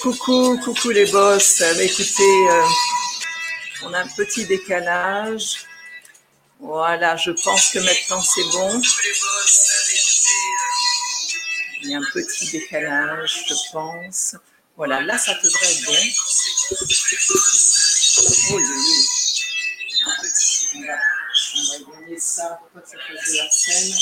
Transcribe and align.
Coucou, 0.00 0.58
coucou 0.64 0.90
les 0.90 1.06
boss. 1.06 1.60
Écoutez, 1.60 2.48
euh, 2.50 2.64
on 3.82 3.92
a 3.92 4.00
un 4.00 4.08
petit 4.08 4.44
décalage. 4.46 5.64
Voilà, 6.60 7.16
je 7.16 7.32
pense 7.32 7.70
que 7.72 7.78
maintenant 7.80 8.22
c'est 8.22 8.44
bon. 8.52 8.80
Il 11.82 11.90
y 11.90 11.94
a 11.94 11.98
un 11.98 12.04
petit 12.12 12.50
décalage, 12.50 13.44
je 13.48 13.54
pense. 13.72 14.36
Voilà, 14.76 15.00
là 15.00 15.18
ça 15.18 15.34
devrait 15.34 15.72
être 15.72 15.84
bon. 15.84 15.92
Oh, 18.20 18.56
oui. 18.56 18.62
On 20.74 20.80
va, 20.80 22.00
gagner 22.00 22.18
ça 22.20 22.60
pour 22.72 22.82
que 22.82 22.88
ça 22.88 22.96
de 22.96 23.36
la 23.36 23.50
scène? 23.50 23.94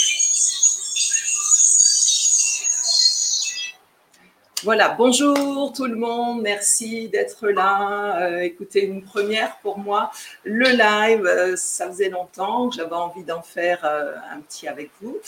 Voilà, 4.67 4.97
bonjour 4.99 5.73
tout 5.73 5.87
le 5.87 5.95
monde, 5.95 6.43
merci 6.43 7.09
d'être 7.09 7.47
là. 7.51 8.21
Euh, 8.21 8.41
écoutez, 8.41 8.85
une 8.85 9.05
première 9.05 9.59
pour 9.59 9.79
moi, 9.79 10.11
le 10.43 10.67
live, 10.67 11.25
euh, 11.25 11.55
ça 11.55 11.87
faisait 11.87 12.09
longtemps 12.09 12.69
que 12.69 12.75
j'avais 12.75 12.97
envie 12.97 13.23
d'en 13.23 13.43
faire 13.43 13.85
euh, 13.85 14.17
un 14.29 14.41
petit 14.41 14.67
avec 14.67 14.91
vous. 15.01 15.19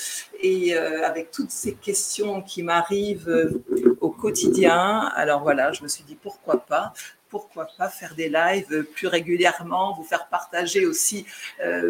Et 0.43 0.75
avec 0.77 1.31
toutes 1.31 1.53
ces 1.53 1.75
questions 1.75 2.43
qui 2.43 2.65
m'arrivent 2.65 3.63
au 4.01 4.11
quotidien, 4.11 5.09
alors 5.15 5.43
voilà, 5.43 5.71
je 5.71 5.85
me 5.85 5.89
suis 5.89 6.03
dit 6.03 6.17
pourquoi 6.17 6.67
pas 6.67 6.93
pourquoi 7.31 7.69
pas 7.77 7.91
faire 7.91 8.15
des 8.15 8.31
lives 8.31 8.85
plus 8.95 9.07
régulièrement, 9.07 9.95
vous 9.95 10.03
faire 10.03 10.29
partager 10.29 10.87
aussi 10.87 11.27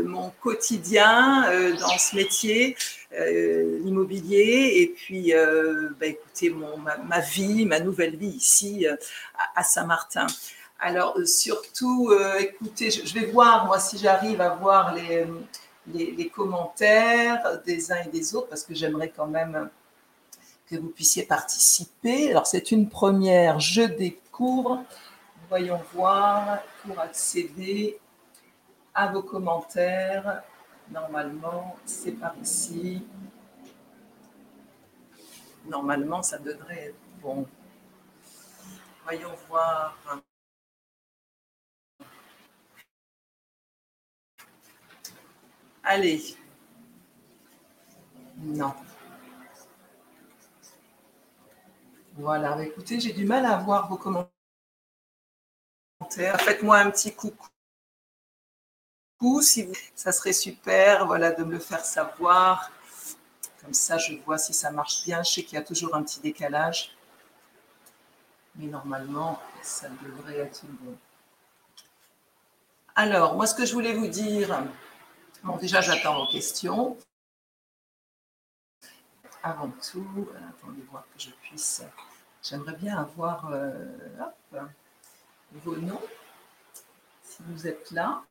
mon 0.05 0.31
quotidien 0.43 1.47
dans 1.79 1.99
ce 1.99 2.17
métier, 2.17 2.77
l'immobilier, 3.11 4.73
et 4.77 4.87
puis 4.89 5.33
bah, 5.98 6.06
écoutez 6.06 6.51
mon, 6.51 6.77
ma, 6.77 7.20
vie, 7.20 7.64
ma 7.64 7.81
nouvelle 7.81 8.17
vie 8.17 8.28
ici 8.28 8.87
à, 9.55 9.63
Saint-Martin. 9.63 10.27
Alors 10.79 11.17
surtout, 11.24 12.13
écoutez, 12.39 12.91
je, 12.91 13.14
vais 13.14 13.27
voir 13.27 13.67
moi 13.67 13.79
si 13.79 13.98
j'arrive 13.98 14.41
à 14.41 14.51
voir 14.51 14.95
les, 14.95 15.27
les, 15.92 16.13
les, 16.13 16.29
commentaires 16.29 17.61
des 17.64 17.91
uns 17.91 18.02
et 18.07 18.11
des 18.11 18.35
autres, 18.35 18.48
parce 18.48 18.63
que 18.63 18.74
j'aimerais 18.74 19.13
quand 19.17 19.27
même 19.27 19.70
que 20.69 20.77
vous 20.77 20.89
puissiez 20.89 21.25
participer. 21.25 22.30
Alors 22.30 22.46
c'est 22.46 22.70
une 22.70 22.89
première, 22.89 23.58
je 23.61 23.83
découvre. 23.83 24.85
Voyons 25.48 25.80
voir 25.95 26.58
pour 26.85 26.98
accéder 27.01 27.98
à 28.95 29.08
vos 29.08 29.23
commentaires. 29.23 30.42
Normalement, 30.91 31.77
c'est 31.85 32.13
par 32.13 32.37
ici. 32.39 33.07
Normalement, 35.67 36.23
ça 36.23 36.39
devrait 36.39 36.87
être 36.89 37.21
bon. 37.21 37.47
Voyons 39.05 39.35
voir. 39.49 39.97
Allez. 45.83 46.37
Non. 48.37 48.75
Voilà, 52.15 52.63
écoutez, 52.63 53.01
j'ai 53.01 53.13
du 53.13 53.25
mal 53.25 53.47
à 53.47 53.57
voir 53.59 53.89
vos 53.89 53.97
commentaires. 53.97 54.31
Faites-moi 56.41 56.79
un 56.79 56.91
petit 56.91 57.15
coucou. 57.15 57.49
Si 59.42 59.68
ça 59.96 60.12
serait 60.12 60.33
super 60.33 61.06
voilà, 61.06 61.33
de 61.33 61.42
me 61.45 61.52
le 61.52 61.58
faire 61.58 61.84
savoir. 61.84 62.70
Comme 63.61 63.74
ça, 63.74 63.98
je 63.98 64.14
vois 64.24 64.39
si 64.39 64.55
ça 64.55 64.70
marche 64.70 65.05
bien. 65.05 65.23
Je 65.23 65.30
sais 65.30 65.42
qu'il 65.42 65.55
y 65.55 65.61
a 65.61 65.64
toujours 65.64 65.95
un 65.95 66.02
petit 66.02 66.20
décalage. 66.20 66.96
Mais 68.57 68.67
normalement, 68.67 69.40
ça 69.62 69.89
devrait 70.02 70.39
être 70.39 70.64
bon. 70.67 70.96
Alors, 72.95 73.34
moi, 73.34 73.46
ce 73.46 73.55
que 73.55 73.64
je 73.64 73.73
voulais 73.73 73.95
vous 73.95 74.08
dire, 74.08 74.62
bon, 75.42 75.57
déjà, 75.57 75.80
j'attends 75.80 76.24
vos 76.24 76.30
questions. 76.30 76.96
Avant 79.42 79.70
tout, 79.70 80.28
attendez 80.48 80.83
voir 80.90 81.05
que 81.14 81.20
je 81.20 81.30
puisse. 81.30 81.83
J'aimerais 82.42 82.74
bien 82.77 82.98
avoir. 82.98 83.48
Euh, 83.52 83.84
vos 85.52 85.77
noms, 85.77 86.02
si 87.23 87.42
vous 87.46 87.67
êtes 87.67 87.90
là. 87.90 88.23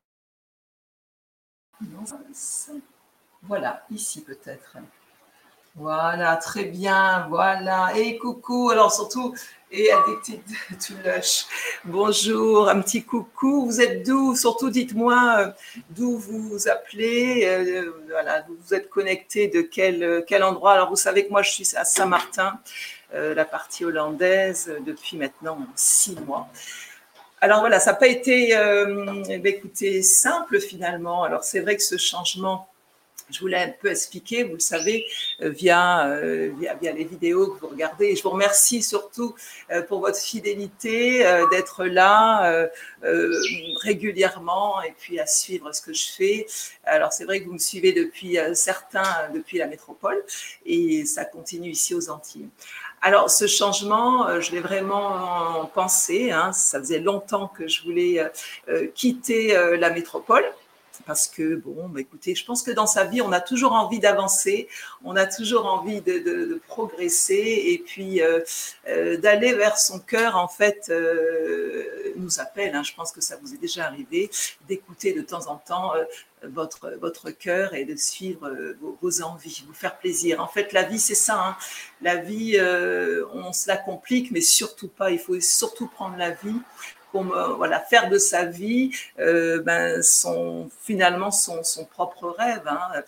Voilà, 3.43 3.85
ici 3.91 4.23
peut-être. 4.23 4.77
Voilà, 5.75 6.37
très 6.37 6.63
bien, 6.63 7.27
voilà. 7.29 7.95
Et 7.95 8.17
coucou, 8.17 8.71
alors 8.71 8.91
surtout, 8.91 9.35
et 9.71 9.91
Addicted 9.91 10.41
to 10.79 10.93
Lush. 11.05 11.45
Bonjour, 11.85 12.67
un 12.67 12.81
petit 12.81 13.03
coucou. 13.03 13.67
Vous 13.67 13.79
êtes 13.79 14.03
d'où? 14.03 14.35
Surtout, 14.35 14.71
dites-moi 14.71 15.35
euh, 15.37 15.51
d'où 15.91 16.17
vous 16.17 16.41
vous 16.49 16.67
appelez. 16.67 17.45
Euh, 17.45 17.91
voilà, 18.09 18.43
vous 18.47 18.73
êtes 18.73 18.89
connecté 18.89 19.49
de 19.49 19.61
quel, 19.61 20.25
quel 20.27 20.43
endroit? 20.43 20.73
Alors, 20.73 20.89
vous 20.89 20.95
savez 20.95 21.27
que 21.27 21.31
moi, 21.31 21.43
je 21.43 21.51
suis 21.51 21.75
à 21.75 21.85
Saint-Martin, 21.85 22.59
euh, 23.13 23.35
la 23.35 23.45
partie 23.45 23.85
hollandaise, 23.85 24.73
depuis 24.83 25.15
maintenant 25.15 25.59
six 25.75 26.19
mois. 26.21 26.49
Alors 27.39 27.59
voilà, 27.59 27.79
ça 27.79 27.91
n'a 27.91 27.97
pas 27.97 28.07
été, 28.07 28.55
euh, 28.57 29.23
ben, 29.27 29.45
écoutez, 29.45 30.01
simple 30.01 30.59
finalement. 30.59 31.23
Alors 31.23 31.43
c'est 31.43 31.59
vrai 31.59 31.75
que 31.75 31.83
ce 31.83 31.97
changement, 31.97 32.67
je 33.29 33.39
voulais 33.39 33.57
un 33.57 33.69
peu 33.69 33.89
expliquer, 33.89 34.43
vous 34.43 34.53
le 34.53 34.59
savez, 34.59 35.05
euh, 35.41 35.49
via, 35.49 36.07
euh, 36.07 36.51
via, 36.81 36.91
les 36.93 37.03
vidéos 37.03 37.51
que 37.51 37.59
vous 37.59 37.67
regardez. 37.67 38.07
Et 38.07 38.15
je 38.15 38.23
vous 38.23 38.29
remercie 38.29 38.81
surtout 38.81 39.35
euh, 39.71 39.81
pour 39.83 39.99
votre 39.99 40.19
fidélité, 40.19 41.23
d'être 41.51 41.85
là 41.85 42.67
régulièrement 43.83 44.81
et 44.81 44.93
puis 44.97 45.19
à 45.19 45.27
suivre 45.27 45.71
ce 45.73 45.81
que 45.81 45.93
je 45.93 46.07
fais. 46.07 46.47
Alors 46.85 47.13
c'est 47.13 47.25
vrai 47.25 47.41
que 47.41 47.45
vous 47.45 47.53
me 47.53 47.59
suivez 47.59 47.91
depuis 47.91 48.37
certains, 48.53 49.29
depuis 49.33 49.57
la 49.57 49.67
métropole 49.67 50.23
et 50.65 51.05
ça 51.05 51.25
continue 51.25 51.69
ici 51.69 51.93
aux 51.93 52.09
Antilles. 52.09 52.49
Alors, 53.01 53.29
ce 53.29 53.45
changement, 53.45 54.27
euh, 54.27 54.41
je 54.41 54.51
l'ai 54.51 54.59
vraiment 54.59 55.69
pensé. 55.73 56.31
Hein. 56.31 56.51
Ça 56.51 56.79
faisait 56.79 56.99
longtemps 56.99 57.47
que 57.47 57.67
je 57.67 57.83
voulais 57.83 58.19
euh, 58.19 58.27
euh, 58.69 58.87
quitter 58.93 59.55
la 59.77 59.89
métropole 59.89 60.43
parce 61.05 61.27
que, 61.27 61.55
bon, 61.55 61.89
bah, 61.89 62.01
écoutez, 62.01 62.35
je 62.35 62.45
pense 62.45 62.63
que 62.63 62.71
dans 62.71 62.87
sa 62.87 63.05
vie, 63.05 63.21
on 63.21 63.31
a 63.31 63.41
toujours 63.41 63.73
envie 63.73 63.99
d'avancer, 63.99 64.67
on 65.03 65.15
a 65.15 65.25
toujours 65.25 65.65
envie 65.65 66.01
de, 66.01 66.61
progresser 66.67 67.63
et 67.67 67.83
puis 67.85 68.21
d'aller 69.21 69.53
vers 69.53 69.77
son 69.77 69.99
cœur, 69.99 70.35
en 70.37 70.47
fait, 70.47 70.91
nous 72.15 72.39
appelle. 72.39 72.75
Hein. 72.75 72.83
je 72.83 72.93
pense 72.93 73.11
que 73.11 73.21
ça 73.21 73.37
vous 73.41 73.53
est 73.53 73.57
déjà 73.57 73.85
arrivé 73.85 74.29
d'écouter 74.67 75.13
de 75.13 75.21
temps 75.21 75.47
en 75.47 75.57
temps 75.57 75.93
votre, 76.43 76.91
votre 76.99 77.31
cœur 77.31 77.73
et 77.73 77.85
de 77.85 77.95
suivre 77.95 78.47
euh, 78.47 78.77
vos, 79.01 79.21
envies, 79.21 79.63
vous 79.67 79.73
faire 79.73 79.97
plaisir. 79.97 80.41
En 80.41 80.47
fait, 80.47 80.73
la 80.73 80.83
vie, 80.83 80.99
c'est 80.99 81.15
ça. 81.15 81.39
Hein. 81.39 81.57
La 82.01 82.15
vie, 82.15 82.57
euh, 82.57 83.25
on 83.33 83.53
se 83.53 83.67
la 83.67 83.77
complique, 83.77 84.31
mais 84.31 84.41
surtout 84.41 84.87
pas. 84.87 85.11
Il 85.11 85.19
faut 85.19 85.39
surtout 85.39 85.87
prendre 85.87 86.17
la 86.17 86.31
vie 86.31 86.61
euh, 87.25 87.79
faire 87.89 88.09
de 88.09 88.17
sa 88.17 88.45
vie 88.45 88.91
euh, 89.19 89.61
ben, 89.61 90.01
finalement 90.81 91.31
son, 91.31 91.61
propre 91.91 92.29
rêve. 92.37 92.63
Hein. 92.65 93.01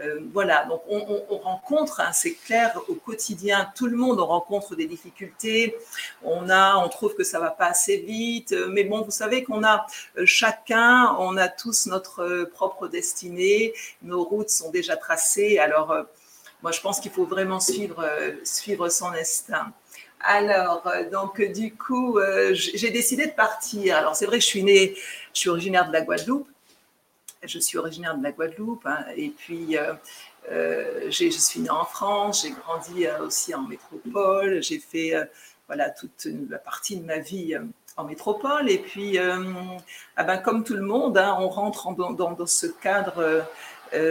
Euh, 0.00 0.20
voilà, 0.32 0.64
donc 0.66 0.82
on, 0.88 1.22
on, 1.30 1.38
rencontre, 1.38 2.00
hein, 2.00 2.10
c'est 2.12 2.34
clair, 2.34 2.78
au 2.88 2.94
quotidien, 2.94 3.70
tout 3.74 3.86
le 3.86 3.96
monde, 3.96 4.20
on 4.20 4.26
rencontre 4.26 4.76
des 4.76 4.86
difficultés, 4.86 5.74
on, 6.22 6.50
a, 6.50 6.76
on 6.76 6.88
trouve 6.88 7.14
que 7.14 7.24
ça 7.24 7.40
va 7.40 7.50
pas 7.50 7.66
assez 7.66 7.96
vite, 7.98 8.54
mais 8.70 8.84
bon, 8.84 9.02
vous 9.02 9.10
savez 9.10 9.42
qu'on 9.42 9.64
a 9.64 9.86
chacun, 10.24 11.16
on 11.18 11.36
a 11.38 11.48
tous 11.48 11.86
notre 11.86 12.44
propre 12.52 12.88
destinée, 12.88 13.72
nos 14.02 14.22
routes 14.24 14.50
sont 14.50 14.70
déjà 14.70 14.96
tracées, 14.96 15.58
alors 15.58 15.96
moi 16.62 16.72
je 16.72 16.80
pense 16.80 17.00
qu'il 17.00 17.12
faut 17.12 17.24
vraiment 17.24 17.60
suivre 17.60 18.04
son 18.90 19.12
instinct. 19.12 19.72
Alors, 20.20 20.86
euh, 20.86 21.08
donc 21.10 21.40
du 21.40 21.74
coup, 21.74 22.18
euh, 22.18 22.52
j'ai 22.54 22.90
décidé 22.90 23.26
de 23.26 23.32
partir. 23.32 23.96
Alors, 23.96 24.16
c'est 24.16 24.26
vrai 24.26 24.40
je 24.40 24.46
suis 24.46 24.62
née, 24.62 24.94
je 25.34 25.40
suis 25.40 25.48
originaire 25.50 25.88
de 25.88 25.92
la 25.92 26.02
Guadeloupe. 26.02 26.48
Je 27.42 27.58
suis 27.58 27.78
originaire 27.78 28.16
de 28.16 28.22
la 28.22 28.32
Guadeloupe. 28.32 28.86
Hein, 28.86 29.04
et 29.16 29.28
puis, 29.30 29.76
euh, 29.78 31.10
je 31.10 31.28
suis 31.30 31.60
née 31.60 31.70
en 31.70 31.84
France. 31.84 32.42
J'ai 32.42 32.50
grandi 32.50 33.06
aussi 33.20 33.54
en 33.54 33.62
métropole. 33.62 34.62
J'ai 34.62 34.78
fait, 34.78 35.14
voilà, 35.66 35.90
toute 35.90 36.26
la 36.48 36.58
partie 36.58 36.96
de 36.96 37.04
ma 37.04 37.18
vie 37.18 37.56
en 37.96 38.04
métropole. 38.04 38.70
Et 38.70 38.78
puis, 38.78 39.18
ah 39.18 40.24
ben, 40.24 40.38
comme 40.38 40.64
tout 40.64 40.74
le 40.74 40.82
monde, 40.82 41.18
hein, 41.18 41.36
on 41.38 41.48
rentre 41.48 41.94
dans, 41.94 42.46
ce 42.46 42.66
cadre, 42.66 43.44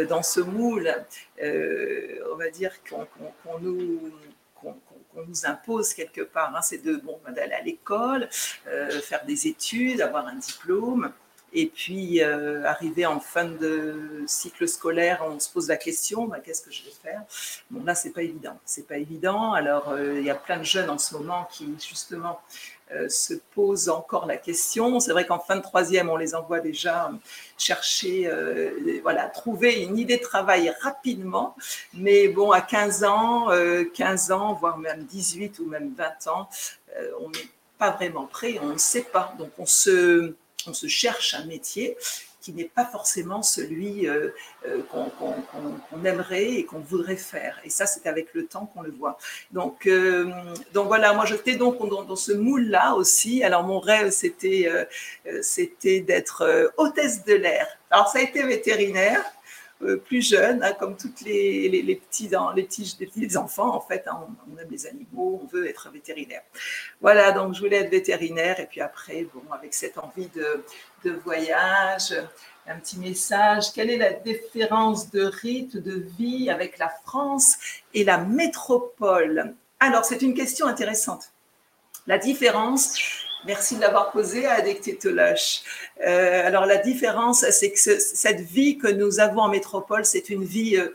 dans 0.08 0.24
ce 0.24 0.40
moule. 0.40 0.94
on 1.42 2.36
va 2.38 2.50
dire 2.52 2.72
qu'on 2.90 3.60
nous 3.60 4.00
on 5.16 5.26
nous 5.28 5.46
impose 5.46 5.94
quelque 5.94 6.22
part. 6.22 6.56
Hein, 6.56 6.62
c'est 6.62 6.84
de 6.84 6.96
bon, 6.98 7.20
d'aller 7.30 7.54
à 7.54 7.62
l'école, 7.62 8.30
euh, 8.68 9.02
faire 9.02 9.26
des 9.26 9.48
études, 9.48 10.02
avoir 10.02 10.28
un 10.28 10.36
diplôme. 10.36 11.12
Et 11.58 11.68
puis, 11.68 12.22
arrivé 12.22 13.06
en 13.06 13.22
fin 13.22 13.46
de 13.46 14.24
cycle 14.28 14.68
scolaire, 14.68 15.24
on 15.26 15.40
se 15.40 15.50
pose 15.50 15.70
la 15.70 15.78
question, 15.78 16.26
bah, 16.26 16.42
qu'est-ce 16.44 16.62
que 16.62 16.72
je 16.72 16.84
vais 16.84 16.92
faire? 17.02 17.22
Bon, 17.72 17.82
là, 17.86 17.96
c'est 17.96 18.10
pas 18.10 18.24
évident. 18.24 18.60
C'est 18.66 18.86
pas 18.86 18.98
évident. 18.98 19.54
Alors, 19.54 19.98
il 19.98 20.24
y 20.24 20.30
a 20.30 20.36
plein 20.36 20.58
de 20.58 20.66
jeunes 20.66 20.90
en 20.90 20.98
ce 20.98 21.16
moment 21.16 21.48
qui, 21.50 21.74
justement, 21.80 22.42
euh, 22.42 22.75
se 23.10 23.34
pose 23.54 23.90
encore 23.90 24.26
la 24.26 24.38
question. 24.38 25.00
C'est 25.00 25.12
vrai 25.12 25.26
qu'en 25.26 25.40
fin 25.40 25.56
de 25.56 25.62
troisième, 25.62 26.10
on 26.10 26.18
les 26.18 26.36
envoie 26.36 26.60
déjà 26.60 27.12
chercher, 27.58 28.28
euh, 28.28 29.00
voilà, 29.02 29.28
trouver 29.28 29.82
une 29.82 29.98
idée 29.98 30.18
de 30.18 30.22
travail 30.22 30.74
rapidement. 30.82 31.56
Mais 31.94 32.28
bon, 32.28 32.52
à 32.52 32.62
15 32.62 33.04
ans, 33.04 33.48
15 33.94 34.32
euh, 34.32 34.34
ans, 34.34 34.54
voire 34.54 34.78
même 34.78 35.04
18 35.04 35.60
ou 35.60 35.66
même 35.66 35.94
20 35.98 36.28
ans, 36.28 36.50
on 37.20 37.30
n'est 37.30 37.50
pas 37.78 37.92
vraiment 37.92 38.26
prêt, 38.26 38.58
on 38.62 38.68
ne 38.68 38.78
sait 38.78 39.04
pas. 39.04 39.34
Donc 39.38 39.50
on 39.58 39.66
se, 39.66 40.36
on 40.68 40.74
se 40.74 40.88
cherche 40.88 41.34
un 41.34 41.46
métier 41.46 41.98
qui 42.46 42.54
n'est 42.54 42.72
pas 42.76 42.86
forcément 42.86 43.42
celui 43.42 44.08
euh, 44.08 44.30
euh, 44.68 44.84
qu'on 44.92 46.06
aimerait 46.06 46.52
et 46.52 46.66
qu'on 46.66 46.78
voudrait 46.78 47.16
faire. 47.16 47.60
Et 47.64 47.72
ça, 47.72 47.88
c'est 47.88 48.06
avec 48.06 48.36
le 48.36 48.46
temps 48.46 48.68
qu'on 48.68 48.84
le 48.84 48.92
voit. 48.92 49.18
Donc, 49.52 49.88
euh, 49.88 50.32
donc 50.72 50.86
voilà, 50.86 51.14
moi 51.14 51.26
j'étais 51.26 51.56
donc 51.56 51.80
dans, 51.90 52.16
ce 52.16 52.34
moule-là 52.34 52.94
aussi. 52.94 53.44
Alors 53.44 53.64
mon 53.64 53.80
rêve, 53.80 54.12
c'était 54.12 54.70
c'était 55.42 56.02
d'être 56.02 56.72
hôtesse 56.78 57.26
de 57.26 57.34
l'air. 57.34 57.68
Alors 57.90 58.10
ça 58.10 58.20
a 58.20 58.22
été 58.22 58.44
vétérinaire. 58.44 59.24
Euh, 59.82 59.98
plus 59.98 60.22
jeune, 60.22 60.64
hein, 60.64 60.72
comme 60.80 60.96
toutes 60.96 61.20
les, 61.22 61.68
les, 61.68 61.96
petits, 61.96 62.30
les, 62.56 62.64
petits, 62.64 62.96
les 62.98 63.08
petits 63.08 63.36
enfants, 63.36 63.76
en 63.76 63.82
fait, 63.82 64.06
hein, 64.08 64.26
on, 64.50 64.58
aime 64.58 64.70
les 64.72 64.88
animaux, 64.88 65.42
on 65.44 65.48
veut 65.48 65.68
être 65.68 65.90
vétérinaire. 65.92 66.44
Voilà, 67.02 67.34
donc 67.34 67.54
je 67.56 67.60
voulais 67.60 67.78
être 67.78 67.92
vétérinaire, 67.92 68.58
et 68.62 68.68
puis 68.68 68.80
après, 68.80 69.28
bon, 69.34 69.42
avec 69.52 69.74
cette 69.74 69.98
envie 69.98 70.30
de, 70.30 70.64
de 71.04 71.12
voyage, 71.12 72.16
un 72.68 72.80
petit 72.80 72.98
message. 72.98 73.74
Quelle 73.74 73.90
est 73.90 73.98
la 73.98 74.14
différence 74.14 75.12
de 75.12 75.26
rythme 75.26 75.82
de 75.82 76.06
vie 76.18 76.50
avec 76.50 76.78
la 76.78 76.90
France 76.90 77.58
et 77.94 78.06
la 78.06 78.18
métropole? 78.18 79.56
Alors, 79.82 80.06
c'est 80.06 80.22
une 80.22 80.34
question 80.34 80.68
intéressante. 80.68 81.32
La 82.08 82.18
différence, 82.18 83.25
Merci 83.46 83.76
de 83.76 83.82
l'avoir 83.82 84.12
posé, 84.12 84.48
Adek 84.48 85.06
Euh, 85.06 86.48
alors 86.48 86.66
la 86.66 86.78
différence, 86.78 87.48
c'est 87.52 87.72
que 87.72 88.00
cette 88.00 88.42
vie 88.42 88.78
que 88.78 88.88
nous 88.88 89.20
avons 89.20 89.42
en 89.42 89.50
métropole, 89.50 90.04
c'est 90.04 90.30
une 90.30 90.44
vie 90.44 90.78
euh, 90.78 90.90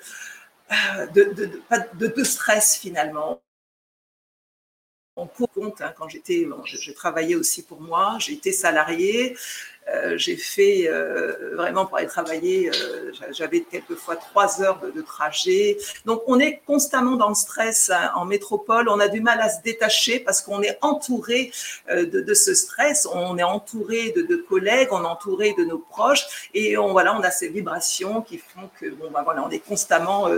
euh, 0.73 1.07
de, 1.07 1.23
de, 1.99 2.07
de, 2.09 2.25
stress 2.25 2.77
finalement. 2.77 3.41
On 5.17 5.27
compte, 5.27 5.81
hein, 5.81 5.95
quand 5.97 6.09
j'étais, 6.09 6.45
bon, 6.45 6.65
je, 6.65 6.93
travaillais 6.93 7.37
aussi 7.37 7.63
pour 7.63 7.81
moi, 7.81 8.17
j'ai 8.19 8.33
été 8.33 8.53
salarié, 8.53 9.37
euh, 9.93 10.17
j'ai 10.17 10.37
fait 10.37 10.89
euh, 10.89 11.55
vraiment 11.55 11.87
pour 11.87 11.99
aller 11.99 12.07
travailler, 12.07 12.71
euh, 12.71 13.13
j'avais 13.33 13.61
quelquefois 13.61 14.17
trois 14.17 14.63
heures 14.63 14.81
de, 14.95 15.01
trajet. 15.03 15.79
Donc 16.05 16.23
on 16.27 16.39
est 16.39 16.61
constamment 16.67 17.17
dans 17.17 17.31
le 17.31 17.35
stress 17.35 17.91
hein, 17.91 18.13
en 18.15 18.25
métropole, 18.25 18.89
on 18.89 19.01
a 19.01 19.09
du 19.09 19.21
mal 19.21 19.41
à 19.41 19.49
se 19.49 19.63
détacher 19.63 20.21
parce 20.21 20.43
qu'on 20.43 20.63
est 20.63 20.79
entouré 20.83 21.51
de, 21.91 22.35
ce 22.35 22.55
stress, 22.55 23.09
on 23.13 23.39
est 23.39 23.43
entouré 23.43 24.13
de, 24.13 24.37
collègues, 24.37 24.89
on 24.93 25.03
est 25.03 25.07
entouré 25.07 25.55
de 25.57 25.65
nos 25.65 25.79
proches 25.79 26.51
et 26.55 26.77
on 26.77 26.93
voilà, 26.93 27.17
on 27.17 27.23
a 27.23 27.31
ces 27.31 27.49
vibrations 27.49 28.21
qui 28.21 28.39
font 28.39 28.69
que 28.79 28.91
bon 28.91 29.11
bah 29.11 29.23
voilà, 29.25 29.43
on 29.45 29.51
est 29.51 29.59
constamment 29.59 30.29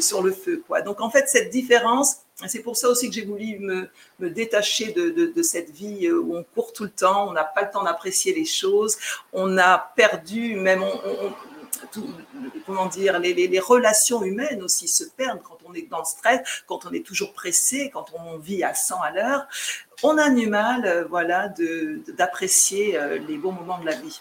sur 0.00 0.22
le 0.22 0.32
feu. 0.32 0.62
Donc 0.84 1.00
en 1.00 1.10
fait 1.10 1.28
cette 1.28 1.50
différence 1.50 2.25
c'est 2.44 2.60
pour 2.60 2.76
ça 2.76 2.88
aussi 2.88 3.08
que 3.08 3.14
j'ai 3.14 3.24
voulu 3.24 3.58
me, 3.58 4.30
détacher 4.30 4.92
de, 4.92 5.42
cette 5.42 5.70
vie 5.70 6.06
euh, 6.06 6.20
où 6.20 6.36
on 6.36 6.44
court 6.44 6.72
tout 6.72 6.84
le 6.84 6.90
temps, 6.90 7.28
on 7.28 7.32
n'a 7.32 7.44
pas 7.44 7.62
le 7.62 7.70
temps 7.70 7.84
d'apprécier 7.84 8.34
les 8.34 8.44
choses, 8.44 8.96
on 9.32 9.56
a 9.56 9.78
perdu 9.96 10.56
même, 10.56 10.84
comment 12.66 12.86
dire, 12.86 13.18
les, 13.18 13.60
relations 13.60 14.22
humaines 14.22 14.62
aussi 14.62 14.86
se 14.86 15.04
perdent 15.04 15.42
quand 15.42 15.58
on 15.66 15.72
est 15.72 15.88
dans 15.88 16.00
le 16.00 16.04
stress, 16.04 16.62
quand 16.66 16.84
on 16.84 16.92
est 16.92 17.04
toujours 17.04 17.32
pressé, 17.32 17.90
quand 17.92 18.06
on 18.18 18.36
vit 18.36 18.62
à 18.62 18.74
100 18.74 19.00
à 19.00 19.10
l'heure. 19.12 19.46
On 20.02 20.18
a 20.18 20.28
du 20.28 20.46
mal, 20.46 20.84
euh, 20.84 21.04
voilà, 21.08 21.48
d'apprécier 22.18 22.98
euh, 22.98 23.18
les 23.26 23.38
bons 23.38 23.52
moments 23.52 23.78
de 23.78 23.86
la 23.86 23.94
vie. 23.94 24.20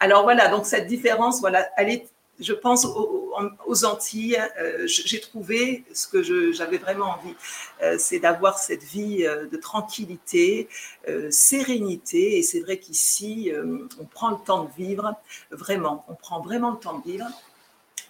Alors 0.00 0.24
voilà, 0.24 0.48
donc 0.48 0.66
cette 0.66 0.88
différence, 0.88 1.40
voilà, 1.40 1.68
elle 1.76 1.88
est 1.88 2.08
je 2.44 2.52
pense 2.52 2.84
aux, 2.84 3.84
Antilles, 3.84 4.38
euh, 4.60 4.86
j'ai 4.86 5.20
trouvé 5.20 5.84
ce 5.92 6.06
que 6.06 6.22
j'avais 6.52 6.78
vraiment 6.78 7.06
envie, 7.06 7.34
euh, 7.82 7.96
c'est 7.98 8.20
d'avoir 8.20 8.58
cette 8.58 8.84
vie 8.84 9.26
euh, 9.26 9.46
de 9.46 9.56
tranquillité, 9.56 10.68
sérénité. 11.30 12.38
Et 12.38 12.42
c'est 12.42 12.60
vrai 12.60 12.78
qu'ici, 12.78 13.52
on 14.00 14.04
prend 14.04 14.30
le 14.30 14.36
temps 14.44 14.64
de 14.64 14.70
vivre, 14.82 15.14
vraiment, 15.50 16.04
on 16.08 16.14
prend 16.14 16.40
vraiment 16.40 16.70
le 16.70 16.78
temps 16.78 16.98
de 16.98 17.10
vivre. 17.10 17.26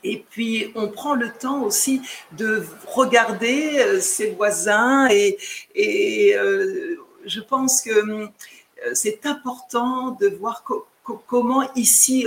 Et 0.02 0.24
puis, 0.28 0.70
on 0.74 0.88
prend 0.88 1.14
le 1.14 1.32
temps 1.32 1.62
aussi 1.62 2.02
de 2.32 2.64
regarder 2.86 4.00
ses 4.00 4.30
voisins 4.32 5.08
et, 5.10 5.38
et 5.74 6.36
je 7.24 7.40
pense 7.40 7.80
que 7.80 8.28
c'est 8.92 9.24
important 9.24 10.10
de 10.20 10.28
voir 10.28 10.62
comment 11.26 11.62
ici, 11.74 12.26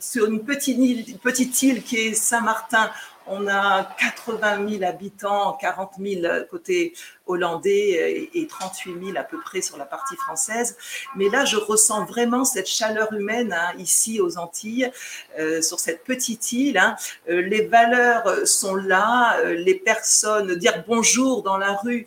sur 0.00 0.26
une 0.26 0.44
petite 0.44 0.78
île, 0.78 1.18
petite 1.18 1.62
île 1.62 1.82
qui 1.82 1.96
est 1.96 2.14
Saint-Martin, 2.14 2.90
on 3.26 3.48
a 3.48 3.84
80 3.98 4.68
000 4.68 4.84
habitants, 4.84 5.56
40 5.60 5.94
000 5.98 6.44
côté 6.50 6.94
hollandais 7.26 8.30
et 8.32 8.46
38 8.46 9.04
000 9.04 9.18
à 9.18 9.24
peu 9.24 9.40
près 9.40 9.60
sur 9.60 9.76
la 9.76 9.84
partie 9.84 10.16
française. 10.16 10.76
Mais 11.16 11.28
là, 11.28 11.44
je 11.44 11.56
ressens 11.56 12.04
vraiment 12.04 12.44
cette 12.44 12.68
chaleur 12.68 13.12
humaine 13.12 13.52
hein, 13.52 13.72
ici 13.78 14.20
aux 14.20 14.38
Antilles, 14.38 14.90
euh, 15.38 15.60
sur 15.60 15.80
cette 15.80 16.04
petite 16.04 16.52
île. 16.52 16.78
Hein. 16.78 16.96
Euh, 17.28 17.40
les 17.42 17.66
valeurs 17.66 18.46
sont 18.46 18.76
là, 18.76 19.38
euh, 19.40 19.54
les 19.54 19.74
personnes, 19.74 20.54
dire 20.54 20.84
bonjour 20.86 21.42
dans 21.42 21.58
la 21.58 21.74
rue. 21.74 22.06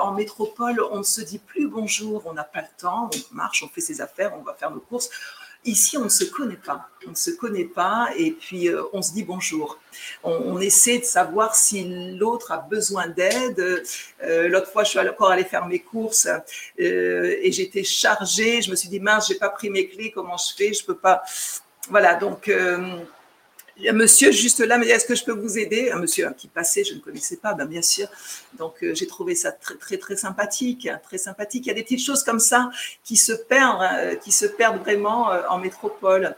en 0.00 0.10
métropole, 0.12 0.82
on 0.90 0.98
ne 0.98 1.02
se 1.04 1.20
dit 1.20 1.38
plus 1.38 1.68
bonjour, 1.68 2.24
on 2.26 2.32
n'a 2.32 2.42
pas 2.42 2.62
le 2.62 2.66
temps, 2.76 3.08
on 3.14 3.34
marche, 3.34 3.62
on 3.62 3.68
fait 3.68 3.80
ses 3.80 4.00
affaires, 4.00 4.32
on 4.36 4.42
va 4.42 4.54
faire 4.54 4.72
nos 4.72 4.80
courses. 4.80 5.08
Ici, 5.68 5.98
on 5.98 6.04
ne 6.04 6.08
se 6.08 6.24
connaît 6.24 6.56
pas. 6.56 6.88
On 7.06 7.10
ne 7.10 7.14
se 7.14 7.30
connaît 7.30 7.66
pas 7.66 8.08
et 8.16 8.30
puis 8.30 8.68
euh, 8.68 8.84
on 8.94 9.02
se 9.02 9.12
dit 9.12 9.22
bonjour. 9.22 9.78
On, 10.24 10.58
essaie 10.60 10.98
de 10.98 11.04
savoir 11.04 11.54
si 11.54 12.16
l'autre 12.16 12.52
a 12.52 12.56
besoin 12.56 13.06
d'aide. 13.06 13.82
Euh, 14.22 14.48
l'autre 14.48 14.72
fois, 14.72 14.84
je 14.84 14.90
suis 14.90 14.98
encore 14.98 15.30
allée 15.30 15.44
faire 15.44 15.66
mes 15.66 15.80
courses 15.80 16.26
euh, 16.26 17.36
et 17.42 17.52
j'étais 17.52 17.84
chargée. 17.84 18.62
Je 18.62 18.70
me 18.70 18.76
suis 18.76 18.88
dit, 18.88 18.98
mince, 18.98 19.28
j'ai 19.28 19.34
pas 19.34 19.50
pris 19.50 19.68
mes 19.68 19.86
clés, 19.88 20.10
comment 20.10 20.38
je 20.38 20.54
fais? 20.56 20.72
Je 20.72 20.82
peux 20.82 20.96
pas. 20.96 21.22
Voilà, 21.90 22.14
donc 22.14 22.50
il 23.78 23.84
y 23.84 23.88
a 23.88 23.92
monsieur 23.92 24.32
juste 24.32 24.58
là, 24.60 24.78
dit 24.78 24.88
est-ce 24.88 25.06
que 25.06 25.14
je 25.14 25.24
peux 25.24 25.32
vous 25.32 25.56
aider? 25.56 25.90
Un 25.90 26.00
monsieur 26.00 26.30
qui 26.36 26.48
passait, 26.48 26.82
je 26.82 26.94
ne 26.94 26.98
connaissais 26.98 27.36
pas, 27.36 27.54
ben 27.54 27.64
bien 27.64 27.82
sûr. 27.82 28.08
Donc 28.58 28.82
euh, 28.82 28.94
j'ai 28.94 29.06
trouvé 29.06 29.36
ça 29.36 29.52
très 29.52 29.76
très 29.76 29.98
très 29.98 30.16
sympathique, 30.16 30.86
hein, 30.86 31.00
très 31.02 31.18
sympathique. 31.18 31.66
Il 31.66 31.68
y 31.68 31.72
a 31.72 31.74
des 31.74 31.84
petites 31.84 32.04
choses 32.04 32.24
comme 32.24 32.40
ça 32.40 32.70
qui 33.04 33.16
se 33.16 33.32
perdent, 33.32 33.82
euh, 33.82 34.16
qui 34.16 34.32
se 34.32 34.46
perdent 34.46 34.80
vraiment 34.80 35.30
euh, 35.30 35.42
en 35.48 35.58
métropole. 35.58 36.34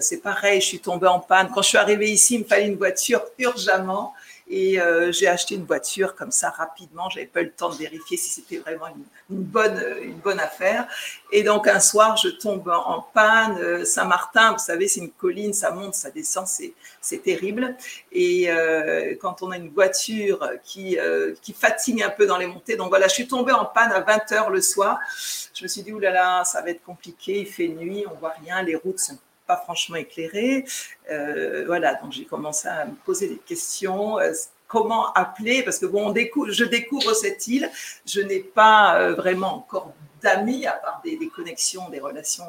c'est 0.00 0.22
pareil, 0.22 0.60
je 0.60 0.66
suis 0.66 0.80
tombée 0.80 1.06
en 1.06 1.20
panne. 1.20 1.48
Quand 1.54 1.62
je 1.62 1.68
suis 1.68 1.78
arrivée 1.78 2.10
ici, 2.10 2.34
il 2.34 2.40
me 2.40 2.44
fallait 2.44 2.66
une 2.66 2.76
voiture 2.76 3.22
urgemment. 3.38 4.12
Et 4.48 4.80
euh, 4.80 5.12
j'ai 5.12 5.28
acheté 5.28 5.54
une 5.54 5.64
voiture 5.64 6.14
comme 6.14 6.30
ça 6.30 6.50
rapidement. 6.50 7.08
J'avais 7.08 7.26
pas 7.26 7.40
eu 7.40 7.46
le 7.46 7.52
temps 7.52 7.70
de 7.70 7.76
vérifier 7.76 8.16
si 8.16 8.30
c'était 8.30 8.58
vraiment 8.58 8.86
une, 9.30 9.42
bonne, 9.42 9.82
une 10.02 10.18
bonne 10.18 10.40
affaire. 10.40 10.86
Et 11.30 11.42
donc 11.42 11.68
un 11.68 11.80
soir, 11.80 12.16
je 12.16 12.28
tombe 12.28 12.68
en 12.68 13.02
panne. 13.14 13.58
Euh, 13.58 13.84
Saint-Martin, 13.84 14.52
vous 14.52 14.58
savez, 14.58 14.88
c'est 14.88 15.00
une 15.00 15.10
colline, 15.10 15.52
ça 15.52 15.70
monte, 15.70 15.94
ça 15.94 16.10
descend, 16.10 16.46
c'est, 16.46 17.22
terrible. 17.22 17.76
Et 18.10 18.50
euh, 18.50 19.14
quand 19.20 19.42
on 19.42 19.50
a 19.52 19.56
une 19.56 19.70
voiture 19.70 20.50
qui, 20.64 20.98
fatigue 21.54 22.02
un 22.02 22.10
peu 22.10 22.26
dans 22.26 22.38
les 22.38 22.46
montées, 22.46 22.76
donc 22.76 22.88
voilà, 22.88 23.08
je 23.08 23.14
suis 23.14 23.28
tombée 23.28 23.52
en 23.52 23.64
panne 23.64 23.92
à 23.92 24.00
20 24.00 24.32
heures 24.32 24.50
le 24.50 24.60
soir. 24.60 24.98
Je 25.54 25.62
me 25.62 25.68
suis 25.68 25.82
dit, 25.82 25.92
oulala, 25.92 26.42
ça 26.44 26.60
va 26.62 26.70
être 26.70 26.82
compliqué, 26.82 27.40
il 27.40 27.46
fait 27.46 27.68
nuit, 27.68 28.04
on 28.10 28.14
voit 28.18 28.34
rien, 28.44 28.62
les 28.62 28.74
routes 28.74 28.98
sont 28.98 29.18
franchement 29.56 29.96
éclairé. 29.96 30.64
Euh, 31.10 31.64
voilà, 31.66 31.94
donc 31.94 32.12
j'ai 32.12 32.24
commencé 32.24 32.68
à 32.68 32.84
me 32.84 32.94
poser 32.94 33.28
des 33.28 33.38
questions. 33.38 34.18
Euh, 34.18 34.32
comment 34.66 35.12
appeler 35.12 35.62
Parce 35.62 35.78
que 35.78 35.86
bon, 35.86 36.14
je 36.14 36.64
découvre 36.64 37.14
cette 37.14 37.46
île. 37.46 37.70
Je 38.06 38.20
n'ai 38.20 38.40
pas 38.40 38.98
euh, 38.98 39.14
vraiment 39.14 39.56
encore 39.56 39.92
d'amis, 40.22 40.66
à 40.66 40.72
part 40.72 41.00
des, 41.04 41.18
connexions, 41.28 41.88
des 41.88 41.98
relations 41.98 42.44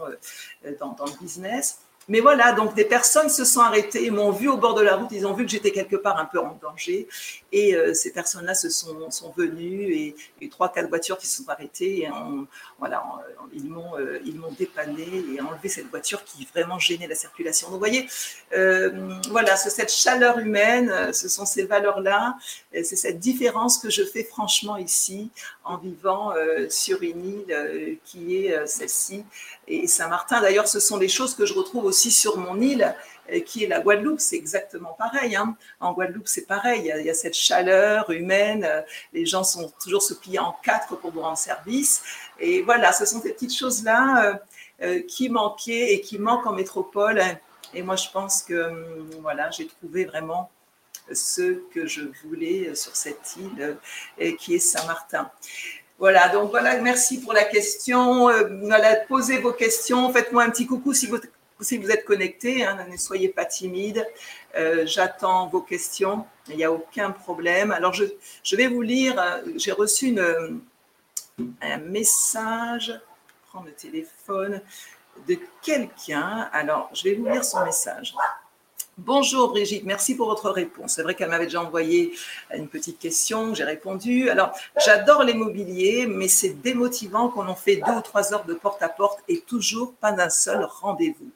dans, 0.80 0.96
le 1.06 1.20
business. 1.20 1.80
Mais 2.10 2.20
voilà, 2.20 2.52
donc 2.52 2.76
des 2.76 2.84
personnes 2.84 3.30
se 3.30 3.46
sont 3.46 3.62
arrêtées, 3.62 4.10
m'ont 4.10 4.32
vu 4.32 4.50
au 4.50 4.58
bord 4.58 4.74
de 4.74 4.82
la 4.82 4.98
route, 4.98 5.10
ils 5.12 5.26
ont 5.26 5.34
vu 5.34 5.46
que 5.46 5.52
j'étais 5.52 5.72
quelque 5.72 5.96
part 5.96 6.18
un 6.18 6.26
peu 6.26 6.40
en 6.40 6.58
danger. 6.62 7.08
Et 7.52 7.76
euh, 7.76 7.94
ces 7.94 8.12
personnes-là 8.12 8.56
se 8.56 8.70
sont, 8.70 9.10
sont 9.10 9.34
venues 9.38 10.16
et 10.42 10.50
trois, 10.50 10.72
quatre 10.72 10.90
voitures 10.90 11.18
qui 11.18 11.28
se 11.28 11.38
sont 11.42 11.50
arrêtées. 11.50 12.02
Et 12.02 12.10
voilà, 12.80 13.04
ils 13.54 13.70
m'ont 13.70 13.98
euh, 13.98 14.20
ils 14.26 14.38
m'ont 14.38 14.52
dépanné 14.52 15.08
et 15.34 15.40
enlevé 15.40 15.70
cette 15.70 15.88
voiture 15.90 16.24
qui 16.26 16.46
vraiment 16.54 16.80
gênait 16.80 17.08
la 17.08 17.16
circulation. 17.16 17.68
Donc 17.68 17.76
vous 17.76 17.80
voyez, 17.80 18.10
euh, 18.56 19.14
voilà, 19.30 19.56
c'est 19.56 19.70
cette 19.70 19.92
chaleur 19.92 20.40
humaine, 20.40 21.14
ce 21.14 21.30
sont 21.30 21.46
ces 21.46 21.64
valeurs-là, 21.64 22.38
c'est 22.74 22.96
cette 22.96 23.20
différence 23.20 23.78
que 23.78 23.90
je 23.90 24.04
fais 24.04 24.24
franchement 24.24 24.78
ici 24.78 25.30
en 25.64 25.78
vivant 25.78 26.34
sur 26.70 27.02
une 27.02 27.26
île 27.26 28.00
qui 28.04 28.38
est 28.38 28.68
celle-ci 28.68 29.24
et 29.68 29.88
Saint-Martin. 29.88 30.42
D'ailleurs, 30.42 30.68
ce 30.68 30.80
sont 30.80 30.98
des 30.98 31.08
choses 31.08 31.36
que 31.36 31.46
je 31.46 31.54
retrouve 31.54 31.86
aussi 31.86 32.12
sur 32.12 32.38
mon 32.38 32.60
île 32.60 32.94
qui 33.46 33.64
est 33.64 33.68
la 33.68 33.80
Guadeloupe. 33.80 34.20
C'est 34.20 34.36
exactement 34.36 34.94
pareil. 34.98 35.36
Hein. 35.36 35.56
En 35.80 35.94
Guadeloupe, 35.94 36.28
c'est 36.28 36.46
pareil. 36.46 36.92
Il 36.96 37.06
y, 37.06 37.10
a, 37.10 37.14
cette 37.14 37.36
chaleur 37.36 38.10
humaine. 38.10 38.68
Les 39.14 39.26
gens 39.26 39.44
sont 39.44 39.72
toujours 39.82 40.02
se 40.02 40.14
plier 40.14 40.40
en 40.40 40.56
quatre 40.64 40.98
pour 40.98 41.12
vous 41.12 41.22
rendre 41.22 41.38
service. 41.38 42.04
Et 42.40 42.62
voilà, 42.62 42.92
ce 42.92 43.06
sont 43.06 43.22
ces 43.22 43.34
petites 43.34 43.56
choses-là 43.56 44.42
qui 45.08 45.30
manquaient 45.30 45.94
et 45.94 46.02
qui 46.02 46.20
manquent 46.20 46.48
en 46.48 46.54
métropole. 46.54 47.22
Et 47.74 47.82
moi, 47.82 47.96
je 47.96 48.10
pense 48.10 48.44
que 48.44 48.70
hum, 48.70 49.10
voilà, 49.22 49.50
j'ai 49.52 49.68
trouvé 49.68 50.06
vraiment 50.06 50.50
ce 51.12 51.60
que 51.74 51.86
je 51.86 52.02
voulais 52.24 52.76
sur 52.76 52.96
cette 52.96 53.36
île 53.38 53.78
qui 54.38 54.56
est 54.56 54.60
Saint-Martin. 54.60 55.30
Voilà, 56.04 56.28
donc 56.28 56.52
voilà, 56.52 56.82
merci 56.82 57.22
pour 57.22 57.32
la 57.32 57.46
question. 57.46 58.30
Voilà, 58.64 58.98
posez 59.08 59.38
vos 59.38 59.54
questions. 59.54 60.12
Faites-moi 60.12 60.44
un 60.44 60.50
petit 60.50 60.68
coucou 60.68 60.92
si 60.92 61.08
vous, 61.08 61.18
si 61.62 61.78
vous 61.78 61.90
êtes 61.92 62.04
connecté. 62.04 62.66
Hein, 62.66 62.86
ne 62.92 62.98
soyez 62.98 63.30
pas 63.30 63.46
timide. 63.46 64.06
Euh, 64.58 64.86
j'attends 64.86 65.48
vos 65.48 65.62
questions. 65.62 66.26
Il 66.50 66.58
n'y 66.58 66.66
a 66.66 66.74
aucun 66.74 67.12
problème. 67.12 67.72
Alors, 67.72 67.94
je, 67.94 68.04
je 68.44 68.56
vais 68.58 68.68
vous 68.68 68.82
lire. 68.82 69.16
J'ai 69.56 69.72
reçu 69.72 70.14
un 71.62 71.78
message. 71.78 72.88
Je 72.88 73.50
prends 73.50 73.64
le 73.64 73.72
téléphone 73.72 74.60
de 75.26 75.38
quelqu'un. 75.62 76.50
Alors, 76.52 76.90
je 76.94 77.06
vais 77.06 77.16
vous 77.16 77.30
lire 77.30 77.46
son 77.46 77.64
message. 77.64 78.14
Bonjour 79.00 79.50
Brigitte, 79.50 79.86
merci 79.86 80.16
pour 80.16 80.28
votre 80.28 80.52
réponse. 80.52 80.94
C'est 80.94 81.02
vrai 81.02 81.16
qu'elle 81.16 81.30
m'avait 81.30 81.46
déjà 81.46 81.64
envoyé 81.64 82.14
une 82.54 82.68
petite 82.68 83.00
question, 83.00 83.56
j'ai 83.56 83.64
répondu. 83.64 84.30
Alors, 84.30 84.52
j'adore 84.86 85.24
l'immobilier, 85.24 86.06
mais 86.06 86.28
c'est 86.28 86.62
démotivant 86.62 87.30
quand 87.30 87.50
on 87.50 87.56
fait 87.56 87.78
deux 87.78 87.92
ou 87.92 88.02
trois 88.02 88.36
heures 88.36 88.46
de 88.46 88.54
porte-à-porte 88.54 89.18
et 89.28 89.40
toujours 89.40 89.94
pas 89.94 90.12
d'un 90.12 90.30
seul 90.30 90.64
rendez-vous. 90.64 91.32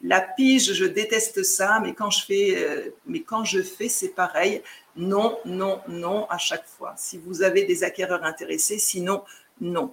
La 0.00 0.20
pige, 0.20 0.74
je 0.74 0.84
déteste 0.84 1.42
ça, 1.42 1.80
mais 1.82 1.92
quand 1.92 2.10
je 2.10 2.24
fais, 2.24 2.54
euh, 2.56 2.94
mais 3.06 3.22
quand 3.22 3.44
je 3.44 3.62
fais, 3.62 3.88
c'est 3.88 4.10
pareil. 4.10 4.62
Non, 4.94 5.38
non, 5.44 5.80
non 5.88 6.28
à 6.30 6.38
chaque 6.38 6.66
fois. 6.68 6.94
Si 6.96 7.18
vous 7.18 7.42
avez 7.42 7.64
des 7.64 7.82
acquéreurs 7.82 8.22
intéressés, 8.22 8.78
sinon, 8.78 9.22
non. 9.60 9.92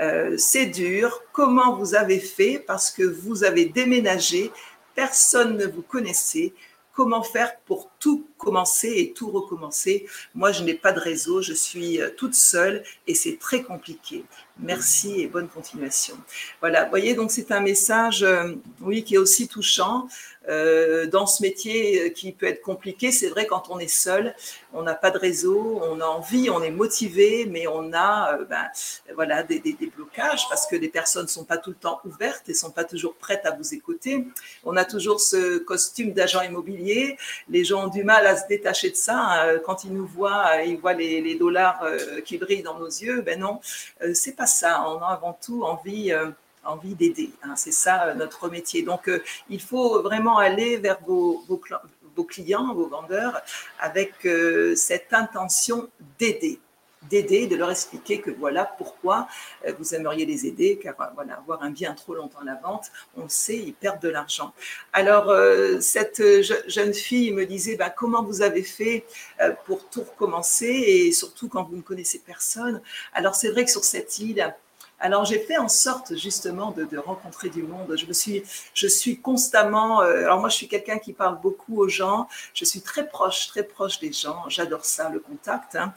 Euh, 0.00 0.36
c'est 0.36 0.66
dur. 0.66 1.22
Comment 1.32 1.76
vous 1.76 1.94
avez 1.94 2.20
fait? 2.20 2.62
Parce 2.64 2.90
que 2.90 3.02
vous 3.02 3.44
avez 3.44 3.64
déménagé, 3.64 4.50
personne 4.94 5.56
ne 5.56 5.66
vous 5.66 5.82
connaissait. 5.82 6.52
Comment 6.92 7.24
faire 7.24 7.58
pour 7.66 7.90
tout 7.98 8.28
commencer 8.38 8.92
et 8.96 9.12
tout 9.12 9.30
recommencer? 9.30 10.06
Moi, 10.32 10.52
je 10.52 10.62
n'ai 10.62 10.74
pas 10.74 10.92
de 10.92 11.00
réseau, 11.00 11.42
je 11.42 11.52
suis 11.52 12.00
euh, 12.00 12.10
toute 12.16 12.34
seule 12.34 12.84
et 13.08 13.14
c'est 13.14 13.38
très 13.38 13.62
compliqué. 13.62 14.24
Merci 14.60 15.20
et 15.20 15.26
bonne 15.26 15.48
continuation. 15.48 16.14
Voilà, 16.60 16.84
vous 16.84 16.90
voyez, 16.90 17.14
donc 17.14 17.32
c'est 17.32 17.50
un 17.50 17.60
message, 17.60 18.22
euh, 18.22 18.54
oui, 18.80 19.02
qui 19.02 19.16
est 19.16 19.18
aussi 19.18 19.48
touchant. 19.48 20.06
Euh, 20.46 21.06
dans 21.06 21.26
ce 21.26 21.42
métier 21.42 22.02
euh, 22.02 22.08
qui 22.10 22.30
peut 22.30 22.44
être 22.46 22.60
compliqué, 22.60 23.10
c'est 23.10 23.28
vrai 23.28 23.46
quand 23.46 23.70
on 23.70 23.78
est 23.78 23.88
seul, 23.88 24.34
on 24.74 24.82
n'a 24.82 24.94
pas 24.94 25.10
de 25.10 25.16
réseau, 25.16 25.80
on 25.82 26.00
a 26.00 26.04
envie, 26.04 26.50
on 26.50 26.62
est 26.62 26.70
motivé, 26.70 27.46
mais 27.50 27.66
on 27.66 27.94
a 27.94 28.36
ben, 28.50 28.68
voilà, 29.14 29.42
des, 29.42 29.58
des, 29.58 29.74
blocages 29.96 30.46
parce 30.50 30.66
que 30.66 30.76
les 30.76 30.88
personnes 30.88 31.22
ne 31.22 31.28
sont 31.28 31.44
pas 31.44 31.56
tout 31.56 31.70
le 31.70 31.76
temps 31.76 32.00
ouvertes 32.04 32.46
et 32.48 32.54
sont 32.54 32.72
pas 32.72 32.84
toujours 32.84 33.14
prêtes 33.14 33.46
à 33.46 33.52
vous 33.52 33.72
écouter. 33.72 34.26
On 34.64 34.76
a 34.76 34.84
toujours 34.84 35.20
ce 35.20 35.58
costume 35.58 36.12
d'agent 36.12 36.42
immobilier. 36.42 37.16
Les 37.48 37.64
gens 37.64 37.86
ont 37.86 37.88
du 37.88 38.04
mal 38.04 38.26
à 38.26 38.36
se 38.36 38.46
détacher 38.46 38.90
de 38.90 38.96
ça. 38.96 39.16
Hein. 39.16 39.58
Quand 39.64 39.84
ils 39.84 39.94
nous 39.94 40.06
voient, 40.06 40.62
ils 40.62 40.76
voient 40.76 40.92
les 40.92 41.36
dollars 41.36 41.86
qui 42.26 42.36
brillent 42.36 42.62
dans 42.62 42.78
nos 42.78 42.86
yeux. 42.86 43.22
Ben 43.22 43.40
non, 43.40 43.60
c'est 44.12 44.36
pas 44.36 44.43
On 44.86 45.02
a 45.02 45.06
avant 45.06 45.38
tout 45.40 45.62
envie, 45.64 46.12
euh, 46.12 46.30
envie 46.64 46.94
d'aider. 46.94 47.30
Hein. 47.42 47.54
C'est 47.56 47.72
ça 47.72 48.06
euh, 48.06 48.14
notre 48.14 48.48
métier. 48.48 48.82
Donc, 48.82 49.08
euh, 49.08 49.22
il 49.48 49.60
faut 49.60 50.02
vraiment 50.02 50.38
aller 50.38 50.76
vers 50.76 50.98
vos, 51.06 51.44
clients, 52.28 52.74
vos 52.74 52.86
vendeurs, 52.86 53.40
avec 53.80 54.14
cette 54.76 55.12
intention 55.12 55.88
d'aider 56.18 56.60
d'aider, 57.10 57.46
de 57.46 57.56
leur 57.56 57.70
expliquer 57.70 58.20
que 58.20 58.30
voilà 58.30 58.64
pourquoi 58.64 59.28
vous 59.78 59.94
aimeriez 59.94 60.26
les 60.26 60.46
aider, 60.46 60.78
car 60.82 60.94
voilà, 61.14 61.34
avoir 61.34 61.62
un 61.62 61.70
bien 61.70 61.94
trop 61.94 62.14
longtemps 62.14 62.40
à 62.40 62.44
la 62.44 62.56
vente, 62.56 62.86
on 63.16 63.22
le 63.22 63.28
sait, 63.28 63.56
ils 63.56 63.74
perdent 63.74 64.00
de 64.02 64.08
l'argent. 64.08 64.52
Alors, 64.92 65.32
cette 65.80 66.22
jeune 66.68 66.94
fille 66.94 67.32
me 67.32 67.46
disait, 67.46 67.76
bah, 67.76 67.90
comment 67.90 68.22
vous 68.22 68.42
avez 68.42 68.62
fait 68.62 69.04
pour 69.66 69.88
tout 69.88 70.02
recommencer, 70.02 70.66
et 70.66 71.12
surtout 71.12 71.48
quand 71.48 71.64
vous 71.64 71.76
ne 71.76 71.82
connaissez 71.82 72.18
personne? 72.18 72.80
Alors, 73.12 73.34
c'est 73.34 73.50
vrai 73.50 73.64
que 73.64 73.70
sur 73.70 73.84
cette 73.84 74.18
île, 74.18 74.54
alors 75.00 75.24
j'ai 75.24 75.38
fait 75.38 75.58
en 75.58 75.68
sorte 75.68 76.16
justement 76.16 76.70
de, 76.70 76.98
rencontrer 76.98 77.50
du 77.50 77.62
monde. 77.62 77.94
Je 77.96 78.06
me 78.06 78.12
suis, 78.12 78.42
je 78.72 78.86
suis 78.86 79.18
constamment. 79.20 80.02
Euh, 80.02 80.24
alors 80.24 80.40
moi 80.40 80.48
je 80.48 80.56
suis 80.56 80.68
quelqu'un 80.68 80.98
qui 80.98 81.12
parle 81.12 81.40
beaucoup 81.40 81.80
aux 81.80 81.88
gens. 81.88 82.28
Je 82.54 82.64
suis 82.64 82.80
très 82.80 83.06
proche, 83.06 83.48
très 83.48 83.62
proche 83.62 83.98
des 84.00 84.12
gens. 84.12 84.44
J'adore 84.48 84.84
ça, 84.84 85.10
le 85.10 85.20
contact. 85.20 85.76
Hein. 85.76 85.92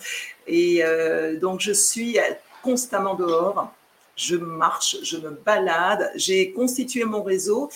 Et 0.46 0.84
euh, 0.84 1.40
donc 1.40 1.62
je 1.62 1.72
suis 1.72 2.18
constamment 2.64 3.16
dehors. 3.16 3.72
Je 4.16 4.36
marche, 4.36 4.98
je 5.04 5.18
me 5.18 5.30
balade. 5.30 6.12
J'ai 6.16 6.52
constitué 6.52 7.06
mon 7.06 7.24
réseau 7.24 7.70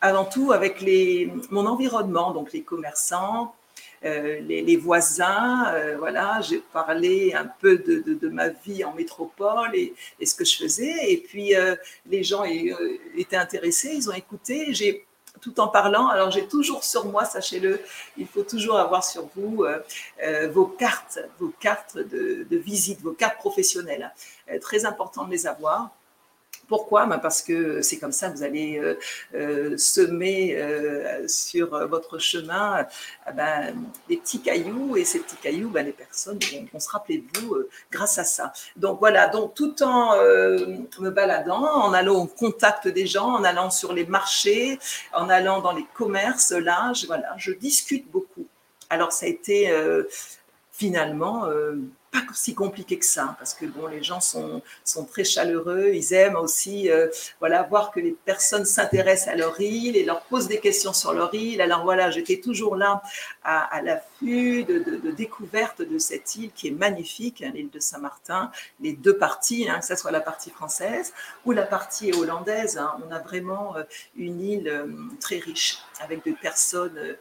avant 0.00 0.26
tout 0.26 0.52
avec 0.52 0.82
les, 0.82 1.32
mon 1.50 1.66
environnement, 1.66 2.32
donc 2.32 2.52
les 2.52 2.62
commerçants, 2.62 3.54
euh, 4.04 4.40
les, 4.40 4.76
voisins. 4.76 5.72
Euh, 5.72 5.96
voilà, 5.98 6.40
j'ai 6.42 6.58
parlé 6.58 7.32
un 7.32 7.46
peu 7.46 7.78
de, 7.78 8.28
ma 8.28 8.48
vie 8.48 8.84
en 8.84 8.94
métropole 8.94 9.74
et, 9.74 9.94
ce 10.24 10.34
que 10.34 10.44
je 10.44 10.56
faisais. 10.56 11.10
Et 11.10 11.16
puis, 11.16 11.54
euh, 11.54 11.74
les 12.06 12.22
gens 12.22 12.44
étaient 13.16 13.36
intéressés, 13.36 13.92
ils 13.94 14.10
ont 14.10 14.14
écouté. 14.14 14.74
J'ai 14.74 15.06
tout 15.40 15.58
en 15.58 15.68
parlant. 15.68 16.08
Alors 16.08 16.30
j'ai 16.30 16.46
toujours 16.46 16.84
sur 16.84 17.06
moi, 17.06 17.24
sachez-le, 17.24 17.80
il 18.16 18.26
faut 18.26 18.44
toujours 18.44 18.76
avoir 18.78 19.04
sur 19.04 19.28
vous 19.34 19.64
vos 20.52 20.66
cartes, 20.66 21.18
vos 21.40 21.52
cartes 21.60 21.96
de, 21.96 22.46
de, 22.48 22.56
visite, 22.56 23.00
vos 23.00 23.12
cartes 23.12 23.38
professionnelles. 23.38 24.12
très 24.60 24.84
important 24.84 25.24
de 25.24 25.30
les 25.30 25.46
avoir. 25.46 25.90
Pourquoi? 26.68 27.06
Ben, 27.06 27.18
Parce 27.18 27.42
que 27.42 27.82
c'est 27.82 27.98
comme 27.98 28.12
ça, 28.12 28.30
vous 28.30 28.42
allez 28.42 28.78
euh, 28.78 28.98
euh, 29.34 29.76
semer 29.76 30.56
euh, 30.56 31.26
sur 31.28 31.86
votre 31.88 32.18
chemin 32.18 32.86
ben, 33.34 33.74
des 34.08 34.16
petits 34.16 34.40
cailloux 34.40 34.96
et 34.96 35.04
ces 35.04 35.20
petits 35.20 35.36
cailloux, 35.36 35.70
ben, 35.70 35.84
les 35.84 35.92
personnes 35.92 36.38
vont, 36.72 36.80
se 36.80 36.88
rappeler 36.88 37.18
de 37.18 37.40
vous 37.40 37.56
grâce 37.90 38.18
à 38.18 38.24
ça. 38.24 38.52
Donc 38.76 38.98
voilà, 39.00 39.28
donc 39.28 39.54
tout 39.54 39.82
en 39.82 40.16
me 40.16 41.10
baladant, 41.10 41.64
en 41.64 41.92
allant 41.92 42.22
au 42.22 42.26
contact 42.26 42.88
des 42.88 43.06
gens, 43.06 43.28
en 43.28 43.44
allant 43.44 43.70
sur 43.70 43.92
les 43.92 44.06
marchés, 44.06 44.78
en 45.12 45.28
allant 45.28 45.60
dans 45.60 45.72
les 45.72 45.86
commerces, 45.94 46.52
là, 46.52 46.92
je, 46.94 47.06
voilà, 47.06 47.34
je 47.36 47.52
discute 47.52 48.10
beaucoup. 48.10 48.46
Alors 48.90 49.12
ça 49.12 49.26
a 49.26 49.28
été 49.28 49.72
finalement 50.72 51.46
pas 52.14 52.32
si 52.32 52.54
compliqué 52.54 52.98
que 52.98 53.04
ça, 53.04 53.34
parce 53.38 53.54
que 53.54 53.66
bon, 53.66 53.86
les 53.86 54.02
gens 54.02 54.20
sont, 54.20 54.62
sont 54.84 55.04
très 55.04 55.24
chaleureux, 55.24 55.90
ils 55.92 56.14
aiment 56.14 56.36
aussi 56.36 56.90
euh, 56.90 57.08
voilà, 57.40 57.62
voir 57.64 57.90
que 57.90 58.00
les 58.00 58.12
personnes 58.12 58.64
s'intéressent 58.64 59.28
à 59.28 59.36
leur 59.36 59.60
île 59.60 59.96
et 59.96 60.04
leur 60.04 60.22
posent 60.22 60.46
des 60.46 60.60
questions 60.60 60.92
sur 60.92 61.12
leur 61.12 61.34
île. 61.34 61.60
Alors 61.60 61.82
voilà, 61.82 62.10
j'étais 62.10 62.38
toujours 62.40 62.76
là 62.76 63.02
à, 63.42 63.82
l'affût 63.82 64.64
de, 64.64 64.78
de, 64.78 65.10
découverte 65.10 65.82
de 65.82 65.98
cette 65.98 66.36
île 66.36 66.50
qui 66.54 66.68
est 66.68 66.72
magnifique, 66.72 67.42
hein, 67.42 67.50
l'île 67.54 67.70
de 67.70 67.80
Saint-Martin, 67.80 68.50
les 68.80 68.92
deux 68.92 69.16
parties, 69.16 69.68
hein, 69.68 69.80
que 69.80 69.86
ce 69.86 69.96
soit 69.96 70.12
la 70.12 70.20
partie 70.20 70.50
française 70.50 71.12
ou 71.44 71.52
la 71.52 71.64
partie 71.64 72.12
hollandaise. 72.12 72.78
Hein. 72.78 72.96
on 73.06 73.12
a 73.12 73.18
vraiment 73.18 73.76
euh, 73.76 73.82
une 74.16 74.40
île 74.40 74.68
euh, 74.68 74.86
très 75.20 75.38
riche, 75.38 75.78
avec 76.00 76.24
des 76.24 76.32
personnes 76.32 77.16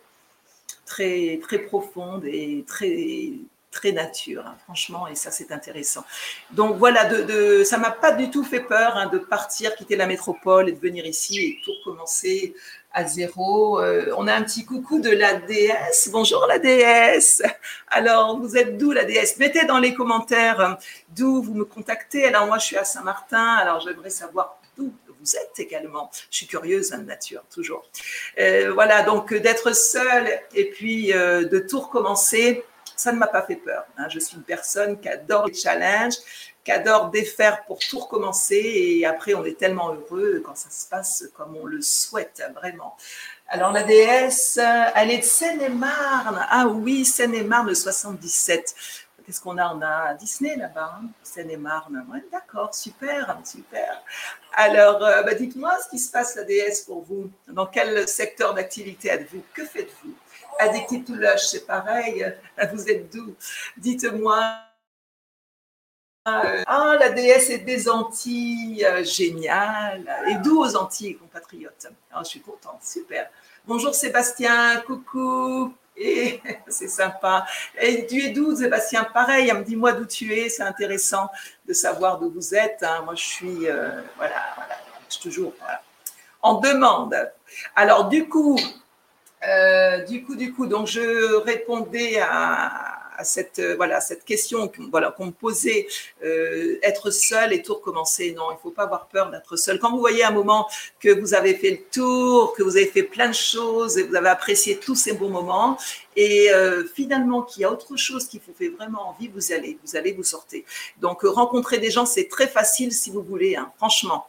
très, 0.86 1.40
très 1.42 1.60
profondes 1.60 2.26
et 2.26 2.64
très 2.68 3.34
très 3.74 3.92
nature, 3.92 4.44
hein, 4.48 4.56
franchement, 4.64 5.08
et 5.08 5.16
ça 5.16 5.32
c'est 5.32 5.52
intéressant. 5.52 6.06
Donc 6.52 6.78
voilà, 6.78 7.06
de, 7.06 7.24
de 7.24 7.64
ça 7.64 7.78
m'a 7.78 7.92
pas 7.92 8.12
du 8.12 8.30
tout 8.30 8.46
fait 8.46 8.62
peur 8.62 8.96
hein, 8.96 9.08
de 9.08 9.18
partir, 9.18 9.76
quitter 9.76 9.98
la 9.98 10.08
métropole 10.08 10.70
et 10.70 10.72
de 10.72 10.80
venir 10.80 11.06
ici 11.06 11.40
et 11.40 11.62
tout 11.64 11.72
recommencer 11.80 12.56
à 12.94 13.06
zéro. 13.06 13.82
Euh, 13.82 14.14
on 14.18 14.28
a 14.28 14.34
un 14.34 14.44
petit 14.44 14.66
coucou 14.66 15.00
de 15.00 15.10
la 15.10 15.34
déesse. 15.34 16.10
Bonjour 16.12 16.46
la 16.46 16.60
déesse. 16.60 17.42
Alors, 17.88 18.40
vous 18.40 18.56
êtes 18.56 18.78
d'où 18.78 18.92
la 18.92 19.04
déesse? 19.04 19.38
Mettez 19.38 19.66
dans 19.66 19.80
les 19.80 19.96
commentaires 19.96 20.60
euh, 20.60 20.74
d'où 21.10 21.42
vous 21.42 21.56
me 21.56 21.66
contactez. 21.66 22.26
Alors 22.26 22.46
moi, 22.46 22.60
je 22.60 22.66
suis 22.66 22.78
à 22.78 22.84
Saint-Martin. 22.84 23.56
Alors 23.56 23.80
j'aimerais 23.80 24.12
savoir 24.12 24.60
d'où 24.78 24.94
vous 25.20 25.36
êtes 25.36 25.58
également. 25.58 26.12
Je 26.30 26.38
suis 26.38 26.48
curieuse 26.48 26.92
de 26.92 26.98
nature, 26.98 27.44
toujours. 27.52 27.84
Euh, 28.38 28.72
voilà, 28.74 29.02
donc 29.04 29.34
d'être 29.34 29.74
seule 29.74 30.30
et 30.54 30.70
puis 30.70 31.14
de 31.14 31.60
tout 31.60 31.80
recommencer 31.80 32.64
ça 33.04 33.12
ne 33.12 33.18
m'a 33.18 33.28
pas 33.28 33.42
fait 33.42 33.58
peur. 33.58 33.86
Hein. 33.98 34.08
Je 34.08 34.20
suis 34.20 34.38
une 34.38 34.44
personne 34.44 34.98
qui 35.00 35.10
adore 35.10 35.48
les 35.48 35.54
challenges, 35.54 36.16
qui 36.64 36.72
adore 36.72 37.10
défaire 37.10 37.66
pour 37.66 37.80
tout 37.80 38.00
recommencer. 38.00 38.56
Et 38.56 39.06
après, 39.06 39.34
on 39.34 39.44
est 39.44 39.58
tellement 39.58 39.94
heureux 39.94 40.42
quand 40.46 40.56
ça 40.56 40.70
se 40.70 40.88
passe 40.88 41.26
comme 41.36 41.58
on 41.58 41.66
le 41.66 41.82
souhaite, 41.82 42.42
vraiment. 42.56 42.96
Alors, 43.50 43.74
la 43.74 43.84
déesse, 43.84 44.58
elle 44.96 45.12
est 45.12 45.18
de 45.18 45.24
Seine-et-Marne. 45.24 46.46
Ah 46.50 46.68
oui, 46.68 47.04
Seine-et-Marne 47.04 47.76
77. 47.76 48.74
Qu'est-ce 49.26 49.42
qu'on 49.42 49.58
a? 49.58 49.74
On 49.74 49.82
a 49.82 50.14
Disney 50.14 50.56
là-bas, 50.56 51.00
hein, 51.02 51.08
Seine-et-Marne. 51.24 52.06
D'accord, 52.32 52.74
super, 52.74 53.38
super. 53.44 54.02
Alors, 54.54 55.04
euh, 55.04 55.24
bah, 55.24 55.34
dites-moi 55.34 55.78
ce 55.84 55.90
qui 55.90 56.00
se 56.00 56.10
passe 56.10 56.36
la 56.36 56.44
DS 56.44 56.84
pour 56.86 57.04
vous. 57.04 57.30
Dans 57.48 57.66
quel 57.66 58.08
secteur 58.08 58.54
d'activité 58.54 59.10
êtes-vous? 59.10 59.44
Que 59.54 59.66
faites-vous? 59.66 60.14
Addicted 60.60 61.06
to 61.06 61.16
Lush, 61.16 61.48
c'est 61.48 61.66
pareil. 61.66 62.26
Vous 62.74 62.90
êtes 62.90 63.12
d'où 63.14 63.36
Dites-moi. 63.78 64.58
Ah, 66.26 66.96
la 67.00 67.10
déesse 67.10 67.50
est 67.50 67.60
des 67.60 67.90
Antilles, 67.90 68.88
génial. 69.04 70.06
Et 70.28 70.36
d'où 70.36 70.62
aux 70.62 70.76
Antilles, 70.78 71.18
compatriotes? 71.18 71.88
Ah, 72.12 72.22
Je 72.24 72.30
suis 72.30 72.42
contente, 72.42 72.82
super. 72.82 73.30
Bonjour 73.66 73.94
Sébastien, 73.94 74.82
coucou. 74.88 75.74
Et 75.98 76.42
c'est 76.68 76.88
sympa. 76.88 77.46
Et 77.80 78.08
tu 78.08 78.22
es 78.24 78.30
d'où, 78.30 78.56
Sébastien? 78.56 79.04
Pareil, 79.04 79.52
dis-moi 79.66 79.92
d'où 79.92 80.06
tu 80.06 80.34
es. 80.34 80.50
C'est 80.50 80.64
intéressant 80.64 81.30
de 81.68 81.74
savoir 81.74 82.20
d'où 82.20 82.32
vous 82.32 82.56
êtes. 82.56 82.84
Hein. 82.84 83.02
Moi, 83.04 83.16
je 83.16 83.26
suis, 83.26 83.68
euh, 83.68 84.02
voilà, 84.16 84.56
je 85.10 85.20
toujours 85.20 85.54
voilà. 85.60 85.82
en 86.42 86.56
demande. 86.56 87.32
Alors, 87.76 88.08
du 88.08 88.30
coup, 88.30 88.58
euh, 89.48 90.00
du 90.00 90.24
coup, 90.24 90.36
du 90.36 90.54
coup, 90.54 90.68
donc 90.68 90.88
je 90.88 91.36
répondais 91.36 92.20
à, 92.20 92.90
cette, 93.24 93.60
euh, 93.60 93.76
voilà, 93.76 94.02
cette 94.02 94.26
question 94.26 94.72
voilà, 94.90 95.12
qu'on 95.12 95.28
me 95.28 95.32
posait, 95.32 95.88
euh, 96.24 96.80
être 96.82 97.12
seul 97.12 97.54
et 97.54 97.62
tout 97.62 97.76
recommencer. 97.76 98.34
Non, 98.34 98.52
il 98.52 98.56
ne 98.56 98.60
faut 98.60 98.72
pas 98.72 98.84
avoir 98.84 99.08
peur 99.08 99.30
d'être 99.30 99.56
seul. 99.56 99.80
Quand 99.80 99.92
vous 99.92 100.00
voyez 100.00 100.24
un 100.24 100.32
moment 100.32 100.68
que 101.00 101.10
vous 101.10 101.34
avez 101.34 101.56
fait 101.56 101.72
le 101.72 101.80
tour, 101.92 102.54
que 102.54 102.64
vous 102.64 102.76
avez 102.78 102.88
fait 102.88 103.04
plein 103.04 103.28
de 103.28 103.36
choses 103.36 103.98
et 103.98 104.04
vous 104.04 104.16
avez 104.16 104.30
apprécié 104.30 104.78
tous 104.78 104.96
ces 104.96 105.14
bons 105.14 105.30
moments, 105.30 105.78
et 106.16 106.50
finalement 106.94 107.42
qu'il 107.42 107.62
y 107.62 107.66
a 107.66 107.72
autre 107.72 107.96
chose 107.98 108.28
qui 108.28 108.40
vous 108.46 108.54
fait 108.54 108.70
vraiment 108.70 109.10
envie, 109.10 109.30
vous 109.30 109.52
allez, 109.52 109.78
vous 109.84 109.96
allez 109.96 110.12
vous 110.12 110.24
sortir. 110.24 110.64
Donc 111.00 111.24
rencontrer 111.24 111.80
des 111.80 111.92
gens, 111.92 112.06
c'est 112.06 112.28
très 112.28 112.48
facile 112.48 112.92
si 112.92 113.10
vous 113.10 113.24
voulez, 113.24 113.56
hein, 113.56 113.72
franchement. 113.78 114.28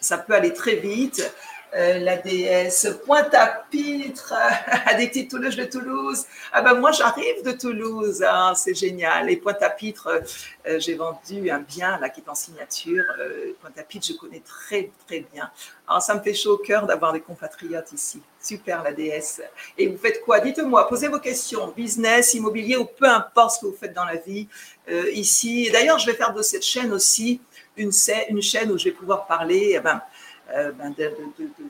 Ça 0.00 0.16
peut 0.18 0.32
aller 0.32 0.54
très 0.54 0.76
vite. 0.76 1.30
Euh, 1.72 2.00
la 2.00 2.16
déesse 2.16 2.88
Pointe-à-Pitre, 3.06 4.34
Addictive 4.86 5.28
Toulouse 5.30 5.54
de 5.54 5.64
Toulouse. 5.64 6.24
Ah 6.52 6.62
ben 6.62 6.74
moi 6.74 6.90
j'arrive 6.90 7.44
de 7.44 7.52
Toulouse, 7.52 8.24
hein, 8.26 8.54
c'est 8.56 8.74
génial. 8.74 9.30
Et 9.30 9.36
Pointe-à-Pitre, 9.36 10.20
euh, 10.66 10.80
j'ai 10.80 10.94
vendu 10.94 11.48
un 11.48 11.60
bien 11.60 11.96
là 12.00 12.08
qui 12.08 12.22
est 12.22 12.28
en 12.28 12.34
signature. 12.34 13.04
Euh, 13.20 13.52
Pointe-à-Pitre, 13.60 14.08
je 14.08 14.14
connais 14.14 14.40
très 14.40 14.90
très 15.06 15.20
bien. 15.32 15.48
Alors 15.86 16.02
ça 16.02 16.14
me 16.14 16.20
fait 16.20 16.34
chaud 16.34 16.54
au 16.54 16.58
cœur 16.58 16.86
d'avoir 16.86 17.12
des 17.12 17.20
compatriotes 17.20 17.92
ici. 17.92 18.20
Super 18.40 18.82
la 18.82 18.92
déesse. 18.92 19.40
Et 19.78 19.86
vous 19.86 19.98
faites 19.98 20.24
quoi? 20.24 20.40
Dites-moi, 20.40 20.88
posez 20.88 21.06
vos 21.06 21.20
questions. 21.20 21.72
Business, 21.76 22.34
immobilier 22.34 22.78
ou 22.78 22.84
peu 22.84 23.06
importe 23.06 23.54
ce 23.54 23.60
que 23.60 23.66
vous 23.66 23.76
faites 23.78 23.94
dans 23.94 24.04
la 24.04 24.16
vie 24.16 24.48
ici. 25.12 25.70
D'ailleurs, 25.70 26.00
je 26.00 26.06
vais 26.06 26.16
faire 26.16 26.32
de 26.32 26.42
cette 26.42 26.64
chaîne 26.64 26.92
aussi 26.92 27.40
une, 27.76 27.92
une 28.28 28.42
chaîne 28.42 28.72
où 28.72 28.78
je 28.78 28.84
vais 28.84 28.90
pouvoir 28.90 29.26
parler. 29.26 29.74
Eh 29.76 29.80
ben, 29.80 30.00
euh, 30.54 30.72
ben, 30.72 30.92
de, 30.96 31.12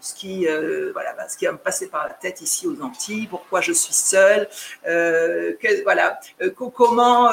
ce 0.01 0.15
qui 0.15 0.49
euh, 0.49 0.91
voilà 0.93 1.13
ben, 1.13 1.29
ce 1.29 1.37
qui 1.37 1.45
va 1.45 1.53
me 1.53 1.59
passer 1.59 1.89
par 1.89 2.05
la 2.09 2.15
tête 2.15 2.41
ici 2.41 2.67
aux 2.67 2.81
Antilles 2.81 3.27
pourquoi 3.27 3.61
je 3.61 3.73
suis 3.73 3.93
seule 3.93 4.49
euh, 4.87 5.53
voilà 5.83 6.19
comment 6.57 7.31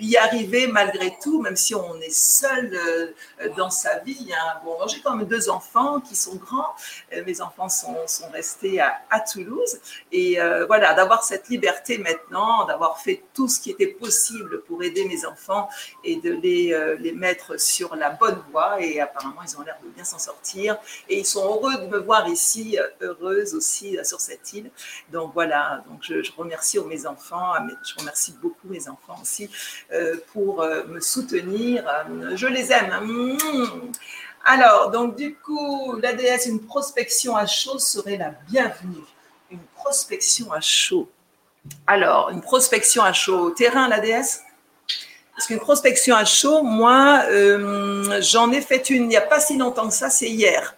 y 0.00 0.16
arriver 0.16 0.66
malgré 0.66 1.16
tout 1.22 1.40
même 1.40 1.56
si 1.56 1.74
on 1.74 2.00
est 2.00 2.10
seul 2.10 3.14
dans 3.56 3.70
sa 3.70 3.98
vie 3.98 4.28
hein. 4.32 4.60
bon 4.64 4.76
j'ai 4.88 5.00
quand 5.00 5.14
même 5.14 5.26
deux 5.26 5.48
enfants 5.50 6.00
qui 6.00 6.16
sont 6.16 6.34
grands 6.36 6.74
mes 7.26 7.40
enfants 7.40 7.68
sont, 7.68 8.06
sont 8.06 8.28
restés 8.30 8.80
à, 8.80 9.00
à, 9.10 9.20
Toulouse 9.20 9.78
et 10.10 10.38
voilà 10.66 10.94
d'avoir 10.94 11.22
cette 11.22 11.48
liberté 11.48 11.98
maintenant 11.98 12.64
d'avoir 12.66 13.00
fait 13.00 13.22
tout 13.34 13.48
ce 13.48 13.60
qui 13.60 13.70
était 13.70 13.86
possible 13.86 14.62
pour 14.62 14.82
aider 14.82 15.04
mes 15.04 15.24
enfants 15.26 15.68
et 16.02 16.16
de 16.16 16.32
les, 16.32 16.96
les 16.98 17.12
mettre 17.12 17.60
sur 17.60 17.94
la 17.94 18.10
bonne 18.10 18.42
voie 18.50 18.80
et 18.80 19.00
apparemment 19.00 19.42
ils 19.46 19.56
ont 19.56 19.62
l'air 19.62 19.78
de 19.82 19.88
bien 19.90 20.04
s'en 20.04 20.18
sortir 20.18 20.78
et 21.08 21.20
ils 21.20 21.26
sont 21.26 21.44
heureux 21.44 21.76
de 21.78 21.86
me 21.86 21.98
voir 21.98 22.28
ici, 22.28 22.78
euh, 22.78 22.88
heureuse 23.00 23.54
aussi 23.54 23.98
euh, 23.98 24.04
sur 24.04 24.20
cette 24.20 24.52
île. 24.52 24.70
Donc 25.12 25.32
voilà, 25.34 25.82
donc 25.88 26.00
je, 26.02 26.30
remercie 26.36 26.78
mes 26.80 27.06
enfants, 27.06 27.52
je 27.84 27.94
remercie 27.98 28.34
beaucoup 28.40 28.68
mes 28.68 28.88
enfants 28.88 29.18
aussi 29.20 29.50
euh, 29.92 30.16
pour 30.32 30.62
me 30.62 31.00
soutenir. 31.00 31.84
Je 32.34 32.46
les 32.46 32.72
aime. 32.72 32.92
Mmh. 33.02 33.92
Alors, 34.44 34.90
donc 34.90 35.16
du 35.16 35.34
coup, 35.34 35.96
l'ADS, 35.96 36.46
une 36.46 36.60
prospection 36.60 37.36
à 37.36 37.46
chaud 37.46 37.78
serait 37.78 38.16
la 38.16 38.30
bienvenue. 38.48 39.04
Une 39.50 39.64
prospection 39.74 40.52
à 40.52 40.60
chaud. 40.60 41.08
Alors, 41.86 42.30
une 42.30 42.40
prospection 42.40 43.02
à 43.02 43.12
chaud, 43.12 43.50
terrain, 43.50 43.88
l'ADS 43.88 44.42
parce 45.34 45.46
qu'une 45.46 45.60
prospection 45.60 46.16
à 46.16 46.24
chaud, 46.24 46.62
moi, 46.64 47.22
j'en 48.20 48.50
ai 48.50 48.60
fait 48.60 48.90
une 48.90 49.04
il 49.04 49.08
n'y 49.08 49.16
a 49.16 49.20
pas 49.20 49.38
si 49.38 49.56
longtemps 49.56 49.86
que 49.86 49.94
ça, 49.94 50.10
c'est 50.10 50.28
hier. 50.28 50.74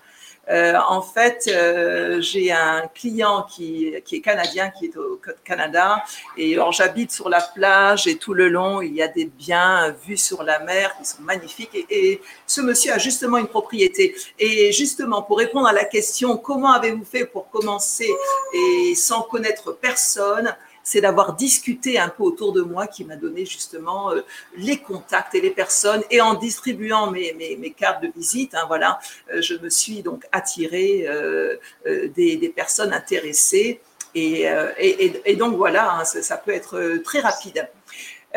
Euh, 0.51 0.75
en 0.89 1.01
fait, 1.01 1.49
euh, 1.49 2.21
j'ai 2.21 2.51
un 2.51 2.89
client 2.95 3.47
qui, 3.49 3.95
est 3.95 4.21
canadien, 4.21 4.71
qui 4.71 4.87
est 4.87 4.97
au 4.97 5.21
Canada, 5.45 6.05
et 6.37 6.57
j'habite 6.73 7.13
sur 7.13 7.29
la 7.29 7.41
plage 7.41 8.07
et 8.07 8.17
tout 8.17 8.35
le 8.35 8.49
long, 8.49 8.83
il 8.83 8.95
y 8.95 9.03
a 9.03 9.09
des 9.09 9.27
biens 9.27 9.95
vus 10.05 10.17
sur 10.17 10.43
la 10.43 10.59
mer 10.61 10.97
qui 10.99 11.05
sont 11.05 11.23
magnifiques. 11.23 11.87
Et 11.89 12.21
ce 12.47 12.61
monsieur 12.61 12.93
a 12.93 12.99
justement 12.99 13.39
une 13.39 13.47
propriété. 13.47 14.17
Et 14.39 14.73
justement, 14.73 15.23
pour 15.23 15.39
répondre 15.39 15.69
à 15.69 15.73
la 15.73 15.85
question, 15.85 16.37
comment 16.37 16.73
avez-vous 16.73 17.05
fait 17.05 17.27
pour 17.27 17.49
commencer 17.51 18.11
et 18.53 18.95
sans 18.95 19.23
connaître 19.23 19.73
personne 19.73 20.55
c'est 20.83 21.01
d'avoir 21.01 21.35
discuté 21.35 21.99
un 21.99 22.09
peu 22.09 22.23
autour 22.23 22.53
de 22.53 22.62
moi 22.62 22.87
qui 22.87 23.05
m'a 23.05 23.16
donné 23.16 23.45
justement 23.45 24.12
euh, 24.12 24.23
les 24.57 24.79
contacts 24.79 25.35
et 25.35 25.40
les 25.40 25.51
personnes. 25.51 26.03
Et 26.11 26.21
en 26.21 26.35
distribuant 26.35 27.11
mes, 27.11 27.35
mes, 27.35 27.71
cartes 27.71 28.03
de 28.03 28.11
visite, 28.14 28.55
hein, 28.55 28.64
voilà, 28.66 28.99
euh, 29.33 29.40
je 29.40 29.55
me 29.55 29.71
suis 29.71 30.03
donc 30.03 30.27
attirée 30.33 31.07
euh, 31.07 31.57
des, 31.87 32.37
des, 32.37 32.49
personnes 32.49 32.93
intéressées. 32.93 33.81
Et, 34.14 34.43
et, 34.79 35.23
et 35.25 35.37
donc 35.37 35.57
voilà, 35.57 35.95
hein, 35.95 36.05
ça, 36.05 36.21
ça, 36.21 36.37
peut 36.37 36.51
être 36.51 37.01
très 37.05 37.21
rapide 37.21 37.69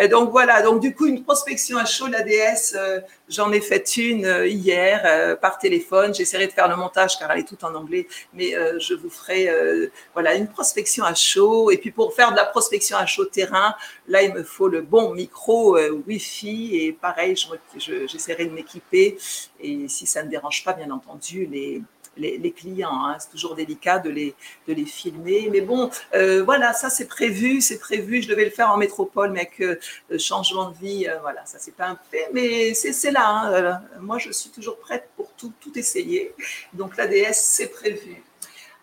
donc 0.09 0.31
voilà, 0.31 0.63
donc 0.63 0.81
du 0.81 0.95
coup, 0.95 1.05
une 1.05 1.23
prospection 1.23 1.77
à 1.77 1.85
chaud, 1.85 2.07
l'ADS, 2.07 2.73
euh, 2.75 2.99
j'en 3.29 3.51
ai 3.51 3.61
fait 3.61 3.95
une 3.97 4.25
euh, 4.25 4.47
hier 4.47 5.03
euh, 5.05 5.35
par 5.35 5.59
téléphone. 5.59 6.15
J'essaierai 6.15 6.47
de 6.47 6.51
faire 6.51 6.67
le 6.67 6.75
montage 6.75 7.19
car 7.19 7.29
elle 7.31 7.41
est 7.41 7.47
toute 7.47 7.63
en 7.63 7.75
anglais, 7.75 8.07
mais 8.33 8.53
je 8.79 8.95
vous 8.95 9.09
ferai 9.09 9.49
voilà 10.13 10.33
une 10.35 10.47
prospection 10.47 11.03
à 11.03 11.13
chaud. 11.13 11.69
Et 11.71 11.77
puis 11.77 11.91
pour 11.91 12.13
faire 12.13 12.31
de 12.31 12.35
la 12.35 12.45
prospection 12.45 12.97
à 12.97 13.05
chaud 13.05 13.25
terrain, 13.25 13.75
là, 14.07 14.23
il 14.23 14.33
me 14.33 14.43
faut 14.43 14.67
le 14.67 14.81
bon 14.81 15.13
micro 15.13 15.77
Wi-Fi 15.77 16.75
et 16.75 16.93
pareil, 16.93 17.35
j'essaierai 17.77 18.45
de 18.45 18.51
m'équiper. 18.51 19.17
Et 19.59 19.87
si 19.87 20.07
ça 20.07 20.23
ne 20.23 20.29
dérange 20.29 20.63
pas, 20.63 20.73
bien 20.73 20.89
entendu, 20.89 21.45
les 21.45 21.81
les, 22.17 22.51
clients. 22.51 23.05
Hein. 23.05 23.17
C'est 23.19 23.29
toujours 23.29 23.55
délicat 23.55 23.99
de 23.99 24.09
les, 24.09 24.35
de 24.67 24.73
les 24.73 24.85
filmer. 24.85 25.49
Mais 25.51 25.61
bon, 25.61 25.89
euh, 26.13 26.43
voilà, 26.43 26.73
ça 26.73 26.89
c'est 26.89 27.07
prévu, 27.07 27.61
c'est 27.61 27.79
prévu. 27.79 28.21
Je 28.21 28.27
devais 28.27 28.45
le 28.45 28.51
faire 28.51 28.71
en 28.71 28.77
métropole, 28.77 29.31
mais 29.31 29.41
avec 29.41 29.61
euh, 29.61 29.79
changement 30.17 30.69
de 30.69 30.77
vie, 30.77 31.07
euh, 31.07 31.19
voilà, 31.21 31.45
ça 31.45 31.57
c'est 31.59 31.75
pas 31.75 31.87
un 31.87 31.99
fait. 32.11 32.29
Mais 32.33 32.73
c'est 32.73 33.11
là. 33.11 33.23
Hein. 33.25 33.81
moi, 33.99 34.17
je 34.17 34.31
suis 34.31 34.49
toujours 34.49 34.77
prête 34.77 35.09
pour 35.15 35.31
tout, 35.33 35.53
tout 35.59 35.77
essayer. 35.77 36.33
Donc 36.73 36.97
l'ADS, 36.97 37.33
c'est 37.33 37.67
prévu. 37.67 38.23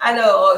Alors, 0.00 0.54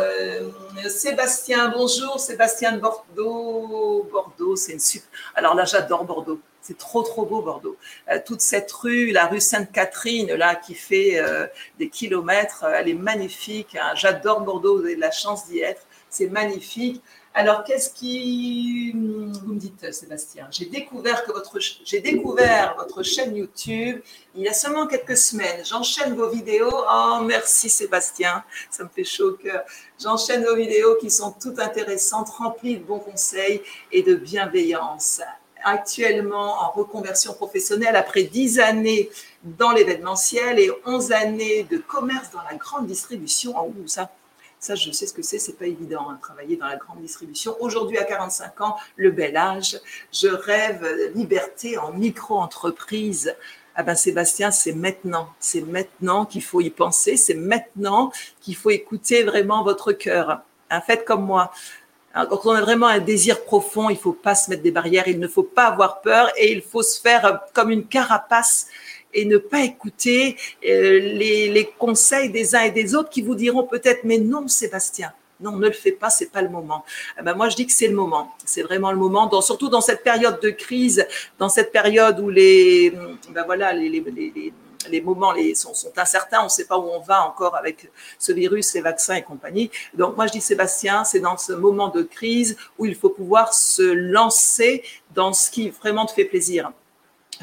Sébastien, 0.88 1.68
bonjour, 1.68 2.20
Sébastien 2.20 2.72
de 2.72 2.81
Bordeaux. 2.81 4.09
Bordeaux, 4.11 4.57
c'est 4.57 4.72
une 4.72 4.81
super. 4.81 5.09
Alors 5.35 5.55
là, 5.55 5.64
j'adore 5.64 6.05
Bordeaux. 6.05 6.40
C'est 6.62 6.78
trop, 6.78 7.02
trop 7.02 7.26
beau, 7.26 7.42
Bordeaux. 7.42 7.76
Euh, 8.09 8.20
toute 8.24 8.40
cette 8.40 8.70
rue, 8.70 9.11
la 9.11 9.26
rue 9.26 9.40
Sainte-Catherine, 9.40 10.33
là, 10.35 10.55
qui 10.55 10.76
fait 10.76 11.18
euh, 11.18 11.48
des 11.81 11.88
kilomètres, 11.88 12.62
euh, 12.62 12.74
elle 12.76 12.88
est 12.88 12.94
magnifique. 12.94 13.74
Hein. 13.74 13.92
J'adore 13.96 14.42
Bordeaux, 14.42 14.78
vous 14.78 14.85
avez 14.85 14.94
de 14.94 15.00
la 15.00 15.11
chance 15.11 15.48
d'y 15.48 15.59
être. 15.61 15.83
C'est 16.09 16.28
magnifique. 16.28 17.02
Alors, 17.35 17.64
qu'est-ce 17.64 17.90
qui. 17.90 18.92
Vous 18.92 19.55
me 19.55 19.59
dites, 19.59 19.92
Sébastien, 19.92 20.49
j'ai 20.51 20.66
découvert, 20.66 21.23
votre... 21.27 21.59
j'ai 21.59 22.01
découvert 22.01 22.75
votre 22.77 23.03
chaîne 23.03 23.35
YouTube 23.35 24.01
il 24.35 24.42
y 24.42 24.49
a 24.49 24.53
seulement 24.53 24.87
quelques 24.87 25.16
semaines. 25.16 25.64
J'enchaîne 25.64 26.14
vos 26.14 26.29
vidéos. 26.29 26.71
Oh, 26.71 27.21
merci, 27.25 27.71
Sébastien. 27.71 28.45
Ça 28.71 28.85
me 28.85 28.90
fait 28.90 29.05
chaud 29.05 29.31
au 29.31 29.33
cœur. 29.33 29.62
J'enchaîne 29.99 30.45
vos 30.45 30.55
vidéos 30.55 30.97
qui 30.97 31.11
sont 31.11 31.33
toutes 31.33 31.59
intéressantes, 31.59 32.29
remplies 32.29 32.77
de 32.77 32.85
bons 32.85 32.99
conseils 32.99 33.62
et 33.90 34.03
de 34.03 34.14
bienveillance 34.14 35.23
actuellement 35.64 36.61
en 36.61 36.71
reconversion 36.71 37.35
professionnelle 37.35 37.97
après 37.97 38.25
10 38.25 38.59
années 38.61 39.11
dans 39.45 39.73
l'événementiel 39.73 40.59
et 40.59 40.71
11 40.85 41.12
années 41.12 41.62
de 41.64 41.79
commerce 41.79 42.31
dans 42.31 42.42
la 42.51 42.57
grande 42.57 42.87
distribution. 42.87 43.55
Oh, 43.57 43.73
ça, 43.87 44.11
ça, 44.62 44.77
je 44.77 44.92
sais 44.92 45.09
ce 45.09 45.12
que 45.12 45.22
c'est, 45.22 45.40
c'est 45.40 45.59
pas 45.59 45.66
évident, 45.66 46.05
de 46.05 46.12
hein, 46.12 46.18
travailler 46.22 46.57
dans 46.57 46.68
la 46.68 46.77
grande 46.77 47.01
distribution. 47.01 47.57
Aujourd'hui, 47.59 47.98
à 47.98 48.05
45 48.05 48.61
ans, 48.61 48.77
le 48.94 49.11
bel 49.11 49.37
âge, 49.37 49.81
je 50.12 50.29
rêve 50.29 51.12
liberté 51.16 51.79
en 51.79 51.92
micro-entreprise. 51.92 53.35
Ah 53.75 53.83
ben 53.83 53.96
Sébastien, 53.96 54.53
c'est 54.53 54.72
maintenant, 54.72 55.31
c'est 55.40 55.62
maintenant 55.62 56.27
qu'il 56.27 56.44
faut 56.44 56.61
y 56.61 56.70
penser, 56.70 57.16
c'est 57.16 57.35
maintenant 57.35 58.12
qu'il 58.40 58.55
faut 58.55 58.70
écouter 58.70 59.25
vraiment 59.25 59.64
votre 59.64 59.90
cœur. 59.90 60.42
Hein, 60.70 60.81
faites 60.81 61.05
comme 61.05 61.25
moi. 61.25 61.51
Hein, 62.14 62.27
quand 62.27 62.46
on 62.46 62.53
a 62.53 62.61
vraiment 62.61 62.87
un 62.87 63.01
désir 63.01 63.42
profond, 63.42 63.90
il 63.90 63.94
ne 63.94 63.98
faut 63.98 64.12
pas 64.12 64.37
se 64.37 64.48
mettre 64.48 64.62
des 64.62 64.70
barrières, 64.70 65.09
il 65.09 65.18
ne 65.18 65.27
faut 65.27 65.42
pas 65.42 65.66
avoir 65.66 66.03
peur 66.03 66.31
et 66.37 66.53
il 66.53 66.62
faut 66.62 66.85
se 66.85 67.01
faire 67.01 67.40
comme 67.53 67.70
une 67.70 67.85
carapace 67.85 68.68
et 69.12 69.25
ne 69.25 69.38
pas 69.38 69.62
écouter 69.62 70.37
euh, 70.66 70.98
les, 70.98 71.48
les, 71.48 71.66
conseils 71.79 72.31
des 72.31 72.55
uns 72.55 72.62
et 72.62 72.70
des 72.70 72.94
autres 72.94 73.11
qui 73.11 73.22
vous 73.22 73.35
diront 73.35 73.64
peut-être 73.64 74.05
mais 74.05 74.18
non 74.18 74.48
Sébastien. 74.48 75.12
Non, 75.40 75.57
ne 75.57 75.66
le 75.66 75.72
fais 75.72 75.90
pas, 75.90 76.09
c'est 76.09 76.31
pas 76.31 76.40
le 76.40 76.48
moment. 76.48 76.85
Eh 77.18 77.22
ben 77.22 77.35
moi, 77.35 77.48
je 77.48 77.57
dis 77.57 77.66
que 77.66 77.72
c'est 77.72 77.88
le 77.88 77.96
moment. 77.96 78.31
C'est 78.44 78.62
vraiment 78.62 78.92
le 78.92 78.98
moment, 78.98 79.27
dans, 79.27 79.40
surtout 79.40 79.68
dans 79.68 79.81
cette 79.81 80.05
période 80.05 80.38
de 80.40 80.51
crise, 80.51 81.05
dans 81.38 81.48
cette 81.48 81.72
période 81.72 82.20
où 82.20 82.31
les, 82.31 82.90
ben 83.31 83.42
voilà, 83.44 83.72
les, 83.72 83.88
les, 83.88 84.01
les 84.01 84.53
les 84.90 85.01
moments 85.01 85.33
les, 85.33 85.55
sont, 85.55 85.75
sont 85.75 85.92
incertains, 85.96 86.40
on 86.40 86.44
ne 86.44 86.48
sait 86.48 86.64
pas 86.64 86.79
où 86.79 86.88
on 86.88 87.01
va 87.01 87.27
encore 87.27 87.57
avec 87.57 87.90
ce 88.18 88.33
virus, 88.33 88.75
les 88.75 88.81
vaccins 88.81 89.14
et 89.14 89.22
compagnie. 89.22 89.70
Donc 89.94 90.16
moi 90.16 90.27
je 90.27 90.33
dis 90.33 90.40
Sébastien, 90.40 91.05
c'est 91.05 91.20
dans 91.20 91.37
ce 91.37 91.53
moment 91.53 91.88
de 91.88 92.03
crise 92.03 92.57
où 92.79 92.87
il 92.87 92.94
faut 92.94 93.11
pouvoir 93.11 93.55
se 93.55 93.83
lancer 93.83 94.83
dans 95.14 95.33
ce 95.33 95.51
qui 95.51 95.70
vraiment 95.70 96.07
te 96.07 96.12
fait 96.12 96.25
plaisir. 96.25 96.72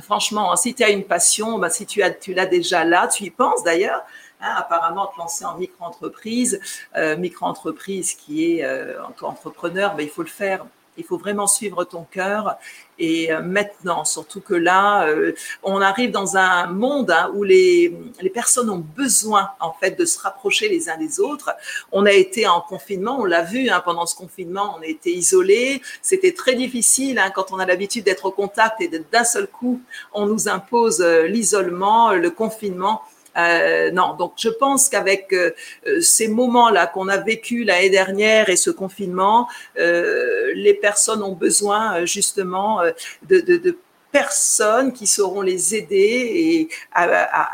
Franchement, 0.04 0.56
si 0.56 0.74
tu 0.74 0.84
as 0.84 0.90
une 0.90 1.04
passion, 1.04 1.60
bah, 1.60 1.70
si 1.70 1.86
tu, 1.86 2.02
as, 2.02 2.12
tu 2.12 2.34
l'as 2.34 2.46
déjà 2.46 2.84
là, 2.84 3.08
tu 3.08 3.24
y 3.24 3.30
penses 3.30 3.64
d'ailleurs, 3.64 4.02
hein, 4.42 4.54
apparemment 4.58 5.08
te 5.08 5.18
lancer 5.18 5.46
en 5.46 5.58
micro-entreprise, 5.58 6.60
euh, 6.96 7.18
micro-entreprise 7.18 8.14
qui 8.14 8.54
est 8.54 8.64
euh, 8.64 9.02
entrepreneur, 9.22 9.96
ben, 9.96 10.04
il 10.04 10.10
faut 10.10 10.24
le 10.24 10.30
faire. 10.30 10.66
Il 10.98 11.04
faut 11.04 11.18
vraiment 11.18 11.48
suivre 11.48 11.84
ton 11.84 12.04
cœur. 12.04 12.58
Et 13.00 13.32
euh, 13.32 13.42
maintenant, 13.42 14.04
surtout 14.04 14.42
que 14.42 14.54
là, 14.54 15.08
euh, 15.08 15.32
on 15.64 15.80
arrive 15.80 16.12
dans 16.12 16.36
un 16.36 16.68
monde 16.68 17.12
hein, 17.12 17.32
où 17.34 17.44
les, 17.44 17.96
les 18.20 18.30
personnes 18.30 18.70
ont 18.70 18.84
besoin 18.96 19.52
en 19.62 19.72
fait 19.72 19.98
de 19.98 20.04
se 20.06 20.20
rapprocher 20.20 20.68
les 20.68 20.90
uns 20.90 20.98
des 20.98 21.20
autres. 21.20 21.52
On 21.94 22.06
a 22.06 22.12
été 22.12 22.48
en 22.48 22.60
confinement, 22.60 23.18
on 23.20 23.26
l'a 23.26 23.44
vu 23.44 23.70
hein, 23.70 23.82
pendant 23.84 24.06
ce 24.06 24.16
confinement, 24.16 24.76
on 24.78 24.82
a 24.82 24.86
été 24.86 25.12
isolés. 25.14 25.82
C'était 26.02 26.34
très 26.34 26.56
difficile 26.56 27.20
hein, 27.20 27.32
quand 27.34 27.52
on 27.52 27.60
a 27.60 27.66
l'habitude 27.66 28.04
d'être 28.04 28.26
au 28.26 28.32
contact 28.32 28.82
et 28.82 28.90
d'un 28.90 29.24
seul 29.24 29.48
coup, 29.48 29.82
on 30.14 30.26
nous 30.26 30.50
impose 30.50 31.02
euh, 31.02 31.28
l'isolement, 31.28 32.12
le 32.12 32.30
confinement. 32.30 33.02
Euh, 33.40 33.92
non, 33.92 34.16
donc 34.16 34.34
je 34.38 34.50
pense 34.50 34.90
qu'avec 34.90 35.32
euh, 35.34 35.52
euh, 35.88 36.02
ces 36.02 36.28
moments-là 36.28 36.88
qu'on 36.88 37.08
a 37.08 37.18
vécu 37.18 37.64
l'année 37.64 37.90
dernière 37.90 38.50
et 38.50 38.56
ce 38.56 38.70
confinement, 38.70 39.48
les 39.76 40.78
personnes 40.82 41.24
ont 41.24 41.34
besoin 41.34 42.06
justement 42.06 42.82
de 43.28 43.78
personnes 44.12 44.94
qui 44.94 45.08
sauront 45.08 45.42
les 45.42 45.76
aider 45.76 45.90
et 45.96 46.70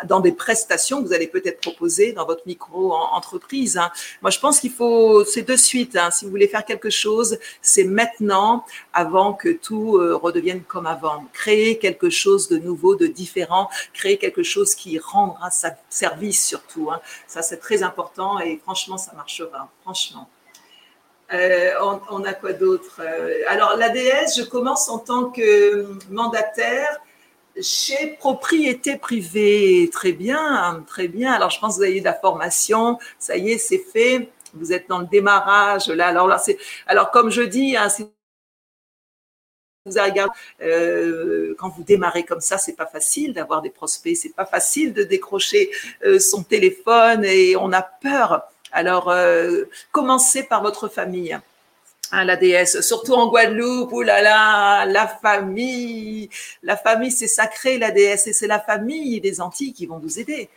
dans 0.06 0.20
des 0.20 0.32
prestations 0.32 1.02
que 1.02 1.08
vous 1.08 1.14
allez 1.14 1.28
peut-être 1.28 1.60
proposer 1.62 2.14
dans 2.14 2.26
votre 2.26 2.44
micro-entreprise. 2.46 3.78
Hein. 3.78 3.92
Moi, 4.22 4.32
je 4.32 4.40
pense 4.40 4.60
qu'il 4.60 4.72
faut, 4.72 5.24
c'est 5.26 5.44
de 5.44 5.56
suite, 5.56 5.96
hein, 5.96 6.12
si 6.12 6.26
vous 6.26 6.32
voulez 6.32 6.48
faire 6.48 6.66
quelque 6.66 6.90
chose, 6.90 7.38
c'est 7.62 7.84
maintenant 7.84 8.66
avant 8.94 9.34
que 9.34 9.50
tout 9.50 9.98
euh, 9.98 10.16
redevienne 10.16 10.64
comme 10.64 10.88
avant. 10.88 11.26
Créer 11.34 11.78
quelque 11.78 12.10
chose 12.10 12.48
de 12.48 12.58
nouveau, 12.58 12.96
de 12.96 13.08
différent, 13.08 13.70
créer 13.94 14.18
quelque 14.18 14.44
chose 14.44 14.76
qui 14.76 14.98
rendra 15.00 15.52
sa 15.52 15.76
service 15.90 16.46
surtout. 16.46 16.90
Hein. 16.92 17.02
Ça, 17.28 17.42
c'est 17.42 17.58
très 17.58 17.84
important 17.84 18.40
et 18.40 18.60
franchement, 18.64 18.98
ça 18.98 19.14
marchera. 19.14 19.70
Franchement. 19.84 20.30
Euh, 21.34 21.72
on, 22.12 22.24
a 22.24 22.34
quoi 22.34 22.54
d'autre 22.54 23.02
euh, 23.02 23.44
Alors, 23.48 23.76
l'ADS, 23.78 24.38
je 24.38 24.44
commence 24.44 24.90
en 24.90 25.00
tant 25.00 25.32
que 25.32 25.88
mandataire 26.12 27.00
chez 27.62 28.16
Propriété 28.20 28.98
Privée. 28.98 29.90
Très 29.92 30.12
bien, 30.12 30.84
très 30.88 31.08
bien. 31.08 31.34
Alors, 31.34 31.50
je 31.50 31.60
pense 31.60 31.76
que 31.76 31.78
vous 31.78 31.84
avez 31.84 31.98
eu 31.98 32.02
de 32.02 32.06
la 32.06 32.14
formation. 32.14 33.00
Ça 33.18 33.38
y 33.38 33.52
est, 33.52 33.58
c'est 33.58 33.80
fait. 33.80 34.30
Vous 34.54 34.72
êtes 34.72 34.88
dans 34.88 35.00
le 35.00 35.08
démarrage. 35.08 35.88
Là, 35.88 36.08
alors, 36.08 36.28
là, 36.28 36.42
alors 36.86 37.10
comme 37.10 37.32
je 37.32 37.42
dis, 37.42 37.76
hein, 37.76 37.88
vous 39.88 40.02
regardé, 40.02 40.32
euh, 40.62 41.56
quand 41.58 41.70
vous 41.70 41.84
démarrez 41.84 42.24
comme 42.24 42.42
ça, 42.42 42.58
c'est 42.58 42.76
pas 42.76 42.88
facile 42.88 43.34
d'avoir 43.34 43.62
des 43.62 43.70
prospects, 43.70 44.16
c'est 44.16 44.34
pas 44.34 44.46
facile 44.46 44.94
de 44.94 45.04
décrocher 45.04 45.70
son 46.20 46.44
téléphone 46.44 47.24
et 47.24 47.56
on 47.56 47.72
a 47.72 47.82
peur. 47.82 48.48
Alors, 48.76 49.10
euh, 49.10 49.64
commencez 49.94 50.44
par 50.44 50.62
votre 50.62 50.90
famille. 50.90 51.32
Hein, 52.12 52.26
la 52.26 52.36
déesse, 52.36 52.82
surtout 52.82 53.14
en 53.14 53.30
Guadeloupe, 53.30 54.04
là, 54.04 54.86
la 54.86 55.08
famille, 55.08 56.30
la 56.62 56.76
famille 56.76 57.12
c'est 57.12 57.28
sacré, 57.28 57.78
la 57.78 57.92
déesse, 57.92 58.28
et 58.28 58.34
c'est 58.34 58.48
la 58.48 58.60
famille 58.60 59.22
des 59.22 59.40
Antilles 59.40 59.74
qui 59.74 59.86
vont 59.86 59.98
vous 59.98 60.20
aider. 60.20 60.50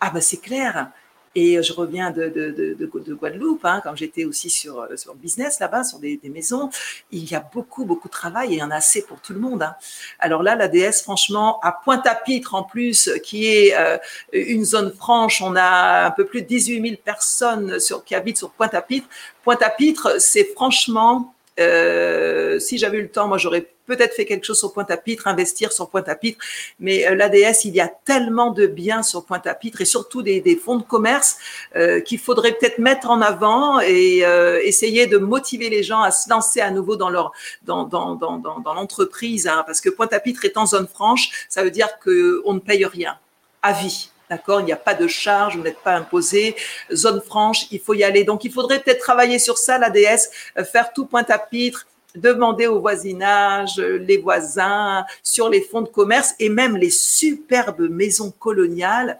Ah 0.00 0.10
ben 0.10 0.20
c'est 0.20 0.38
clair, 0.38 0.90
et 1.34 1.58
euh, 1.58 1.62
je 1.62 1.72
reviens 1.72 2.10
de, 2.10 2.28
de, 2.28 2.50
de, 2.50 2.74
de 2.74 3.14
Guadeloupe, 3.14 3.64
hein, 3.64 3.80
quand 3.84 3.94
j'étais 3.94 4.24
aussi 4.24 4.50
sur, 4.50 4.80
euh, 4.80 4.96
sur 4.96 5.14
business 5.14 5.60
là-bas, 5.60 5.84
sur 5.84 5.98
des, 5.98 6.16
des, 6.16 6.28
maisons. 6.28 6.70
Il 7.12 7.30
y 7.30 7.34
a 7.34 7.40
beaucoup, 7.40 7.84
beaucoup 7.84 8.08
de 8.08 8.12
travail 8.12 8.50
et 8.50 8.56
il 8.56 8.58
y 8.58 8.62
en 8.62 8.70
a 8.70 8.76
assez 8.76 9.02
pour 9.02 9.20
tout 9.20 9.32
le 9.32 9.38
monde. 9.38 9.62
Hein. 9.62 9.74
Alors 10.18 10.42
là, 10.42 10.56
la 10.56 10.66
DS, 10.66 11.02
franchement, 11.02 11.60
à 11.60 11.72
Pointe-à-Pitre 11.72 12.54
en 12.54 12.64
plus, 12.64 13.10
qui 13.22 13.46
est 13.46 13.76
euh, 13.78 13.96
une 14.32 14.64
zone 14.64 14.92
franche, 14.92 15.40
on 15.40 15.54
a 15.54 16.06
un 16.06 16.10
peu 16.10 16.24
plus 16.24 16.42
de 16.42 16.46
18 16.48 16.82
000 16.82 16.96
personnes 17.04 17.78
sur, 17.78 18.04
qui 18.04 18.14
habitent 18.14 18.38
sur 18.38 18.50
Pointe-à-Pitre. 18.50 19.08
Pointe-à-Pitre, 19.44 20.16
c'est 20.18 20.44
franchement 20.54 21.32
euh, 21.58 22.58
si 22.58 22.78
j'avais 22.78 22.98
eu 22.98 23.02
le 23.02 23.10
temps, 23.10 23.28
moi 23.28 23.38
j'aurais 23.38 23.66
peut-être 23.90 24.14
fait 24.14 24.24
quelque 24.24 24.44
chose 24.44 24.58
sur 24.58 24.72
Pointe-à-Pitre, 24.72 25.26
investir 25.26 25.72
sur 25.72 25.90
Pointe-à-Pitre. 25.90 26.38
Mais 26.78 27.06
euh, 27.06 27.14
l'ADS, 27.14 27.64
il 27.64 27.74
y 27.74 27.80
a 27.80 27.88
tellement 27.88 28.50
de 28.52 28.66
biens 28.66 29.02
sur 29.02 29.24
Pointe-à-Pitre 29.24 29.80
et 29.80 29.84
surtout 29.84 30.22
des, 30.22 30.40
des 30.40 30.56
fonds 30.56 30.76
de 30.76 30.82
commerce 30.82 31.36
euh, 31.76 32.00
qu'il 32.00 32.18
faudrait 32.18 32.52
peut-être 32.52 32.78
mettre 32.78 33.10
en 33.10 33.20
avant 33.20 33.80
et 33.80 34.24
euh, 34.24 34.60
essayer 34.64 35.06
de 35.06 35.18
motiver 35.18 35.68
les 35.70 35.82
gens 35.82 36.00
à 36.00 36.10
se 36.10 36.30
lancer 36.30 36.60
à 36.60 36.70
nouveau 36.70 36.96
dans 36.96 37.10
leur 37.10 37.32
dans 37.62 37.84
dans 37.84 38.14
dans 38.14 38.74
l'entreprise, 38.74 39.46
hein, 39.48 39.64
parce 39.66 39.80
que 39.80 39.90
Pointe-à-Pitre 39.90 40.44
est 40.44 40.56
en 40.56 40.66
zone 40.66 40.86
franche, 40.86 41.46
ça 41.48 41.62
veut 41.62 41.70
dire 41.70 41.98
que 41.98 42.42
on 42.44 42.54
ne 42.54 42.60
paye 42.60 42.84
rien 42.84 43.18
à 43.62 43.72
vie. 43.72 44.10
D'accord 44.30 44.60
Il 44.60 44.66
n'y 44.66 44.72
a 44.72 44.76
pas 44.76 44.94
de 44.94 45.08
charge, 45.08 45.56
vous 45.56 45.62
n'êtes 45.64 45.80
pas 45.80 45.96
imposé. 45.96 46.54
Zone 46.94 47.20
franche, 47.20 47.66
il 47.72 47.80
faut 47.80 47.94
y 47.94 48.04
aller. 48.04 48.22
Donc, 48.22 48.44
il 48.44 48.52
faudrait 48.52 48.78
peut-être 48.78 49.00
travailler 49.00 49.40
sur 49.40 49.58
ça, 49.58 49.76
l'ADS, 49.76 50.30
euh, 50.56 50.64
faire 50.64 50.92
tout 50.92 51.04
point 51.06 51.24
à 51.28 51.38
pitre, 51.38 51.88
demander 52.14 52.68
au 52.68 52.78
voisinage, 52.78 53.80
euh, 53.80 53.98
les 53.98 54.18
voisins, 54.18 55.04
sur 55.24 55.48
les 55.48 55.60
fonds 55.60 55.82
de 55.82 55.88
commerce 55.88 56.34
et 56.38 56.48
même 56.48 56.76
les 56.76 56.90
superbes 56.90 57.90
maisons 57.90 58.30
coloniales. 58.30 59.18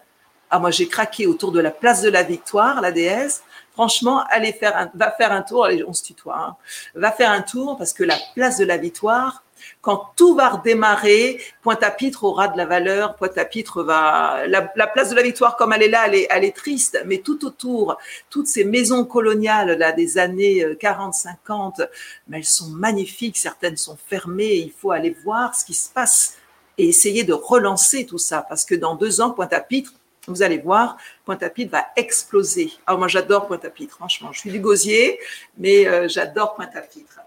Ah, 0.48 0.60
moi, 0.60 0.70
j'ai 0.70 0.86
craqué 0.86 1.26
autour 1.26 1.50
de 1.50 1.60
la 1.60 1.72
place 1.72 2.02
de 2.02 2.08
la 2.08 2.22
Victoire, 2.22 2.80
l'ADS. 2.80 3.42
Franchement, 3.72 4.22
allez 4.30 4.52
faire 4.52 4.76
un, 4.76 4.90
va 4.94 5.10
faire 5.10 5.32
un 5.32 5.42
tour. 5.42 5.64
Allez, 5.64 5.82
on 5.84 5.92
se 5.92 6.04
tutoie. 6.04 6.38
Hein. 6.38 6.56
Va 6.94 7.10
faire 7.10 7.32
un 7.32 7.42
tour 7.42 7.76
parce 7.76 7.92
que 7.92 8.04
la 8.04 8.16
place 8.34 8.58
de 8.58 8.64
la 8.64 8.76
Victoire, 8.76 9.42
quand 9.80 10.10
tout 10.16 10.34
va 10.34 10.48
redémarrer, 10.50 11.40
Pointe-à-Pitre 11.62 12.24
aura 12.24 12.48
de 12.48 12.56
la 12.56 12.66
valeur. 12.66 13.16
Pointe-à-Pitre 13.16 13.82
va, 13.82 14.46
la, 14.46 14.62
place 14.86 15.10
de 15.10 15.16
la 15.16 15.22
Victoire 15.22 15.56
comme 15.56 15.72
elle 15.72 15.82
est 15.82 15.88
là, 15.88 16.06
elle 16.08 16.44
est, 16.44 16.56
triste, 16.56 17.02
mais 17.06 17.18
tout 17.18 17.44
autour, 17.44 17.96
toutes 18.28 18.46
ces 18.46 18.64
maisons 18.64 19.04
coloniales 19.04 19.78
là 19.78 19.92
des 19.92 20.18
années 20.18 20.64
40-50, 20.64 21.80
euh, 21.82 21.86
elles 22.32 22.44
sont 22.44 22.68
magnifiques. 22.68 23.36
Certaines 23.36 23.76
sont 23.76 23.96
fermées. 24.08 24.56
Il 24.56 24.72
faut 24.72 24.90
aller 24.90 25.16
voir 25.24 25.54
ce 25.54 25.64
qui 25.64 25.74
se 25.74 25.88
passe 25.88 26.36
et 26.78 26.88
essayer 26.88 27.24
de 27.24 27.32
relancer 27.32 28.06
tout 28.06 28.18
ça 28.18 28.44
parce 28.48 28.64
que 28.64 28.74
dans 28.74 28.94
deux 28.94 29.20
ans, 29.20 29.30
Pointe-à-Pitre 29.30 29.92
vous 30.26 30.42
allez 30.42 30.58
voir, 30.58 30.96
Pointe-à-Pitre 31.24 31.72
va 31.72 31.86
exploser. 31.96 32.72
Alors 32.86 32.98
moi, 32.98 33.08
j'adore 33.08 33.46
Pointe-à-Pitre, 33.46 33.96
franchement. 33.96 34.32
Je 34.32 34.40
suis 34.40 34.50
du 34.50 34.60
gosier, 34.60 35.18
mais 35.58 35.86
euh, 35.86 36.08
j'adore 36.08 36.54
Pointe-à-Pitre. 36.54 37.20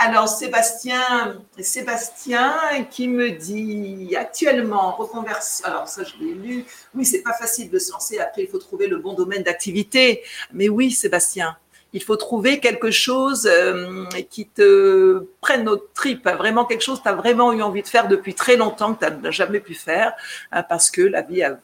Alors, 0.00 0.28
Sébastien, 0.28 1.42
Sébastien 1.58 2.54
qui 2.88 3.08
me 3.08 3.32
dit 3.32 4.14
actuellement 4.16 4.92
reconversion. 4.92 5.66
Alors, 5.66 5.88
ça, 5.88 6.04
je 6.04 6.24
l'ai 6.24 6.34
lu. 6.34 6.64
Oui, 6.94 7.04
c'est 7.04 7.22
pas 7.22 7.32
facile 7.32 7.68
de 7.68 7.80
se 7.80 7.90
lancer. 7.90 8.20
Après, 8.20 8.42
il 8.42 8.48
faut 8.48 8.58
trouver 8.58 8.86
le 8.86 8.98
bon 8.98 9.14
domaine 9.14 9.42
d'activité. 9.42 10.22
Mais 10.52 10.68
oui, 10.68 10.92
Sébastien, 10.92 11.56
il 11.92 12.00
faut 12.00 12.14
trouver 12.14 12.60
quelque 12.60 12.92
chose 12.92 13.50
euh, 13.50 14.04
qui 14.30 14.46
te 14.46 15.26
prenne 15.40 15.64
notre 15.64 15.92
tripes, 15.94 16.28
vraiment 16.28 16.64
quelque 16.64 16.84
chose 16.84 16.98
que 16.98 17.02
tu 17.04 17.08
as 17.08 17.14
vraiment 17.14 17.52
eu 17.52 17.60
envie 17.60 17.82
de 17.82 17.88
faire 17.88 18.06
depuis 18.06 18.34
très 18.34 18.56
longtemps, 18.56 18.94
que 18.94 19.04
tu 19.04 19.12
n'as 19.20 19.30
jamais 19.32 19.58
pu 19.58 19.74
faire, 19.74 20.12
hein, 20.52 20.62
parce 20.62 20.92
que 20.92 21.02
la 21.02 21.22
vie 21.22 21.42
a, 21.42 21.58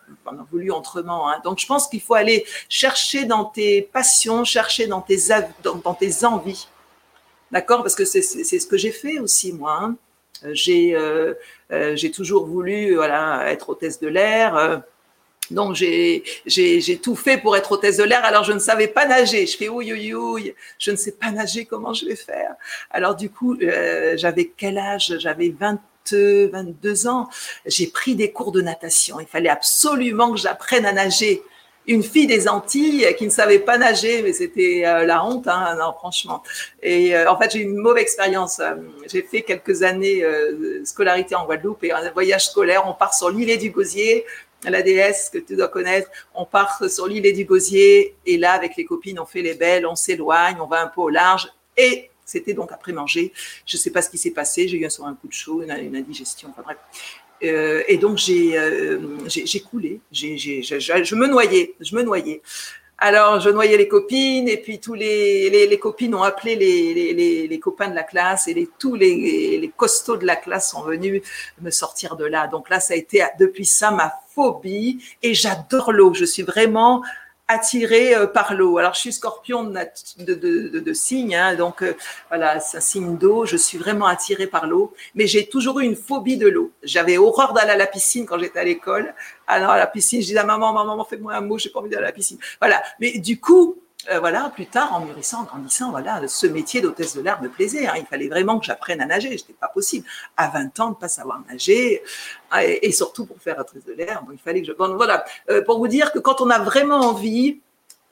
voulu 0.50 0.72
autrement. 0.72 1.30
Hein. 1.30 1.40
Donc, 1.44 1.60
je 1.60 1.66
pense 1.66 1.86
qu'il 1.86 2.00
faut 2.00 2.14
aller 2.14 2.44
chercher 2.68 3.26
dans 3.26 3.44
tes 3.44 3.82
passions, 3.82 4.42
chercher 4.42 4.88
dans 4.88 5.02
tes, 5.02 5.18
dans 5.62 5.94
tes 5.94 6.24
envies. 6.24 6.66
D'accord? 7.54 7.82
Parce 7.82 7.94
que 7.94 8.04
c'est 8.04 8.20
ce 8.20 8.66
que 8.66 8.76
j'ai 8.76 8.90
fait 8.90 9.20
aussi, 9.20 9.52
moi. 9.52 9.78
Hein. 9.80 9.96
Euh, 10.44 10.50
j'ai 10.54 10.96
euh, 10.96 11.34
euh, 11.70 11.94
j'ai 11.94 12.10
toujours 12.10 12.46
voulu 12.46 12.98
être 13.00 13.68
hôtesse 13.68 14.00
de 14.00 14.08
l'air. 14.08 14.82
donc, 15.52 15.76
j'ai 15.76 17.00
tout 17.00 17.14
fait 17.14 17.38
pour 17.38 17.56
être 17.56 17.70
hôtesse 17.70 17.98
de 17.98 18.02
l'air. 18.02 18.24
Alors, 18.24 18.42
je 18.42 18.52
ne 18.52 18.58
savais 18.58 18.88
pas 18.88 19.06
nager. 19.06 19.46
Je 19.46 19.56
fais 19.56 19.68
ouille. 19.68 20.52
Je 20.80 20.90
ne 20.90 20.96
sais 20.96 21.12
pas 21.12 21.30
nager. 21.30 21.64
Comment 21.64 21.94
je 21.94 22.06
vais 22.06 22.16
faire? 22.16 22.56
Alors, 22.90 23.14
du 23.14 23.30
coup, 23.30 23.56
j'avais 24.16 24.50
quel 24.56 24.76
âge? 24.76 25.14
J'avais 25.20 25.50
20 25.50 25.80
22 26.52 27.06
ans, 27.06 27.30
j'ai 27.64 27.86
pris 27.86 28.14
des 28.14 28.30
cours 28.30 28.52
de 28.52 28.60
natation. 28.60 29.20
Il 29.20 29.26
fallait 29.26 29.48
absolument 29.48 30.32
que 30.32 30.38
j'apprenne 30.38 30.84
à 30.84 30.92
nager. 30.92 31.42
Une 31.86 32.02
fille 32.02 32.26
des 32.26 32.48
Antilles 32.48 33.06
qui 33.18 33.24
ne 33.24 33.30
savait 33.30 33.58
pas 33.58 33.78
nager, 33.78 34.22
mais 34.22 34.32
c'était 34.32 34.82
la 34.82 35.24
honte, 35.24 35.46
hein, 35.46 35.76
non, 35.78 35.92
franchement. 35.92 36.42
Et 36.82 37.16
en 37.26 37.38
fait, 37.38 37.52
j'ai 37.52 37.60
eu 37.60 37.62
une 37.64 37.76
mauvaise 37.76 38.02
expérience. 38.02 38.60
J'ai 39.06 39.22
fait 39.22 39.42
quelques 39.42 39.82
années 39.82 40.24
scolarité 40.84 41.34
en 41.34 41.44
Guadeloupe 41.44 41.84
et 41.84 41.92
un 41.92 42.10
voyage 42.10 42.46
scolaire. 42.46 42.84
On 42.86 42.94
part 42.94 43.14
sur 43.14 43.30
l'île 43.30 43.58
du 43.58 43.70
Gosier, 43.70 44.24
la 44.70 44.82
déesse 44.82 45.30
que 45.32 45.38
tu 45.38 45.56
dois 45.56 45.68
connaître. 45.68 46.08
On 46.34 46.44
part 46.44 46.82
sur 46.88 47.06
l'île 47.06 47.32
du 47.34 47.44
Gosier 47.44 48.14
et 48.26 48.36
là, 48.36 48.52
avec 48.52 48.76
les 48.76 48.84
copines, 48.84 49.18
on 49.18 49.26
fait 49.26 49.42
les 49.42 49.54
belles, 49.54 49.86
on 49.86 49.96
s'éloigne, 49.96 50.56
on 50.60 50.66
va 50.66 50.82
un 50.82 50.88
peu 50.88 51.02
au 51.02 51.08
large 51.08 51.48
et 51.76 52.10
c'était 52.24 52.54
donc 52.54 52.72
après 52.72 52.92
manger. 52.92 53.32
Je 53.66 53.76
ne 53.76 53.80
sais 53.80 53.90
pas 53.90 54.02
ce 54.02 54.10
qui 54.10 54.18
s'est 54.18 54.30
passé. 54.30 54.68
J'ai 54.68 54.78
eu 54.78 54.86
un, 54.86 55.04
un 55.04 55.14
coup 55.14 55.28
de 55.28 55.32
chaud, 55.32 55.62
une, 55.62 55.70
indigestion. 55.70 56.48
Enfin 56.50 56.62
bref. 56.62 56.78
Euh, 57.42 57.82
et 57.88 57.98
donc 57.98 58.18
j'ai 58.18 58.56
euh, 58.56 58.98
coulé. 59.70 60.00
je 60.12 61.14
me 61.14 61.26
noyais. 61.26 61.74
Je 61.80 61.96
me 61.96 62.02
noyais. 62.02 62.40
Alors, 62.98 63.40
je 63.40 63.50
noyais 63.50 63.76
les 63.76 63.88
copines 63.88 64.48
et 64.48 64.56
puis 64.56 64.78
tous 64.78 64.94
les, 64.94 65.50
les, 65.50 65.78
copines 65.78 66.14
ont 66.14 66.22
appelé 66.22 66.54
les, 66.54 67.12
les, 67.12 67.48
les, 67.48 67.58
copains 67.58 67.88
de 67.88 67.94
la 67.94 68.04
classe 68.04 68.46
et 68.46 68.54
les, 68.54 68.68
tous 68.78 68.94
les, 68.94 69.70
costauds 69.76 70.16
de 70.16 70.24
la 70.24 70.36
classe 70.36 70.70
sont 70.70 70.82
venus 70.82 71.20
me 71.60 71.70
sortir 71.70 72.16
de 72.16 72.24
là. 72.24 72.46
Donc 72.46 72.70
là, 72.70 72.78
ça 72.78 72.94
a 72.94 72.96
été 72.96 73.22
depuis 73.40 73.66
ça 73.66 73.90
ma 73.90 74.12
phobie 74.34 75.04
et 75.22 75.34
j'adore 75.34 75.92
l'eau. 75.92 76.14
Je 76.14 76.24
suis 76.24 76.44
vraiment 76.44 77.02
attiré 77.48 78.14
euh, 78.14 78.26
par 78.26 78.54
l'eau. 78.54 78.78
Alors, 78.78 78.94
je 78.94 79.00
suis 79.00 79.12
scorpion 79.12 79.64
de, 79.64 79.78
de, 80.18 80.34
de, 80.34 80.80
de 80.80 80.92
signe, 80.92 81.36
hein, 81.36 81.54
donc 81.54 81.82
euh, 81.82 81.94
voilà, 82.28 82.60
c'est 82.60 82.78
un 82.78 82.80
signe 82.80 83.16
d'eau. 83.18 83.44
Je 83.44 83.56
suis 83.56 83.78
vraiment 83.78 84.06
attiré 84.06 84.46
par 84.46 84.66
l'eau, 84.66 84.94
mais 85.14 85.26
j'ai 85.26 85.46
toujours 85.46 85.80
eu 85.80 85.84
une 85.84 85.96
phobie 85.96 86.36
de 86.36 86.48
l'eau. 86.48 86.72
J'avais 86.82 87.18
horreur 87.18 87.52
d'aller 87.52 87.72
à 87.72 87.76
la 87.76 87.86
piscine 87.86 88.26
quand 88.26 88.38
j'étais 88.38 88.58
à 88.58 88.64
l'école. 88.64 89.14
Alors, 89.46 89.70
à 89.70 89.78
la 89.78 89.86
piscine, 89.86 90.20
je 90.20 90.26
disais 90.26 90.38
à 90.38 90.44
maman, 90.44 90.72
maman, 90.72 91.04
fais-moi 91.04 91.34
un 91.34 91.40
mot, 91.40 91.58
j'ai 91.58 91.70
pas 91.70 91.80
envie 91.80 91.90
d'aller 91.90 92.04
à 92.04 92.06
la 92.06 92.12
piscine. 92.12 92.38
Voilà. 92.60 92.82
Mais 92.98 93.18
du 93.18 93.38
coup, 93.40 93.76
euh, 94.10 94.20
voilà, 94.20 94.50
plus 94.54 94.66
tard, 94.66 94.92
en 94.94 95.00
mûrissant, 95.00 95.40
en 95.40 95.44
grandissant, 95.44 95.90
voilà, 95.90 96.26
ce 96.28 96.46
métier 96.46 96.80
d'hôtesse 96.80 97.16
de 97.16 97.22
l'air 97.22 97.40
me 97.42 97.48
plaisait. 97.48 97.86
Hein. 97.86 97.94
Il 97.96 98.06
fallait 98.06 98.28
vraiment 98.28 98.58
que 98.58 98.66
j'apprenne 98.66 99.00
à 99.00 99.06
nager. 99.06 99.36
C'était 99.38 99.52
pas 99.52 99.68
possible. 99.68 100.06
À 100.36 100.48
20 100.48 100.80
ans, 100.80 100.90
de 100.90 100.96
pas 100.96 101.08
savoir 101.08 101.42
nager. 101.48 102.02
Ah, 102.50 102.64
et, 102.64 102.92
surtout 102.92 103.26
pour 103.26 103.40
faire 103.40 103.58
hôtesse 103.58 103.84
de 103.84 103.92
l'air. 103.92 104.22
il 104.32 104.38
fallait 104.38 104.62
que 104.62 104.68
je. 104.68 104.72
voilà. 104.72 105.24
Euh, 105.50 105.62
pour 105.62 105.78
vous 105.78 105.88
dire 105.88 106.12
que 106.12 106.18
quand 106.18 106.40
on 106.40 106.50
a 106.50 106.58
vraiment 106.58 107.00
envie, 107.00 107.60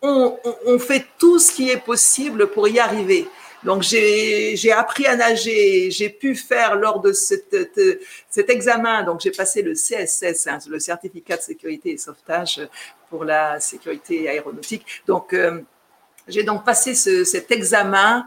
on, 0.02 0.78
fait 0.78 1.06
tout 1.18 1.38
ce 1.38 1.52
qui 1.52 1.70
est 1.70 1.76
possible 1.76 2.48
pour 2.48 2.66
y 2.68 2.80
arriver. 2.80 3.28
Donc 3.62 3.82
j'ai 3.82 4.72
appris 4.72 5.06
à 5.06 5.14
nager, 5.14 5.92
j'ai 5.92 6.08
pu 6.08 6.34
faire 6.34 6.74
lors 6.74 7.00
de 7.00 7.12
cet 7.12 8.50
examen, 8.50 9.04
donc 9.04 9.20
j'ai 9.20 9.30
passé 9.30 9.62
le 9.62 9.74
CSS, 9.74 10.48
hein, 10.48 10.58
le 10.68 10.80
certificat 10.80 11.36
de 11.36 11.42
sécurité 11.42 11.92
et 11.92 11.98
sauvetage 11.98 12.68
pour 13.08 13.24
la 13.24 13.60
sécurité 13.60 14.28
aéronautique. 14.28 14.84
Donc 15.06 15.32
euh, 15.32 15.60
j'ai 16.28 16.42
donc 16.42 16.64
passé 16.64 16.94
cet 16.94 17.50
examen, 17.50 18.26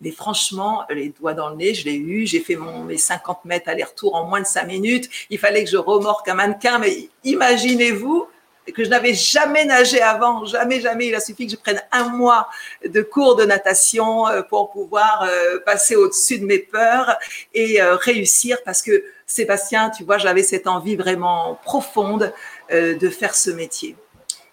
mais 0.00 0.10
franchement, 0.10 0.84
les 0.90 1.10
doigts 1.10 1.34
dans 1.34 1.50
le 1.50 1.56
nez, 1.56 1.74
je 1.74 1.84
l'ai 1.84 1.94
eu. 1.94 2.26
J'ai 2.26 2.40
fait 2.40 2.56
mes 2.56 2.98
50 2.98 3.44
mètres 3.44 3.68
aller-retour 3.68 4.14
en 4.16 4.24
moins 4.24 4.40
de 4.40 4.46
5 4.46 4.66
minutes. 4.66 5.08
Il 5.30 5.38
fallait 5.38 5.62
que 5.64 5.70
je 5.70 5.76
remorque 5.76 6.28
un 6.28 6.34
mannequin, 6.34 6.78
mais 6.78 7.08
imaginez-vous 7.24 8.26
que 8.74 8.84
je 8.84 8.90
n'avais 8.90 9.14
jamais 9.14 9.64
nagé 9.64 10.00
avant, 10.00 10.44
jamais, 10.44 10.80
jamais. 10.80 11.08
Il 11.08 11.14
a 11.14 11.20
suffi 11.20 11.46
que 11.46 11.52
je 11.52 11.56
prenne 11.56 11.82
un 11.90 12.08
mois 12.08 12.48
de 12.84 13.02
cours 13.02 13.34
de 13.34 13.44
natation 13.44 14.28
euh, 14.28 14.42
pour 14.42 14.70
pouvoir 14.70 15.24
euh, 15.24 15.58
passer 15.60 15.96
au-dessus 15.96 16.38
de 16.38 16.46
mes 16.46 16.58
peurs 16.58 17.16
et 17.54 17.82
euh, 17.82 17.96
réussir 17.96 18.58
parce 18.64 18.82
que 18.82 19.04
Sébastien, 19.26 19.90
tu 19.90 20.04
vois, 20.04 20.18
j'avais 20.18 20.42
cette 20.42 20.66
envie 20.66 20.94
vraiment 20.94 21.58
profonde 21.64 22.32
de 22.70 23.08
faire 23.10 23.34
ce 23.34 23.50
métier. 23.50 23.96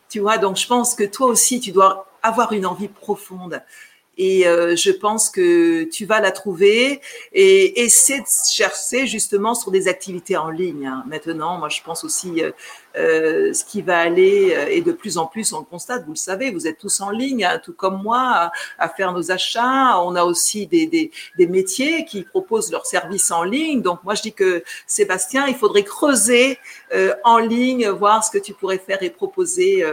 Tu 0.09 0.19
vois, 0.19 0.37
donc 0.37 0.57
je 0.57 0.67
pense 0.67 0.95
que 0.95 1.03
toi 1.03 1.27
aussi, 1.27 1.59
tu 1.59 1.71
dois 1.71 2.08
avoir 2.23 2.53
une 2.53 2.65
envie 2.65 2.88
profonde. 2.88 3.62
Et 4.21 4.45
euh, 4.45 4.75
je 4.75 4.91
pense 4.91 5.29
que 5.29 5.86
tu 5.86 6.05
vas 6.05 6.19
la 6.19 6.32
trouver 6.32 6.99
et 7.32 7.82
essaie 7.82 8.19
de 8.19 8.25
chercher 8.51 9.08
justement 9.08 9.55
sur 9.55 9.71
des 9.71 9.88
activités 9.88 10.36
en 10.36 10.49
ligne. 10.49 10.88
Hein. 10.88 11.05
Maintenant, 11.08 11.58
moi, 11.58 11.69
je 11.69 11.82
pense 11.82 12.03
aussi 12.03 12.43
euh, 12.43 12.51
euh, 12.97 13.53
ce 13.53 13.63
qui 13.63 13.82
va 13.82 13.97
aller 13.97 14.53
et 14.71 14.82
de 14.82 14.91
plus 14.91 15.17
en 15.17 15.25
plus, 15.25 15.53
on 15.53 15.60
le 15.60 15.65
constate. 15.65 16.03
Vous 16.03 16.12
le 16.12 16.17
savez, 16.17 16.51
vous 16.51 16.67
êtes 16.67 16.77
tous 16.77 16.99
en 16.99 17.12
ligne, 17.12 17.45
hein, 17.45 17.62
tout 17.63 17.71
comme 17.71 18.03
moi, 18.03 18.51
à, 18.77 18.89
faire 18.89 19.13
nos 19.13 19.32
achats. 19.32 19.97
On 20.01 20.13
a 20.17 20.25
aussi 20.25 20.67
des, 20.67 20.86
des, 20.86 21.12
des 21.38 21.47
métiers 21.47 22.03
qui 22.03 22.23
proposent 22.23 22.73
leurs 22.73 22.88
services 22.88 23.32
en 23.32 23.43
ligne. 23.43 23.82
Donc, 23.82 24.03
moi, 24.03 24.15
je 24.15 24.23
dis 24.23 24.34
que 24.34 24.65
Sébastien, 24.86 25.47
il 25.47 25.55
faudrait 25.55 25.86
creuser 25.86 26.58
en 27.23 27.38
ligne, 27.38 27.88
voir 27.88 28.21
ce 28.25 28.32
que 28.32 28.38
tu 28.38 28.53
pourrais 28.53 28.79
faire 28.79 29.01
et 29.01 29.10
proposer 29.10 29.86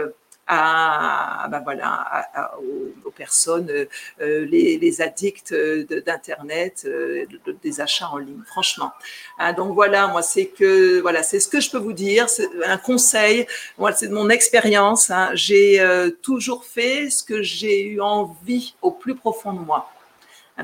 à, 0.47 1.49
ben 1.51 1.61
voilà, 1.61 2.29
aux, 3.05 3.11
personnes, 3.11 3.71
euh, 3.71 4.45
les, 4.47 4.79
les, 4.79 5.01
addicts 5.01 5.55
d'internet, 5.55 6.85
euh, 6.87 7.25
des 7.63 7.81
achats 7.81 8.09
en 8.11 8.19
ligne. 8.19 8.43
Franchement. 8.47 8.93
Hein, 9.39 9.53
donc 9.55 9.75
voilà, 9.75 10.07
moi 10.09 10.23
c'est 10.23 10.47
que 10.47 11.01
voilà, 11.01 11.23
c'est 11.23 11.41
ce 11.41 11.49
que 11.49 11.61
je 11.61 11.71
peux 11.71 11.79
vous 11.79 11.93
dire. 11.93 12.29
C'est 12.29 12.49
un 12.65 12.79
conseil. 12.79 13.47
Moi, 13.79 13.93
c'est 13.93 14.09
de 14.09 14.15
mon 14.15 14.29
expérience. 14.31 15.11
Hein. 15.11 15.31
J'ai 15.35 15.81
euh, 15.81 16.11
toujours 16.11 16.65
fait 16.65 17.11
ce 17.11 17.23
que 17.23 17.43
j'ai 17.43 17.87
eu 17.87 18.01
envie 18.01 18.75
au 18.83 18.91
plus 18.91 19.15
profond 19.15 19.53
de 19.53 19.61
moi. 19.61 19.91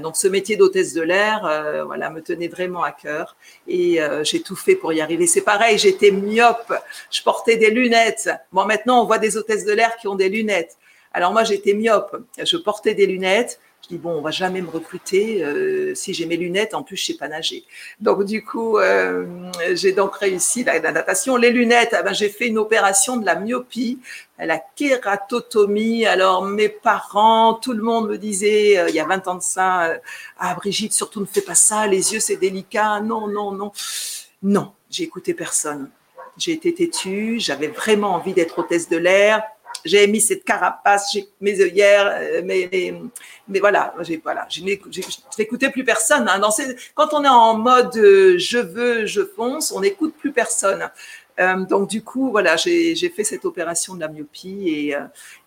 Donc 0.00 0.16
ce 0.16 0.26
métier 0.26 0.56
d'hôtesse 0.56 0.94
de 0.94 1.02
l'air, 1.02 1.44
euh, 1.44 1.84
voilà, 1.84 2.08
me 2.08 2.22
tenait 2.22 2.48
vraiment 2.48 2.82
à 2.82 2.92
cœur 2.92 3.36
et 3.68 4.00
euh, 4.00 4.24
j'ai 4.24 4.40
tout 4.40 4.56
fait 4.56 4.74
pour 4.74 4.92
y 4.92 5.00
arriver. 5.02 5.26
C'est 5.26 5.42
pareil, 5.42 5.78
j'étais 5.78 6.10
myope, 6.10 6.72
je 7.10 7.22
portais 7.22 7.56
des 7.56 7.70
lunettes. 7.70 8.30
Bon, 8.52 8.64
maintenant 8.64 9.02
on 9.02 9.06
voit 9.06 9.18
des 9.18 9.36
hôtesses 9.36 9.64
de 9.64 9.72
l'air 9.72 9.96
qui 9.96 10.08
ont 10.08 10.14
des 10.14 10.30
lunettes. 10.30 10.78
Alors 11.12 11.32
moi 11.32 11.44
j'étais 11.44 11.74
myope, 11.74 12.16
je 12.42 12.56
portais 12.56 12.94
des 12.94 13.06
lunettes, 13.06 13.60
je 13.82 13.88
dis 13.88 13.98
bon, 13.98 14.12
on 14.12 14.20
va 14.20 14.30
jamais 14.30 14.62
me 14.62 14.70
recruter 14.70 15.42
euh, 15.42 15.94
si 15.94 16.14
j'ai 16.14 16.26
mes 16.26 16.36
lunettes. 16.36 16.72
En 16.74 16.82
plus, 16.82 16.96
je 16.96 17.06
sais 17.06 17.16
pas 17.16 17.28
nager. 17.28 17.64
Donc 18.00 18.24
du 18.24 18.44
coup, 18.44 18.78
euh, 18.78 19.26
j'ai 19.72 19.92
donc 19.92 20.14
réussi 20.16 20.62
la, 20.62 20.78
natation. 20.80 21.36
Les 21.36 21.50
lunettes, 21.50 21.90
ah 21.92 22.02
ben, 22.02 22.12
j'ai 22.12 22.28
fait 22.28 22.46
une 22.46 22.58
opération 22.58 23.16
de 23.16 23.26
la 23.26 23.34
myopie, 23.34 23.98
la 24.38 24.58
kératotomie. 24.76 26.06
Alors 26.06 26.44
mes 26.44 26.68
parents, 26.68 27.54
tout 27.54 27.72
le 27.72 27.82
monde 27.82 28.08
me 28.08 28.18
disait, 28.18 28.78
euh, 28.78 28.88
il 28.88 28.94
y 28.94 29.00
a 29.00 29.04
20 29.04 29.26
ans 29.26 29.34
de 29.34 29.42
ça, 29.42 29.94
ah 30.38 30.54
Brigitte, 30.54 30.92
surtout 30.92 31.20
ne 31.20 31.26
fais 31.26 31.42
pas 31.42 31.56
ça. 31.56 31.86
Les 31.88 32.12
yeux, 32.12 32.20
c'est 32.20 32.36
délicat. 32.36 33.00
Non, 33.00 33.26
non, 33.26 33.50
non, 33.50 33.72
non. 34.42 34.72
J'ai 34.90 35.04
écouté 35.04 35.34
personne. 35.34 35.90
J'ai 36.38 36.52
été 36.52 36.72
têtue. 36.72 37.40
J'avais 37.40 37.68
vraiment 37.68 38.14
envie 38.14 38.32
d'être 38.32 38.60
hôtesse 38.60 38.88
de 38.88 38.96
l'air 38.96 39.42
j'ai 39.84 40.06
mis 40.06 40.20
cette 40.20 40.44
carapace, 40.44 41.10
j'ai 41.12 41.28
mes 41.40 41.60
œillères, 41.60 42.16
euh, 42.20 42.42
mais, 42.44 42.94
mais, 43.48 43.60
voilà, 43.60 43.94
j'ai 44.00 44.20
voilà, 44.22 44.46
n'écoutais 45.38 45.70
plus 45.70 45.84
personne. 45.84 46.28
Hein. 46.28 46.40
quand 46.94 47.12
on 47.12 47.24
est 47.24 47.28
en 47.28 47.56
mode 47.58 47.96
euh, 47.96 48.38
je 48.38 48.58
veux, 48.58 49.06
je 49.06 49.22
fonce, 49.22 49.72
on 49.72 49.80
n'écoute 49.80 50.14
plus 50.18 50.32
personne. 50.32 50.88
Euh, 51.40 51.64
donc 51.64 51.88
du 51.88 52.02
coup, 52.02 52.30
voilà, 52.30 52.56
j'ai 52.56 52.94
fait 53.08 53.24
cette 53.24 53.44
opération 53.44 53.94
de 53.94 54.00
la 54.00 54.08
myopie 54.08 54.68
et, 54.68 54.94
euh, 54.94 55.00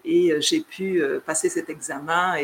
euh, 0.08 0.42
j'ai 0.42 0.62
pu 0.62 1.02
passer 1.26 1.50
cet 1.50 1.70
examen 1.70 2.36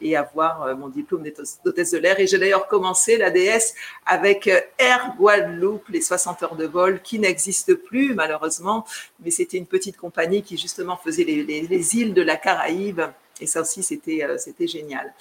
et, 0.00 0.16
avoir 0.16 0.76
mon 0.76 0.88
diplôme 0.88 1.24
d'hôtesse 1.64 1.92
de 1.92 1.98
l'air. 1.98 2.18
Et 2.18 2.26
j'ai 2.26 2.38
d'ailleurs 2.38 2.66
commencé 2.68 3.16
l'ADS 3.16 3.74
avec 4.06 4.46
Air 4.78 5.14
Guadeloupe, 5.18 5.88
les 5.88 6.00
60 6.00 6.42
heures 6.42 6.56
de 6.56 6.66
vol, 6.66 7.00
qui 7.02 7.18
n'existent 7.18 7.74
plus 7.86 8.14
malheureusement, 8.14 8.84
mais 9.20 9.30
c'était 9.30 9.58
une 9.58 9.66
petite 9.66 9.96
compagnie 9.96 10.42
qui 10.42 10.56
justement 10.56 10.96
faisait 10.96 11.24
les, 11.24 11.96
îles 11.96 12.14
de 12.14 12.22
la 12.22 12.36
Caraïbe. 12.36 13.02
Et 13.40 13.46
ça 13.46 13.60
aussi, 13.60 13.82
c'était 13.84 14.26
c'était 14.38 14.66
génial. 14.66 15.12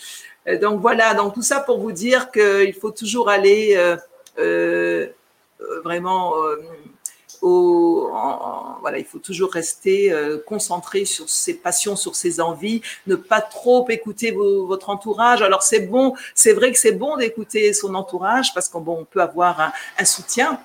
donc 0.62 0.82
voilà, 0.82 1.13
donc 1.13 1.36
tout 1.36 1.44
ça 1.44 1.60
pour 1.60 1.80
vous 1.80 1.92
dire 1.92 2.32
qu'il 2.32 2.74
faut 2.74 2.92
toujours 2.92 3.30
aller 3.30 3.78
vraiment 5.84 6.34
voilà, 7.41 8.97
il 8.97 9.06
faut 9.06 9.19
toujours 9.19 9.52
rester 9.52 10.12
euh, 10.12 10.38
concentré 10.45 11.06
sur 11.06 11.30
ses 11.30 11.54
passions, 11.56 11.95
sur 11.95 12.15
ses 12.15 12.39
envies, 12.39 12.82
ne 13.06 13.15
pas 13.15 13.41
trop 13.41 13.88
écouter 13.89 14.32
votre 14.32 14.89
entourage. 14.89 15.41
Alors 15.41 15.63
c'est 15.63 15.82
bon, 15.82 16.13
c'est 16.36 16.54
vrai 16.54 16.71
que 16.71 16.80
c'est 16.80 16.93
bon 16.93 17.17
d'écouter 17.17 17.73
son 17.73 17.95
entourage 17.95 18.54
parce 18.54 18.69
qu'on 18.69 19.06
peut 19.06 19.21
avoir 19.21 19.73
un, 19.97 20.06
soutien, 20.06 20.60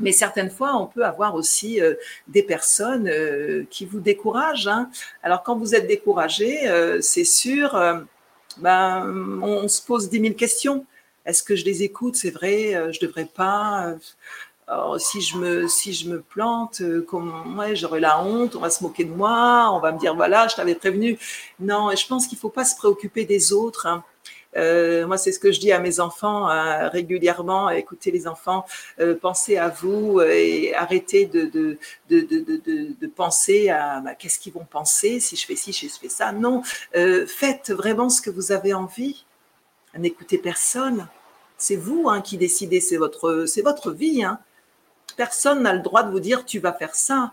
mais 0.00 0.12
certaines 0.12 0.50
fois, 0.50 0.76
on 0.76 0.86
peut 0.86 1.04
avoir 1.04 1.34
aussi 1.34 1.80
euh, 1.80 1.94
des 2.26 2.42
personnes 2.42 3.08
euh, 3.08 3.64
qui 3.70 3.86
vous 3.86 4.00
découragent. 4.00 4.68
Hein. 4.68 4.90
Alors 5.22 5.42
quand 5.42 5.56
vous 5.56 5.74
êtes 5.74 5.86
découragé, 5.86 6.68
c'est 7.00 7.24
sûr, 7.24 7.78
ben, 8.58 9.40
on, 9.42 9.68
se 9.68 9.82
pose 9.82 10.08
dix 10.08 10.20
mille 10.20 10.36
questions. 10.36 10.86
Est-ce 11.24 11.42
que 11.42 11.56
je 11.56 11.64
les 11.64 11.82
écoute? 11.82 12.16
C'est 12.16 12.30
vrai, 12.30 12.92
je 12.92 13.00
devrais 13.00 13.24
pas. 13.24 13.94
Si 14.98 15.20
je 15.20 15.36
me, 15.36 15.68
si 15.68 15.92
je 15.92 16.08
me 16.08 16.20
plante, 16.20 16.80
euh, 16.80 17.02
comme, 17.02 17.62
j'aurai 17.74 18.00
la 18.00 18.22
honte, 18.22 18.56
on 18.56 18.60
va 18.60 18.70
se 18.70 18.82
moquer 18.82 19.04
de 19.04 19.12
moi, 19.12 19.70
on 19.72 19.78
va 19.78 19.92
me 19.92 19.98
dire, 19.98 20.14
voilà, 20.14 20.48
je 20.48 20.56
t'avais 20.56 20.74
prévenu. 20.74 21.18
Non, 21.60 21.90
je 21.94 22.06
pense 22.06 22.26
qu'il 22.26 22.38
faut 22.38 22.48
pas 22.48 22.64
se 22.64 22.74
préoccuper 22.76 23.24
des 23.24 23.52
autres. 23.52 23.86
Hein. 23.86 24.04
Euh, 24.56 25.06
moi, 25.06 25.18
c'est 25.18 25.32
ce 25.32 25.38
que 25.38 25.52
je 25.52 25.60
dis 25.60 25.72
à 25.72 25.80
mes 25.80 26.00
enfants 26.00 26.48
hein, 26.48 26.88
régulièrement. 26.88 27.68
Écoutez, 27.70 28.10
les 28.10 28.26
enfants, 28.26 28.64
euh, 29.00 29.14
pensez 29.20 29.56
à 29.58 29.68
vous 29.68 30.20
et 30.20 30.74
arrêtez 30.74 31.26
de, 31.26 31.44
de, 31.46 31.78
de, 32.08 32.20
de, 32.20 32.94
de 32.98 33.06
penser 33.06 33.68
à 33.68 34.00
bah, 34.00 34.14
qu'est-ce 34.14 34.38
qu'ils 34.38 34.52
vont 34.52 34.64
penser 34.64 35.20
si 35.20 35.36
je 35.36 35.44
fais 35.44 35.56
ci, 35.56 35.72
si 35.72 35.88
je 35.88 35.94
fais 35.94 36.08
ça. 36.08 36.32
Non, 36.32 36.62
faites 36.92 37.70
vraiment 37.70 38.08
ce 38.08 38.22
que 38.22 38.30
vous 38.30 38.52
avez 38.52 38.72
envie. 38.72 39.24
N'écoutez 39.98 40.38
personne. 40.38 41.08
C'est 41.58 41.76
vous 41.76 42.08
hein, 42.08 42.20
qui 42.20 42.36
décidez, 42.36 42.80
c'est 42.80 42.96
votre, 42.96 43.44
c'est 43.46 43.62
votre 43.62 43.90
vie. 43.90 44.24
Personne 45.16 45.62
n'a 45.62 45.72
le 45.72 45.80
droit 45.80 46.02
de 46.02 46.10
vous 46.10 46.20
dire 46.20 46.44
tu 46.44 46.58
vas 46.58 46.72
faire 46.72 46.94
ça. 46.94 47.32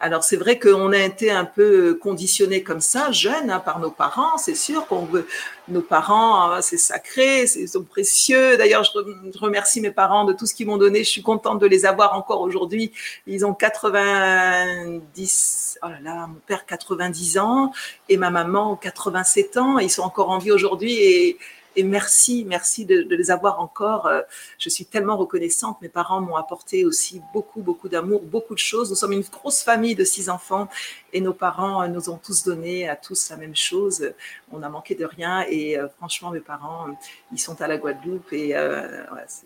Alors 0.00 0.24
c'est 0.24 0.36
vrai 0.36 0.58
qu'on 0.58 0.92
a 0.92 0.98
été 0.98 1.30
un 1.30 1.46
peu 1.46 1.94
conditionné 1.94 2.62
comme 2.62 2.80
ça, 2.80 3.10
jeune, 3.10 3.48
hein, 3.48 3.60
par 3.60 3.78
nos 3.78 3.90
parents. 3.90 4.36
C'est 4.36 4.56
sûr 4.56 4.86
qu'on 4.86 5.06
veut 5.06 5.26
nos 5.68 5.80
parents, 5.80 6.50
hein, 6.50 6.60
c'est 6.60 6.76
sacré, 6.76 7.46
c'est 7.46 7.66
précieux. 7.88 8.58
D'ailleurs, 8.58 8.84
je, 8.84 8.90
remercie 9.38 9.80
mes 9.80 9.92
parents 9.92 10.24
de 10.24 10.34
tout 10.34 10.44
ce 10.46 10.54
qu'ils 10.54 10.66
m'ont 10.66 10.76
donné. 10.76 11.04
Je 11.04 11.08
suis 11.08 11.22
contente 11.22 11.58
de 11.60 11.66
les 11.66 11.86
avoir 11.86 12.18
encore 12.18 12.42
aujourd'hui. 12.42 12.92
Ils 13.26 13.46
ont 13.46 13.54
90, 13.54 15.78
oh 15.82 15.88
là 15.88 16.00
là, 16.02 16.26
mon 16.26 16.40
père 16.46 16.66
90 16.66 17.38
ans 17.38 17.72
et 18.08 18.16
ma 18.18 18.30
maman 18.30 18.76
87 18.76 19.56
ans. 19.56 19.78
Ils 19.78 19.90
sont 19.90 20.02
encore 20.02 20.28
en 20.28 20.38
vie 20.38 20.52
aujourd'hui 20.52 21.00
et 21.00 21.38
et 21.76 21.82
merci, 21.82 22.44
merci 22.46 22.84
de, 22.84 23.06
les 23.14 23.30
avoir 23.30 23.60
encore. 23.60 24.06
Euh, 24.06 24.22
je 24.58 24.68
suis 24.68 24.84
tellement 24.84 25.16
reconnaissante. 25.16 25.80
Mes 25.82 25.88
parents 25.88 26.20
m'ont 26.20 26.36
apporté 26.36 26.84
aussi 26.84 27.20
beaucoup, 27.32 27.62
beaucoup 27.62 27.88
d'amour, 27.88 28.22
beaucoup 28.22 28.54
de 28.54 28.60
choses. 28.60 28.90
Nous 28.90 28.96
sommes 28.96 29.12
une 29.12 29.22
grosse 29.22 29.62
famille 29.62 29.94
de 29.94 30.04
six 30.04 30.28
enfants 30.28 30.68
et 31.12 31.20
nos 31.20 31.32
parents 31.32 31.82
euh, 31.82 31.88
nous 31.88 32.10
ont 32.10 32.16
tous 32.16 32.44
donné 32.44 32.88
à 32.88 32.96
tous 32.96 33.30
la 33.30 33.36
même 33.36 33.56
chose. 33.56 34.12
On 34.52 34.58
n'a 34.58 34.68
manqué 34.68 34.94
de 34.94 35.04
rien 35.04 35.44
et 35.48 35.76
euh, 35.78 35.88
franchement, 35.98 36.30
mes 36.30 36.40
parents, 36.40 36.86
ils 37.32 37.38
sont 37.38 37.60
à 37.60 37.66
la 37.66 37.76
Guadeloupe 37.76 38.32
et 38.32 38.54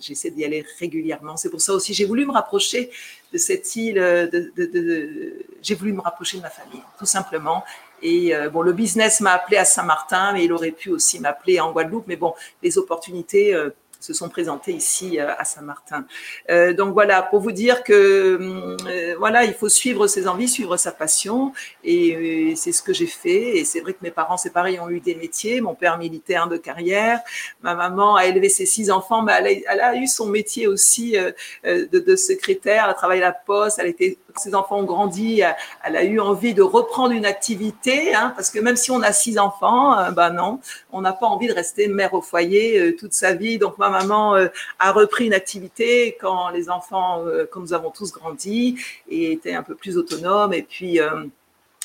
j'essaie 0.00 0.30
d'y 0.30 0.44
aller 0.44 0.64
régulièrement. 0.78 1.36
C'est 1.36 1.50
pour 1.50 1.60
ça 1.60 1.72
aussi 1.72 1.94
j'ai 1.94 2.04
voulu 2.04 2.26
me 2.26 2.32
rapprocher 2.32 2.90
de 3.32 3.38
cette 3.38 3.74
île. 3.76 3.96
de, 3.96 5.44
j'ai 5.62 5.74
voulu 5.74 5.92
me 5.92 6.00
rapprocher 6.00 6.38
de 6.38 6.42
ma 6.42 6.50
famille, 6.50 6.82
tout 6.98 7.06
simplement. 7.06 7.64
Et 8.02 8.34
euh, 8.34 8.48
bon, 8.50 8.62
le 8.62 8.72
business 8.72 9.20
m'a 9.20 9.32
appelé 9.32 9.56
à 9.56 9.64
Saint-Martin, 9.64 10.32
mais 10.32 10.44
il 10.44 10.52
aurait 10.52 10.70
pu 10.70 10.90
aussi 10.90 11.20
m'appeler 11.20 11.60
en 11.60 11.72
Guadeloupe. 11.72 12.04
Mais 12.06 12.16
bon, 12.16 12.34
les 12.62 12.78
opportunités 12.78 13.54
euh, 13.54 13.70
se 14.00 14.12
sont 14.12 14.28
présentés 14.28 14.72
ici 14.72 15.18
euh, 15.18 15.32
à 15.36 15.44
Saint-Martin. 15.44 16.06
Euh, 16.50 16.72
donc 16.72 16.94
voilà, 16.94 17.22
pour 17.22 17.40
vous 17.40 17.52
dire 17.52 17.82
que 17.82 18.38
euh, 18.86 19.14
voilà, 19.18 19.44
il 19.44 19.54
faut 19.54 19.68
suivre 19.68 20.06
ses 20.06 20.28
envies, 20.28 20.48
suivre 20.48 20.76
sa 20.76 20.92
passion, 20.92 21.52
et 21.84 22.54
c'est 22.56 22.72
ce 22.72 22.82
que 22.82 22.92
j'ai 22.92 23.06
fait. 23.06 23.58
Et 23.58 23.64
c'est 23.64 23.80
vrai 23.80 23.92
que 23.92 23.98
mes 24.02 24.10
parents, 24.10 24.36
c'est 24.36 24.52
pareil, 24.52 24.78
ont 24.80 24.88
eu 24.88 25.00
des 25.00 25.14
métiers. 25.14 25.60
Mon 25.60 25.74
père 25.74 25.98
militaire 25.98 26.48
de 26.48 26.56
carrière, 26.56 27.20
ma 27.62 27.74
maman 27.74 28.16
a 28.16 28.26
élevé 28.26 28.48
ses 28.48 28.66
six 28.66 28.90
enfants, 28.90 29.22
mais 29.22 29.62
elle 29.68 29.80
a, 29.80 29.96
eu 29.96 30.06
son 30.06 30.26
métier 30.26 30.66
aussi 30.66 31.16
de, 31.64 32.16
secrétaire. 32.16 32.84
Elle 32.84 32.90
a 32.90 32.94
travaillé 32.94 33.22
à 33.22 33.26
la 33.26 33.32
poste, 33.32 33.78
elle 33.78 33.88
était, 33.88 34.18
ses 34.36 34.54
enfants 34.54 34.78
ont 34.78 34.84
grandi, 34.84 35.42
elle, 35.82 35.96
a 35.96 36.04
eu 36.04 36.20
envie 36.20 36.54
de 36.54 36.62
reprendre 36.62 37.12
une 37.12 37.26
activité, 37.26 38.14
hein, 38.14 38.32
parce 38.36 38.50
que 38.50 38.60
même 38.60 38.76
si 38.76 38.90
on 38.90 39.02
a 39.02 39.12
six 39.12 39.38
enfants, 39.38 39.96
ben 40.12 40.30
non, 40.30 40.60
on 40.92 41.00
n'a 41.00 41.12
pas 41.12 41.26
envie 41.26 41.48
de 41.48 41.54
rester 41.54 41.88
mère 41.88 42.14
au 42.14 42.20
foyer 42.20 42.94
toute 42.96 43.12
sa 43.12 43.34
vie. 43.34 43.58
Donc 43.58 43.78
maman 43.78 44.36
euh, 44.36 44.48
a 44.78 44.92
repris 44.92 45.26
une 45.26 45.34
activité 45.34 46.16
quand 46.20 46.50
les 46.50 46.70
enfants, 46.70 47.24
euh, 47.26 47.46
quand 47.50 47.60
nous 47.60 47.72
avons 47.72 47.90
tous 47.90 48.12
grandi 48.12 48.78
et 49.08 49.32
étaient 49.32 49.54
un 49.54 49.62
peu 49.62 49.74
plus 49.74 49.96
autonomes. 49.96 50.52
Et 50.52 50.62
puis, 50.62 51.00
euh, 51.00 51.24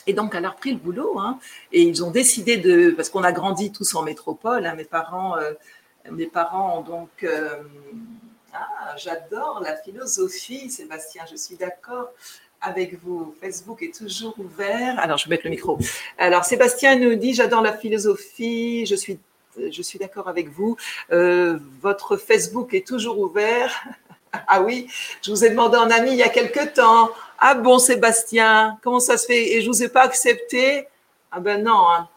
et 0.06 0.14
donc, 0.14 0.36
elle 0.36 0.46
a 0.46 0.50
repris 0.50 0.72
le 0.72 0.80
boulot. 0.80 1.20
Hein. 1.20 1.40
et 1.72 1.82
ils 1.82 2.04
ont 2.04 2.12
décidé 2.12 2.58
de, 2.58 2.92
parce 2.92 3.10
qu'on 3.10 3.24
a 3.24 3.32
grandi 3.32 3.72
tous 3.72 3.96
en 3.96 4.04
métropole. 4.04 4.66
Hein, 4.66 4.76
mes 4.76 4.84
parents, 4.84 5.36
mes 6.12 6.28
parents 6.28 6.80
ont 6.80 6.82
donc. 6.82 7.26
Ah, 8.54 8.96
j'adore 8.98 9.62
la 9.64 9.76
philosophie, 9.76 10.70
Sébastien. 10.70 11.24
Je 11.30 11.36
suis 11.36 11.56
d'accord 11.56 12.10
avec 12.62 13.02
vous. 13.04 13.36
Facebook 13.42 13.82
est 13.82 13.94
toujours 13.96 14.36
ouvert. 14.40 15.00
Alors, 15.00 15.18
je 15.18 15.26
vais 15.26 15.32
mettre 15.32 15.46
le 15.46 15.52
micro. 15.52 15.78
Alors, 16.18 16.46
Sébastien 16.46 16.96
nous 16.98 17.16
dit, 17.16 17.34
j'adore 17.34 17.62
la 17.62 17.74
philosophie, 17.74 18.86
je 18.86 18.96
suis 18.96 20.00
d'accord 20.00 20.28
avec 20.28 20.50
vous. 20.50 20.78
Euh, 21.12 21.58
votre 21.82 22.18
Facebook 22.18 22.74
est 22.74 22.88
toujours 22.88 23.20
ouvert. 23.20 23.84
ah 24.48 24.62
oui, 24.62 24.88
je 25.22 25.32
vous 25.32 25.44
ai 25.44 25.50
demandé 25.50 25.78
en 25.78 25.90
ami 25.90 26.12
il 26.12 26.18
y 26.18 26.24
a 26.24 26.30
quelque 26.30 26.74
temps. 26.74 27.10
Ah 27.40 27.56
bon, 27.56 27.80
Sébastien, 27.80 28.78
comment 28.84 29.00
ça 29.00 29.18
se 29.18 29.26
fait? 29.26 29.56
Et 29.56 29.62
je 29.62 29.68
vous 29.68 29.84
ai 29.84 29.90
pas 29.90 30.04
accepté? 30.04 30.88
Ah 31.32 31.40
ben 31.40 31.64
non. 31.64 31.90
Hein. 31.90 32.08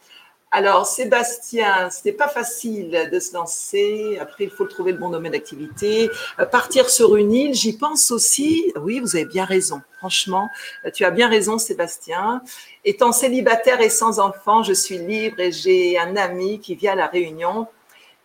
Alors, 0.49 0.85
Sébastien, 0.85 1.89
c'était 1.89 2.13
pas 2.13 2.29
facile 2.29 3.09
de 3.11 3.19
se 3.19 3.33
lancer. 3.33 4.17
Après, 4.21 4.45
il 4.45 4.49
faut 4.49 4.65
trouver 4.65 4.93
le 4.93 4.97
bon 4.97 5.09
domaine 5.09 5.33
d'activité. 5.33 6.09
Euh, 6.39 6.45
partir 6.45 6.89
sur 6.89 7.17
une 7.17 7.33
île, 7.33 7.53
j'y 7.53 7.77
pense 7.77 8.11
aussi. 8.11 8.71
Oui, 8.79 9.01
vous 9.01 9.17
avez 9.17 9.25
bien 9.25 9.43
raison. 9.43 9.81
Franchement, 9.97 10.47
euh, 10.85 10.91
tu 10.91 11.03
as 11.03 11.11
bien 11.11 11.27
raison, 11.27 11.57
Sébastien. 11.57 12.41
Étant 12.85 13.11
célibataire 13.11 13.81
et 13.81 13.89
sans 13.89 14.19
enfant, 14.19 14.63
je 14.63 14.71
suis 14.71 14.97
libre 14.99 15.41
et 15.41 15.51
j'ai 15.51 15.99
un 15.99 16.15
ami 16.15 16.61
qui 16.61 16.75
vit 16.75 16.87
à 16.87 16.95
La 16.95 17.07
Réunion. 17.07 17.67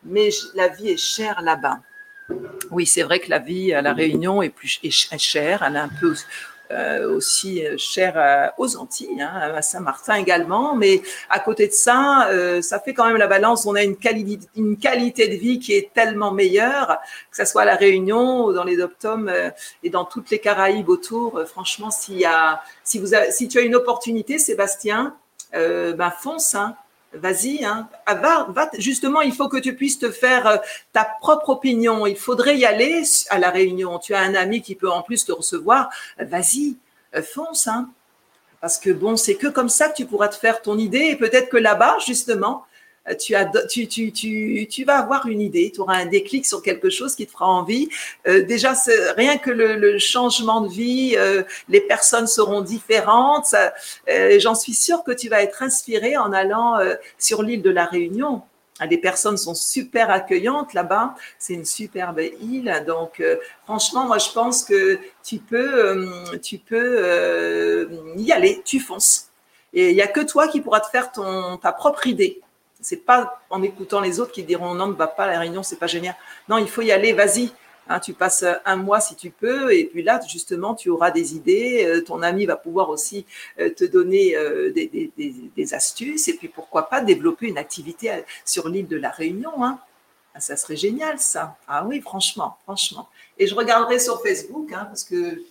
Mais 0.04 0.30
la 0.54 0.68
vie 0.68 0.90
est 0.90 0.96
chère 0.96 1.42
là-bas. 1.42 1.80
Oui, 2.70 2.86
c'est 2.86 3.02
vrai 3.02 3.18
que 3.18 3.30
la 3.30 3.40
vie 3.40 3.72
à 3.72 3.82
La 3.82 3.92
Réunion 3.92 4.42
est 4.42 4.48
plus 4.50 4.78
est 4.84 5.18
chère. 5.18 5.64
Elle 5.64 5.74
est 5.74 5.80
un 5.80 5.90
peu 6.00 6.14
aussi 7.06 7.64
euh, 7.64 7.76
cher 7.76 8.52
aux 8.58 8.76
Antilles, 8.76 9.20
hein, 9.20 9.52
à 9.54 9.62
Saint-Martin 9.62 10.14
également. 10.14 10.74
Mais 10.74 11.02
à 11.30 11.40
côté 11.40 11.68
de 11.68 11.72
ça, 11.72 12.28
euh, 12.30 12.62
ça 12.62 12.80
fait 12.80 12.94
quand 12.94 13.06
même 13.06 13.16
la 13.16 13.26
balance. 13.26 13.66
On 13.66 13.74
a 13.74 13.82
une, 13.82 13.96
qualité, 13.96 15.28
de 15.28 15.36
vie 15.36 15.58
qui 15.58 15.74
est 15.74 15.92
tellement 15.92 16.32
meilleure, 16.32 16.98
que 17.30 17.36
ce 17.36 17.44
soit 17.44 17.62
à 17.62 17.64
La 17.64 17.76
Réunion 17.76 18.44
ou 18.44 18.52
dans 18.52 18.64
les 18.64 18.76
Doptom 18.76 19.32
et 19.82 19.90
dans 19.90 20.04
toutes 20.04 20.30
les 20.30 20.38
Caraïbes 20.38 20.88
autour. 20.88 21.40
franchement, 21.46 21.90
y 22.08 22.24
a, 22.24 22.62
si 22.84 23.48
tu 23.48 23.58
as 23.58 23.62
une 23.62 23.74
opportunité, 23.74 24.38
Sébastien, 24.38 25.16
ben 25.52 26.12
fonce. 26.20 26.54
Hein 26.54 26.76
vas-y, 27.14 27.64
hein. 27.64 27.88
Ah, 28.06 28.70
justement, 28.78 29.20
il 29.20 29.32
faut 29.32 29.48
que 29.48 29.58
tu 29.58 29.74
puisses 29.74 29.98
te 29.98 30.10
faire 30.10 30.46
euh, 30.46 30.56
ta 30.92 31.08
propre 31.20 31.50
opinion. 31.50 32.06
Il 32.06 32.16
faudrait 32.16 32.56
y 32.56 32.64
aller 32.64 33.02
à 33.30 33.38
la 33.38 33.50
réunion. 33.50 33.98
Tu 33.98 34.14
as 34.14 34.20
un 34.20 34.34
ami 34.34 34.62
qui 34.62 34.74
peut 34.74 34.90
en 34.90 35.02
plus 35.02 35.24
te 35.24 35.32
recevoir. 35.32 35.90
Vas-y, 36.18 36.76
euh, 37.14 37.22
fonce, 37.22 37.66
hein. 37.66 37.88
Parce 38.60 38.78
que 38.78 38.90
bon, 38.90 39.16
c'est 39.16 39.34
que 39.34 39.48
comme 39.48 39.68
ça 39.68 39.88
que 39.88 39.96
tu 39.96 40.06
pourras 40.06 40.28
te 40.28 40.36
faire 40.36 40.62
ton 40.62 40.78
idée. 40.78 41.08
Et 41.10 41.16
peut-être 41.16 41.48
que 41.48 41.56
là-bas, 41.56 41.98
justement, 42.04 42.64
tu, 43.18 43.34
as, 43.34 43.50
tu, 43.68 43.88
tu, 43.88 44.12
tu, 44.12 44.66
tu, 44.70 44.84
vas 44.84 44.98
avoir 44.98 45.26
une 45.26 45.40
idée, 45.40 45.72
tu 45.74 45.80
auras 45.80 45.96
un 45.96 46.06
déclic 46.06 46.46
sur 46.46 46.62
quelque 46.62 46.88
chose 46.88 47.16
qui 47.16 47.26
te 47.26 47.32
fera 47.32 47.46
envie. 47.46 47.88
Euh, 48.28 48.44
déjà, 48.44 48.74
rien 49.16 49.38
que 49.38 49.50
le, 49.50 49.74
le, 49.76 49.98
changement 49.98 50.60
de 50.60 50.68
vie, 50.68 51.14
euh, 51.16 51.42
les 51.68 51.80
personnes 51.80 52.26
seront 52.26 52.60
différentes. 52.60 53.54
Euh, 54.08 54.38
J'en 54.38 54.54
suis 54.54 54.74
sûre 54.74 55.02
que 55.02 55.12
tu 55.12 55.28
vas 55.28 55.42
être 55.42 55.62
inspiré 55.62 56.16
en 56.16 56.32
allant 56.32 56.78
euh, 56.78 56.94
sur 57.18 57.42
l'île 57.42 57.62
de 57.62 57.70
la 57.70 57.86
Réunion. 57.86 58.42
Ah, 58.78 58.86
les 58.86 58.98
personnes 58.98 59.36
sont 59.36 59.54
super 59.54 60.10
accueillantes 60.10 60.72
là-bas. 60.72 61.14
C'est 61.38 61.54
une 61.54 61.64
superbe 61.64 62.20
île. 62.40 62.84
Donc, 62.86 63.22
franchement, 63.64 64.06
moi, 64.06 64.18
je 64.18 64.30
pense 64.32 64.64
que 64.64 64.98
tu 65.22 65.38
peux, 65.38 66.08
tu 66.40 66.58
peux 66.58 67.88
y 68.16 68.32
aller. 68.32 68.62
Tu 68.64 68.80
fonces. 68.80 69.28
Et 69.72 69.90
il 69.90 69.94
n'y 69.94 70.02
a 70.02 70.08
que 70.08 70.20
toi 70.20 70.48
qui 70.48 70.60
pourras 70.60 70.80
te 70.80 70.90
faire 70.90 71.12
ton, 71.12 71.58
ta 71.58 71.72
propre 71.72 72.06
idée. 72.06 72.40
C'est 72.82 73.04
pas 73.04 73.42
en 73.48 73.62
écoutant 73.62 74.00
les 74.00 74.20
autres 74.20 74.32
qui 74.32 74.42
diront 74.42 74.74
non, 74.74 74.88
ne 74.88 74.92
va 74.92 75.06
pas 75.06 75.24
à 75.24 75.28
la 75.28 75.38
réunion, 75.38 75.62
c'est 75.62 75.78
pas 75.78 75.86
génial. 75.86 76.14
Non, 76.48 76.58
il 76.58 76.68
faut 76.68 76.82
y 76.82 76.92
aller, 76.92 77.12
vas-y. 77.12 77.52
Hein, 77.88 77.98
tu 77.98 78.12
passes 78.12 78.44
un 78.64 78.76
mois 78.76 79.00
si 79.00 79.16
tu 79.16 79.30
peux, 79.30 79.74
et 79.74 79.84
puis 79.84 80.02
là, 80.02 80.20
justement, 80.28 80.74
tu 80.74 80.88
auras 80.88 81.10
des 81.10 81.34
idées. 81.34 81.84
Euh, 81.84 82.00
ton 82.00 82.22
ami 82.22 82.46
va 82.46 82.56
pouvoir 82.56 82.90
aussi 82.90 83.26
euh, 83.58 83.70
te 83.70 83.84
donner 83.84 84.36
euh, 84.36 84.72
des, 84.72 85.74
astuces, 85.74 86.28
et 86.28 86.34
puis 86.34 86.48
pourquoi 86.48 86.88
pas 86.88 87.00
développer 87.00 87.48
une 87.48 87.58
activité 87.58 88.22
sur 88.44 88.68
l'île 88.68 88.86
de 88.86 88.96
la 88.96 89.10
Réunion. 89.10 89.64
Hein. 89.64 89.80
Ah, 90.34 90.40
ça 90.40 90.56
serait 90.56 90.76
génial, 90.76 91.18
ça. 91.18 91.56
Ah 91.66 91.84
oui, 91.84 92.00
franchement, 92.00 92.56
franchement. 92.62 93.08
Et 93.38 93.46
je 93.46 93.54
regarderai 93.54 93.98
sur 93.98 94.22
Facebook, 94.22 94.72
hein, 94.72 94.84
parce 94.84 95.04
que 95.04 95.42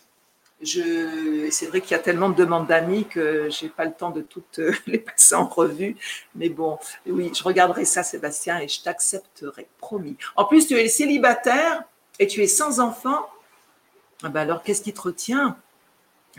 je, 0.61 1.49
c'est 1.49 1.65
vrai 1.67 1.81
qu'il 1.81 1.91
y 1.91 1.95
a 1.95 1.99
tellement 1.99 2.29
de 2.29 2.35
demandes 2.35 2.67
d'amis 2.67 3.05
que 3.05 3.49
j'ai 3.49 3.69
pas 3.69 3.85
le 3.85 3.93
temps 3.93 4.11
de 4.11 4.21
toutes 4.21 4.59
euh, 4.59 4.73
les 4.87 4.99
passer 4.99 5.35
en 5.35 5.47
revue. 5.47 5.95
Mais 6.35 6.49
bon, 6.49 6.77
oui, 7.07 7.31
je 7.35 7.43
regarderai 7.43 7.85
ça, 7.85 8.03
Sébastien, 8.03 8.59
et 8.59 8.67
je 8.67 8.81
t'accepterai, 8.81 9.67
promis. 9.79 10.17
En 10.35 10.45
plus, 10.45 10.67
tu 10.67 10.75
es 10.75 10.87
célibataire 10.87 11.83
et 12.19 12.27
tu 12.27 12.41
es 12.41 12.47
sans 12.47 12.79
enfant. 12.79 13.25
Ah 14.23 14.29
ben 14.29 14.41
alors, 14.41 14.61
qu'est-ce 14.63 14.83
qui 14.83 14.93
te 14.93 15.01
retient? 15.01 15.57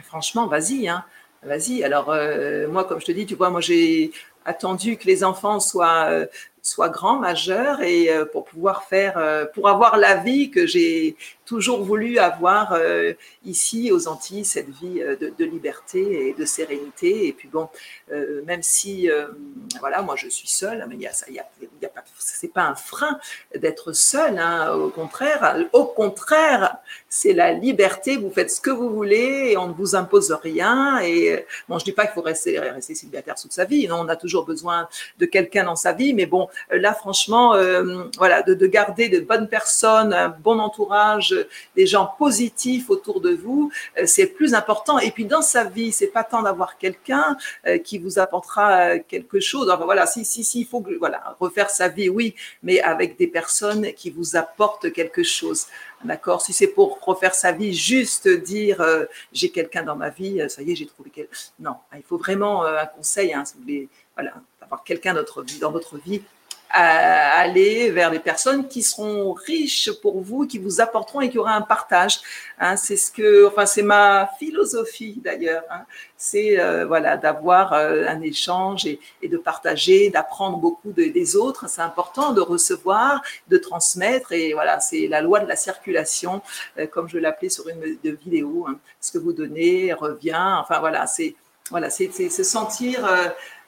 Franchement, 0.04 0.46
vas-y, 0.46 0.88
hein. 0.88 1.04
Vas-y. 1.42 1.82
Alors, 1.82 2.10
euh, 2.10 2.68
moi, 2.68 2.84
comme 2.84 3.00
je 3.00 3.06
te 3.06 3.12
dis, 3.12 3.26
tu 3.26 3.34
vois, 3.34 3.50
moi, 3.50 3.60
j'ai 3.60 4.12
attendu 4.44 4.96
que 4.96 5.06
les 5.06 5.24
enfants 5.24 5.58
soient, 5.58 6.06
euh, 6.08 6.26
soient 6.62 6.88
grands, 6.88 7.18
majeurs, 7.18 7.82
et 7.82 8.08
pour 8.30 8.44
pouvoir 8.44 8.84
faire, 8.84 9.48
pour 9.52 9.68
avoir 9.68 9.96
la 9.96 10.16
vie 10.16 10.52
que 10.52 10.64
j'ai 10.64 11.16
toujours 11.44 11.82
voulu 11.82 12.18
avoir 12.18 12.72
euh, 12.72 13.12
ici 13.44 13.90
aux 13.92 14.08
Antilles 14.08 14.44
cette 14.44 14.68
vie 14.68 15.02
euh, 15.02 15.16
de, 15.16 15.44
liberté 15.44 16.28
et 16.28 16.34
de 16.34 16.44
sérénité. 16.44 17.26
Et 17.26 17.32
puis 17.32 17.48
bon, 17.48 17.68
euh, 18.12 18.42
même 18.44 18.62
si, 18.62 19.08
voilà, 19.80 20.02
moi 20.02 20.14
je 20.16 20.28
suis 20.28 20.48
seule, 20.48 20.84
mais 20.88 20.94
il 20.94 21.02
y 21.02 21.06
a 21.06 21.12
y 21.30 21.38
a, 21.38 21.46
y 21.80 21.86
a 21.86 21.88
pas, 21.88 22.04
c'est 22.18 22.52
pas 22.52 22.62
un 22.62 22.74
frein 22.74 23.18
d'être 23.54 23.92
seule. 23.92 24.38
Hein, 24.38 24.72
au 24.74 24.88
contraire, 24.88 25.56
au 25.72 25.84
contraire, 25.84 26.76
c'est 27.08 27.32
la 27.32 27.52
liberté. 27.52 28.16
Vous 28.16 28.30
faites 28.30 28.50
ce 28.50 28.60
que 28.60 28.70
vous 28.70 28.90
voulez 28.90 29.50
et 29.52 29.56
on 29.56 29.68
ne 29.68 29.72
vous 29.72 29.94
impose 29.94 30.32
rien. 30.32 31.00
Et 31.00 31.44
bon, 31.68 31.78
je 31.78 31.84
dis 31.84 31.92
pas 31.92 32.04
qu'il 32.06 32.14
faut 32.14 32.22
rester, 32.22 32.58
rester 32.58 32.94
célibataire 32.94 33.34
toute 33.34 33.52
sa 33.52 33.64
vie. 33.64 33.86
Non, 33.88 34.00
on 34.00 34.08
a 34.08 34.16
toujours 34.16 34.44
besoin 34.44 34.88
de 35.18 35.26
quelqu'un 35.26 35.64
dans 35.64 35.76
sa 35.76 35.92
vie. 35.92 36.14
Mais 36.14 36.26
bon, 36.26 36.48
là, 36.70 36.94
franchement, 36.94 37.54
voilà, 38.16 38.42
de 38.42 38.66
garder 38.66 39.08
de 39.08 39.20
bonnes 39.20 39.48
personnes, 39.48 40.12
un 40.12 40.28
bon 40.28 40.58
entourage 40.58 41.31
des 41.76 41.86
gens 41.86 42.10
positifs 42.18 42.90
autour 42.90 43.20
de 43.20 43.30
vous, 43.34 43.70
euh, 43.98 44.04
c'est 44.06 44.26
plus 44.26 44.54
important. 44.54 44.98
Et 44.98 45.10
puis 45.10 45.24
dans 45.24 45.42
sa 45.42 45.64
vie, 45.64 45.92
c'est 45.92 46.08
pas 46.08 46.24
tant 46.24 46.42
d'avoir 46.42 46.78
quelqu'un 46.78 47.36
euh, 47.66 47.78
qui 47.78 47.98
vous 47.98 48.18
apportera 48.18 48.72
euh, 48.72 48.98
quelque 49.06 49.40
chose. 49.40 49.70
Enfin 49.70 49.84
voilà, 49.84 50.06
si 50.06 50.24
si 50.24 50.44
si, 50.44 50.60
il 50.60 50.66
faut 50.66 50.84
voilà 50.98 51.36
refaire 51.40 51.70
sa 51.70 51.88
vie, 51.88 52.08
oui, 52.08 52.34
mais 52.62 52.80
avec 52.80 53.16
des 53.16 53.26
personnes 53.26 53.92
qui 53.94 54.10
vous 54.10 54.36
apportent 54.36 54.92
quelque 54.92 55.22
chose. 55.22 55.66
D'accord? 56.04 56.42
Si 56.42 56.52
c'est 56.52 56.66
pour 56.66 56.98
refaire 57.00 57.34
sa 57.34 57.52
vie, 57.52 57.72
juste 57.72 58.28
dire 58.28 58.84
j'ai 59.32 59.50
quelqu'un 59.50 59.84
dans 59.84 59.94
ma 59.94 60.10
vie, 60.10 60.42
ça 60.48 60.60
y 60.62 60.72
est, 60.72 60.74
j'ai 60.74 60.86
trouvé 60.86 61.10
quelqu'un. 61.10 61.36
Non, 61.60 61.76
il 61.94 62.02
faut 62.02 62.18
vraiment 62.18 62.64
un 62.64 62.86
conseil, 62.86 63.32
hein, 63.32 63.44
si 63.44 63.54
vous 63.54 63.60
voulez, 63.60 63.88
voilà, 64.16 64.32
avoir 64.60 64.82
quelqu'un 64.82 65.14
dans 65.14 65.70
votre 65.70 65.98
vie 65.98 66.22
à 66.72 67.40
aller 67.40 67.90
vers 67.90 68.10
les 68.10 68.18
personnes 68.18 68.66
qui 68.66 68.82
seront 68.82 69.34
riches 69.34 69.90
pour 70.00 70.20
vous, 70.20 70.46
qui 70.46 70.58
vous 70.58 70.80
apporteront 70.80 71.20
et 71.20 71.28
qui 71.28 71.38
aura 71.38 71.54
un 71.54 71.60
partage. 71.60 72.20
Hein, 72.58 72.76
c'est 72.76 72.96
ce 72.96 73.12
que, 73.12 73.46
enfin, 73.46 73.66
c'est 73.66 73.82
ma 73.82 74.30
philosophie 74.38 75.20
d'ailleurs. 75.22 75.64
Hein. 75.70 75.84
c'est 76.16 76.58
euh, 76.58 76.86
voilà 76.86 77.16
d'avoir 77.16 77.74
euh, 77.74 78.06
un 78.08 78.22
échange 78.22 78.86
et, 78.86 79.00
et, 79.20 79.28
de 79.28 79.36
partager, 79.36 80.08
d'apprendre 80.08 80.56
beaucoup 80.58 80.92
des 80.92 81.36
autres. 81.36 81.68
C'est 81.68 81.82
important 81.82 82.32
de 82.32 82.40
recevoir, 82.40 83.22
de 83.48 83.58
transmettre 83.58 84.32
et 84.32 84.54
voilà, 84.54 84.80
c'est 84.80 85.08
la 85.08 85.20
loi 85.20 85.40
de 85.40 85.48
la 85.48 85.56
circulation, 85.56 86.40
euh, 86.78 86.86
comme 86.86 87.08
je 87.08 87.18
l'appelais 87.18 87.50
sur 87.50 87.68
une 87.68 87.98
vidéo. 88.02 88.66
Hein. 88.68 88.78
ce 89.00 89.12
que 89.12 89.18
vous 89.18 89.32
donnez 89.34 89.92
revient. 89.92 90.56
Enfin 90.60 90.80
voilà, 90.80 91.06
c'est 91.06 91.34
voilà, 91.70 91.90
c'est 91.90 92.10
se 92.10 92.42
sentir 92.42 93.08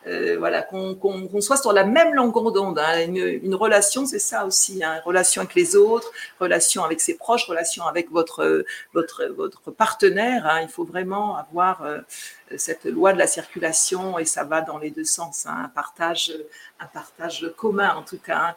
euh, 0.06 0.36
voilà, 0.38 0.62
qu'on 0.62 1.40
soit 1.40 1.56
sur 1.56 1.72
la 1.72 1.84
même 1.84 2.14
longueur 2.14 2.52
d'onde. 2.52 2.78
Hein. 2.78 3.06
Une, 3.06 3.54
relation, 3.54 4.04
c'est 4.04 4.18
ça 4.18 4.44
aussi, 4.44 4.84
hein. 4.84 5.00
relation 5.04 5.42
avec 5.42 5.54
les 5.54 5.76
autres, 5.76 6.10
relation 6.40 6.84
avec 6.84 7.00
ses 7.00 7.14
proches, 7.14 7.46
relation 7.46 7.84
avec 7.86 8.10
votre 8.10 8.64
votre 8.92 9.24
votre 9.36 9.70
partenaire. 9.70 10.46
Hein. 10.46 10.60
Il 10.62 10.68
faut 10.68 10.84
vraiment 10.84 11.36
avoir 11.36 11.82
euh, 11.82 12.00
cette 12.56 12.84
loi 12.84 13.12
de 13.12 13.18
la 13.18 13.26
circulation 13.26 14.18
et 14.18 14.24
ça 14.24 14.44
va 14.44 14.60
dans 14.60 14.78
les 14.78 14.90
deux 14.90 15.04
sens. 15.04 15.46
Hein. 15.46 15.62
Un 15.64 15.68
partage 15.68 16.32
un 16.80 16.86
partage 16.86 17.50
commun 17.56 17.94
en 17.96 18.02
tout 18.02 18.18
cas. 18.18 18.56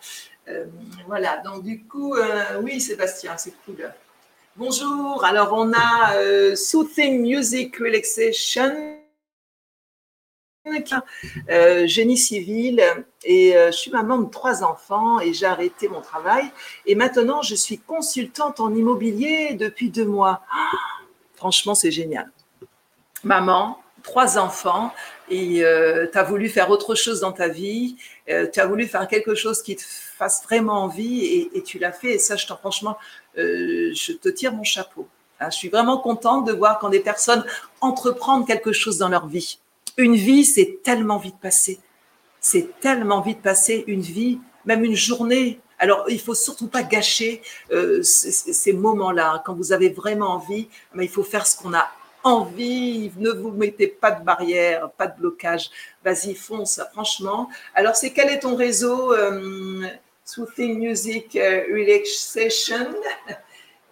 Euh, 0.49 0.65
voilà. 1.07 1.37
Donc 1.37 1.63
du 1.63 1.83
coup, 1.83 2.15
oui, 2.61 2.81
Sébastien, 2.81 3.37
c'est 3.37 3.53
cool. 3.65 3.89
Bonjour. 4.57 5.23
Alors 5.23 5.53
on 5.53 5.71
a 5.73 6.55
Soothing 6.55 7.21
Music 7.21 7.77
Relaxation 7.77 8.96
euh, 11.49 11.87
génie 11.87 12.17
civil 12.17 12.83
et 13.23 13.55
euh, 13.55 13.71
je 13.71 13.77
suis 13.77 13.91
maman 13.91 14.17
de 14.19 14.29
trois 14.29 14.63
enfants 14.63 15.19
et 15.19 15.33
j'ai 15.33 15.45
arrêté 15.45 15.87
mon 15.87 16.01
travail 16.01 16.45
et 16.85 16.95
maintenant 16.95 17.41
je 17.41 17.55
suis 17.55 17.79
consultante 17.79 18.59
en 18.59 18.73
immobilier 18.73 19.53
depuis 19.53 19.89
deux 19.89 20.05
mois. 20.05 20.41
franchement, 21.35 21.75
c'est 21.75 21.91
génial. 21.91 22.31
Maman, 23.23 23.79
trois 24.03 24.37
enfants 24.37 24.93
et 25.29 25.63
euh, 25.63 26.07
tu 26.11 26.17
as 26.17 26.23
voulu 26.23 26.49
faire 26.49 26.69
autre 26.69 26.95
chose 26.95 27.19
dans 27.19 27.33
ta 27.33 27.47
vie, 27.47 27.97
tu 28.27 28.59
as 28.59 28.65
voulu 28.65 28.87
faire 28.87 29.07
quelque 29.07 29.35
chose 29.35 29.61
qui 29.61 29.75
te 29.75 29.83
fasse 29.83 30.43
vraiment 30.43 30.83
envie 30.83 31.25
et, 31.25 31.57
et 31.57 31.63
tu 31.63 31.79
l'as 31.79 31.91
fait 31.91 32.15
et 32.15 32.19
ça, 32.19 32.35
je 32.35 32.45
franchement, 32.45 32.97
je 33.35 34.13
te 34.13 34.29
tire 34.29 34.53
mon 34.53 34.63
chapeau. 34.63 35.07
Hein, 35.39 35.49
je 35.51 35.57
suis 35.57 35.69
vraiment 35.69 35.97
contente 35.97 36.47
de 36.47 36.53
voir 36.53 36.79
quand 36.79 36.89
des 36.89 36.99
personnes 36.99 37.45
entreprennent 37.81 38.45
quelque 38.45 38.71
chose 38.71 38.97
dans 38.97 39.09
leur 39.09 39.27
vie. 39.27 39.59
Une 39.97 40.15
vie, 40.15 40.45
c'est 40.45 40.83
tellement 40.83 41.17
vite 41.17 41.39
passé. 41.41 41.79
C'est 42.39 42.79
tellement 42.79 43.21
vite 43.21 43.41
passé, 43.41 43.83
une 43.87 44.01
vie, 44.01 44.39
même 44.63 44.83
une 44.83 44.95
journée. 44.95 45.59
Alors, 45.79 46.05
il 46.07 46.19
faut 46.19 46.35
surtout 46.35 46.67
pas 46.67 46.83
gâcher 46.83 47.41
euh, 47.71 48.03
ces, 48.03 48.73
moments-là. 48.73 49.41
Quand 49.43 49.55
vous 49.55 49.73
avez 49.73 49.89
vraiment 49.89 50.35
envie, 50.35 50.69
mais 50.93 51.05
il 51.05 51.09
faut 51.09 51.23
faire 51.23 51.47
ce 51.47 51.57
qu'on 51.57 51.73
a 51.73 51.89
envie. 52.23 53.11
Ne 53.17 53.31
vous 53.31 53.51
mettez 53.51 53.87
pas 53.87 54.11
de 54.11 54.23
barrière, 54.23 54.91
pas 54.91 55.07
de 55.07 55.17
blocage. 55.17 55.71
Vas-y, 56.05 56.35
fonce, 56.35 56.79
franchement. 56.93 57.49
Alors, 57.73 57.95
c'est 57.95 58.11
quel 58.11 58.29
est 58.29 58.39
ton 58.39 58.55
réseau 58.55 59.13
euh, 59.13 59.87
Soothing 60.23 60.77
Music 60.77 61.35
euh, 61.35 61.63
Relaxation? 61.71 62.93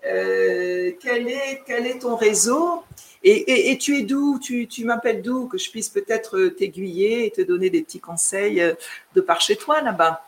Euh, 0.06 0.92
quel, 1.00 1.28
est, 1.28 2.00
ton 2.00 2.16
réseau? 2.16 2.84
Et, 3.24 3.78
tu 3.80 3.98
es 3.98 4.04
d'où? 4.04 4.40
Tu, 4.40 4.86
m'appelles 4.86 5.22
d'où? 5.22 5.48
Que 5.48 5.58
je 5.58 5.70
puisse 5.70 5.90
peut-être 5.90 6.38
euh, 6.38 6.50
t'aiguiller 6.52 7.26
et 7.26 7.32
te 7.32 7.42
donner 7.42 7.70
des 7.70 7.82
petits 7.82 8.00
conseils 8.00 8.62
euh, 8.62 8.74
de 9.16 9.22
par 9.22 9.42
chez 9.42 9.56
toi 9.56 9.82
là-bas. 9.82 10.24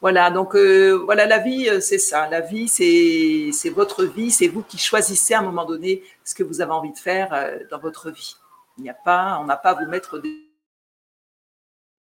Voilà, 0.00 0.30
donc 0.30 0.56
voilà, 0.56 1.26
la 1.26 1.38
vie, 1.38 1.68
c'est 1.82 1.98
ça. 1.98 2.26
La 2.26 2.40
vie, 2.40 2.68
c'est 2.68 3.70
votre 3.70 4.04
vie. 4.04 4.30
C'est 4.30 4.48
vous 4.48 4.62
qui 4.62 4.78
choisissez 4.78 5.34
à 5.34 5.40
un 5.40 5.42
moment 5.42 5.66
donné 5.66 6.02
ce 6.24 6.34
que 6.34 6.42
vous 6.42 6.62
avez 6.62 6.72
envie 6.72 6.92
de 6.92 6.98
faire 6.98 7.50
dans 7.70 7.78
votre 7.78 8.10
vie. 8.10 8.36
Il 8.78 8.84
n'y 8.84 8.88
a 8.88 8.94
pas, 8.94 9.38
on 9.42 9.44
n'a 9.44 9.58
pas 9.58 9.70
à 9.70 9.74
vous 9.74 9.90
mettre 9.90 10.22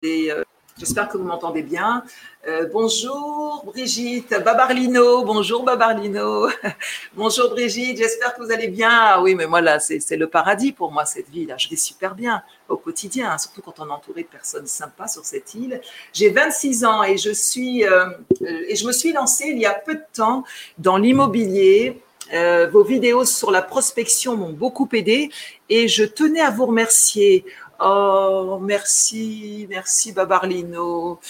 des 0.02 0.44
J'espère 0.78 1.08
que 1.08 1.16
vous 1.16 1.24
m'entendez 1.24 1.62
bien. 1.62 2.04
Euh, 2.46 2.68
bonjour 2.70 3.62
Brigitte, 3.64 4.34
Babarlino, 4.44 5.24
bonjour 5.24 5.64
Babarlino. 5.64 6.48
bonjour 7.14 7.48
Brigitte, 7.48 7.96
j'espère 7.96 8.34
que 8.34 8.42
vous 8.42 8.52
allez 8.52 8.68
bien. 8.68 8.90
Ah 8.92 9.22
oui, 9.22 9.34
mais 9.34 9.46
moi 9.46 9.62
là, 9.62 9.80
c'est 9.80 10.16
le 10.16 10.26
paradis 10.26 10.72
pour 10.72 10.92
moi 10.92 11.06
cette 11.06 11.30
vie 11.30 11.46
là. 11.46 11.56
Je 11.56 11.70
vais 11.70 11.76
super 11.76 12.14
bien 12.14 12.42
au 12.68 12.76
quotidien, 12.76 13.30
hein, 13.30 13.38
surtout 13.38 13.62
quand 13.62 13.80
on 13.80 13.88
est 13.88 13.92
entouré 13.92 14.24
de 14.24 14.28
personnes 14.28 14.66
sympas 14.66 15.08
sur 15.08 15.24
cette 15.24 15.54
île. 15.54 15.80
J'ai 16.12 16.28
26 16.28 16.84
ans 16.84 17.02
et 17.02 17.16
je 17.16 17.30
suis 17.30 17.86
euh, 17.86 18.10
et 18.42 18.76
je 18.76 18.86
me 18.86 18.92
suis 18.92 19.14
lancée 19.14 19.46
il 19.48 19.58
y 19.58 19.64
a 19.64 19.72
peu 19.72 19.94
de 19.94 20.04
temps 20.12 20.44
dans 20.76 20.98
l'immobilier. 20.98 22.02
Euh, 22.34 22.68
vos 22.70 22.82
vidéos 22.82 23.24
sur 23.24 23.52
la 23.52 23.62
prospection 23.62 24.36
m'ont 24.36 24.52
beaucoup 24.52 24.88
aidé 24.92 25.30
et 25.68 25.86
je 25.86 26.04
tenais 26.04 26.40
à 26.40 26.50
vous 26.50 26.66
remercier 26.66 27.44
Oh, 27.78 28.58
merci, 28.62 29.66
merci 29.68 30.12
Babarlino. 30.12 31.20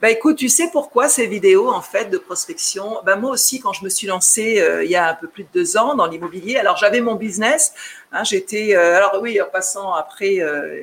Bah 0.00 0.10
écoute, 0.10 0.36
tu 0.36 0.48
sais 0.48 0.68
pourquoi 0.72 1.08
ces 1.08 1.28
vidéos 1.28 1.68
en 1.70 1.80
fait 1.80 2.06
de 2.06 2.18
prospection? 2.18 2.98
Bah 3.06 3.14
moi 3.14 3.30
aussi, 3.30 3.60
quand 3.60 3.72
je 3.72 3.84
me 3.84 3.88
suis 3.88 4.08
lancée 4.08 4.60
euh, 4.60 4.84
il 4.84 4.90
y 4.90 4.96
a 4.96 5.10
un 5.10 5.14
peu 5.14 5.28
plus 5.28 5.44
de 5.44 5.48
deux 5.54 5.76
ans 5.76 5.94
dans 5.94 6.06
l'immobilier, 6.06 6.56
alors 6.56 6.76
j'avais 6.76 7.00
mon 7.00 7.14
business. 7.14 7.72
Hein, 8.10 8.24
J'étais, 8.24 8.74
euh, 8.74 8.96
alors 8.96 9.18
oui, 9.22 9.40
en 9.40 9.46
passant 9.46 9.92
après 9.94 10.40
euh, 10.40 10.82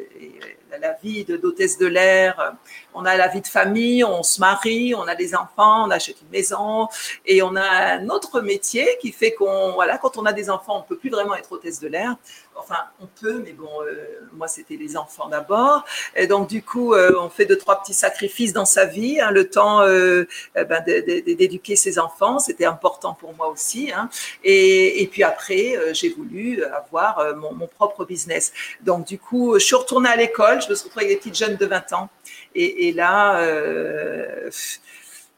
la 0.78 0.94
vie 1.02 1.26
d'hôtesse 1.26 1.78
de 1.78 1.88
l'air, 1.88 2.56
on 2.94 3.06
a 3.06 3.16
la 3.16 3.28
vie 3.28 3.42
de 3.42 3.48
famille, 3.48 4.04
on 4.04 4.24
se 4.24 4.40
marie, 4.40 4.94
on 4.96 5.08
a 5.08 5.16
des 5.16 5.36
enfants, 5.36 5.86
on 5.88 5.92
achète 5.92 6.22
une 6.22 6.30
maison 6.30 6.88
et 7.26 7.42
on 7.42 7.56
a 7.56 7.96
un 7.96 8.10
autre 8.10 8.42
métier 8.42 8.88
qui 9.02 9.12
fait 9.12 9.34
qu'on, 9.34 9.74
voilà, 9.74 9.98
quand 9.98 10.18
on 10.18 10.26
a 10.26 10.34
des 10.34 10.50
enfants, 10.50 10.80
on 10.80 10.84
peut 10.84 10.98
plus 10.98 11.10
vraiment 11.10 11.36
être 11.36 11.52
hôtesse 11.52 11.80
de 11.80 11.88
l'air 11.88 12.16
enfin, 12.60 12.80
on 13.02 13.08
peut, 13.08 13.42
mais 13.44 13.54
bon, 13.54 13.70
euh, 13.82 14.28
moi, 14.34 14.48
c'était 14.48 14.76
les 14.76 14.98
enfants 14.98 15.30
d'abord. 15.30 15.86
Et 16.16 16.28
donc, 16.28 16.48
du 16.50 16.62
coup, 16.62 16.94
euh, 16.94 17.14
on 17.20 17.30
fait 17.30 17.46
deux, 17.46 17.58
trois 17.58 17.82
petits 17.82 17.94
sacrifices 17.94 18.54
dans 18.54 18.66
sa 18.66 18.86
vie, 18.86 19.20
hein, 19.20 19.32
le 19.32 19.50
temps 19.50 19.82
euh, 19.82 20.26
ben, 20.56 20.84
d'éduquer 20.84 21.76
ses 21.76 22.00
enfants, 22.00 22.40
c'était 22.40 22.66
important 22.66 23.14
pour 23.14 23.34
moi 23.36 23.48
aussi. 23.48 23.92
Hein. 23.92 24.10
Et, 24.44 25.08
puis 25.12 25.24
après, 25.24 25.76
j'ai 25.94 26.10
voulu 26.10 26.64
avoir 26.64 27.36
mon, 27.36 27.68
propre 27.68 28.06
business. 28.06 28.52
Donc, 28.82 29.06
du 29.06 29.18
coup, 29.18 29.54
je 29.56 29.64
suis 29.64 29.76
retournée 29.76 30.10
à 30.10 30.16
l'école, 30.16 30.59
je 30.60 30.70
me 30.70 30.76
suis 30.76 30.86
retrouvée 30.86 31.06
avec 31.06 31.18
des 31.18 31.20
petites 31.20 31.38
jeunes 31.38 31.58
de 31.58 31.66
20 31.66 31.94
ans. 31.94 32.10
Et, 32.56 32.88
et 32.88 32.92
là, 32.94 33.42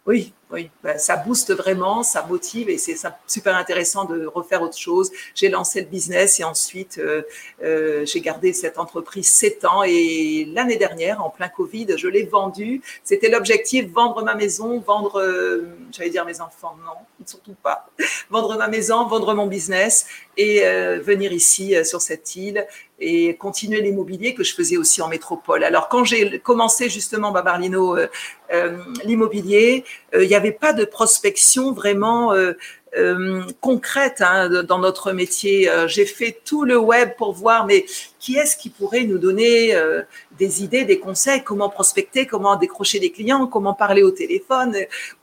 oui, 0.06 0.34
oui, 0.52 0.70
ben, 0.84 0.98
ça 0.98 1.16
booste 1.16 1.54
vraiment, 1.54 2.04
ça 2.04 2.26
motive 2.28 2.70
et 2.70 2.78
c'est 2.78 2.98
super 3.26 3.56
intéressant 3.56 4.04
de 4.04 4.26
refaire 4.26 4.62
autre 4.62 4.78
chose. 4.78 5.10
J'ai 5.34 5.48
lancé 5.48 5.80
le 5.80 5.88
business 5.88 6.42
et 6.42 6.44
ensuite 6.44 6.98
euh, 6.98 7.22
euh, 7.64 8.06
j'ai 8.06 8.20
gardé 8.20 8.52
cette 8.52 8.78
entreprise 8.78 9.32
sept 9.32 9.64
ans 9.64 9.84
et 9.84 10.46
l'année 10.54 10.76
dernière, 10.76 11.24
en 11.24 11.30
plein 11.30 11.48
Covid, 11.48 11.88
je 11.96 12.08
l'ai 12.10 12.24
vendue. 12.24 12.82
C'était 13.04 13.30
l'objectif, 13.30 13.90
vendre 13.92 14.24
ma 14.24 14.36
maison, 14.36 14.80
vendre, 14.80 15.22
euh, 15.22 15.70
j'allais 15.92 16.10
dire 16.10 16.26
mes 16.26 16.42
enfants, 16.42 16.76
non, 16.86 17.26
surtout 17.26 17.56
pas, 17.64 17.90
vendre 18.30 18.58
ma 18.58 18.68
maison, 18.68 19.08
vendre 19.08 19.34
mon 19.34 19.48
business 19.48 20.06
et 20.38 20.62
venir 21.02 21.34
ici 21.34 21.76
sur 21.86 22.02
cette 22.02 22.36
île 22.36 22.66
et 23.00 23.36
continuer 23.36 23.82
l'immobilier 23.82 24.34
que 24.34 24.44
je 24.44 24.56
faisais 24.56 24.78
aussi 24.78 25.02
en 25.02 25.08
métropole. 25.08 25.64
Alors 25.64 25.88
quand 25.88 26.04
j'ai 26.04 26.40
commencé 26.40 26.90
justement, 26.90 27.32
Babarlino, 27.32 27.98
l'immobilier, 29.04 29.84
il 30.16 30.24
y 30.24 30.34
avait 30.34 30.41
pas 30.50 30.74
de 30.74 30.84
prospection 30.84 31.72
vraiment 31.74 32.34
euh, 32.34 32.54
concrètes 33.60 34.22
hein, 34.22 34.64
dans 34.64 34.80
notre 34.80 35.12
métier. 35.12 35.70
J'ai 35.86 36.06
fait 36.06 36.42
tout 36.44 36.66
le 36.66 36.78
web 36.78 37.12
pour 37.18 37.34
voir, 37.34 37.68
mais 37.68 37.86
qui 38.18 38.38
est-ce 38.38 38.58
qui 38.58 38.72
pourrait 38.72 39.04
nous 39.04 39.20
donner 39.20 39.74
des 40.38 40.64
idées, 40.64 40.84
des 40.84 41.00
conseils, 41.00 41.44
comment 41.44 41.70
prospecter, 41.70 42.26
comment 42.26 42.56
décrocher 42.56 43.00
des 43.00 43.12
clients, 43.12 43.46
comment 43.46 43.76
parler 43.76 44.04
au 44.04 44.12
téléphone, 44.12 44.76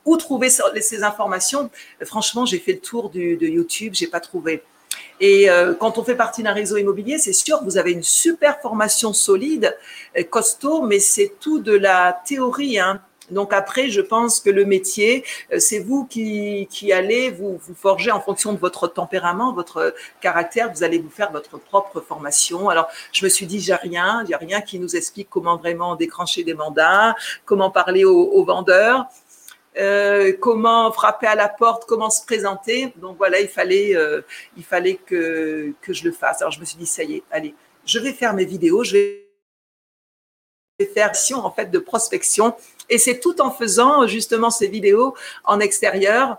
où 0.07 0.17
trouver 0.17 0.49
ces 0.49 1.03
informations. 1.03 1.69
Franchement, 2.05 2.47
j'ai 2.47 2.59
fait 2.59 2.75
le 2.75 2.81
tour 2.81 3.11
de 3.11 3.47
YouTube, 3.47 3.95
j'ai 3.95 4.07
pas 4.07 4.21
trouvé. 4.21 4.63
Et 5.21 5.51
euh, 5.51 5.75
quand 5.75 5.99
on 5.99 6.05
fait 6.05 6.15
partie 6.15 6.43
d'un 6.43 6.53
réseau 6.53 6.77
immobilier, 6.77 7.19
c'est 7.19 7.33
sûr, 7.33 7.63
vous 7.65 7.77
avez 7.77 7.93
une 7.93 8.03
super 8.03 8.61
formation 8.61 9.13
solide, 9.13 9.77
euh, 10.17 10.23
costaud, 10.23 10.83
mais 10.83 11.01
c'est 11.01 11.33
tout 11.41 11.59
de 11.59 11.73
la 11.73 12.21
théorie. 12.25 12.79
Hein. 12.79 13.01
Donc 13.31 13.53
après, 13.53 13.89
je 13.89 14.01
pense 14.01 14.41
que 14.41 14.51
le 14.51 14.65
métier, 14.65 15.25
euh, 15.53 15.59
c'est 15.59 15.79
vous 15.79 16.07
qui, 16.07 16.67
qui 16.71 16.93
allez 16.93 17.31
vous, 17.31 17.59
vous 17.59 17.75
forger 17.75 18.11
en 18.11 18.21
fonction 18.21 18.53
de 18.53 18.59
votre 18.59 18.89
tempérament, 18.89 19.53
votre 19.53 19.95
caractère. 20.21 20.73
Vous 20.73 20.83
allez 20.83 20.99
vous 20.99 21.11
faire 21.11 21.33
votre 21.33 21.59
propre 21.59 22.01
formation. 22.01 22.69
Alors, 22.69 22.89
je 23.13 23.25
me 23.25 23.29
suis 23.29 23.47
dit, 23.47 23.61
j'ai 23.61 23.75
rien, 23.75 24.23
il 24.25 24.29
n'y 24.29 24.35
a 24.35 24.39
rien 24.39 24.61
qui 24.61 24.79
nous 24.79 24.97
explique 24.97 25.29
comment 25.31 25.57
vraiment 25.57 25.97
déclencher 25.97 26.45
des 26.45 26.55
mandats, 26.55 27.15
comment 27.45 27.71
parler 27.71 28.05
aux 28.05 28.45
vendeurs. 28.45 29.07
Euh, 29.77 30.33
comment 30.41 30.91
frapper 30.91 31.29
à 31.29 31.37
la 31.37 31.49
porte, 31.49 31.85
comment 31.85 32.11
se 32.11 32.25
présenter. 32.25 32.93
Donc 32.97 33.17
voilà, 33.17 33.39
il 33.41 33.49
fallait, 33.49 33.95
euh, 33.95 34.23
il 34.57 34.65
fallait 34.65 34.97
que, 34.97 35.73
que 35.81 35.93
je 35.93 36.05
le 36.05 36.11
fasse. 36.11 36.41
Alors 36.41 36.51
je 36.51 36.59
me 36.59 36.65
suis 36.65 36.77
dit, 36.77 36.87
ça 36.87 37.05
y 37.05 37.17
est, 37.17 37.23
allez, 37.31 37.55
je 37.85 38.01
vais 38.01 38.13
faire 38.13 38.35
mes 38.35 38.45
vidéos, 38.45 38.83
je 38.83 38.97
vais 38.97 39.25
faire 40.87 41.13
en 41.35 41.51
fait 41.51 41.71
de 41.71 41.79
prospection. 41.79 42.55
Et 42.91 42.99
c'est 42.99 43.21
tout 43.21 43.41
en 43.41 43.51
faisant 43.51 44.07
justement 44.07 44.51
ces 44.51 44.69
vidéos 44.69 45.15
en 45.45 45.61
extérieur 45.61 46.39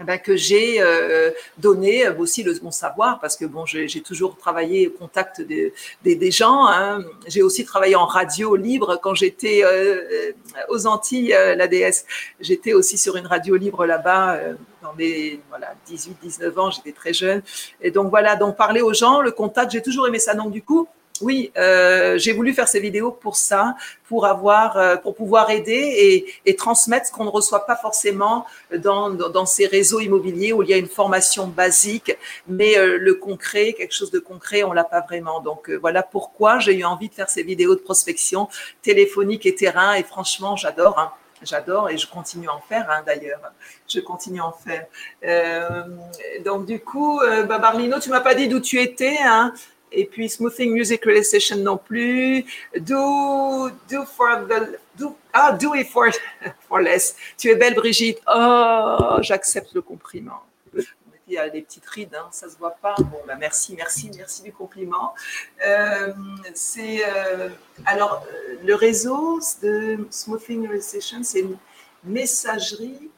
eh 0.00 0.04
ben, 0.04 0.18
que 0.18 0.36
j'ai 0.36 0.80
euh, 0.80 1.30
donné 1.58 2.08
aussi 2.08 2.42
le, 2.42 2.58
mon 2.62 2.70
savoir 2.70 3.20
parce 3.20 3.36
que 3.36 3.44
bon, 3.44 3.66
j'ai 3.66 4.00
toujours 4.00 4.36
travaillé 4.36 4.88
au 4.88 4.90
contact 4.90 5.42
des, 5.42 6.30
gens. 6.30 6.66
Hein. 6.66 7.04
J'ai 7.28 7.42
aussi 7.42 7.64
travaillé 7.64 7.94
en 7.94 8.06
radio 8.06 8.56
libre 8.56 8.98
quand 9.02 9.14
j'étais 9.14 9.60
euh, 9.62 10.32
aux 10.70 10.86
Antilles, 10.86 11.34
euh, 11.34 11.54
la 11.54 11.68
DS. 11.68 12.04
J'étais 12.40 12.72
aussi 12.72 12.96
sur 12.96 13.16
une 13.16 13.26
radio 13.26 13.54
libre 13.56 13.84
là-bas 13.84 14.40
dans 14.82 14.94
mes 14.94 15.40
voilà 15.50 15.74
18-19 15.88 16.58
ans. 16.58 16.70
J'étais 16.70 16.92
très 16.92 17.12
jeune 17.12 17.42
et 17.82 17.90
donc 17.90 18.08
voilà 18.08 18.34
donc 18.34 18.56
parler 18.56 18.80
aux 18.80 18.94
gens, 18.94 19.20
le 19.20 19.30
contact. 19.30 19.72
J'ai 19.72 19.82
toujours 19.82 20.08
aimé 20.08 20.18
ça. 20.18 20.34
Donc 20.34 20.52
du 20.52 20.62
coup 20.62 20.88
oui, 21.22 21.52
euh, 21.56 22.18
j'ai 22.18 22.32
voulu 22.32 22.52
faire 22.52 22.68
ces 22.68 22.80
vidéos 22.80 23.12
pour 23.12 23.36
ça, 23.36 23.76
pour 24.08 24.26
avoir, 24.26 24.76
euh, 24.76 24.96
pour 24.96 25.14
pouvoir 25.14 25.50
aider 25.50 26.26
et, 26.44 26.56
transmettre 26.56 27.06
ce 27.06 27.12
qu'on 27.12 27.24
ne 27.24 27.30
reçoit 27.30 27.66
pas 27.66 27.76
forcément 27.76 28.44
dans, 28.76 29.46
ces 29.46 29.66
réseaux 29.66 30.00
immobiliers 30.00 30.52
où 30.52 30.62
il 30.62 30.68
y 30.68 30.74
a 30.74 30.76
une 30.76 30.88
formation 30.88 31.46
basique, 31.46 32.16
mais 32.46 32.76
euh, 32.76 32.98
le 32.98 33.14
concret, 33.14 33.72
quelque 33.72 33.94
chose 33.94 34.10
de 34.10 34.18
concret, 34.18 34.62
on 34.64 34.72
l'a 34.72 34.84
pas 34.84 35.00
vraiment. 35.00 35.40
Donc 35.40 35.70
voilà 35.70 36.02
pourquoi 36.02 36.58
j'ai 36.58 36.74
eu 36.74 36.84
envie 36.84 37.08
de 37.08 37.14
faire 37.14 37.30
ces 37.30 37.42
vidéos 37.42 37.74
de 37.74 37.80
prospection 37.80 38.48
téléphonique 38.82 39.46
et 39.46 39.54
terrain. 39.54 39.94
Et 39.94 40.02
franchement, 40.02 40.56
j'adore. 40.56 40.98
Hein. 40.98 41.12
j'adore 41.42 41.90
et 41.90 41.98
je 41.98 42.06
continue 42.06 42.48
à 42.48 42.54
en 42.54 42.60
faire 42.60 42.86
hein, 42.90 43.02
d'ailleurs. 43.06 43.40
Je 43.88 44.00
continue 44.00 44.40
à 44.40 44.46
en 44.46 44.52
faire. 44.52 44.86
donc 46.44 46.66
du 46.66 46.80
coup, 46.80 47.20
bah, 47.48 47.58
Barlino, 47.58 47.98
tu 47.98 48.10
m'as 48.10 48.20
pas 48.20 48.34
dit 48.34 48.48
d'où 48.48 48.60
tu 48.60 48.80
étais. 48.80 49.16
Hein 49.24 49.54
et 49.92 50.06
puis 50.06 50.28
smoothing 50.28 50.72
music 50.72 51.04
realization 51.04 51.56
non 51.56 51.76
plus. 51.76 52.44
Do, 52.76 53.70
do 53.88 54.04
for 54.04 54.46
the, 54.48 54.78
do, 54.96 55.16
ah, 55.32 55.52
do 55.52 55.74
it 55.74 55.88
for, 55.88 56.10
for 56.68 56.80
less. 56.80 57.14
Tu 57.38 57.48
es 57.48 57.54
belle, 57.54 57.74
Brigitte. 57.74 58.20
Oh, 58.26 59.18
j'accepte 59.20 59.74
le 59.74 59.82
compliment. 59.82 60.42
Il 61.28 61.34
y 61.34 61.38
a 61.38 61.48
des 61.48 61.62
petites 61.62 61.86
rides, 61.86 62.14
hein, 62.14 62.28
ça 62.32 62.50
se 62.50 62.58
voit 62.58 62.76
pas. 62.82 62.94
Bon, 62.98 63.18
bah 63.26 63.36
merci, 63.38 63.74
merci, 63.76 64.10
merci 64.16 64.42
du 64.42 64.52
compliment. 64.52 65.14
Euh, 65.66 66.12
c'est 66.52 67.02
euh, 67.06 67.48
alors 67.86 68.26
euh, 68.26 68.56
le 68.64 68.74
réseau 68.74 69.40
de 69.62 70.06
smoothing 70.10 70.66
realization, 70.66 71.22
c'est 71.22 71.40
une 71.40 71.56
messagerie. 72.04 73.10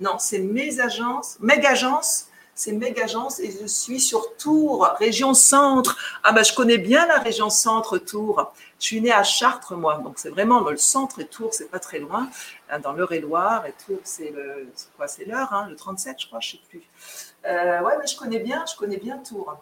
Non, 0.00 0.18
c'est 0.18 0.40
mes 0.40 0.80
agences, 0.80 1.38
mes 1.40 1.64
agences 1.64 2.28
c'est 2.56 2.72
méga 2.72 3.04
agence 3.04 3.38
et 3.38 3.52
je 3.52 3.66
suis 3.66 4.00
sur 4.00 4.34
Tours, 4.36 4.88
région 4.98 5.34
centre. 5.34 5.96
Ah 6.24 6.32
ben 6.32 6.42
je 6.42 6.54
connais 6.54 6.78
bien 6.78 7.06
la 7.06 7.18
région 7.18 7.50
centre 7.50 7.98
Tours. 7.98 8.52
Je 8.80 8.86
suis 8.86 9.00
née 9.00 9.12
à 9.12 9.22
Chartres 9.22 9.76
moi, 9.76 9.98
donc 9.98 10.18
c'est 10.18 10.30
vraiment 10.30 10.60
le 10.60 10.76
centre 10.78 11.20
et 11.20 11.26
Tours, 11.26 11.52
c'est 11.52 11.70
pas 11.70 11.78
très 11.78 11.98
loin, 11.98 12.28
hein, 12.70 12.78
dans 12.80 12.92
l'Eure-et-Loire 12.94 13.66
et 13.66 13.74
Tours 13.86 14.00
c'est 14.04 14.32
quoi 14.96 15.06
c'est 15.06 15.26
l'heure, 15.26 15.52
hein, 15.52 15.68
le 15.68 15.76
37 15.76 16.16
je 16.18 16.26
crois, 16.26 16.40
je 16.40 16.52
sais 16.52 16.60
plus. 16.68 16.82
Euh, 17.44 17.80
ouais 17.82 17.92
mais 18.00 18.06
je 18.06 18.16
connais 18.16 18.40
bien, 18.40 18.64
je 18.66 18.76
connais 18.76 18.96
bien 18.96 19.18
Tours. 19.18 19.54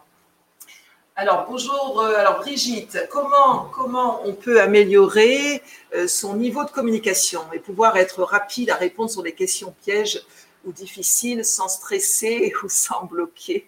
Alors 1.17 1.45
bonjour, 1.49 2.01
euh, 2.01 2.15
alors 2.17 2.39
Brigitte, 2.39 3.07
comment 3.09 3.69
comment 3.73 4.21
on 4.25 4.33
peut 4.33 4.61
améliorer 4.61 5.61
euh, 5.93 6.07
son 6.07 6.35
niveau 6.35 6.63
de 6.63 6.71
communication 6.71 7.41
et 7.53 7.59
pouvoir 7.59 7.97
être 7.97 8.23
rapide 8.23 8.69
à 8.69 8.75
répondre 8.75 9.09
sur 9.09 9.23
des 9.23 9.33
questions 9.33 9.73
pièges 9.83 10.25
difficile 10.71 11.45
sans 11.45 11.67
stresser 11.67 12.53
ou 12.63 12.69
sans 12.69 13.05
bloquer. 13.05 13.67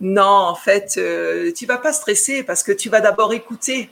non, 0.00 0.22
en 0.22 0.54
fait, 0.54 0.96
euh, 0.98 1.52
tu 1.52 1.66
vas 1.66 1.78
pas 1.78 1.92
stresser 1.92 2.42
parce 2.42 2.62
que 2.62 2.72
tu 2.72 2.88
vas 2.88 3.00
d'abord 3.00 3.32
écouter. 3.32 3.90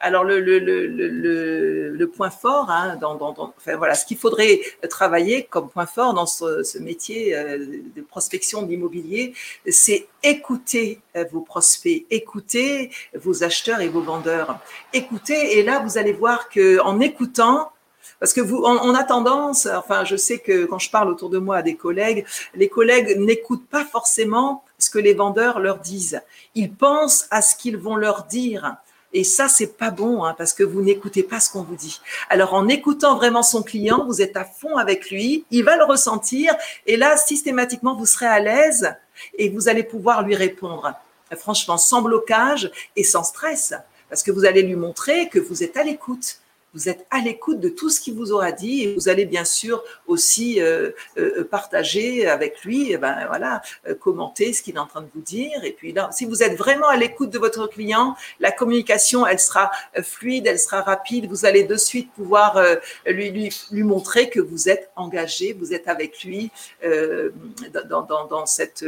Alors 0.00 0.22
le, 0.22 0.38
le, 0.38 0.60
le, 0.60 1.88
le 1.90 2.06
point 2.08 2.30
fort, 2.30 2.70
hein, 2.70 2.96
dans, 3.00 3.18
enfin, 3.20 3.76
voilà, 3.76 3.94
ce 3.96 4.06
qu'il 4.06 4.16
faudrait 4.16 4.60
travailler 4.88 5.42
comme 5.42 5.68
point 5.68 5.86
fort 5.86 6.14
dans 6.14 6.26
ce, 6.26 6.78
métier 6.78 7.36
euh, 7.36 7.58
de 7.96 8.02
prospection 8.02 8.62
d'immobilier, 8.62 9.34
c'est 9.68 10.06
écouter 10.22 11.00
euh, 11.16 11.24
vos 11.32 11.40
prospects, 11.40 12.06
écouter 12.10 12.92
vos 13.14 13.42
acheteurs 13.42 13.80
et 13.80 13.88
vos 13.88 14.00
vendeurs, 14.00 14.60
écouter. 14.92 15.58
Et 15.58 15.64
là, 15.64 15.80
vous 15.80 15.98
allez 15.98 16.12
voir 16.12 16.48
que 16.48 16.78
en 16.80 17.00
écoutant, 17.00 17.72
parce 18.20 18.32
que 18.32 18.40
vous, 18.40 18.62
on, 18.64 18.94
a 18.94 19.04
tendance, 19.04 19.66
enfin, 19.66 20.04
je 20.04 20.16
sais 20.16 20.38
que 20.38 20.64
quand 20.64 20.78
je 20.78 20.90
parle 20.90 21.08
autour 21.08 21.30
de 21.30 21.38
moi 21.38 21.58
à 21.58 21.62
des 21.62 21.76
collègues, 21.76 22.24
les 22.54 22.68
collègues 22.68 23.16
n'écoutent 23.18 23.68
pas 23.68 23.84
forcément 23.84 24.64
ce 24.78 24.90
que 24.90 24.98
les 24.98 25.14
vendeurs 25.14 25.60
leur 25.60 25.78
disent. 25.78 26.20
Ils 26.54 26.72
pensent 26.72 27.26
à 27.30 27.42
ce 27.42 27.54
qu'ils 27.54 27.76
vont 27.76 27.96
leur 27.96 28.24
dire. 28.24 28.76
Et 29.12 29.24
ça, 29.24 29.48
c'est 29.48 29.78
pas 29.78 29.90
bon, 29.90 30.24
hein, 30.24 30.34
parce 30.36 30.52
que 30.52 30.62
vous 30.62 30.82
n'écoutez 30.82 31.22
pas 31.22 31.40
ce 31.40 31.50
qu'on 31.50 31.62
vous 31.62 31.76
dit. 31.76 32.00
Alors, 32.28 32.52
en 32.52 32.68
écoutant 32.68 33.16
vraiment 33.16 33.42
son 33.42 33.62
client, 33.62 34.04
vous 34.04 34.20
êtes 34.20 34.36
à 34.36 34.44
fond 34.44 34.76
avec 34.76 35.10
lui, 35.10 35.44
il 35.50 35.64
va 35.64 35.76
le 35.76 35.84
ressentir, 35.84 36.54
et 36.86 36.96
là, 36.96 37.16
systématiquement, 37.16 37.96
vous 37.96 38.04
serez 38.04 38.26
à 38.26 38.40
l'aise 38.40 38.94
et 39.38 39.48
vous 39.48 39.68
allez 39.68 39.82
pouvoir 39.82 40.22
lui 40.22 40.34
répondre. 40.34 40.92
Franchement, 41.36 41.78
sans 41.78 42.02
blocage 42.02 42.70
et 42.96 43.04
sans 43.04 43.22
stress, 43.22 43.74
parce 44.10 44.22
que 44.22 44.30
vous 44.30 44.44
allez 44.44 44.62
lui 44.62 44.76
montrer 44.76 45.28
que 45.28 45.38
vous 45.38 45.62
êtes 45.62 45.76
à 45.76 45.84
l'écoute 45.84 46.40
vous 46.78 46.88
êtes 46.88 47.06
à 47.10 47.18
l'écoute 47.18 47.58
de 47.58 47.68
tout 47.68 47.90
ce 47.90 48.00
qu'il 48.00 48.14
vous 48.14 48.30
aura 48.30 48.52
dit 48.52 48.84
et 48.84 48.94
vous 48.94 49.08
allez 49.08 49.26
bien 49.26 49.44
sûr 49.44 49.82
aussi 50.06 50.62
euh, 50.62 50.92
euh, 51.18 51.42
partager 51.42 52.28
avec 52.28 52.62
lui, 52.62 52.92
eh 52.92 52.98
ben 52.98 53.26
voilà, 53.26 53.62
euh, 53.88 53.96
commenter 53.96 54.52
ce 54.52 54.62
qu'il 54.62 54.76
est 54.76 54.78
en 54.78 54.86
train 54.86 55.02
de 55.02 55.08
vous 55.12 55.20
dire. 55.20 55.64
Et 55.64 55.72
puis 55.72 55.92
là, 55.92 56.08
si 56.12 56.24
vous 56.24 56.44
êtes 56.44 56.56
vraiment 56.56 56.86
à 56.86 56.96
l'écoute 56.96 57.30
de 57.30 57.38
votre 57.38 57.66
client, 57.66 58.14
la 58.38 58.52
communication, 58.52 59.26
elle 59.26 59.40
sera 59.40 59.72
fluide, 60.02 60.46
elle 60.46 60.60
sera 60.60 60.82
rapide. 60.82 61.26
Vous 61.28 61.44
allez 61.44 61.64
de 61.64 61.76
suite 61.76 62.12
pouvoir 62.12 62.62
lui, 63.06 63.30
lui, 63.30 63.52
lui 63.72 63.82
montrer 63.82 64.30
que 64.30 64.38
vous 64.38 64.68
êtes 64.68 64.90
engagé, 64.94 65.54
vous 65.54 65.72
êtes 65.72 65.88
avec 65.88 66.22
lui 66.22 66.52
dans, 66.82 68.02
dans, 68.02 68.26
dans, 68.26 68.46
cette 68.46 68.84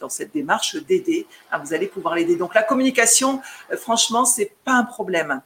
dans 0.00 0.08
cette 0.08 0.32
démarche 0.32 0.76
d'aider. 0.76 1.26
Ah, 1.50 1.58
vous 1.58 1.74
allez 1.74 1.86
pouvoir 1.86 2.14
l'aider. 2.14 2.36
Donc 2.36 2.54
la 2.54 2.62
communication, 2.62 3.42
franchement, 3.76 4.24
c'est 4.24 4.52
pas 4.64 4.72
un 4.72 4.84
problème 4.84 5.42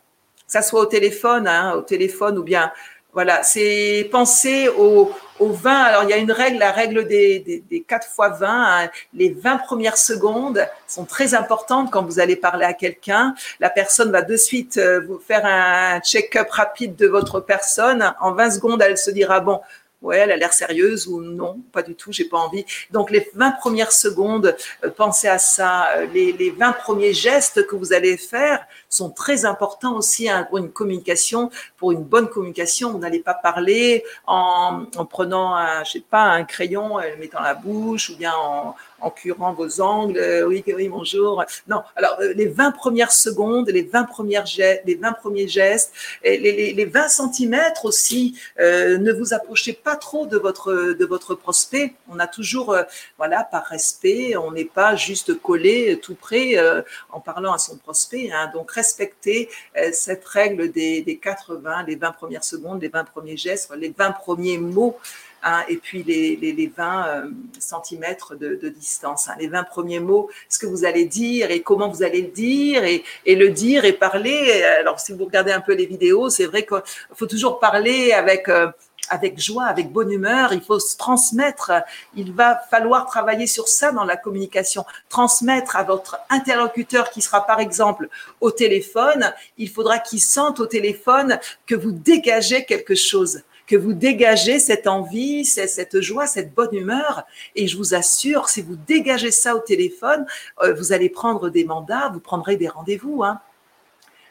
ça 0.51 0.63
soit 0.63 0.81
au 0.81 0.87
téléphone, 0.87 1.47
hein, 1.47 1.75
au 1.77 1.83
téléphone 1.83 2.37
ou 2.37 2.43
bien 2.43 2.73
voilà, 3.13 3.43
c'est 3.43 4.09
penser 4.13 4.69
au, 4.69 5.11
au 5.41 5.49
20. 5.49 5.71
Alors, 5.73 6.05
il 6.05 6.11
y 6.11 6.13
a 6.13 6.17
une 6.17 6.31
règle, 6.31 6.59
la 6.59 6.71
règle 6.71 7.09
des, 7.09 7.41
des, 7.41 7.59
des 7.59 7.83
4 7.83 8.07
fois 8.07 8.29
20. 8.29 8.47
Hein. 8.49 8.91
Les 9.15 9.31
20 9.31 9.59
premières 9.59 9.97
secondes 9.97 10.65
sont 10.87 11.05
très 11.05 11.35
importantes 11.35 11.91
quand 11.91 12.05
vous 12.05 12.21
allez 12.21 12.37
parler 12.37 12.65
à 12.65 12.73
quelqu'un. 12.73 13.35
La 13.59 13.69
personne 13.69 14.13
va 14.13 14.23
de 14.23 14.37
suite 14.37 14.77
euh, 14.77 15.01
vous 15.01 15.19
faire 15.19 15.45
un 15.45 16.01
check-up 16.01 16.51
rapide 16.51 16.95
de 16.95 17.09
votre 17.09 17.41
personne. 17.41 18.15
En 18.21 18.33
20 18.33 18.51
secondes, 18.53 18.81
elle 18.81 18.97
se 18.97 19.11
dira, 19.11 19.41
bon, 19.41 19.61
ouais, 20.03 20.19
elle 20.19 20.33
a 20.33 20.37
l'air 20.37 20.53
sérieuse 20.53 21.07
ou 21.09 21.21
non, 21.21 21.61
pas 21.73 21.83
du 21.83 21.95
tout, 21.95 22.13
j'ai 22.13 22.25
pas 22.25 22.39
envie. 22.39 22.65
Donc 22.91 23.11
les 23.11 23.29
20 23.35 23.53
premières 23.53 23.93
secondes, 23.93 24.57
euh, 24.85 24.91
pensez 24.91 25.29
à 25.29 25.39
ça. 25.39 25.89
Euh, 25.97 26.07
les, 26.15 26.33
les 26.33 26.51
20 26.51 26.73
premiers 26.73 27.13
gestes 27.13 27.67
que 27.67 27.75
vous 27.75 27.93
allez 27.93 28.17
faire 28.17 28.65
sont 28.91 29.11
très 29.11 29.45
importants 29.45 29.97
aussi 29.97 30.29
pour 30.49 30.59
une 30.59 30.71
communication, 30.71 31.51
pour 31.79 31.93
une 31.93 32.03
bonne 32.03 32.29
communication. 32.29 32.93
Vous 32.93 32.99
n'allez 32.99 33.21
pas 33.21 33.35
parler 33.35 34.05
en, 34.27 34.85
en 34.97 35.05
prenant, 35.07 35.55
un, 35.55 35.83
je 35.85 35.93
sais 35.93 36.05
pas, 36.09 36.25
un 36.25 36.45
crayon, 36.45 37.01
et 37.01 37.13
le 37.13 37.17
mettant 37.17 37.39
dans 37.39 37.45
la 37.45 37.55
bouche 37.55 38.11
ou 38.11 38.17
bien 38.17 38.33
en, 38.35 38.75
en 39.01 39.11
curant 39.11 39.53
vos 39.53 39.81
angles. 39.81 40.19
Euh, 40.19 40.47
oui, 40.47 40.63
oui, 40.67 40.89
bonjour. 40.89 41.45
Non, 41.69 41.83
alors 41.97 42.19
les 42.35 42.49
20 42.49 42.73
premières 42.73 43.13
secondes, 43.13 43.71
les 43.71 43.83
20 43.83 44.05
premières 44.05 44.47
gestes, 44.47 44.83
les 44.85 44.97
20 44.97 45.13
premiers 45.15 45.49
gestes, 45.49 45.93
les, 46.25 46.37
les, 46.37 46.73
les 46.73 46.85
20 46.85 47.09
centimètres 47.09 47.85
aussi. 47.85 48.39
Euh, 48.59 48.99
ne 48.99 49.13
vous 49.13 49.35
approchez 49.35 49.73
pas 49.73 49.97
trop 49.97 50.27
de 50.27 50.37
votre, 50.37 50.95
de 50.99 51.05
votre 51.05 51.35
prospect. 51.35 51.95
On 52.09 52.19
a 52.19 52.27
toujours, 52.27 52.73
euh, 52.73 52.83
voilà, 53.19 53.45
par 53.45 53.65
respect, 53.65 54.37
on 54.37 54.53
n'est 54.53 54.65
pas 54.65 54.97
juste 54.97 55.41
collé 55.41 55.99
tout 56.03 56.15
près 56.15 56.57
euh, 56.57 56.83
en 57.11 57.21
parlant 57.21 57.53
à 57.53 57.59
son 57.59 57.77
prospect. 57.77 58.31
Hein. 58.33 58.51
Donc, 58.53 58.73
respectez 58.81 59.49
cette 59.93 60.25
règle 60.25 60.71
des, 60.71 61.03
des 61.03 61.17
80, 61.17 61.85
les 61.87 61.97
20 61.97 62.13
premières 62.13 62.45
secondes, 62.45 62.81
les 62.81 62.89
20 62.89 63.05
premiers 63.05 63.37
gestes, 63.37 63.71
les 63.77 63.95
20 63.97 64.13
premiers 64.13 64.59
mots 64.59 64.97
Hein, 65.43 65.65
et 65.69 65.77
puis 65.77 66.03
les, 66.03 66.37
les, 66.37 66.53
les 66.53 66.67
20 66.67 67.07
euh, 67.07 67.31
centimètres 67.59 68.35
de, 68.35 68.57
de 68.57 68.69
distance, 68.69 69.29
hein, 69.29 69.37
les 69.41 69.49
20 69.49 69.65
premiers 69.65 69.99
mots, 69.99 70.29
ce 70.51 70.59
que 70.59 70.67
vous 70.67 70.85
allez 70.85 71.07
dire 71.07 71.51
et 71.51 71.63
comment 71.63 71.89
vous 71.89 72.03
allez 72.03 72.21
le 72.21 72.29
dire 72.29 72.85
et, 72.85 73.03
et 73.25 73.37
le 73.37 73.49
dire 73.49 73.87
et 73.87 73.95
parler. 73.95 74.63
Alors 74.81 75.01
si 75.01 75.15
vous 75.15 75.25
regardez 75.25 75.53
un 75.53 75.63
peu 75.63 75.73
les 75.73 75.87
vidéos, 75.87 76.29
c'est 76.29 76.45
vrai 76.45 76.67
qu'il 76.67 76.83
faut 77.15 77.27
toujours 77.27 77.59
parler 77.59 78.13
avec 78.13 78.49
euh, 78.49 78.69
avec 79.11 79.41
joie, 79.41 79.65
avec 79.65 79.93
bonne 79.93 80.11
humeur, 80.11 80.53
il 80.53 80.63
faut 80.63 80.79
se 80.79 80.97
transmettre. 80.97 81.73
Il 82.15 82.33
va 82.33 82.61
falloir 82.71 83.07
travailler 83.07 83.47
sur 83.47 83.69
ça 83.69 83.93
dans 83.93 84.05
la 84.05 84.17
communication. 84.17 84.85
Transmettre 85.09 85.77
à 85.77 85.83
votre 85.83 86.19
interlocuteur 86.31 87.11
qui 87.11 87.21
sera 87.21 87.47
par 87.47 87.61
exemple 87.61 88.09
au 88.41 88.51
téléphone, 88.51 89.33
il 89.59 89.69
faudra 89.69 89.99
qu'il 89.99 90.21
sente 90.21 90.61
au 90.61 90.67
téléphone 90.67 91.39
que 91.67 91.75
vous 91.75 91.93
dégagez 91.93 92.65
quelque 92.65 92.95
chose 92.95 93.43
que 93.67 93.77
vous 93.77 93.93
dégagez 93.93 94.59
cette 94.59 94.89
envie, 94.89 95.45
cette 95.45 96.01
joie, 96.01 96.27
cette 96.27 96.53
bonne 96.53 96.75
humeur. 96.75 97.23
Et 97.55 97.69
je 97.69 97.77
vous 97.77 97.95
assure, 97.95 98.49
si 98.49 98.63
vous 98.63 98.75
dégagez 98.75 99.31
ça 99.31 99.55
au 99.55 99.61
téléphone, 99.61 100.27
euh, 100.61 100.75
vous 100.75 100.93
allez 100.93 101.09
prendre 101.09 101.51
des 101.51 101.65
mandats, 101.65 102.11
vous 102.13 102.19
prendrez 102.19 102.57
des 102.57 102.67
rendez-vous. 102.67 103.23
Hein. 103.23 103.41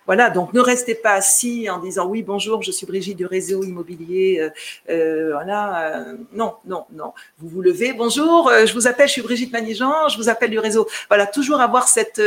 Voilà, 0.09 0.31
donc 0.31 0.53
ne 0.53 0.59
restez 0.59 0.95
pas 0.95 1.11
assis 1.11 1.69
en 1.69 1.77
disant 1.77 2.07
oui, 2.07 2.23
bonjour, 2.23 2.63
je 2.63 2.71
suis 2.71 2.87
Brigitte 2.87 3.15
du 3.15 3.27
réseau 3.27 3.63
immobilier. 3.63 4.39
Euh, 4.39 4.49
euh, 4.89 5.33
voilà, 5.33 6.03
non, 6.33 6.55
non, 6.65 6.85
non. 6.91 7.13
Vous 7.37 7.47
vous 7.47 7.61
levez, 7.61 7.93
bonjour, 7.93 8.51
je 8.65 8.73
vous 8.73 8.87
appelle, 8.87 9.07
je 9.07 9.11
suis 9.11 9.21
Brigitte 9.21 9.53
Manigeant, 9.53 10.07
je 10.07 10.17
vous 10.17 10.27
appelle 10.27 10.49
du 10.49 10.57
réseau. 10.57 10.87
Voilà, 11.09 11.27
toujours 11.27 11.61
avoir 11.61 11.87
cette 11.87 12.19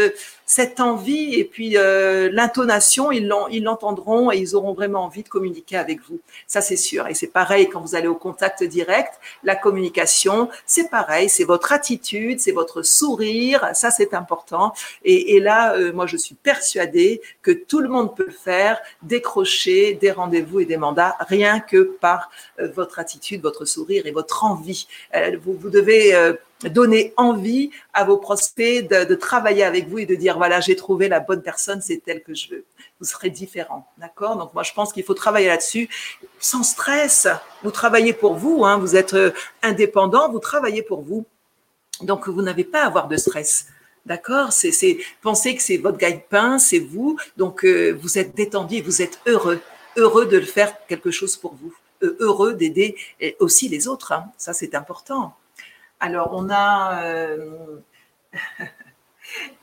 cette 0.47 0.81
envie 0.81 1.35
et 1.35 1.45
puis 1.45 1.77
euh, 1.77 2.29
l'intonation, 2.33 3.11
ils 3.13 3.27
l'entendront 3.27 4.31
et 4.31 4.39
ils 4.39 4.55
auront 4.55 4.75
vraiment 4.75 5.05
envie 5.05 5.23
de 5.23 5.29
communiquer 5.29 5.77
avec 5.77 6.01
vous. 6.09 6.21
Ça, 6.47 6.61
c'est 6.61 6.77
sûr. 6.77 7.07
Et 7.09 7.15
c'est 7.15 7.29
pareil 7.29 7.69
quand 7.69 7.81
vous 7.81 7.95
allez 7.95 8.09
au 8.09 8.15
contact 8.15 8.63
direct, 8.63 9.15
la 9.45 9.57
communication, 9.57 10.49
c'est 10.67 10.91
pareil, 10.91 11.29
c'est 11.29 11.45
votre 11.45 11.73
attitude, 11.73 12.41
c'est 12.41 12.53
votre 12.53 12.83
sourire, 12.83 13.71
ça, 13.75 13.91
c'est 13.91 14.15
important. 14.15 14.73
Et, 15.05 15.41
là, 15.41 15.75
euh, 15.75 15.93
moi, 15.93 16.07
je 16.07 16.17
suis 16.17 16.35
persuadée 16.35 17.21
que 17.43 17.51
tout 17.51 17.81
le 17.81 17.89
monde 17.89 18.15
peut 18.17 18.27
le 18.27 18.33
faire, 18.33 18.81
décrocher 19.03 19.95
des 19.95 20.11
rendez-vous 20.11 20.61
et 20.61 20.67
des 20.67 20.77
mandats, 20.77 21.17
rien 21.21 21.61
que 21.61 21.83
par 22.01 22.31
euh, 22.61 22.69
votre 22.75 22.99
attitude, 22.99 23.43
votre 23.43 23.65
sourire 23.65 24.07
et 24.07 24.11
votre 24.11 24.45
envie. 24.45 24.87
vous, 25.43 25.55
vous 25.55 25.71
devez 25.71 26.15
donner 26.69 27.13
envie 27.17 27.71
à 27.93 28.05
vos 28.05 28.17
prospects 28.17 28.89
de, 28.89 29.15
travailler 29.15 29.65
avec 29.65 29.89
vous 29.89 29.99
et 29.99 30.07
de 30.07 30.15
dire 30.15 30.37
voilà 30.37 30.61
j'ai 30.61 30.77
trouvé 30.77 31.09
la 31.09 31.21
bonne 31.21 31.43
personne 31.43 31.81
c'est 31.81 32.03
elle 32.07 32.23
que 32.23 32.35
je 32.35 32.51
veux. 32.51 32.65
Vous 33.01 33.07
serez 33.07 33.31
différent 33.31 33.87
d'accord? 33.99 34.37
Donc 34.37 34.55
moi 34.55 34.63
je 34.63 34.73
pense 34.73 34.93
qu'il 34.93 35.05
faut 35.05 35.15
travailler 35.15 35.49
là-dessus. 35.49 35.89
Sans 36.39 36.63
stress 36.63 37.29
vous 37.63 37.71
travaillez 37.71 38.13
pour 38.13 38.35
vous 38.35 38.65
hein, 38.65 38.79
vous 38.79 38.97
êtes 38.97 39.15
euh, 39.15 39.33
indépendant 39.63 40.31
vous 40.31 40.39
travaillez 40.39 40.83
pour 40.83 41.03
vous. 41.03 41.25
Donc 42.03 42.29
vous 42.29 42.43
n'avez 42.43 42.65
pas 42.65 42.83
à 42.83 42.87
avoir 42.87 43.09
de 43.09 43.17
stress 43.17 43.67
D'accord? 44.05 44.53
C'est 44.53 44.99
pensez 45.21 45.55
que 45.55 45.63
c'est 45.63 45.77
votre 45.77 45.97
gagne-pain, 45.97 46.59
c'est 46.59 46.81
vous, 46.81 47.17
donc 47.37 47.65
euh, 47.65 47.97
vous 48.01 48.19
êtes 48.19 48.35
détendu 48.35 48.83
vous 48.83 49.01
êtes 49.01 49.21
heureux, 49.27 49.61
heureux 49.97 50.27
de 50.27 50.39
le 50.39 50.45
faire 50.45 50.75
quelque 50.89 51.13
chose 51.13 51.37
pour 51.37 51.55
vous, 51.55 51.73
euh, 52.03 52.17
heureux 52.19 52.55
d'aider 52.55 52.97
aussi 53.39 53.69
les 53.69 53.87
autres. 53.87 54.11
Hein. 54.11 54.25
Ça, 54.39 54.53
c'est 54.53 54.75
important. 54.75 55.37
Alors, 56.03 56.31
on 56.33 56.51
a. 56.51 57.05
Euh, 57.05 57.37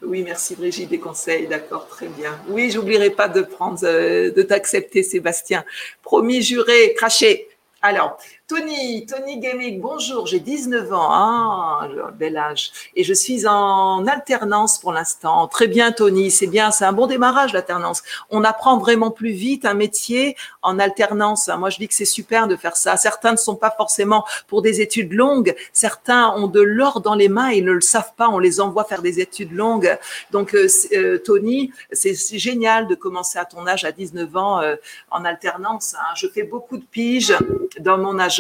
oui, 0.01 0.23
merci 0.23 0.55
Brigitte 0.55 0.89
des 0.89 0.97
conseils, 0.97 1.47
d'accord, 1.47 1.89
très 1.89 2.07
bien. 2.07 2.39
Oui, 2.47 2.71
j'oublierai 2.71 3.09
pas 3.09 3.27
de 3.27 3.41
prendre, 3.41 3.77
euh, 3.83 4.31
de 4.31 4.41
t'accepter, 4.41 5.03
Sébastien. 5.03 5.65
Promis, 6.01 6.41
juré, 6.41 6.93
craché. 6.95 7.49
Alors, 7.81 8.17
Tony, 8.49 9.05
Tony 9.05 9.37
Gaming, 9.37 9.79
bonjour, 9.79 10.25
j'ai 10.25 10.39
19 10.39 10.91
ans, 10.91 11.13
hein, 11.13 11.87
bel 12.17 12.35
âge, 12.35 12.71
et 12.95 13.03
je 13.03 13.13
suis 13.13 13.45
en 13.45 14.07
alternance 14.07 14.79
pour 14.79 14.91
l'instant. 14.91 15.47
Très 15.47 15.67
bien, 15.67 15.91
Tony, 15.91 16.31
c'est 16.31 16.47
bien, 16.47 16.71
c'est 16.71 16.83
un 16.83 16.91
bon 16.91 17.05
démarrage 17.05 17.53
l'alternance. 17.53 18.01
On 18.31 18.43
apprend 18.43 18.79
vraiment 18.79 19.11
plus 19.11 19.33
vite 19.33 19.65
un 19.65 19.75
métier 19.75 20.35
en 20.63 20.79
alternance. 20.79 21.47
Moi, 21.59 21.69
je 21.69 21.77
dis 21.77 21.87
que 21.87 21.93
c'est 21.93 22.05
super 22.05 22.47
de 22.47 22.55
faire 22.55 22.75
ça. 22.75 22.97
Certains 22.97 23.33
ne 23.33 23.37
sont 23.37 23.55
pas 23.55 23.69
forcément 23.69 24.25
pour 24.47 24.63
des 24.63 24.81
études 24.81 25.13
longues, 25.13 25.55
certains 25.71 26.31
ont 26.35 26.47
de 26.47 26.61
l'or 26.61 27.01
dans 27.01 27.13
les 27.13 27.29
mains 27.29 27.49
et 27.49 27.61
ne 27.61 27.71
le 27.71 27.81
savent 27.81 28.15
pas, 28.17 28.29
on 28.29 28.39
les 28.39 28.59
envoie 28.59 28.83
faire 28.83 29.03
des 29.03 29.19
études 29.19 29.51
longues. 29.51 29.95
Donc, 30.31 30.55
euh, 30.55 30.67
euh, 30.93 31.19
Tony, 31.19 31.71
c'est 31.91 32.15
génial 32.39 32.87
de 32.87 32.95
commencer 32.95 33.37
à 33.37 33.45
ton 33.45 33.67
âge, 33.67 33.85
à 33.85 33.91
19 33.91 34.35
ans, 34.35 34.59
euh, 34.59 34.75
en 35.11 35.23
alternance. 35.23 35.93
Hein. 35.93 36.15
Je 36.15 36.25
fais 36.27 36.41
beaucoup 36.41 36.79
de 36.79 36.85
piges 36.85 37.35
dans 37.79 37.99
mon 37.99 38.17
âge 38.17 38.38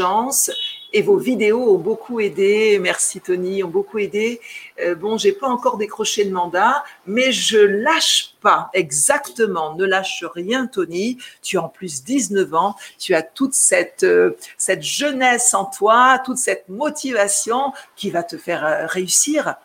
et 0.91 1.01
vos 1.01 1.17
vidéos 1.17 1.75
ont 1.75 1.77
beaucoup 1.77 2.19
aidé. 2.19 2.79
Merci 2.79 3.21
Tony, 3.21 3.63
ont 3.63 3.69
beaucoup 3.69 3.99
aidé. 3.99 4.41
Euh, 4.81 4.95
bon, 4.95 5.17
j'ai 5.17 5.31
pas 5.31 5.47
encore 5.47 5.77
décroché 5.77 6.23
le 6.23 6.31
mandat, 6.31 6.83
mais 7.05 7.31
je 7.31 7.59
lâche 7.59 8.33
pas 8.41 8.69
exactement. 8.73 9.75
Ne 9.75 9.85
lâche 9.85 10.23
rien, 10.33 10.67
Tony. 10.67 11.17
Tu 11.41 11.57
as 11.57 11.63
en 11.63 11.69
plus 11.69 12.03
19 12.03 12.53
ans. 12.53 12.75
Tu 12.97 13.13
as 13.13 13.21
toute 13.21 13.53
cette 13.53 14.03
euh, 14.03 14.35
cette 14.57 14.83
jeunesse 14.83 15.53
en 15.53 15.65
toi, 15.65 16.19
toute 16.25 16.37
cette 16.37 16.69
motivation 16.69 17.73
qui 17.95 18.09
va 18.09 18.23
te 18.23 18.37
faire 18.37 18.65
euh, 18.65 18.85
réussir. 18.87 19.55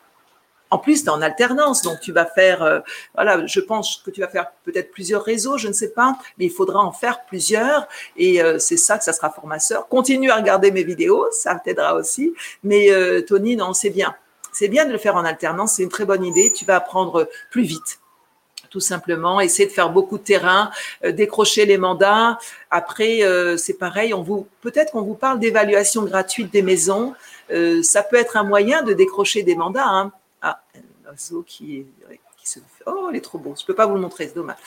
En 0.74 0.78
plus, 0.78 1.04
tu 1.04 1.06
es 1.06 1.10
en 1.10 1.22
alternance, 1.22 1.82
donc 1.82 2.00
tu 2.00 2.10
vas 2.10 2.26
faire, 2.26 2.60
euh, 2.64 2.80
voilà, 3.14 3.46
je 3.46 3.60
pense 3.60 4.02
que 4.04 4.10
tu 4.10 4.20
vas 4.20 4.26
faire 4.26 4.50
peut-être 4.64 4.90
plusieurs 4.90 5.22
réseaux, 5.22 5.56
je 5.56 5.68
ne 5.68 5.72
sais 5.72 5.92
pas, 5.92 6.18
mais 6.36 6.46
il 6.46 6.50
faudra 6.50 6.80
en 6.80 6.90
faire 6.90 7.24
plusieurs 7.26 7.86
et 8.16 8.42
euh, 8.42 8.58
c'est 8.58 8.76
ça 8.76 8.98
que 8.98 9.04
ça 9.04 9.12
sera 9.12 9.30
formateur. 9.30 9.86
Continue 9.86 10.32
à 10.32 10.34
regarder 10.34 10.72
mes 10.72 10.82
vidéos, 10.82 11.28
ça 11.30 11.54
t'aidera 11.54 11.94
aussi. 11.94 12.34
Mais 12.64 12.90
euh, 12.90 13.22
Tony, 13.22 13.54
non, 13.54 13.72
c'est 13.72 13.90
bien. 13.90 14.16
C'est 14.52 14.66
bien 14.66 14.84
de 14.84 14.90
le 14.90 14.98
faire 14.98 15.14
en 15.14 15.24
alternance, 15.24 15.74
c'est 15.74 15.84
une 15.84 15.90
très 15.90 16.06
bonne 16.06 16.24
idée. 16.24 16.52
Tu 16.52 16.64
vas 16.64 16.74
apprendre 16.74 17.28
plus 17.52 17.62
vite 17.62 18.00
tout 18.70 18.80
simplement, 18.80 19.40
essayer 19.40 19.68
de 19.68 19.72
faire 19.72 19.90
beaucoup 19.90 20.18
de 20.18 20.24
terrain, 20.24 20.72
décrocher 21.08 21.64
les 21.64 21.78
mandats. 21.78 22.40
Après, 22.72 23.20
c'est 23.56 23.78
pareil, 23.78 24.12
on 24.12 24.22
vous 24.22 24.48
peut-être 24.62 24.90
qu'on 24.90 25.02
vous 25.02 25.14
parle 25.14 25.38
d'évaluation 25.38 26.02
gratuite 26.02 26.52
des 26.52 26.62
maisons. 26.62 27.14
ça 27.84 28.02
peut 28.02 28.16
être 28.16 28.36
un 28.36 28.42
moyen 28.42 28.82
de 28.82 28.92
décrocher 28.92 29.44
des 29.44 29.54
mandats. 29.54 29.86
Hein. 29.86 30.12
Ah, 30.46 30.60
l'oiseau 31.06 31.42
qui, 31.42 31.86
qui 32.36 32.48
se 32.50 32.60
Oh, 32.84 33.08
il 33.10 33.16
est 33.16 33.22
trop 33.22 33.38
beau. 33.38 33.54
Je 33.58 33.64
peux 33.64 33.74
pas 33.74 33.86
vous 33.86 33.94
le 33.94 34.00
montrer, 34.00 34.28
c'est 34.28 34.34
dommage. 34.34 34.58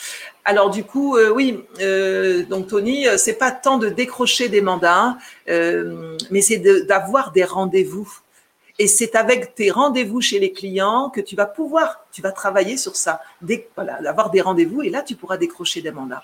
Alors 0.44 0.72
du 0.72 0.84
coup, 0.84 1.16
euh, 1.16 1.30
oui. 1.30 1.64
Euh, 1.80 2.44
donc 2.46 2.66
Tony, 2.68 3.08
euh, 3.08 3.16
c'est 3.18 3.36
pas 3.36 3.52
tant 3.52 3.78
de 3.78 3.88
décrocher 3.88 4.50
des 4.50 4.62
mandats, 4.62 5.18
mais 5.48 6.42
c'est 6.42 6.58
d'avoir 6.88 7.32
des 7.32 7.44
rendez-vous. 7.44 8.12
Et 8.80 8.88
c'est 8.88 9.16
avec 9.16 9.54
tes 9.54 9.70
rendez-vous 9.70 10.20
chez 10.20 10.40
les 10.40 10.52
clients 10.52 11.12
que 11.12 11.22
tu 11.22 11.36
vas 11.36 11.46
pouvoir, 11.46 12.06
tu 12.12 12.24
vas 12.24 12.32
travailler 12.32 12.76
sur 12.76 12.96
ça. 12.96 13.22
d'avoir 13.42 14.32
des 14.32 14.42
rendez-vous 14.42 14.82
et 14.82 14.90
là 14.90 15.04
tu 15.04 15.16
pourras 15.16 15.38
décrocher 15.38 15.82
des 15.84 15.92
mandats. 15.92 16.24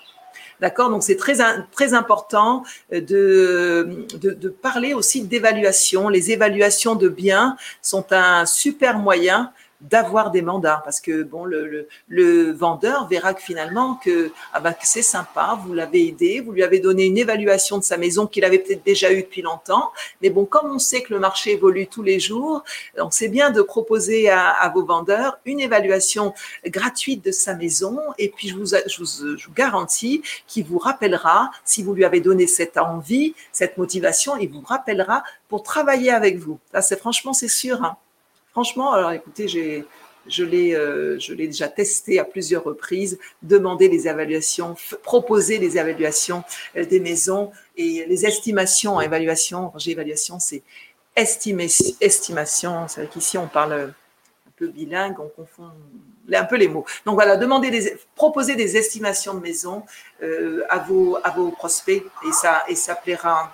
D'accord? 0.60 0.90
Donc 0.90 1.02
c'est 1.02 1.16
très, 1.16 1.36
très 1.72 1.94
important 1.94 2.64
de, 2.92 4.06
de, 4.20 4.30
de 4.30 4.48
parler 4.48 4.94
aussi 4.94 5.22
d'évaluation. 5.22 6.08
Les 6.08 6.30
évaluations 6.30 6.94
de 6.94 7.08
biens 7.08 7.56
sont 7.82 8.06
un 8.12 8.46
super 8.46 8.98
moyen 8.98 9.52
d'avoir 9.84 10.30
des 10.30 10.42
mandats. 10.42 10.80
Parce 10.84 11.00
que 11.00 11.22
bon 11.22 11.44
le, 11.44 11.88
le, 12.08 12.52
vendeur 12.52 13.06
verra 13.08 13.34
que 13.34 13.42
finalement 13.42 13.94
que 13.96 14.32
ah 14.52 14.60
ben, 14.60 14.74
c'est 14.82 15.02
sympa 15.02 15.58
vous 15.64 15.74
l'avez 15.74 16.08
aidé 16.08 16.40
vous 16.40 16.52
lui 16.52 16.62
avez 16.62 16.80
donné 16.80 17.04
une 17.04 17.18
évaluation 17.18 17.78
de 17.78 17.84
sa 17.84 17.96
maison 17.96 18.26
qu'il 18.26 18.44
avait 18.44 18.58
peut-être 18.58 18.84
déjà 18.84 19.12
eu 19.12 19.22
depuis 19.22 19.42
longtemps. 19.42 19.90
Mais 20.22 20.30
bon 20.30 20.44
comme 20.44 20.70
on 20.72 20.78
sait 20.78 21.02
que 21.02 21.12
le 21.12 21.20
marché 21.20 21.52
évolue 21.52 21.86
tous 21.86 22.02
les 22.02 22.20
jours 22.20 22.64
donc 22.96 23.12
c'est 23.12 23.28
bien 23.28 23.50
de 23.50 23.62
proposer 23.62 24.30
à, 24.30 24.50
à, 24.50 24.68
vos 24.70 24.84
vendeurs 24.84 25.38
une 25.44 25.60
évaluation 25.60 26.34
gratuite 26.66 27.24
de 27.24 27.30
sa 27.30 27.54
maison. 27.54 27.98
Et 28.18 28.28
puis 28.28 28.48
je 28.48 28.56
vous, 28.56 28.66
je 28.66 28.98
vous, 28.98 29.36
je 29.36 29.46
vous 29.46 29.54
garantis 29.54 30.22
qu'il 30.46 30.64
vous 30.64 30.78
rappellera 30.78 31.50
si 31.64 31.82
vous 31.82 31.94
lui 31.94 32.04
avez 32.04 32.20
donné 32.20 32.46
cette 32.46 32.76
envie 32.76 33.34
cette 33.52 33.78
motivation 33.78 34.36
il 34.36 34.50
vous 34.50 34.62
rappellera 34.62 35.22
pour 35.48 35.62
travailler 35.62 36.10
avec 36.10 36.38
vous. 36.38 36.58
Ça 36.72 36.82
c'est 36.82 36.98
franchement 36.98 37.32
c'est 37.32 37.48
sûr 37.48 37.82
hein. 37.82 37.96
Franchement, 38.54 38.92
alors 38.92 39.10
écoutez, 39.10 39.48
j'ai, 39.48 39.84
je 40.28 40.44
l'ai, 40.44 40.76
euh, 40.76 41.18
je 41.18 41.34
l'ai 41.34 41.48
déjà 41.48 41.66
testé 41.66 42.20
à 42.20 42.24
plusieurs 42.24 42.62
reprises, 42.62 43.18
demander 43.42 43.88
les 43.88 44.06
évaluations, 44.06 44.76
proposer 45.02 45.58
les 45.58 45.76
évaluations 45.76 46.44
euh, 46.76 46.84
des 46.84 47.00
maisons 47.00 47.50
et 47.76 48.06
les 48.06 48.24
estimations 48.24 49.00
évaluation. 49.00 49.72
J'ai 49.76 49.90
évaluation, 49.90 50.38
c'est 50.38 50.62
estimation. 51.16 52.86
C'est 52.86 53.00
vrai 53.00 53.10
qu'ici, 53.12 53.36
on 53.38 53.48
parle 53.48 53.72
un 53.72 54.50
peu 54.56 54.68
bilingue, 54.68 55.18
on 55.18 55.28
confond 55.28 55.70
un 56.32 56.44
peu 56.44 56.56
les 56.56 56.68
mots. 56.68 56.86
Donc 57.04 57.16
voilà, 57.16 57.36
demander 57.36 57.72
des, 57.72 57.96
proposer 58.14 58.54
des 58.54 58.76
estimations 58.76 59.34
de 59.34 59.40
maisons 59.40 59.82
euh, 60.22 60.62
à 60.68 60.78
vos 60.78 61.18
à 61.24 61.30
vos 61.30 61.50
prospects 61.50 62.04
et 62.26 62.32
ça 62.32 62.62
et 62.68 62.76
ça 62.76 62.94
plaira 62.94 63.52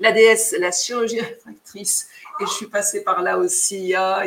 la 0.00 0.12
la 0.58 0.72
chirurgie 0.72 1.20
réfractrice. 1.20 2.08
Et 2.40 2.46
je 2.46 2.52
suis 2.52 2.66
passée 2.66 3.04
par 3.04 3.20
là 3.22 3.36
aussi. 3.36 3.94
Ah, 3.94 4.22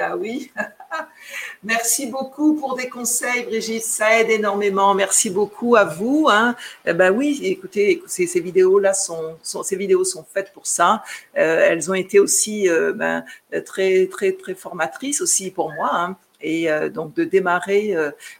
ah, 0.00 0.16
oui. 0.16 0.50
Merci 1.62 2.06
beaucoup 2.06 2.54
pour 2.54 2.76
des 2.76 2.88
conseils, 2.88 3.44
Brigitte. 3.44 3.84
Ça 3.84 4.18
aide 4.18 4.30
énormément. 4.30 4.94
Merci 4.94 5.28
beaucoup 5.28 5.76
à 5.76 5.84
vous. 5.84 6.28
Hein. 6.30 6.56
Eh 6.86 6.94
ben 6.94 7.10
oui, 7.10 7.40
écoutez, 7.42 8.02
ces, 8.06 8.26
ces 8.26 8.40
vidéos-là 8.40 8.94
sont, 8.94 9.36
ces 9.42 9.76
vidéos 9.76 10.04
sont 10.04 10.24
faites 10.32 10.50
pour 10.54 10.66
ça. 10.66 11.02
Euh, 11.36 11.66
elles 11.68 11.90
ont 11.90 11.94
été 11.94 12.18
aussi 12.18 12.70
euh, 12.70 12.94
ben, 12.94 13.22
très, 13.66 14.06
très, 14.06 14.32
très 14.32 14.54
formatrices 14.54 15.20
aussi 15.20 15.50
pour 15.50 15.72
moi. 15.74 15.90
Hein. 15.92 16.16
Et 16.40 16.70
euh, 16.70 16.88
donc 16.88 17.14
de 17.14 17.24
démarrer 17.24 17.94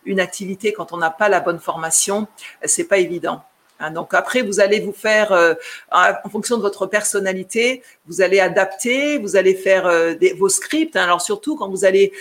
une 0.06 0.20
activité 0.20 0.72
quand 0.72 0.92
on 0.92 0.96
n'a 0.96 1.10
pas 1.10 1.28
la 1.28 1.40
bonne 1.40 1.60
formation, 1.60 2.26
c'est 2.64 2.88
pas 2.88 2.96
évident. 2.96 3.42
Hein, 3.82 3.90
donc 3.90 4.14
après, 4.14 4.42
vous 4.42 4.60
allez 4.60 4.80
vous 4.80 4.92
faire, 4.92 5.32
euh, 5.32 5.54
en 5.90 6.28
fonction 6.30 6.56
de 6.56 6.62
votre 6.62 6.86
personnalité, 6.86 7.82
vous 8.06 8.22
allez 8.22 8.40
adapter, 8.40 9.18
vous 9.18 9.36
allez 9.36 9.54
faire 9.54 10.16
des, 10.16 10.32
vos 10.32 10.48
scripts. 10.48 10.96
Hein. 10.96 11.04
alors 11.04 11.20
surtout 11.20 11.56
quand 11.56 11.68
vous 11.68 11.84
allez, 11.84 12.12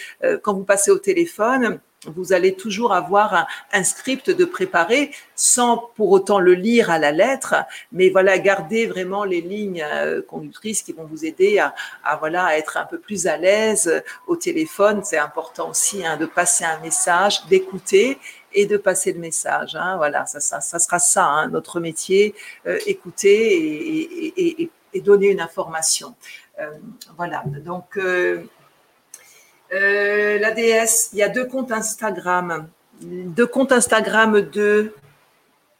quand 0.41 0.53
vous 0.53 0.64
passez 0.64 0.91
au 0.91 0.97
téléphone, 0.97 1.80
vous 2.07 2.34
allez 2.34 2.55
toujours 2.55 2.93
avoir 2.93 3.47
un, 3.72 3.84
script 3.84 4.32
de 4.32 4.45
préparer 4.45 5.12
sans 5.36 5.78
pour 5.95 6.09
autant 6.12 6.39
le 6.39 6.53
lire 6.53 6.89
à 6.89 6.97
la 6.97 7.12
lettre, 7.12 7.55
mais 7.91 8.09
voilà, 8.09 8.39
garder 8.39 8.88
vraiment 8.88 9.24
les 9.24 9.41
lignes 9.41 9.86
euh, 9.86 10.22
conductrices 10.22 10.82
qui 10.82 10.93
vont 10.93 11.05
vous 11.05 11.26
aider 11.26 11.59
à, 11.59 11.74
voilà, 12.18 12.45
à 12.45 12.57
être 12.57 12.78
un 12.78 12.86
peu 12.86 12.97
plus 12.97 13.28
à 13.28 13.38
l'aise 13.38 14.03
au 14.28 14.36
téléphone. 14.36 15.01
C'est 15.03 15.18
important 15.18 15.70
aussi 15.70 16.05
hein, 16.05 16.18
de 16.18 16.26
passer 16.26 16.64
un 16.64 16.80
message, 16.80 17.45
d'écouter 17.47 18.18
et 18.54 18.66
de 18.66 18.78
passer 18.78 19.14
le 19.14 19.20
message. 19.20 19.76
Hein. 19.76 19.97
voilà, 19.97 20.26
ça, 20.26 20.62
sera 20.62 20.99
ça, 20.99 21.26
hein, 21.26 21.47
notre 21.47 21.80
métier, 21.80 22.36
euh, 22.68 22.78
écouter 22.86 24.34
et, 24.38 24.72
donner 25.02 25.30
une 25.30 25.39
information. 25.39 26.16
Euh, 26.60 26.70
voilà, 27.18 27.43
donc 27.64 27.97
euh, 27.97 28.43
la 29.72 30.52
DS, 30.52 31.10
il 31.14 31.20
y 31.20 31.24
a 31.24 31.30
deux 31.30 31.45
comptes 31.45 31.72
Instagram. 31.72 32.68
Deux 33.02 33.47
comptes 33.47 33.72
Instagram 33.72 34.41
de. 34.41 34.93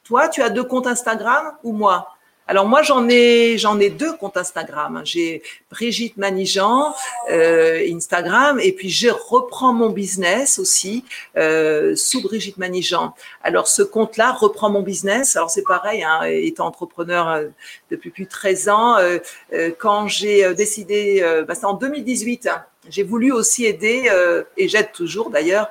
Toi, 0.04 0.30
tu 0.30 0.42
as 0.42 0.50
deux 0.50 0.64
comptes 0.64 0.88
Instagram 0.88 1.54
ou 1.64 1.74
moi? 1.74 2.16
Alors 2.48 2.68
moi 2.68 2.82
j'en 2.82 3.08
ai 3.08 3.58
j'en 3.58 3.80
ai 3.80 3.90
deux 3.90 4.14
comptes 4.18 4.38
Instagram. 4.38 5.02
J'ai 5.06 5.42
Brigitte 5.70 6.18
Manigeant 6.18 6.94
euh, 7.30 7.82
Instagram 7.94 8.60
et 8.60 8.74
puis 8.74 8.90
je 8.90 9.10
reprends 9.10 9.74
mon 9.74 9.90
business 9.90 10.60
aussi 10.60 11.06
euh, 11.38 11.96
sous 11.96 12.22
Brigitte 12.22 12.58
Manigeant. 12.58 13.14
Alors 13.44 13.68
ce 13.68 13.84
compte-là 13.84 14.34
reprend 14.34 14.70
mon 14.70 14.82
business. 14.82 15.36
Alors 15.36 15.50
c'est 15.50 15.64
pareil, 15.64 16.04
hein, 16.04 16.24
étant 16.24 16.68
entrepreneur 16.68 17.30
euh, 17.30 17.48
depuis 17.90 18.10
plus 18.10 18.26
de 18.26 18.30
13 18.30 18.70
ans, 18.70 18.98
euh, 18.98 19.18
euh, 19.54 19.72
quand 19.78 20.08
j'ai 20.08 20.54
décidé, 20.54 21.22
bah, 21.48 21.56
c'est 21.56 21.66
en 21.66 21.74
2018. 21.74 22.48
Hein, 22.48 22.64
j'ai 22.90 23.04
voulu 23.04 23.32
aussi 23.32 23.66
aider, 23.66 24.10
et 24.58 24.68
j'aide 24.68 24.92
toujours 24.92 25.30
d'ailleurs, 25.30 25.70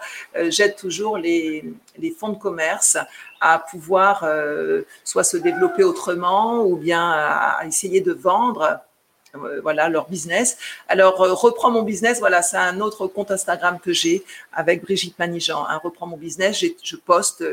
j'aide 0.49 0.77
toujours 0.77 1.19
les, 1.19 1.65
les 1.99 2.11
fonds 2.13 2.29
de 2.29 2.39
commerce 2.39 2.97
à 3.41 3.59
pouvoir 3.59 4.23
euh, 4.25 4.83
soit 5.05 5.25
se 5.25 5.37
développer 5.37 5.83
autrement 5.83 6.63
ou 6.63 6.77
bien 6.77 7.11
à, 7.11 7.65
essayer 7.67 8.01
de 8.01 8.13
vendre 8.13 8.81
euh, 9.35 9.61
voilà 9.63 9.89
leur 9.89 10.09
business. 10.09 10.59
Alors 10.89 11.23
euh, 11.23 11.33
reprends 11.33 11.71
mon 11.71 11.83
business, 11.83 12.21
voilà, 12.21 12.43
c'est 12.43 12.57
un 12.57 12.81
autre 12.81 13.07
compte 13.07 13.31
Instagram 13.31 13.79
que 13.81 13.93
j'ai 13.93 14.25
avec 14.53 14.83
Brigitte 14.83 15.19
Manigeant. 15.19 15.67
Hein, 15.67 15.81
reprends 15.83 16.07
mon 16.07 16.17
business, 16.17 16.63
je 16.83 16.97
poste 16.97 17.45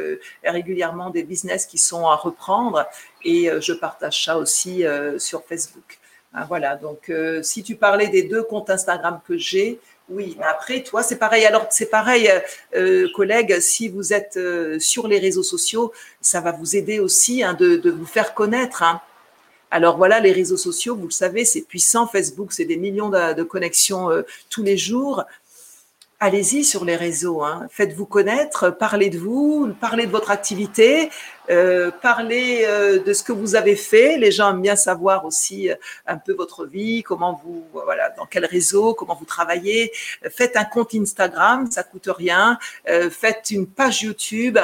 régulièrement 0.44 1.10
des 1.10 1.24
business 1.24 1.66
qui 1.66 1.78
sont 1.78 2.08
à 2.08 2.16
reprendre 2.16 2.86
et 3.24 3.50
je 3.62 3.74
partage 3.74 4.26
ça 4.26 4.38
aussi 4.38 4.84
sur 5.18 5.44
Facebook. 5.46 6.00
Hein, 6.34 6.46
voilà, 6.48 6.76
donc 6.76 7.12
si 7.44 7.64
tu 7.64 7.76
parlais 7.76 8.10
des 8.10 8.24
deux 8.24 8.44
comptes 8.44 8.70
Instagram 8.70 9.20
que 9.26 9.38
j'ai, 9.38 9.80
oui, 10.10 10.38
après, 10.42 10.84
toi, 10.84 11.04
c'est 11.04 11.18
pareil. 11.18 11.46
Alors, 11.46 11.68
c'est 11.70 11.88
pareil, 11.90 12.30
euh, 12.30 12.40
euh, 12.76 13.08
collègues, 13.14 13.60
si 13.60 13.90
vous 13.90 14.14
êtes 14.14 14.38
euh, 14.38 14.80
sur 14.80 15.08
les 15.08 15.20
réseaux 15.20 15.44
sociaux, 15.44 15.92
ça 16.22 16.40
va 16.40 16.54
vous 16.54 16.78
aider 16.78 17.00
aussi 17.00 17.44
hein, 17.44 17.54
de, 17.54 17.90
vous 17.90 18.06
faire 18.06 18.34
connaître. 18.34 18.84
Hein. 18.84 19.02
Alors 19.70 19.98
voilà, 19.98 20.22
les 20.22 20.32
réseaux 20.32 20.56
sociaux, 20.56 20.96
vous 20.96 21.08
le 21.08 21.12
savez, 21.12 21.44
c'est 21.44 21.62
puissant. 21.62 22.08
Facebook, 22.08 22.54
c'est 22.54 22.64
des 22.64 22.78
millions 22.78 23.10
de, 23.10 23.34
de 23.34 23.44
connexions 23.44 24.10
tous 24.50 24.64
les 24.64 24.78
jours 24.78 25.26
allez-y 26.20 26.64
sur 26.64 26.84
les 26.84 26.96
réseaux, 26.96 27.44
hein. 27.44 27.68
faites-vous 27.70 28.06
connaître, 28.06 28.72
parlez 28.72 29.10
de 29.10 29.20
vous, 29.20 29.74
parlez 29.80 30.08
de 30.08 30.12
votre 30.12 30.32
activité, 30.32 31.12
euh, 31.50 31.92
parlez 32.02 32.64
euh, 32.66 33.00
de 33.04 33.14
ce 33.14 33.24
que 33.24 33.32
vous 33.32 33.56
avez 33.56 33.76
fait. 33.76 34.18
Les 34.18 34.32
gens 34.32 34.50
aiment 34.50 34.62
bien 34.62 34.76
savoir 34.76 35.26
aussi 35.26 35.70
euh, 35.70 35.76
un 36.08 36.18
peu 36.18 36.34
votre 36.34 36.66
vie, 36.66 37.04
comment 37.04 37.40
vous, 37.44 37.66
voilà, 37.72 38.10
dans 38.12 38.26
quel 38.26 38.46
réseau, 38.46 38.96
comment 38.96 39.16
vous 39.16 39.26
travaillez. 39.26 39.92
Faites 40.32 40.58
un 40.58 40.66
compte 40.66 40.96
Instagram, 40.96 41.70
ça 41.70 41.84
coûte 41.84 42.10
rien. 42.10 42.58
faites 43.12 43.52
une 43.52 43.68
page 43.68 44.02
YouTube, 44.02 44.58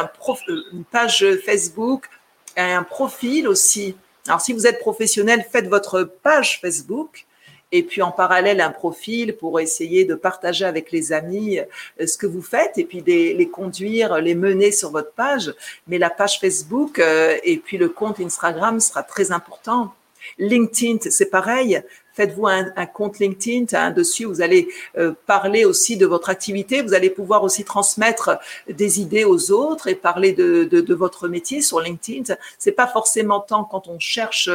une 0.71 0.83
page 0.85 1.25
Facebook, 1.45 2.09
un 2.57 2.83
profil 2.83 3.47
aussi. 3.47 3.95
Alors 4.27 4.41
si 4.41 4.53
vous 4.53 4.65
êtes 4.65 4.79
professionnel, 4.79 5.45
faites 5.51 5.67
votre 5.67 6.03
page 6.23 6.59
Facebook 6.61 7.25
et 7.73 7.81
puis 7.81 8.01
en 8.03 8.11
parallèle 8.11 8.61
un 8.61 8.69
profil 8.69 9.35
pour 9.35 9.59
essayer 9.59 10.05
de 10.05 10.13
partager 10.13 10.63
avec 10.63 10.91
les 10.91 11.11
amis 11.11 11.59
euh, 11.59 12.07
ce 12.07 12.17
que 12.17 12.27
vous 12.27 12.43
faites 12.43 12.77
et 12.77 12.85
puis 12.85 13.01
les 13.01 13.49
conduire, 13.49 14.21
les 14.21 14.35
mener 14.35 14.71
sur 14.71 14.91
votre 14.91 15.11
page. 15.11 15.53
Mais 15.87 15.97
la 15.97 16.11
page 16.11 16.39
Facebook 16.39 16.99
euh, 16.99 17.35
et 17.43 17.57
puis 17.57 17.77
le 17.77 17.89
compte 17.89 18.19
Instagram 18.19 18.79
sera 18.79 19.03
très 19.03 19.31
important. 19.31 19.91
LinkedIn, 20.37 21.09
c'est 21.09 21.25
pareil. 21.29 21.81
Faites-vous 22.13 22.47
un, 22.47 22.85
compte 22.85 23.17
LinkedIn. 23.19 23.65
Hein, 23.73 23.89
dessus, 23.89 24.25
vous 24.25 24.41
allez 24.41 24.69
euh, 24.97 25.13
parler 25.25 25.65
aussi 25.65 25.97
de 25.97 26.05
votre 26.05 26.29
activité. 26.29 26.83
Vous 26.83 26.93
allez 26.93 27.09
pouvoir 27.09 27.43
aussi 27.43 27.65
transmettre 27.65 28.37
des 28.69 29.01
idées 29.01 29.25
aux 29.25 29.51
autres 29.51 29.87
et 29.87 29.95
parler 29.95 30.31
de, 30.31 30.63
de, 30.65 30.79
de 30.79 30.93
votre 30.93 31.27
métier 31.27 31.61
sur 31.61 31.79
LinkedIn. 31.81 32.35
C'est 32.59 32.71
pas 32.71 32.87
forcément 32.87 33.39
tant 33.39 33.63
quand 33.63 33.87
on 33.87 33.99
cherche 33.99 34.49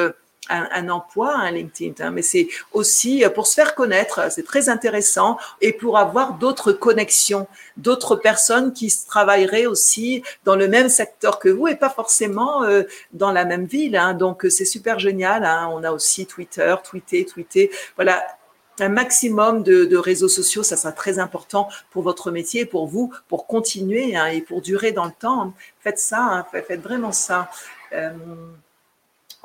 un, 0.49 0.89
emploi, 0.89 1.35
un 1.35 1.51
LinkedIn, 1.51 2.05
hein, 2.05 2.11
mais 2.11 2.23
c'est 2.23 2.49
aussi 2.73 3.25
pour 3.35 3.47
se 3.47 3.55
faire 3.55 3.75
connaître, 3.75 4.31
c'est 4.31 4.45
très 4.45 4.69
intéressant, 4.69 5.39
et 5.61 5.73
pour 5.73 5.99
avoir 5.99 6.35
d'autres 6.35 6.73
connexions, 6.73 7.47
d'autres 7.77 8.17
personnes 8.17 8.73
qui 8.73 8.93
travailleraient 9.07 9.67
aussi 9.67 10.23
dans 10.45 10.57
le 10.57 10.69
même 10.69 10.89
secteur 10.89 11.39
que 11.39 11.49
vous 11.49 11.69
et 11.69 11.77
pas 11.77 11.91
forcément 11.91 12.65
euh, 12.65 12.83
dans 13.13 13.33
la 13.33 13.45
même 13.45 13.65
ville. 13.65 13.97
Hein. 13.97 14.15
donc 14.15 14.47
c'est 14.49 14.65
super 14.65 14.99
génial. 14.99 15.45
Hein. 15.45 15.69
on 15.73 15.85
a 15.85 15.93
aussi 15.93 16.27
Twitter, 16.27 16.75
tweeter, 16.85 17.25
tweeter. 17.25 17.71
Voilà, 17.97 18.25
un 18.81 18.89
maximum 18.89 19.63
de, 19.63 19.97
réseaux 19.97 20.29
sociaux, 20.29 20.63
ça 20.63 20.77
sera 20.77 20.93
très 20.93 21.19
important 21.19 21.69
pour 21.91 22.03
votre 22.03 22.31
métier, 22.31 22.65
pour 22.65 22.87
vous, 22.87 23.13
pour 23.29 23.47
continuer 23.47 24.15
et 24.33 24.41
pour 24.41 24.61
durer 24.61 24.93
dans 24.93 25.05
le 25.05 25.13
temps. 25.13 25.53
Faites 25.81 25.99
ça, 25.99 26.47
faites 26.53 26.81
vraiment 26.81 27.13
ça. 27.13 27.51
Euh, 27.93 28.11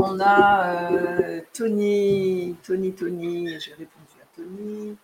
on 0.04 0.20
a 0.20 0.91
euh, 0.91 1.41
Tony, 1.54 2.56
Tony, 2.66 2.93
Tony, 2.93 3.60
j'ai 3.60 3.72
répondu 3.72 4.16
à 4.22 4.36
Tony. 4.36 4.97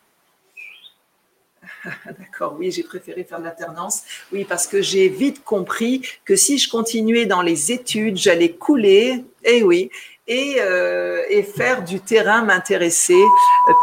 D'accord, 2.20 2.56
oui, 2.58 2.72
j'ai 2.72 2.84
préféré 2.84 3.24
faire 3.24 3.40
l'alternance. 3.40 4.04
Oui, 4.32 4.46
parce 4.46 4.68
que 4.68 4.82
j'ai 4.82 5.08
vite 5.08 5.44
compris 5.44 6.02
que 6.26 6.36
si 6.36 6.58
je 6.58 6.70
continuais 6.70 7.26
dans 7.26 7.42
les 7.42 7.72
études, 7.72 8.18
j'allais 8.18 8.52
couler. 8.52 9.24
Eh 9.44 9.64
oui, 9.64 9.90
et, 10.28 10.58
euh, 10.60 11.24
et 11.30 11.44
faire 11.44 11.84
du 11.84 12.00
terrain 12.00 12.44
m'intéresser 12.44 13.22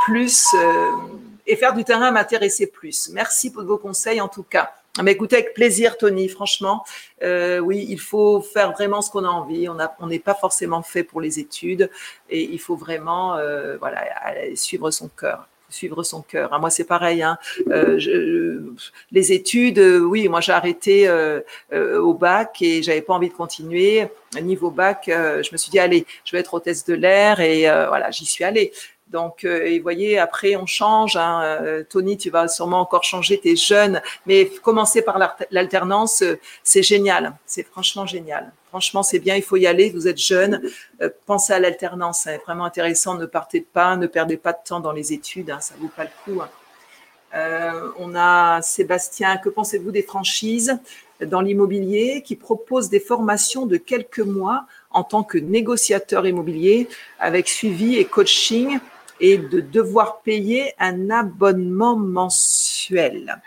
plus. 0.05 0.47
Euh, 0.55 0.91
et 1.47 1.57
faire 1.57 1.75
du 1.75 1.85
terrain 1.85 2.11
m'intéresser 2.11 2.67
plus. 2.67 3.11
Merci 3.13 3.53
pour 3.53 3.63
vos 3.65 3.79
conseils 3.79 4.21
en 4.21 4.29
tout 4.29 4.43
cas. 4.43 4.73
Ah, 4.99 5.03
mais 5.03 5.13
écoutez, 5.13 5.37
avec 5.37 5.53
plaisir, 5.53 5.99
Tony. 5.99 6.29
Franchement, 6.29 6.85
euh, 7.23 7.59
oui, 7.59 7.85
il 7.89 8.01
faut 8.01 8.41
faire 8.41 8.73
vraiment 8.73 9.03
ce 9.03 9.11
qu'on 9.11 9.25
a 9.25 9.29
envie. 9.29 9.69
On 9.69 10.07
n'est 10.07 10.19
pas 10.19 10.35
forcément 10.35 10.83
fait 10.83 11.05
pour 11.05 11.21
les 11.21 11.39
études 11.39 11.91
et 12.31 12.43
il 12.43 12.59
faut 12.59 12.77
vraiment, 12.77 13.37
euh, 13.37 13.77
voilà, 13.79 14.05
suivre 14.55 14.91
son 14.91 15.09
cœur 15.09 15.49
suivre 15.69 16.05
son 16.05 16.23
cœur. 16.23 16.51
Ah, 16.53 16.61
moi, 16.61 16.71
c'est 16.71 16.85
pareil. 16.85 17.25
Hein. 17.25 17.39
Euh, 17.71 18.61
les 19.11 19.33
études, 19.33 19.81
oui, 19.81 20.29
moi, 20.29 20.41
j'ai 20.41 20.53
arrêté 20.53 21.11
au 21.73 22.15
bac 22.15 22.63
et 22.63 22.85
j'avais 22.85 23.03
pas 23.03 23.15
envie 23.15 23.29
de 23.29 23.35
continuer. 23.35 24.07
Niveau 24.41 24.71
bac, 24.71 25.03
je 25.09 25.53
me 25.53 25.57
suis 25.57 25.71
dit, 25.73 25.81
allez, 25.81 26.07
je 26.25 26.33
vais 26.33 26.39
être 26.39 26.55
hôtesse 26.55 26.85
de 26.85 26.95
l'air 26.95 27.41
et 27.41 27.63
voilà, 27.89 28.13
j'y 28.13 28.25
suis 28.25 28.45
allée. 28.45 28.73
Donc, 29.09 29.45
euh, 29.45 29.65
et 29.65 29.79
voyez, 29.79 30.19
après, 30.19 30.57
on 30.57 30.67
change. 30.67 31.17
Hein. 31.17 31.41
Euh, 31.43 31.85
Tony, 31.89 32.17
tu 32.17 32.29
vas 32.31 32.49
sûrement 32.49 32.81
encore 32.81 33.05
changer, 33.05 33.39
tu 33.41 33.51
es 33.53 33.57
jeune. 33.57 34.03
Mais 34.27 34.47
commencer 34.63 35.01
par 35.01 35.19
l'alternance, 35.51 36.23
euh, 36.23 36.41
c'est 36.65 36.83
génial. 36.83 37.35
C'est 37.47 37.63
franchement 37.63 38.07
génial. 38.07 38.53
Franchement, 38.69 39.05
c'est 39.05 39.21
bien, 39.21 39.37
il 39.37 39.43
faut 39.43 39.57
y 39.57 39.67
aller. 39.67 39.91
Vous 39.91 40.09
êtes 40.09 40.19
jeune. 40.19 40.61
pensez 41.25 41.53
à 41.53 41.61
l'alternance. 41.61 42.23
C'est 42.25 42.39
vraiment 42.39 42.65
intéressant. 42.65 43.15
Ne 43.15 43.27
partez 43.27 43.61
pas, 43.61 43.97
ne 43.97 44.09
perdez 44.09 44.37
pas 44.37 44.53
de 44.53 44.59
temps 44.65 44.81
dans 44.81 44.93
les 44.93 45.13
études. 45.13 45.51
Hein, 45.51 45.61
ça 45.61 45.77
ne 45.77 45.83
vaut 45.83 45.93
pas 45.95 46.05
le 46.05 46.11
coup. 46.25 46.43
Hein. 46.43 47.93
on 47.99 48.15
a 48.17 48.61
Sébastien, 48.61 49.37
que 49.37 49.49
pensez-vous 49.49 49.93
des 49.93 50.03
franchises 50.03 50.79
dans 51.25 51.41
l'immobilier 51.41 52.23
qui 52.23 52.37
propose 52.37 52.91
des 52.91 53.01
formations 53.01 53.67
de 53.67 53.77
quelques 53.77 54.19
mois 54.19 54.67
en 54.91 55.05
tant 55.05 55.23
que 55.23 55.39
négociateur 55.39 56.27
immobilier 56.27 56.89
avec 57.19 57.49
suivi 57.49 57.97
et 57.97 58.05
coaching 58.05 58.79
et 59.21 59.39
de 59.39 59.61
devoir 59.61 60.21
payer 60.23 60.73
un 60.79 61.11
abonnement 61.11 61.97
mensuel. 61.97 63.41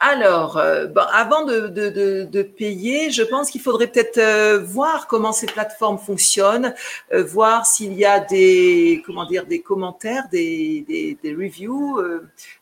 Alors, 0.00 0.58
euh, 0.58 0.86
avant 1.12 1.44
de, 1.44 2.42
payer, 2.42 3.10
je 3.10 3.24
pense 3.24 3.50
qu'il 3.50 3.60
faudrait 3.60 3.88
peut-être 3.88 4.18
euh, 4.18 4.62
voir 4.62 5.08
comment 5.08 5.32
ces 5.32 5.46
plateformes 5.46 5.98
fonctionnent, 5.98 6.72
euh, 7.12 7.24
voir 7.24 7.66
s'il 7.66 7.94
y 7.94 8.04
a 8.04 8.20
des 8.20 9.02
comment 9.04 9.24
dire 9.26 9.44
des 9.44 9.60
commentaires, 9.60 10.28
des, 10.30 11.16
des, 11.20 11.34
reviews, 11.34 12.00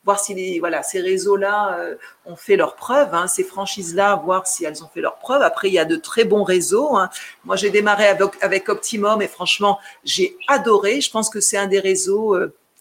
voir 0.03 0.19
si 0.19 0.33
les, 0.33 0.59
voilà 0.59 0.81
ces 0.81 0.99
réseaux-là 0.99 1.77
ont 2.25 2.35
fait 2.35 2.55
leurs 2.55 2.75
preuves, 2.75 3.13
hein, 3.13 3.27
ces 3.27 3.43
franchises-là, 3.43 4.15
voir 4.15 4.47
si 4.47 4.65
elles 4.65 4.83
ont 4.83 4.87
fait 4.91 5.01
leurs 5.01 5.19
preuves. 5.19 5.43
Après, 5.43 5.67
il 5.67 5.75
y 5.75 5.79
a 5.79 5.85
de 5.85 5.95
très 5.95 6.23
bons 6.23 6.43
réseaux. 6.43 6.97
Hein. 6.97 7.09
Moi, 7.45 7.55
j'ai 7.55 7.69
démarré 7.69 8.07
avec, 8.07 8.31
avec 8.41 8.67
Optimum 8.67 9.21
et 9.21 9.27
franchement, 9.27 9.77
j'ai 10.03 10.35
adoré. 10.47 11.01
Je 11.01 11.11
pense 11.11 11.29
que 11.29 11.39
c'est 11.39 11.57
un 11.57 11.67
des 11.67 11.79
réseaux 11.79 12.35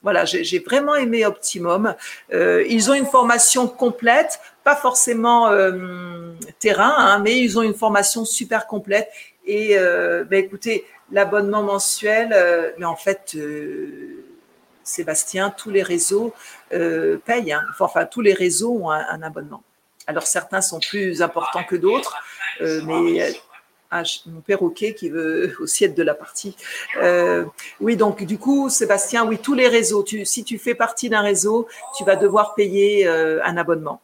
voilà, 0.06 0.24
j'ai 0.24 0.60
vraiment 0.60 0.94
aimé 0.94 1.26
Optimum. 1.26 1.96
Euh, 2.32 2.64
ils 2.68 2.92
ont 2.92 2.94
une 2.94 3.06
formation 3.06 3.66
complète, 3.66 4.38
pas 4.62 4.76
forcément 4.76 5.48
euh, 5.48 6.30
terrain, 6.60 6.94
hein, 6.96 7.18
mais 7.18 7.40
ils 7.40 7.58
ont 7.58 7.62
une 7.62 7.74
formation 7.74 8.24
super 8.24 8.68
complète. 8.68 9.08
Et 9.46 9.76
euh, 9.76 10.22
ben, 10.22 10.44
écoutez, 10.44 10.86
l'abonnement 11.10 11.64
mensuel, 11.64 12.28
mais 12.78 12.84
en 12.84 12.94
fait, 12.94 13.36
Sébastien, 14.84 15.50
tous 15.50 15.70
les 15.70 15.82
réseaux 15.82 16.32
payent. 16.70 17.52
Hein. 17.52 17.62
Enfin, 17.80 18.04
tous 18.04 18.20
les 18.20 18.32
réseaux 18.32 18.78
ont 18.80 18.92
un, 18.92 19.04
un, 19.10 19.22
abonnement. 19.24 19.64
Alors 20.06 20.28
certains 20.28 20.60
sont 20.60 20.78
plus 20.78 21.20
importants 21.20 21.64
que 21.64 21.74
d'autres, 21.74 22.16
mais 22.60 23.34
ah, 23.90 24.02
mon 24.26 24.40
perroquet 24.40 24.94
qui 24.94 25.08
veut 25.10 25.54
aussi 25.60 25.84
être 25.84 25.94
de 25.94 26.02
la 26.02 26.14
partie. 26.14 26.56
Euh, 26.96 27.44
oui, 27.80 27.96
donc 27.96 28.24
du 28.24 28.38
coup, 28.38 28.68
Sébastien, 28.68 29.24
oui, 29.24 29.38
tous 29.38 29.54
les 29.54 29.68
réseaux, 29.68 30.04
si 30.24 30.44
tu 30.44 30.58
fais 30.58 30.74
partie 30.74 31.08
d'un 31.08 31.20
réseau, 31.20 31.68
tu 31.96 32.04
vas 32.04 32.16
devoir 32.16 32.54
payer 32.54 33.06
euh, 33.06 33.40
un 33.44 33.56
abonnement. 33.56 34.00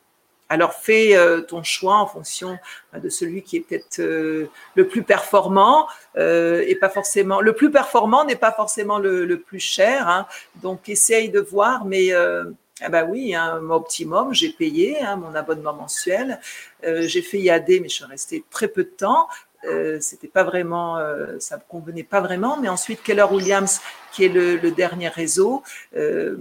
Alors 0.48 0.74
fais 0.74 1.16
euh, 1.16 1.40
ton 1.40 1.62
choix 1.62 1.96
en 1.96 2.06
fonction 2.06 2.58
de 2.92 3.08
celui 3.08 3.42
qui 3.42 3.56
est 3.56 3.60
peut-être 3.60 3.98
le 3.98 4.86
plus 4.86 5.02
performant 5.02 5.86
et 6.14 6.76
pas 6.78 6.90
forcément 6.90 7.40
le 7.40 7.54
plus 7.54 7.70
performant 7.70 8.26
n'est 8.26 8.36
pas 8.36 8.52
forcément 8.52 8.98
le, 8.98 9.36
plus 9.38 9.60
cher. 9.60 10.08
Hein. 10.08 10.26
donc 10.56 10.90
essaye 10.90 11.30
de 11.30 11.40
voir, 11.40 11.86
mais 11.86 12.12
ah 12.12 12.88
bah 12.90 13.04
oui, 13.04 13.34
un 13.34 13.70
optimum, 13.70 14.34
j'ai 14.34 14.50
payé 14.50 15.00
hein, 15.00 15.16
mon 15.16 15.34
abonnement 15.34 15.72
mensuel. 15.72 16.38
j'ai 16.82 17.22
fait 17.22 17.38
IAD, 17.38 17.68
mais 17.80 17.88
je 17.88 17.94
suis 17.94 18.04
restée 18.04 18.44
très 18.50 18.68
peu 18.68 18.84
de 18.84 18.90
temps. 18.90 19.28
Euh, 19.64 19.98
c'était 20.00 20.28
pas 20.28 20.42
vraiment, 20.42 20.98
euh, 20.98 21.38
ça 21.38 21.56
me 21.56 21.62
convenait 21.68 22.02
pas 22.02 22.20
vraiment. 22.20 22.58
Mais 22.58 22.68
ensuite, 22.68 23.02
Keller 23.02 23.26
Williams, 23.30 23.80
qui 24.12 24.24
est 24.24 24.28
le, 24.28 24.58
dernier 24.70 25.08
réseau, 25.08 25.62
euh, 25.96 26.36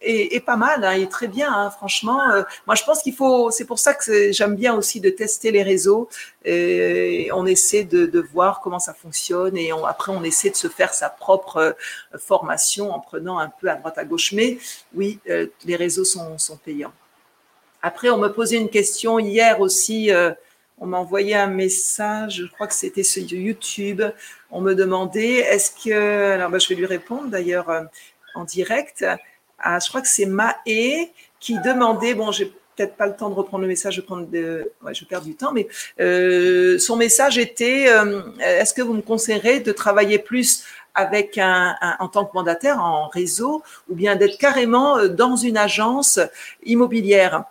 est, 0.00 0.44
pas 0.44 0.56
mal, 0.56 0.84
hein, 0.84 0.94
il 0.94 1.04
est 1.04 1.10
très 1.10 1.28
bien, 1.28 1.52
hein, 1.52 1.70
franchement. 1.70 2.20
moi, 2.66 2.76
je 2.76 2.84
pense 2.84 3.02
qu'il 3.02 3.14
faut, 3.14 3.50
c'est 3.50 3.64
pour 3.64 3.78
ça 3.78 3.94
que 3.94 4.32
j'aime 4.32 4.54
bien 4.54 4.74
aussi 4.74 5.00
de 5.00 5.10
tester 5.10 5.50
les 5.50 5.62
réseaux. 5.62 6.08
Et 6.44 7.30
on 7.32 7.46
essaie 7.46 7.84
de, 7.84 8.20
voir 8.32 8.60
comment 8.60 8.78
ça 8.78 8.94
fonctionne 8.94 9.56
et 9.56 9.72
après, 9.86 10.12
on 10.12 10.22
essaie 10.22 10.50
de 10.50 10.56
se 10.56 10.68
faire 10.68 10.92
sa 10.92 11.08
propre 11.08 11.76
formation 12.18 12.92
en 12.92 13.00
prenant 13.00 13.38
un 13.38 13.48
peu 13.48 13.68
à 13.68 13.76
droite 13.76 13.96
à 13.96 14.04
gauche. 14.04 14.32
Mais 14.32 14.58
oui, 14.94 15.18
les 15.64 15.76
réseaux 15.76 16.04
sont, 16.04 16.38
sont, 16.38 16.56
payants. 16.56 16.92
Après, 17.82 18.10
on 18.10 18.18
me 18.18 18.28
posait 18.28 18.56
une 18.56 18.70
question 18.70 19.18
hier 19.18 19.60
aussi 19.60 20.10
on 20.80 20.86
m'a 20.86 20.98
envoyé 20.98 21.34
un 21.34 21.48
message, 21.48 22.42
je 22.42 22.46
crois 22.46 22.66
que 22.66 22.74
c'était 22.74 23.02
sur 23.02 23.22
YouTube. 23.22 24.02
On 24.50 24.60
me 24.60 24.74
demandait 24.74 25.38
est-ce 25.38 25.70
que. 25.70 26.32
Alors, 26.32 26.50
ben, 26.50 26.60
je 26.60 26.68
vais 26.68 26.74
lui 26.74 26.86
répondre 26.86 27.28
d'ailleurs 27.28 27.68
euh, 27.70 27.82
en 28.34 28.44
direct. 28.44 29.04
Ah, 29.58 29.78
je 29.80 29.88
crois 29.88 30.00
que 30.00 30.08
c'est 30.08 30.26
Maë 30.26 31.10
qui 31.40 31.58
demandait. 31.60 32.14
Bon, 32.14 32.30
j'ai 32.30 32.46
peut-être 32.76 32.96
pas 32.96 33.06
le 33.06 33.16
temps 33.16 33.28
de 33.28 33.34
reprendre 33.34 33.62
le 33.62 33.68
message, 33.68 33.96
je, 33.96 34.00
prendre 34.00 34.28
de, 34.28 34.70
ouais, 34.84 34.94
je 34.94 35.04
perds 35.04 35.22
du 35.22 35.34
temps, 35.34 35.52
mais 35.52 35.66
euh, 36.00 36.78
son 36.78 36.94
message 36.94 37.36
était 37.36 37.88
euh, 37.88 38.22
est-ce 38.38 38.72
que 38.72 38.82
vous 38.82 38.94
me 38.94 39.02
conseillerez 39.02 39.58
de 39.58 39.72
travailler 39.72 40.20
plus 40.20 40.64
avec 40.94 41.38
un, 41.38 41.76
en 41.98 42.08
tant 42.08 42.24
que 42.24 42.34
mandataire 42.34 42.80
en 42.80 43.08
réseau 43.08 43.62
ou 43.88 43.94
bien 43.96 44.14
d'être 44.14 44.38
carrément 44.38 45.06
dans 45.08 45.34
une 45.34 45.56
agence 45.56 46.20
immobilière? 46.64 47.44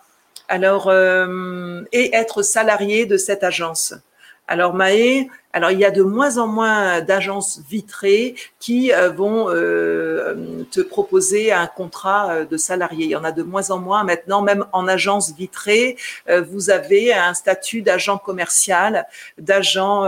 Alors, 0.48 0.88
euh, 0.88 1.84
et 1.92 2.16
être 2.16 2.42
salarié 2.42 3.06
de 3.06 3.18
cette 3.18 3.44
agence. 3.44 3.94
Alors 4.50 4.74
Maë, 4.74 5.28
alors 5.52 5.72
il 5.72 5.80
y 5.80 5.84
a 5.84 5.92
de 5.92 6.04
moins 6.04 6.38
en 6.38 6.48
moins 6.48 7.02
d'agences 7.02 7.60
vitrées 7.70 8.36
qui 8.60 8.94
euh, 8.94 9.10
vont 9.10 9.50
euh, 9.50 10.64
te 10.72 10.80
proposer 10.80 11.52
un 11.52 11.68
contrat 11.68 12.46
de 12.46 12.56
salarié. 12.56 13.06
Il 13.06 13.12
y 13.12 13.16
en 13.18 13.26
a 13.26 13.34
de 13.34 13.44
moins 13.44 13.72
en 13.72 13.78
moins 13.78 14.06
maintenant, 14.06 14.42
même 14.42 14.66
en 14.72 14.88
agence 14.88 15.34
vitrée, 15.34 15.98
vous 16.30 16.70
avez 16.70 17.14
un 17.14 17.34
statut 17.34 17.82
d'agent 17.82 18.18
commercial, 18.18 19.06
d'agent 19.38 20.04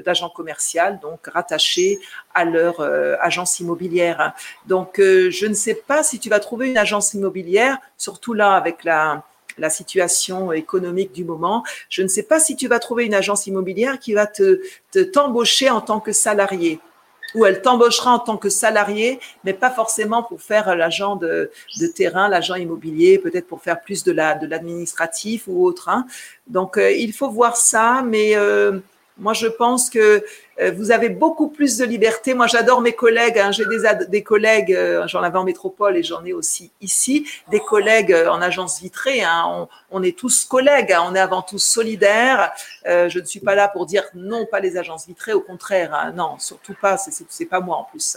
d'agent 0.00 0.30
commercial, 0.30 0.98
donc 1.00 1.26
rattaché 1.26 1.98
à 2.32 2.46
leur 2.46 2.80
agence 3.20 3.60
immobilière. 3.60 4.32
Donc 4.64 4.94
je 4.96 5.46
ne 5.46 5.54
sais 5.54 5.74
pas 5.74 6.02
si 6.02 6.18
tu 6.18 6.30
vas 6.30 6.40
trouver 6.40 6.70
une 6.70 6.78
agence 6.78 7.12
immobilière, 7.12 7.76
surtout 7.98 8.32
là 8.32 8.54
avec 8.54 8.84
la 8.84 9.22
la 9.58 9.70
situation 9.70 10.52
économique 10.52 11.12
du 11.12 11.24
moment. 11.24 11.64
Je 11.88 12.02
ne 12.02 12.08
sais 12.08 12.22
pas 12.22 12.40
si 12.40 12.56
tu 12.56 12.68
vas 12.68 12.78
trouver 12.78 13.04
une 13.04 13.14
agence 13.14 13.46
immobilière 13.46 13.98
qui 13.98 14.14
va 14.14 14.26
te 14.26 14.60
t'embaucher 15.12 15.70
en 15.70 15.80
tant 15.80 16.00
que 16.00 16.12
salarié 16.12 16.80
ou 17.36 17.44
elle 17.44 17.60
t'embauchera 17.60 18.12
en 18.12 18.18
tant 18.18 18.36
que 18.36 18.48
salarié, 18.48 19.20
mais 19.44 19.52
pas 19.52 19.70
forcément 19.70 20.22
pour 20.22 20.40
faire 20.40 20.74
l'agent 20.74 21.16
de, 21.16 21.50
terrain, 21.94 22.28
l'agent 22.28 22.54
immobilier, 22.54 23.18
peut-être 23.18 23.46
pour 23.46 23.62
faire 23.62 23.80
plus 23.80 24.04
de 24.04 24.12
la 24.12 24.34
de 24.34 24.46
l'administratif 24.46 25.44
ou 25.46 25.64
autre. 25.64 25.88
Hein. 25.88 26.06
Donc 26.46 26.78
euh, 26.78 26.90
il 26.90 27.12
faut 27.12 27.30
voir 27.30 27.56
ça, 27.56 28.02
mais 28.04 28.36
euh, 28.36 28.78
moi, 29.18 29.32
je 29.32 29.46
pense 29.46 29.88
que 29.88 30.24
euh, 30.60 30.72
vous 30.72 30.90
avez 30.90 31.08
beaucoup 31.08 31.48
plus 31.48 31.78
de 31.78 31.84
liberté. 31.84 32.34
Moi, 32.34 32.46
j'adore 32.46 32.82
mes 32.82 32.92
collègues. 32.92 33.38
Hein. 33.38 33.50
J'ai 33.50 33.64
des, 33.64 33.82
des 34.08 34.22
collègues, 34.22 34.74
euh, 34.74 35.06
j'en 35.06 35.22
avais 35.22 35.38
en 35.38 35.44
métropole 35.44 35.96
et 35.96 36.02
j'en 36.02 36.24
ai 36.24 36.34
aussi 36.34 36.70
ici, 36.82 37.26
des 37.50 37.60
collègues 37.60 38.12
euh, 38.12 38.28
en 38.28 38.42
agence 38.42 38.80
vitrée. 38.80 39.22
Hein. 39.22 39.68
On, 39.90 40.02
est 40.02 40.16
tous 40.16 40.44
collègues, 40.44 40.92
hein. 40.92 41.02
on 41.06 41.14
est 41.14 41.20
avant 41.20 41.40
tout 41.40 41.58
solidaires. 41.58 42.52
je 42.84 43.18
ne 43.18 43.24
suis 43.24 43.40
pas 43.40 43.54
là 43.54 43.68
pour 43.68 43.86
dire 43.86 44.04
non, 44.14 44.44
pas 44.46 44.60
les 44.60 44.76
agences 44.76 45.06
vitrées. 45.06 45.32
Au 45.32 45.40
contraire, 45.40 46.12
non, 46.14 46.38
surtout 46.38 46.74
pas. 46.80 46.98
C'est 46.98 47.46
pas 47.46 47.60
moi 47.60 47.78
en 47.78 47.84
plus. 47.84 48.16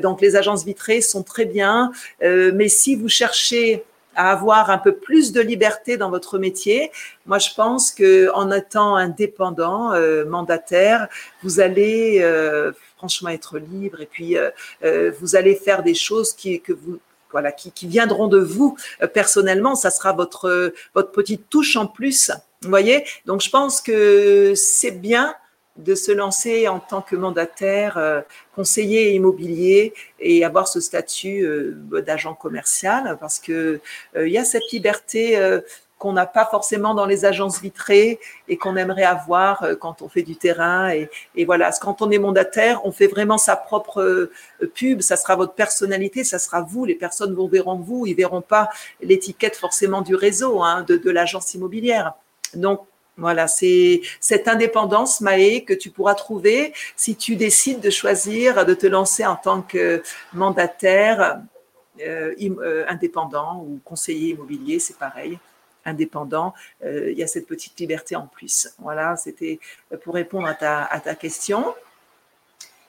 Donc, 0.00 0.20
les 0.20 0.36
agences 0.36 0.64
vitrées 0.64 1.02
sont 1.02 1.22
très 1.22 1.44
bien. 1.44 1.92
mais 2.20 2.68
si 2.68 2.96
vous 2.96 3.08
cherchez 3.08 3.84
à 4.14 4.30
avoir 4.30 4.70
un 4.70 4.78
peu 4.78 4.92
plus 4.92 5.32
de 5.32 5.40
liberté 5.40 5.96
dans 5.96 6.10
votre 6.10 6.38
métier. 6.38 6.90
Moi, 7.26 7.38
je 7.38 7.50
pense 7.54 7.90
que 7.90 8.30
en 8.34 8.50
étant 8.50 8.96
indépendant, 8.96 9.92
euh, 9.92 10.24
mandataire, 10.24 11.08
vous 11.42 11.60
allez 11.60 12.20
euh, 12.22 12.72
franchement 12.96 13.30
être 13.30 13.58
libre 13.58 14.00
et 14.00 14.06
puis 14.06 14.36
euh, 14.36 15.10
vous 15.20 15.36
allez 15.36 15.54
faire 15.54 15.82
des 15.82 15.94
choses 15.94 16.32
qui 16.32 16.60
que 16.60 16.72
vous 16.72 16.98
voilà 17.30 17.50
qui, 17.50 17.72
qui 17.72 17.86
viendront 17.86 18.28
de 18.28 18.38
vous 18.38 18.76
personnellement. 19.14 19.74
Ça 19.74 19.90
sera 19.90 20.12
votre 20.12 20.72
votre 20.94 21.12
petite 21.12 21.48
touche 21.48 21.76
en 21.76 21.86
plus. 21.86 22.30
Vous 22.62 22.68
voyez. 22.68 23.04
Donc, 23.26 23.40
je 23.40 23.50
pense 23.50 23.80
que 23.80 24.52
c'est 24.54 24.92
bien 24.92 25.34
de 25.76 25.94
se 25.94 26.12
lancer 26.12 26.68
en 26.68 26.80
tant 26.80 27.00
que 27.00 27.16
mandataire, 27.16 27.96
euh, 27.96 28.20
conseiller 28.54 29.12
immobilier 29.12 29.94
et 30.20 30.44
avoir 30.44 30.68
ce 30.68 30.80
statut 30.80 31.44
euh, 31.44 32.02
d'agent 32.06 32.34
commercial 32.34 33.16
parce 33.20 33.38
que 33.38 33.80
euh, 34.16 34.28
il 34.28 34.32
y 34.32 34.38
a 34.38 34.44
cette 34.44 34.70
liberté 34.70 35.38
qu'on 35.98 36.12
n'a 36.12 36.26
pas 36.26 36.46
forcément 36.46 36.94
dans 36.94 37.06
les 37.06 37.24
agences 37.24 37.60
vitrées 37.60 38.18
et 38.48 38.56
qu'on 38.56 38.76
aimerait 38.76 39.04
avoir 39.04 39.64
quand 39.80 40.02
on 40.02 40.08
fait 40.08 40.22
du 40.22 40.34
terrain. 40.34 40.90
Et, 40.90 41.08
et, 41.36 41.44
voilà, 41.44 41.70
quand 41.80 42.02
on 42.02 42.10
est 42.10 42.18
mandataire, 42.18 42.84
on 42.84 42.90
fait 42.90 43.06
vraiment 43.06 43.38
sa 43.38 43.54
propre 43.54 44.30
pub, 44.74 45.00
ça 45.00 45.16
sera 45.16 45.36
votre 45.36 45.54
personnalité, 45.54 46.24
ça 46.24 46.40
sera 46.40 46.60
vous, 46.60 46.84
les 46.84 46.96
personnes 46.96 47.34
vous 47.34 47.46
verront 47.46 47.76
vous, 47.76 48.04
ils 48.06 48.14
verront 48.14 48.40
pas 48.40 48.68
l'étiquette 49.00 49.54
forcément 49.54 50.02
du 50.02 50.16
réseau, 50.16 50.62
hein, 50.62 50.82
de, 50.82 50.96
de 50.96 51.10
l'agence 51.10 51.54
immobilière. 51.54 52.14
Donc, 52.54 52.80
voilà, 53.18 53.46
c'est 53.46 54.00
cette 54.20 54.48
indépendance, 54.48 55.20
Maë, 55.20 55.64
que 55.64 55.74
tu 55.74 55.90
pourras 55.90 56.14
trouver 56.14 56.72
si 56.96 57.14
tu 57.14 57.36
décides 57.36 57.80
de 57.80 57.90
choisir 57.90 58.64
de 58.64 58.74
te 58.74 58.86
lancer 58.86 59.26
en 59.26 59.36
tant 59.36 59.62
que 59.62 60.02
mandataire 60.32 61.42
euh, 62.00 62.34
euh, 62.40 62.84
indépendant 62.88 63.62
ou 63.66 63.78
conseiller 63.84 64.30
immobilier, 64.30 64.78
c'est 64.78 64.96
pareil, 64.96 65.38
indépendant. 65.84 66.54
Euh, 66.84 67.10
il 67.10 67.18
y 67.18 67.22
a 67.22 67.26
cette 67.26 67.46
petite 67.46 67.78
liberté 67.78 68.16
en 68.16 68.26
plus. 68.26 68.70
Voilà, 68.78 69.16
c'était 69.16 69.60
pour 70.02 70.14
répondre 70.14 70.46
à 70.48 70.54
ta, 70.54 70.84
à 70.84 71.00
ta 71.00 71.14
question. 71.14 71.74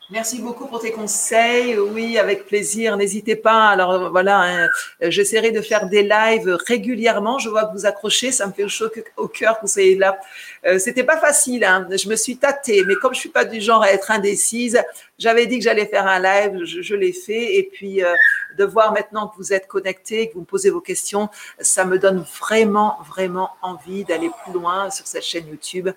Merci 0.09 0.41
beaucoup 0.41 0.67
pour 0.67 0.81
tes 0.81 0.91
conseils. 0.91 1.77
Oui, 1.77 2.17
avec 2.17 2.45
plaisir. 2.45 2.97
N'hésitez 2.97 3.37
pas. 3.37 3.69
Alors 3.69 4.11
voilà, 4.11 4.41
hein, 4.41 4.69
j'essaierai 5.01 5.51
de 5.51 5.61
faire 5.61 5.87
des 5.87 6.03
lives 6.03 6.57
régulièrement. 6.67 7.39
Je 7.39 7.49
vois 7.49 7.65
que 7.65 7.73
vous 7.73 7.85
accrochez, 7.85 8.33
ça 8.33 8.45
me 8.45 8.51
fait 8.51 8.67
chaud 8.67 8.89
au 9.15 9.29
cœur 9.29 9.55
que 9.55 9.61
vous 9.61 9.71
soyez 9.71 9.95
là. 9.95 10.19
Euh, 10.65 10.77
C'était 10.77 11.05
pas 11.05 11.17
facile. 11.17 11.63
Hein. 11.63 11.87
Je 11.89 12.09
me 12.09 12.17
suis 12.17 12.35
tâtée, 12.35 12.83
mais 12.85 12.95
comme 12.95 13.13
je 13.13 13.19
suis 13.21 13.29
pas 13.29 13.45
du 13.45 13.61
genre 13.61 13.81
à 13.81 13.91
être 13.91 14.11
indécise, 14.11 14.81
j'avais 15.17 15.47
dit 15.47 15.57
que 15.57 15.63
j'allais 15.63 15.85
faire 15.85 16.05
un 16.05 16.19
live. 16.19 16.65
Je, 16.65 16.95
l'ai 16.95 17.13
fait. 17.13 17.55
Et 17.55 17.63
puis 17.71 18.03
euh, 18.03 18.13
de 18.57 18.65
voir 18.65 18.91
maintenant 18.91 19.29
que 19.29 19.37
vous 19.37 19.53
êtes 19.53 19.67
connectés, 19.67 20.27
que 20.27 20.33
vous 20.33 20.41
me 20.41 20.45
posez 20.45 20.69
vos 20.69 20.81
questions, 20.81 21.29
ça 21.59 21.85
me 21.85 21.97
donne 21.97 22.25
vraiment, 22.41 22.97
vraiment 23.07 23.51
envie 23.61 24.03
d'aller 24.03 24.29
plus 24.43 24.53
loin 24.53 24.89
sur 24.89 25.07
cette 25.07 25.23
chaîne 25.23 25.47
YouTube 25.47 25.89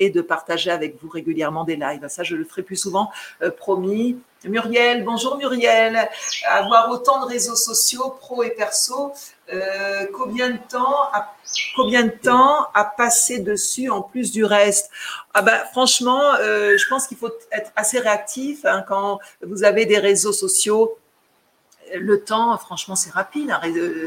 et 0.00 0.10
de 0.10 0.20
partager 0.20 0.70
avec 0.70 0.96
vous 1.02 1.08
régulièrement 1.08 1.64
des 1.64 1.76
lives. 1.76 2.06
Ça, 2.08 2.22
je 2.22 2.36
le 2.36 2.44
ferai 2.44 2.62
plus 2.62 2.76
souvent, 2.76 3.10
euh, 3.42 3.50
promis. 3.50 4.18
Muriel, 4.44 5.04
bonjour 5.04 5.38
Muriel. 5.38 6.08
Avoir 6.46 6.90
autant 6.90 7.24
de 7.24 7.26
réseaux 7.26 7.56
sociaux, 7.56 8.14
pro 8.20 8.42
et 8.42 8.50
perso, 8.50 9.12
euh, 9.52 10.06
combien 10.12 10.50
de 10.50 10.58
temps 10.68 11.02
à, 11.12 11.34
combien 11.74 12.02
de 12.02 12.10
temps 12.10 12.66
à 12.74 12.84
passer 12.84 13.38
dessus 13.38 13.88
en 13.88 14.02
plus 14.02 14.32
du 14.32 14.44
reste? 14.44 14.90
Ah 15.32 15.40
ben 15.40 15.58
franchement, 15.72 16.34
euh, 16.40 16.76
je 16.76 16.88
pense 16.88 17.06
qu'il 17.06 17.16
faut 17.16 17.30
être 17.52 17.70
assez 17.74 17.98
réactif 17.98 18.64
hein, 18.64 18.84
quand 18.86 19.18
vous 19.42 19.64
avez 19.64 19.86
des 19.86 19.98
réseaux 19.98 20.32
sociaux 20.32 20.98
le 21.98 22.20
temps, 22.20 22.56
franchement, 22.58 22.96
c'est 22.96 23.10
rapide. 23.10 23.50
Hein. 23.50 23.60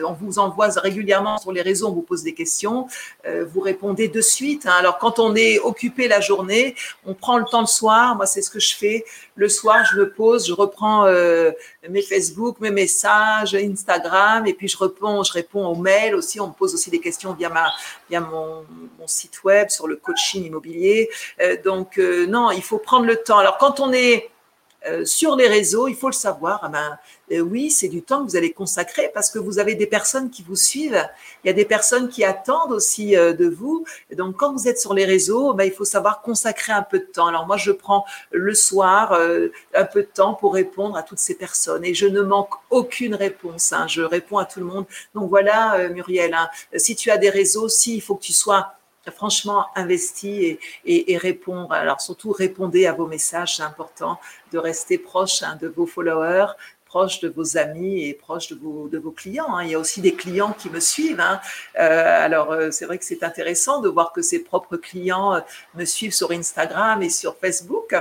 On 0.06 0.14
vous 0.14 0.40
envoie 0.40 0.68
régulièrement 0.68 1.38
sur 1.38 1.52
les 1.52 1.62
réseaux, 1.62 1.88
on 1.88 1.92
vous 1.92 2.02
pose 2.02 2.24
des 2.24 2.34
questions, 2.34 2.88
euh, 3.26 3.46
vous 3.46 3.62
répondez 3.62 4.08
de 4.08 4.22
suite. 4.22 4.66
Hein. 4.66 4.74
Alors, 4.78 4.98
quand 4.98 5.20
on 5.20 5.36
est 5.36 5.60
occupé 5.60 6.08
la 6.08 6.20
journée, 6.20 6.76
on 7.06 7.14
prend 7.14 7.38
le 7.38 7.46
temps 7.46 7.62
le 7.62 7.68
soir. 7.68 8.16
Moi, 8.16 8.26
c'est 8.26 8.42
ce 8.42 8.50
que 8.50 8.60
je 8.60 8.76
fais. 8.76 9.06
Le 9.36 9.50
soir, 9.50 9.86
je 9.92 10.00
me 10.00 10.10
pose, 10.10 10.48
je 10.48 10.54
reprends 10.54 11.06
euh, 11.06 11.52
mes 11.90 12.02
Facebook, 12.02 12.60
mes 12.60 12.72
messages, 12.72 13.56
Instagram, 13.56 14.48
et 14.48 14.54
puis 14.54 14.68
je 14.68 14.78
réponds, 14.78 15.24
je 15.24 15.34
réponds 15.34 15.66
aux 15.66 15.76
mails 15.76 16.16
aussi. 16.16 16.40
On 16.40 16.48
me 16.48 16.54
pose 16.54 16.74
aussi 16.74 16.90
des 16.90 17.00
questions 17.00 17.34
via 17.34 17.50
ma, 17.50 17.72
via 18.10 18.20
mon, 18.20 18.66
site 19.06 19.42
web 19.46 19.70
sur 19.70 19.88
le 19.88 19.96
coaching 19.96 20.44
immobilier. 20.44 21.10
Euh, 21.40 21.56
donc, 21.64 21.98
non, 21.98 22.52
il 22.52 22.62
faut 22.62 22.78
prendre 22.78 23.06
le 23.06 23.16
temps. 23.16 23.38
Alors, 23.38 23.58
quand 23.58 23.80
on 23.80 23.94
est 23.94 24.30
euh, 24.86 25.06
sur 25.06 25.36
les 25.36 25.48
réseaux, 25.48 25.88
il 25.88 25.96
faut 25.96 26.08
le 26.08 26.14
savoir. 26.14 26.60
Ah 26.64 26.70
ben, 26.70 27.00
euh, 27.32 27.40
oui, 27.40 27.72
c'est 27.72 27.88
du 27.88 28.04
temps 28.04 28.24
que 28.24 28.30
vous 28.30 28.36
allez 28.36 28.54
consacrer 28.54 29.10
parce 29.14 29.32
que 29.32 29.40
vous 29.40 29.60
avez 29.60 29.76
des 29.76 29.88
personnes 29.88 30.30
qui 30.30 30.44
vous 30.44 30.56
suivent. 30.56 31.04
Il 31.44 31.48
y 31.48 31.50
a 31.50 31.54
des 31.54 31.66
personnes 31.66 32.10
qui 32.10 32.24
attendent 32.24 32.72
aussi 32.72 33.18
euh, 33.18 33.34
de 33.34 33.48
vous. 33.48 33.86
donc, 34.14 34.38
quand 34.38 34.54
vous 34.54 34.68
êtes 34.68 34.80
sur 34.80 34.94
les 34.94 35.06
réseaux, 35.06 35.54
ben, 35.54 35.64
il 35.64 35.72
faut 35.72 35.86
savoir 35.86 36.22
consacrer 36.22 36.74
un 36.74 36.84
peu 36.84 37.00
de 37.00 37.06
temps. 37.06 37.28
Alors, 37.28 37.48
moi, 37.48 37.58
je 37.58 37.72
prends 37.72 38.06
le 38.32 38.54
soir 38.54 39.20
un 39.74 39.86
peu 39.86 40.02
de 40.02 40.10
temps 40.14 40.36
pour 40.36 40.54
répondre 40.54 40.96
à 40.96 41.04
toutes 41.04 41.20
ces 41.20 41.36
personnes 41.36 41.84
et 41.84 41.94
je 41.94 42.08
ne 42.08 42.22
manque 42.22 42.52
aucune 42.70 43.16
réponse. 43.16 43.74
Hein. 43.74 43.88
Je 43.88 44.02
réponds 44.02 44.38
à 44.38 44.46
tout 44.46 44.60
le 44.60 44.66
monde. 44.66 44.86
Donc, 45.16 45.30
voilà, 45.30 45.90
Muriel, 45.90 46.34
hein. 46.34 46.50
si 46.76 46.96
tu 46.96 47.10
as 47.12 47.18
des 47.18 47.30
réseaux, 47.30 47.68
si, 47.70 47.96
il 47.96 48.02
faut 48.02 48.16
que 48.16 48.24
tu 48.24 48.34
sois 48.34 48.77
franchement 49.12 49.66
investi 49.76 50.58
et, 50.86 51.18
répondre. 51.18 51.72
Alors 51.72 52.02
surtout 52.02 52.32
répondez 52.32 52.86
à 52.88 52.94
vos 52.94 53.08
messages, 53.08 53.58
c'est 53.58 53.64
important 53.64 54.20
de 54.52 54.58
rester 54.58 54.98
proche 54.98 55.44
hein, 55.44 55.58
de 55.62 55.68
vos 55.68 55.86
followers, 55.86 56.54
proche 56.88 57.20
de 57.20 57.30
vos 57.30 57.58
amis 57.58 58.06
et 58.06 58.14
proche 58.14 58.50
de 58.50 58.98
vos, 58.98 59.12
clients. 59.12 59.56
Hein. 59.56 59.64
Il 59.64 59.72
y 59.72 59.76
a 59.76 59.80
aussi 59.80 60.02
des 60.02 60.14
clients 60.14 60.54
qui 60.54 60.70
me 60.70 60.80
suivent. 60.80 61.20
Hein. 61.20 61.40
Euh, 61.80 62.26
alors 62.26 62.52
euh, 62.52 62.72
c'est 62.72 62.86
vrai 62.86 62.98
que 62.98 63.06
c'est 63.06 63.24
intéressant 63.24 63.82
de 63.82 63.90
voir 63.90 64.14
que 64.14 64.22
ses 64.22 64.40
propres 64.40 64.78
clients 64.78 65.36
euh, 65.36 65.40
me 65.76 65.86
suivent 65.86 66.14
sur 66.14 66.32
Instagram 66.32 67.04
et 67.04 67.10
sur 67.10 67.36
Facebook 67.38 67.96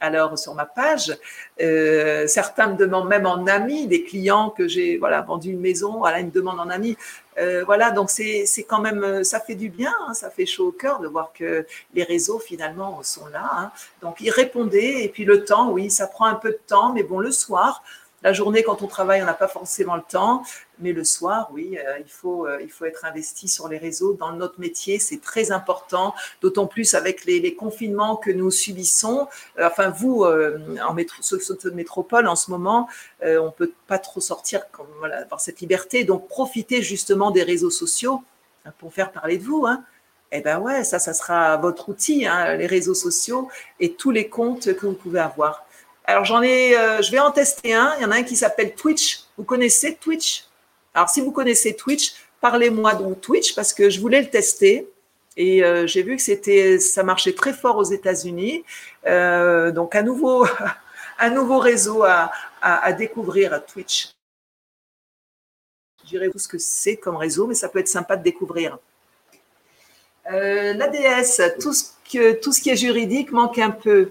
alors 0.00 0.38
sur 0.38 0.54
ma 0.54 0.64
page. 0.64 1.18
Certains 1.58 2.68
me 2.68 2.76
demandent 2.76 3.08
même 3.08 3.26
en 3.26 3.48
ami, 3.48 3.88
des 3.88 4.04
clients 4.04 4.50
que 4.50 4.68
j'ai 4.68 4.96
voilà 4.96 5.22
vendu 5.22 5.50
une 5.50 5.58
maison, 5.58 5.98
voilà, 5.98 6.20
une 6.20 6.30
demande 6.30 6.60
en 6.60 6.70
ami. 6.70 6.96
Euh, 7.38 7.64
voilà, 7.64 7.90
donc 7.90 8.10
c'est 8.10 8.46
quand 8.68 8.80
même, 8.80 9.24
ça 9.24 9.40
fait 9.40 9.54
du 9.54 9.68
bien, 9.68 9.94
hein, 10.06 10.14
ça 10.14 10.30
fait 10.30 10.46
chaud 10.46 10.68
au 10.68 10.72
cœur 10.72 11.00
de 11.00 11.08
voir 11.08 11.32
que 11.32 11.66
les 11.94 12.02
réseaux 12.02 12.38
finalement 12.38 13.02
sont 13.02 13.26
là. 13.26 13.48
Hein. 13.52 13.70
Donc 14.02 14.16
ils 14.20 14.30
répondaient 14.30 15.04
et 15.04 15.08
puis 15.08 15.24
le 15.24 15.44
temps, 15.44 15.70
oui, 15.70 15.90
ça 15.90 16.06
prend 16.06 16.26
un 16.26 16.34
peu 16.34 16.50
de 16.50 16.60
temps, 16.66 16.92
mais 16.92 17.02
bon, 17.02 17.18
le 17.18 17.30
soir, 17.30 17.82
la 18.22 18.32
journée, 18.32 18.64
quand 18.64 18.82
on 18.82 18.88
travaille, 18.88 19.22
on 19.22 19.26
n'a 19.26 19.34
pas 19.34 19.46
forcément 19.46 19.94
le 19.94 20.02
temps, 20.02 20.42
mais 20.80 20.92
le 20.92 21.04
soir, 21.04 21.50
oui, 21.52 21.78
euh, 21.78 21.98
il, 22.00 22.10
faut, 22.10 22.46
euh, 22.46 22.58
il 22.60 22.68
faut 22.68 22.84
être 22.84 23.04
investi 23.04 23.48
sur 23.48 23.68
les 23.68 23.78
réseaux. 23.78 24.14
Dans 24.14 24.32
notre 24.32 24.58
métier, 24.58 24.98
c'est 24.98 25.20
très 25.20 25.52
important, 25.52 26.14
d'autant 26.42 26.66
plus 26.66 26.94
avec 26.94 27.24
les, 27.24 27.54
confinements 27.54 28.16
que 28.16 28.32
nous 28.32 28.50
subissons. 28.50 29.28
Euh, 29.58 29.68
enfin, 29.68 29.90
vous, 29.90 30.24
en 30.24 30.94
métro, 30.94 31.22
métropole, 31.72 32.26
en 32.26 32.36
ce 32.36 32.50
moment, 32.50 32.88
on 33.22 33.46
ne 33.46 33.50
peut 33.50 33.72
pas 33.86 33.98
trop 33.98 34.20
sortir 34.20 34.62
avoir 35.02 35.40
cette 35.40 35.60
liberté. 35.60 36.02
Donc, 36.04 36.28
profitez 36.28 36.82
justement 36.82 37.30
des 37.30 37.44
réseaux 37.44 37.70
sociaux 37.70 38.22
hein, 38.64 38.72
pour 38.78 38.92
faire 38.92 39.12
parler 39.12 39.38
de 39.38 39.44
vous. 39.44 39.64
Hein. 39.66 39.84
Eh 40.30 40.40
ben 40.40 40.58
ouais, 40.58 40.84
ça, 40.84 40.98
ça 40.98 41.14
sera 41.14 41.56
votre 41.56 41.88
outil, 41.88 42.26
hein, 42.26 42.54
les 42.56 42.66
réseaux 42.66 42.94
sociaux 42.94 43.48
et 43.80 43.94
tous 43.94 44.10
les 44.10 44.28
comptes 44.28 44.74
que 44.74 44.86
vous 44.86 44.92
pouvez 44.92 45.20
avoir. 45.20 45.64
Alors 46.08 46.24
j'en 46.24 46.40
ai, 46.40 46.74
euh, 46.74 47.02
je 47.02 47.12
vais 47.12 47.18
en 47.18 47.30
tester 47.30 47.74
un. 47.74 47.94
Il 47.98 48.02
y 48.02 48.04
en 48.06 48.10
a 48.10 48.16
un 48.16 48.22
qui 48.22 48.34
s'appelle 48.34 48.74
Twitch. 48.74 49.24
Vous 49.36 49.44
connaissez 49.44 49.94
Twitch? 49.94 50.46
Alors 50.94 51.10
si 51.10 51.20
vous 51.20 51.32
connaissez 51.32 51.76
Twitch, 51.76 52.14
parlez-moi 52.40 52.94
donc 52.94 53.20
Twitch 53.20 53.54
parce 53.54 53.74
que 53.74 53.90
je 53.90 54.00
voulais 54.00 54.22
le 54.22 54.30
tester 54.30 54.88
et 55.36 55.62
euh, 55.62 55.86
j'ai 55.86 56.02
vu 56.02 56.16
que 56.16 56.22
c'était, 56.22 56.78
ça 56.78 57.02
marchait 57.02 57.34
très 57.34 57.52
fort 57.52 57.76
aux 57.76 57.84
États-Unis. 57.84 58.64
Euh, 59.06 59.70
donc 59.70 59.94
un 59.94 60.02
nouveau, 60.02 60.46
un 61.18 61.28
nouveau 61.28 61.58
réseau 61.58 62.02
à, 62.04 62.32
découvrir 62.94 63.62
Twitch. 63.66 64.08
Je 66.04 66.08
dirais 66.08 66.30
tout 66.30 66.38
ce 66.38 66.48
que 66.48 66.56
c'est 66.56 66.96
comme 66.96 67.16
réseau, 67.16 67.46
mais 67.46 67.54
ça 67.54 67.68
peut 67.68 67.80
être 67.80 67.86
sympa 67.86 68.16
de 68.16 68.22
découvrir. 68.22 68.78
L'ADS, 70.24 71.58
tout 71.60 71.74
tout 72.42 72.52
ce 72.52 72.60
qui 72.62 72.70
est 72.70 72.76
juridique 72.76 73.30
manque 73.30 73.58
un 73.58 73.70
peu 73.70 74.08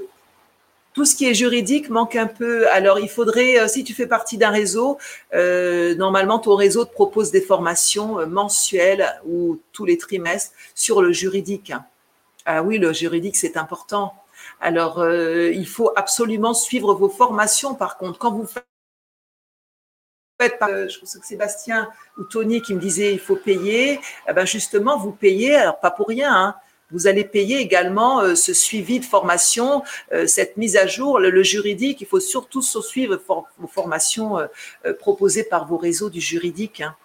tout 0.98 1.06
ce 1.06 1.16
qui 1.16 1.30
est 1.30 1.36
juridique 1.36 1.92
manque 1.92 2.16
un 2.16 2.26
peu. 2.26 2.68
Alors, 2.72 2.98
il 2.98 3.08
faudrait, 3.08 3.60
euh, 3.60 3.68
si 3.68 3.84
tu 3.84 3.94
fais 3.94 4.08
partie 4.08 4.36
d'un 4.40 4.50
réseau, 4.50 4.98
euh, 5.36 5.94
normalement, 5.94 6.40
ton 6.40 6.56
réseau 6.56 6.86
te 6.86 6.92
propose 6.92 7.30
des 7.30 7.40
formations 7.40 8.20
euh, 8.20 8.26
mensuelles 8.26 9.06
ou 9.28 9.60
tous 9.74 9.86
les 9.86 10.00
trimestres 10.00 10.56
sur 10.74 11.04
le 11.04 11.12
juridique. 11.12 11.72
Ah 12.46 12.64
oui, 12.64 12.80
le 12.80 12.94
juridique, 12.94 13.38
c'est 13.38 13.58
important. 13.58 14.16
Alors, 14.60 15.08
il 15.08 15.68
faut 15.68 15.92
absolument 15.96 16.56
suivre 16.56 16.96
vos 16.96 17.10
formations. 17.10 17.76
Par 17.76 17.98
contre, 17.98 18.18
quand 18.18 18.32
vous 18.32 18.48
faites 18.48 18.66
je 20.40 21.00
pense 21.00 21.18
que 21.18 21.28
Sébastien 21.28 21.90
ou 22.18 22.24
Tony 22.24 22.62
qui 22.62 22.74
me 22.74 22.80
disait 22.80 23.14
il 23.14 23.20
faut 23.20 23.36
payer, 23.36 24.00
eh 24.28 24.34
ben 24.34 24.46
justement 24.46 24.98
vous 24.98 25.12
payez, 25.12 25.56
alors 25.56 25.80
pas 25.80 25.92
pour 25.92 26.08
rien, 26.08 26.34
hein, 26.34 26.56
vous 26.92 27.08
allez 27.08 27.24
payer 27.24 27.58
également 27.58 28.22
euh, 28.22 28.36
ce 28.36 28.54
suivi 28.54 29.00
de 29.00 29.06
formation, 29.06 29.84
euh, 30.14 30.26
cette 30.26 30.58
mise 30.58 30.78
à 30.78 30.88
jour, 30.88 31.20
le, 31.20 31.44
juridique. 31.44 32.02
Il 32.02 32.08
faut 32.08 32.20
surtout 32.20 32.62
suivre 32.62 33.20
vos 33.28 33.68
formations 33.68 34.40
euh, 34.40 34.48
proposées 35.00 35.44
par 35.44 35.68
vos 35.68 35.78
réseaux 35.78 36.10
du 36.10 36.22
juridique. 36.22 36.82
Hein. 36.82 36.96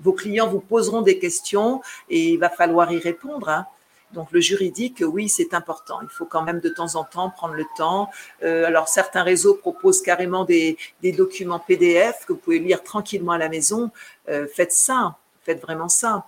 Vos 0.00 0.12
clients 0.12 0.48
vous 0.48 0.60
poseront 0.60 1.02
des 1.02 1.18
questions 1.18 1.82
et 2.08 2.30
il 2.30 2.38
va 2.38 2.50
falloir 2.50 2.90
y 2.92 2.98
répondre. 2.98 3.48
Hein. 3.48 3.66
Donc 4.12 4.32
le 4.32 4.40
juridique, 4.40 5.04
oui, 5.06 5.28
c'est 5.28 5.54
important. 5.54 6.00
Il 6.02 6.08
faut 6.08 6.24
quand 6.24 6.42
même 6.42 6.60
de 6.60 6.68
temps 6.68 6.96
en 6.96 7.04
temps 7.04 7.30
prendre 7.30 7.54
le 7.54 7.66
temps. 7.76 8.08
alors 8.40 8.88
certains 8.88 9.22
réseaux 9.22 9.54
proposent 9.54 10.00
carrément 10.00 10.46
des, 10.46 10.78
documents 11.02 11.58
PDF 11.58 12.24
que 12.26 12.32
vous 12.32 12.38
pouvez 12.38 12.58
lire 12.58 12.82
tranquillement 12.82 13.32
à 13.32 13.38
la 13.38 13.50
maison. 13.50 13.90
faites 14.26 14.72
ça, 14.72 15.18
faites 15.44 15.60
vraiment 15.60 15.90
ça 15.90 16.24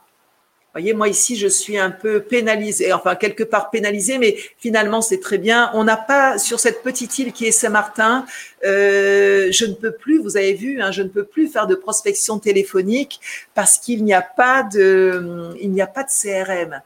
voyez, 0.72 0.92
moi 0.92 1.08
ici, 1.08 1.36
je 1.36 1.48
suis 1.48 1.78
un 1.78 1.90
peu 1.90 2.20
pénalisée, 2.20 2.92
enfin 2.92 3.16
quelque 3.16 3.42
part 3.42 3.70
pénalisée, 3.70 4.18
mais 4.18 4.36
finalement 4.58 5.00
c'est 5.00 5.20
très 5.20 5.38
bien. 5.38 5.70
On 5.74 5.84
n'a 5.84 5.96
pas 5.96 6.38
sur 6.38 6.60
cette 6.60 6.82
petite 6.82 7.18
île 7.18 7.32
qui 7.32 7.46
est 7.46 7.52
Saint-Martin, 7.52 8.24
euh, 8.64 9.48
je 9.50 9.64
ne 9.64 9.74
peux 9.74 9.92
plus, 9.92 10.18
vous 10.18 10.36
avez 10.36 10.54
vu, 10.54 10.80
hein, 10.80 10.92
je 10.92 11.02
ne 11.02 11.08
peux 11.08 11.24
plus 11.24 11.48
faire 11.48 11.66
de 11.66 11.74
prospection 11.74 12.38
téléphonique 12.38 13.20
parce 13.54 13.78
qu'il 13.78 14.04
n'y 14.04 14.14
a 14.14 14.22
pas 14.22 14.62
de, 14.62 15.50
il 15.60 15.70
n'y 15.70 15.82
a 15.82 15.86
pas 15.86 16.04
de 16.04 16.08
CRM 16.08 16.82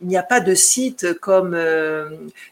il 0.00 0.06
n'y 0.06 0.16
a 0.16 0.22
pas 0.22 0.40
de 0.40 0.54
site 0.54 1.14
comme 1.20 1.54
euh, 1.54 2.08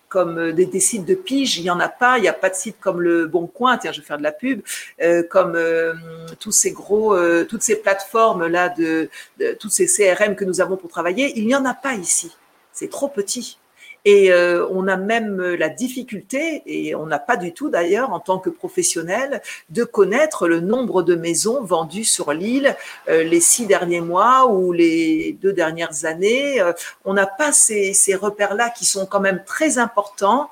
comme 0.09 0.53
des, 0.53 0.81
sites 0.81 1.05
de 1.05 1.15
pige, 1.15 1.59
il 1.59 1.63
n'y 1.63 1.71
en 1.71 1.79
a 1.79 1.89
pas. 1.89 2.19
Il 2.19 2.23
n'y 2.23 2.29
a 2.29 2.33
pas 2.33 2.51
de 2.51 2.55
site 2.55 2.77
comme 2.81 3.01
le 3.01 3.27
Bon 3.27 3.47
Coin. 3.47 3.77
Tiens, 3.79 3.93
je 3.93 4.01
vais 4.01 4.07
faire 4.07 4.19
de 4.19 4.23
la 4.23 4.33
pub. 4.33 4.63
Euh, 5.01 5.23
comme 5.23 5.55
euh, 5.55 5.95
tous 6.41 6.53
ces 6.53 6.73
gros, 6.73 7.17
toutes 7.45 7.63
ces 7.63 7.77
plateformes 7.77 8.47
là 8.47 8.69
de, 8.71 9.09
de, 9.39 9.53
tous 9.61 9.69
ces 9.69 9.87
CRM 9.87 10.35
que 10.35 10.45
nous 10.45 10.61
avons 10.61 10.77
pour 10.77 10.91
travailler, 10.91 11.33
il 11.39 11.47
n'y 11.47 11.55
en 11.55 11.65
a 11.65 11.75
pas 11.75 11.95
ici. 11.95 12.37
C'est 12.73 12.91
trop 12.91 13.09
petit. 13.09 13.59
Et 14.07 14.31
euh, 14.31 14.65
on 14.71 14.87
a 14.87 14.97
même 14.97 15.43
la 15.43 15.69
difficulté, 15.69 16.63
et 16.65 16.95
on 16.95 17.07
n'a 17.07 17.19
pas 17.19 17.37
du 17.37 17.53
tout 17.53 17.71
d'ailleurs 17.71 18.13
en 18.13 18.21
tant 18.21 18.39
que 18.39 18.49
professionnel, 18.51 19.43
de 19.71 19.83
connaître 19.83 20.47
le 20.47 20.61
nombre 20.61 21.03
de 21.03 21.17
maisons 21.17 21.65
vendues 21.65 22.05
sur 22.05 22.33
l'île 22.33 22.77
euh, 23.09 23.25
les 23.25 23.41
six 23.41 23.67
derniers 23.67 24.01
mois 24.01 24.47
ou 24.47 24.71
les 24.71 25.37
deux 25.43 25.53
dernières 25.53 26.05
années. 26.05 26.61
Euh, 26.61 26.73
on 27.05 27.15
n'a 27.15 27.27
pas 27.27 27.51
ces, 27.51 27.95
ces 27.95 28.15
repères-là 28.15 28.71
qui 28.71 28.85
sont 28.85 29.07
quand 29.07 29.19
même 29.19 29.43
très 29.45 29.77
importants. 29.77 30.51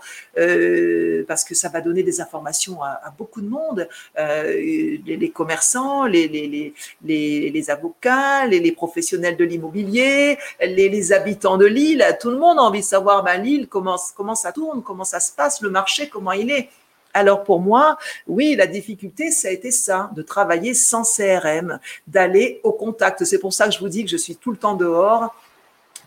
Parce 1.26 1.45
que 1.45 1.55
ça 1.55 1.68
va 1.68 1.80
donner 1.80 2.03
des 2.03 2.20
informations 2.20 2.82
à, 2.82 3.12
beaucoup 3.16 3.41
de 3.41 3.49
monde, 3.49 3.89
les, 4.16 5.32
commerçants, 5.35 6.07
les, 6.07 6.28
les, 6.28 6.74
les, 7.05 7.51
les 7.51 7.70
avocats, 7.70 8.47
les, 8.47 8.72
professionnels 8.72 9.37
de 9.37 9.45
l'immobilier, 9.45 10.39
les, 10.61 11.12
habitants 11.12 11.57
de 11.57 11.66
l'île, 11.66 12.05
tout 12.20 12.30
le 12.30 12.39
monde 12.39 12.59
a 12.59 12.62
envie 12.62 12.80
de 12.80 12.85
savoir 12.85 13.22
ben, 13.22 13.39
l'île, 13.39 13.68
comment, 13.68 13.97
comment 14.16 14.35
ça 14.35 14.53
tourne, 14.53 14.82
comment 14.82 15.05
ça 15.05 15.20
se 15.20 15.32
passe, 15.32 15.61
le 15.61 15.70
marché, 15.70 16.09
comment 16.09 16.32
il 16.32 16.51
est. 16.51 16.68
Alors 17.14 17.45
pour 17.45 17.61
moi, 17.61 17.97
oui, 18.26 18.57
la 18.57 18.66
difficulté, 18.66 19.30
ça 19.30 19.49
a 19.49 19.51
été 19.53 19.70
ça, 19.70 20.11
de 20.16 20.22
travailler 20.22 20.74
sans 20.74 21.05
CRM, 21.05 21.78
d'aller 22.09 22.61
au 22.64 22.72
contact. 22.72 23.24
C'est 23.24 23.39
pour 23.39 23.53
ça 23.53 23.66
que 23.66 23.74
je 23.74 23.78
vous 23.78 23.89
dis 23.89 24.05
que 24.05 24.11
je 24.11 24.16
suis 24.16 24.37
tout 24.37 24.51
le 24.51 24.57
temps 24.57 24.74
dehors, 24.74 25.32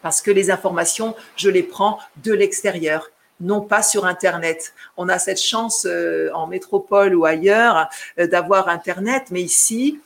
parce 0.02 0.22
que 0.22 0.32
les 0.32 0.52
informations, 0.52 1.16
je 1.38 1.50
les 1.50 1.64
prends 1.64 1.98
de 2.18 2.34
l'extérieur 2.34 3.10
non 3.40 3.62
pas 3.62 3.84
sur 3.84 4.06
Internet. 4.06 4.74
On 4.98 5.10
a 5.10 5.20
cette 5.20 5.42
chance 5.42 5.86
euh, 5.90 6.30
en 6.34 6.48
métropole 6.48 7.16
ou 7.16 7.26
ailleurs 7.26 7.90
euh, 8.20 8.28
d'avoir 8.28 8.70
Internet, 8.70 9.26
mais 9.32 9.42
ici, 9.42 10.00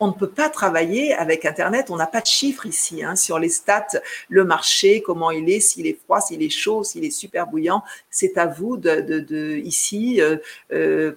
on 0.00 0.08
ne 0.08 0.12
peut 0.12 0.28
pas 0.28 0.48
travailler 0.48 1.12
avec 1.12 1.44
Internet. 1.44 1.90
On 1.90 1.96
n'a 1.96 2.06
pas 2.06 2.20
de 2.20 2.26
chiffres 2.26 2.66
ici 2.66 3.02
hein, 3.02 3.16
sur 3.16 3.38
les 3.38 3.48
stats, 3.48 4.00
le 4.28 4.44
marché, 4.44 5.02
comment 5.02 5.30
il 5.30 5.50
est, 5.50 5.60
s'il 5.60 5.86
est 5.86 5.98
froid, 6.04 6.20
s'il 6.20 6.42
est 6.42 6.50
chaud, 6.50 6.84
s'il 6.84 7.04
est 7.04 7.10
super 7.10 7.48
bouillant. 7.48 7.82
C'est 8.10 8.38
à 8.38 8.46
vous 8.46 8.76
de, 8.76 9.00
de, 9.00 9.56
ici. 9.56 10.22
Euh, 10.72 11.12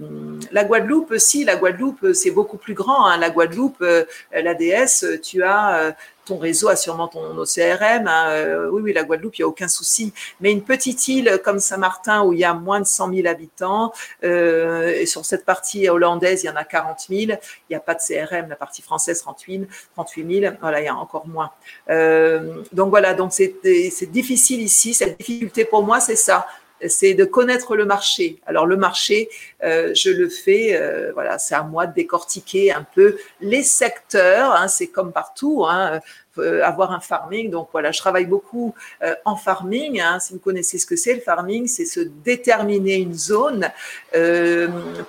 la 0.51 0.63
Guadeloupe, 0.63 1.17
si 1.17 1.43
la 1.43 1.57
Guadeloupe, 1.57 2.13
c'est 2.13 2.31
beaucoup 2.31 2.57
plus 2.57 2.73
grand. 2.73 3.05
Hein. 3.05 3.17
La 3.17 3.29
Guadeloupe, 3.29 3.81
euh, 3.81 4.03
la 4.33 4.55
DS, 4.55 5.05
tu 5.21 5.43
as 5.43 5.95
ton 6.25 6.37
réseau 6.37 6.69
a 6.69 6.75
sûrement 6.75 7.07
ton 7.07 7.37
OCRM. 7.37 8.07
Hein, 8.07 8.29
euh, 8.29 8.69
oui, 8.71 8.81
oui, 8.81 8.93
la 8.93 9.03
Guadeloupe, 9.03 9.37
il 9.37 9.41
n'y 9.41 9.45
a 9.45 9.47
aucun 9.47 9.67
souci. 9.67 10.13
Mais 10.39 10.51
une 10.51 10.63
petite 10.63 11.07
île 11.07 11.39
comme 11.43 11.59
Saint-Martin 11.59 12.23
où 12.23 12.33
il 12.33 12.39
y 12.39 12.43
a 12.43 12.53
moins 12.53 12.79
de 12.79 12.85
100 12.85 13.13
000 13.13 13.27
habitants, 13.27 13.91
euh, 14.23 14.89
et 14.89 15.05
sur 15.05 15.25
cette 15.25 15.45
partie 15.45 15.89
hollandaise, 15.89 16.43
il 16.43 16.47
y 16.47 16.49
en 16.49 16.55
a 16.55 16.63
40 16.63 17.07
000. 17.09 17.19
Il 17.21 17.37
n'y 17.69 17.75
a 17.75 17.79
pas 17.79 17.95
de 17.95 17.99
CRM. 17.99 18.49
La 18.49 18.55
partie 18.55 18.81
française, 18.81 19.21
38, 19.21 19.67
38 19.93 20.41
000. 20.41 20.55
Voilà, 20.61 20.81
il 20.81 20.85
y 20.85 20.87
a 20.87 20.95
encore 20.95 21.27
moins. 21.27 21.51
Euh, 21.89 22.61
donc 22.71 22.89
voilà, 22.89 23.13
donc 23.13 23.31
c'est 23.33 24.11
difficile 24.11 24.61
ici. 24.61 24.93
Cette 24.93 25.17
difficulté 25.17 25.65
pour 25.65 25.83
moi, 25.83 25.99
c'est 25.99 26.15
ça 26.15 26.47
c'est 26.87 27.13
de 27.13 27.25
connaître 27.25 27.75
le 27.75 27.85
marché. 27.85 28.39
Alors 28.45 28.65
le 28.65 28.77
marché, 28.77 29.29
euh, 29.63 29.93
je 29.93 30.09
le 30.09 30.29
fais, 30.29 30.75
euh, 30.75 31.11
voilà, 31.13 31.37
c'est 31.37 31.55
à 31.55 31.63
moi 31.63 31.87
de 31.87 31.93
décortiquer 31.93 32.71
un 32.71 32.85
peu 32.95 33.17
les 33.39 33.63
secteurs. 33.63 34.53
Hein, 34.53 34.67
c'est 34.67 34.87
comme 34.87 35.11
partout, 35.11 35.65
hein, 35.67 35.99
euh, 36.37 36.63
avoir 36.63 36.91
un 36.91 36.99
farming. 36.99 37.49
Donc 37.49 37.69
voilà, 37.71 37.91
je 37.91 37.99
travaille 37.99 38.25
beaucoup 38.25 38.73
en 39.25 39.35
farming. 39.35 40.01
Hein, 40.01 40.19
si 40.19 40.33
vous 40.33 40.39
connaissez 40.39 40.77
ce 40.77 40.85
que 40.85 40.95
c'est 40.95 41.13
le 41.13 41.21
farming, 41.21 41.67
c'est 41.67 41.85
se 41.85 41.99
déterminer 41.99 42.95
une 42.95 43.13
zone 43.13 43.69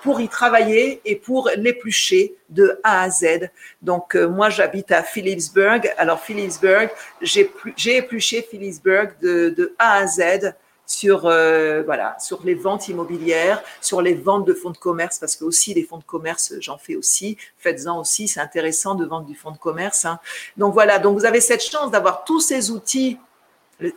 pour 0.02 0.20
y 0.20 0.28
travailler 0.28 1.00
et 1.04 1.16
pour 1.16 1.50
l'éplucher 1.56 2.34
de 2.50 2.78
A 2.82 3.02
à 3.02 3.10
Z. 3.10 3.48
Donc 3.80 4.14
moi, 4.14 4.50
j'habite 4.50 4.92
à 4.92 5.02
Phillipsburg. 5.02 5.90
Alors 5.96 6.20
Phillipsburg, 6.20 6.90
j'ai 7.22 7.96
épluché 7.96 8.42
Phillipsburg 8.42 9.12
de, 9.22 9.50
de 9.50 9.74
A 9.78 9.98
à 9.98 10.06
Z 10.06 10.52
sur 10.92 11.26
euh, 11.26 11.82
voilà 11.84 12.16
sur 12.20 12.40
les 12.44 12.54
ventes 12.54 12.88
immobilières, 12.88 13.62
sur 13.80 14.02
les 14.02 14.14
ventes 14.14 14.44
de 14.44 14.52
fonds 14.52 14.70
de 14.70 14.78
commerce 14.78 15.18
parce 15.18 15.36
que 15.36 15.44
aussi 15.44 15.72
les 15.74 15.84
fonds 15.84 15.98
de 15.98 16.04
commerce 16.04 16.54
j'en 16.60 16.78
fais 16.78 16.94
aussi, 16.96 17.36
faites-en 17.58 17.98
aussi, 17.98 18.28
c'est 18.28 18.40
intéressant 18.40 18.94
de 18.94 19.04
vendre 19.04 19.26
du 19.26 19.34
fonds 19.34 19.52
de 19.52 19.58
commerce. 19.58 20.04
Hein. 20.04 20.18
Donc 20.56 20.74
voilà, 20.74 20.98
donc 20.98 21.18
vous 21.18 21.24
avez 21.24 21.40
cette 21.40 21.62
chance 21.62 21.90
d'avoir 21.90 22.24
tous 22.24 22.40
ces 22.40 22.70
outils 22.70 23.18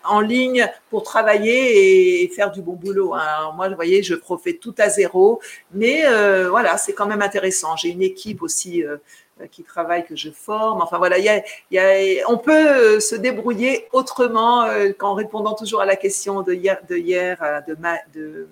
en 0.03 0.19
ligne 0.19 0.67
pour 0.89 1.03
travailler 1.03 2.23
et 2.23 2.27
faire 2.29 2.51
du 2.51 2.61
bon 2.61 2.73
boulot. 2.73 3.13
Hein. 3.13 3.51
Moi, 3.55 3.69
vous 3.69 3.75
voyez, 3.75 4.03
je 4.03 4.15
refais 4.27 4.53
tout 4.53 4.73
à 4.77 4.89
zéro, 4.89 5.41
mais 5.71 6.05
euh, 6.05 6.49
voilà, 6.49 6.77
c'est 6.77 6.93
quand 6.93 7.05
même 7.05 7.21
intéressant. 7.21 7.75
J'ai 7.75 7.89
une 7.89 8.01
équipe 8.01 8.41
aussi 8.41 8.83
euh, 8.83 8.93
euh, 8.93 8.97
qui 9.51 9.63
travaillent, 9.63 10.05
que 10.05 10.15
je 10.15 10.29
forme. 10.29 10.81
Enfin 10.81 10.97
voilà, 10.97 11.17
y 11.19 11.29
a, 11.29 11.43
y 11.71 11.77
a, 11.77 12.29
on 12.29 12.37
peut 12.37 12.51
euh, 12.51 12.99
se 12.99 13.15
débrouiller 13.15 13.87
autrement 13.91 14.63
euh, 14.63 14.91
qu'en 14.97 15.13
répondant 15.13 15.53
toujours 15.53 15.81
à 15.81 15.85
la 15.85 15.95
question 15.95 16.41
de 16.41 16.53
hier, 16.53 16.79
de, 16.89 16.95
hier, 16.95 17.63
de, 17.67 17.75
ma, 17.75 17.97
de 18.13 18.47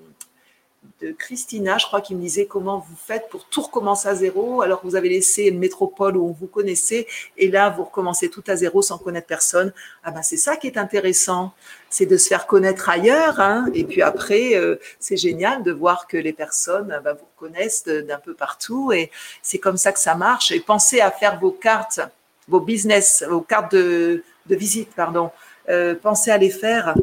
Christina, 1.12 1.78
je 1.78 1.86
crois, 1.86 2.02
qui 2.02 2.16
me 2.16 2.22
disait 2.22 2.46
comment 2.46 2.80
vous 2.80 2.96
faites 2.96 3.30
pour 3.30 3.46
tout 3.46 3.62
recommencer 3.62 4.08
à 4.08 4.16
zéro, 4.16 4.62
alors 4.62 4.82
que 4.82 4.88
vous 4.88 4.96
avez 4.96 5.10
laissé 5.10 5.44
une 5.44 5.60
métropole 5.60 6.18
où 6.18 6.28
on 6.28 6.32
vous 6.32 6.48
connaissait, 6.48 7.08
et 7.38 7.50
là, 7.50 7.70
vous 7.70 7.84
recommencez 7.84 8.30
tout 8.30 8.44
à 8.48 8.56
zéro 8.56 8.82
sans 8.82 8.98
connaître 8.98 9.28
personne. 9.28 9.74
Ah 10.04 10.12
ben, 10.12 10.22
c'est 10.22 10.38
ça 10.38 10.56
qui 10.56 10.68
est 10.68 10.78
intéressant, 10.78 11.54
c'est 11.90 12.06
de 12.06 12.18
se 12.18 12.28
faire 12.28 12.48
connaître 12.48 12.90
ailleurs, 12.90 13.40
hein. 13.40 13.66
et 13.74 13.84
puis 13.84 14.02
après, 14.02 14.56
euh, 14.56 14.80
c'est 15.00 15.18
génial 15.18 15.64
de 15.64 15.72
voir 15.72 16.08
que 16.08 16.18
les 16.18 16.34
personnes 16.34 17.00
ben, 17.04 17.14
vous 17.14 17.28
reconnaissent 17.36 17.86
d'un 17.86 18.20
peu 18.20 18.34
partout, 18.34 18.92
et 18.92 19.12
c'est 19.42 19.60
comme 19.60 19.78
ça 19.78 19.92
que 19.92 20.00
ça 20.00 20.16
marche. 20.16 20.52
Et 20.52 20.60
pensez 20.60 21.02
à 21.02 21.12
faire 21.12 21.40
vos 21.40 21.52
cartes, 21.52 22.00
vos 22.48 22.60
business, 22.60 23.24
vos 23.28 23.42
cartes 23.42 23.74
de, 23.74 24.24
de 24.46 24.56
visite, 24.56 24.94
pardon. 24.96 25.32
Euh, 25.70 25.96
pensez 25.96 26.32
à 26.32 26.38
les 26.38 26.50
faire. 26.50 26.96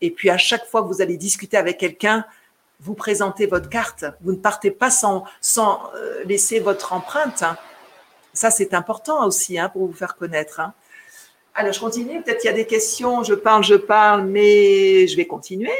Et 0.00 0.10
puis 0.10 0.30
à 0.30 0.38
chaque 0.38 0.66
fois 0.66 0.82
que 0.82 0.88
vous 0.88 1.02
allez 1.02 1.16
discuter 1.16 1.56
avec 1.56 1.78
quelqu'un, 1.78 2.24
vous 2.80 2.94
présentez 2.94 3.46
votre 3.46 3.68
carte. 3.68 4.04
Vous 4.20 4.32
ne 4.32 4.36
partez 4.36 4.70
pas 4.70 4.90
sans, 4.90 5.24
sans 5.40 5.90
euh, 5.94 6.22
laisser 6.24 6.60
votre 6.60 6.92
empreinte. 6.92 7.42
Hein. 7.42 7.56
Ça, 8.32 8.50
c'est 8.50 8.72
important 8.74 9.26
aussi 9.26 9.58
hein, 9.58 9.68
pour 9.68 9.86
vous 9.86 9.92
faire 9.92 10.16
connaître. 10.16 10.60
Hein. 10.60 10.74
Alors, 11.54 11.72
je 11.72 11.80
continue. 11.80 12.22
Peut-être 12.22 12.40
qu'il 12.40 12.50
y 12.50 12.52
a 12.52 12.56
des 12.56 12.66
questions. 12.66 13.24
Je 13.24 13.34
parle, 13.34 13.64
je 13.64 13.74
parle, 13.74 14.26
mais 14.26 15.08
je 15.08 15.16
vais 15.16 15.26
continuer. 15.26 15.72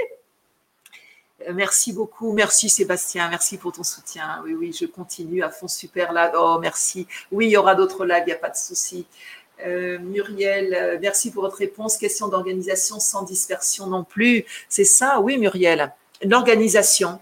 Euh, 1.49 1.53
merci 1.55 1.93
beaucoup. 1.93 2.33
Merci 2.33 2.69
Sébastien. 2.69 3.29
Merci 3.29 3.59
pour 3.59 3.73
ton 3.73 3.85
soutien. 3.85 4.43
Oui, 4.45 4.55
oui, 4.55 4.77
je 4.79 4.87
continue 4.87 5.45
à 5.45 5.51
fond. 5.51 5.69
Super 5.69 6.13
là. 6.13 6.33
Oh, 6.37 6.59
merci. 6.61 7.07
Oui, 7.31 7.47
il 7.47 7.51
y 7.51 7.57
aura 7.57 7.77
d'autres 7.77 8.05
lives, 8.05 8.25
il 8.27 8.31
n'y 8.31 8.33
a 8.33 8.37
pas 8.37 8.51
de 8.51 8.57
souci. 8.57 9.07
Euh, 9.65 9.99
Muriel, 10.01 10.99
merci 11.01 11.31
pour 11.31 11.43
votre 11.43 11.57
réponse. 11.57 11.97
Question 11.97 12.27
d'organisation 12.27 12.99
sans 12.99 13.23
dispersion 13.23 13.87
non 13.87 14.03
plus. 14.03 14.45
C'est 14.69 14.85
ça, 14.85 15.21
oui, 15.21 15.39
Muriel 15.39 15.93
l'organisation. 16.23 17.21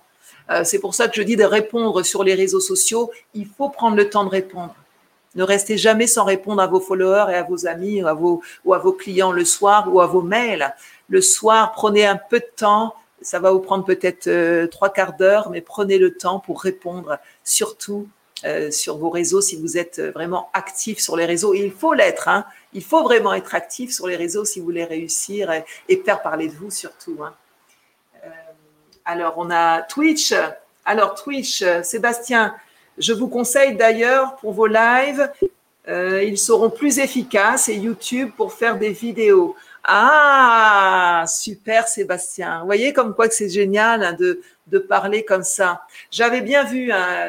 Euh, 0.50 0.62
c'est 0.64 0.78
pour 0.78 0.94
ça 0.94 1.08
que 1.08 1.16
je 1.16 1.22
dis 1.22 1.36
de 1.36 1.44
répondre 1.44 2.02
sur 2.02 2.22
les 2.24 2.34
réseaux 2.34 2.60
sociaux. 2.60 3.10
Il 3.34 3.46
faut 3.46 3.68
prendre 3.68 3.96
le 3.96 4.08
temps 4.08 4.24
de 4.24 4.30
répondre. 4.30 4.74
Ne 5.34 5.42
restez 5.42 5.76
jamais 5.76 6.06
sans 6.06 6.24
répondre 6.24 6.62
à 6.62 6.66
vos 6.66 6.80
followers 6.80 7.30
et 7.30 7.34
à 7.34 7.42
vos 7.42 7.66
amis 7.66 8.02
ou 8.02 8.72
à 8.72 8.78
vos, 8.78 8.92
clients 8.92 9.32
le 9.32 9.44
soir 9.44 9.92
ou 9.92 10.00
à 10.00 10.06
vos 10.06 10.22
mails. 10.22 10.74
Le 11.08 11.20
soir, 11.20 11.72
prenez 11.72 12.06
un 12.06 12.16
peu 12.16 12.40
de 12.40 12.48
temps. 12.56 12.94
Ça 13.20 13.38
va 13.38 13.50
vous 13.50 13.60
prendre 13.60 13.84
peut-être 13.84 14.28
euh, 14.28 14.66
trois 14.66 14.90
quarts 14.90 15.14
d'heure, 15.14 15.50
mais 15.50 15.60
prenez 15.60 15.98
le 15.98 16.14
temps 16.14 16.38
pour 16.38 16.62
répondre, 16.62 17.18
surtout 17.44 18.08
euh, 18.44 18.70
sur 18.70 18.98
vos 18.98 19.10
réseaux 19.10 19.40
si 19.40 19.56
vous 19.56 19.78
êtes 19.78 20.00
vraiment 20.00 20.48
actif 20.52 21.00
sur 21.00 21.16
les 21.16 21.24
réseaux. 21.24 21.54
il 21.54 21.72
faut 21.72 21.92
l'être. 21.92 22.28
Hein. 22.28 22.44
Il 22.72 22.84
faut 22.84 23.02
vraiment 23.02 23.34
être 23.34 23.54
actif 23.54 23.92
sur 23.92 24.06
les 24.06 24.16
réseaux 24.16 24.44
si 24.44 24.60
vous 24.60 24.66
voulez 24.66 24.84
réussir 24.84 25.50
et, 25.50 25.64
et 25.88 25.96
faire 25.96 26.22
parler 26.22 26.48
de 26.48 26.54
vous 26.54 26.70
surtout. 26.70 27.18
Hein. 27.22 27.34
Alors, 29.06 29.34
on 29.38 29.50
a 29.50 29.82
Twitch. 29.82 30.34
Alors, 30.84 31.14
Twitch, 31.14 31.64
Sébastien, 31.82 32.54
je 32.98 33.12
vous 33.12 33.28
conseille 33.28 33.76
d'ailleurs 33.76 34.36
pour 34.36 34.52
vos 34.52 34.66
lives, 34.66 35.30
euh, 35.88 36.22
ils 36.24 36.38
seront 36.38 36.70
plus 36.70 36.98
efficaces 36.98 37.68
et 37.68 37.76
YouTube 37.76 38.30
pour 38.36 38.52
faire 38.52 38.78
des 38.78 38.90
vidéos. 38.90 39.54
Ah, 39.84 41.24
super 41.28 41.86
Sébastien. 41.86 42.60
Vous 42.60 42.66
voyez 42.66 42.92
comme 42.92 43.14
quoi 43.14 43.28
que 43.28 43.34
c'est 43.34 43.48
génial 43.48 44.02
hein, 44.02 44.16
de, 44.18 44.78
parler 44.78 45.24
comme 45.24 45.44
ça. 45.44 45.82
J'avais 46.10 46.40
bien 46.40 46.64
vu 46.64 46.90
hein, 46.90 47.28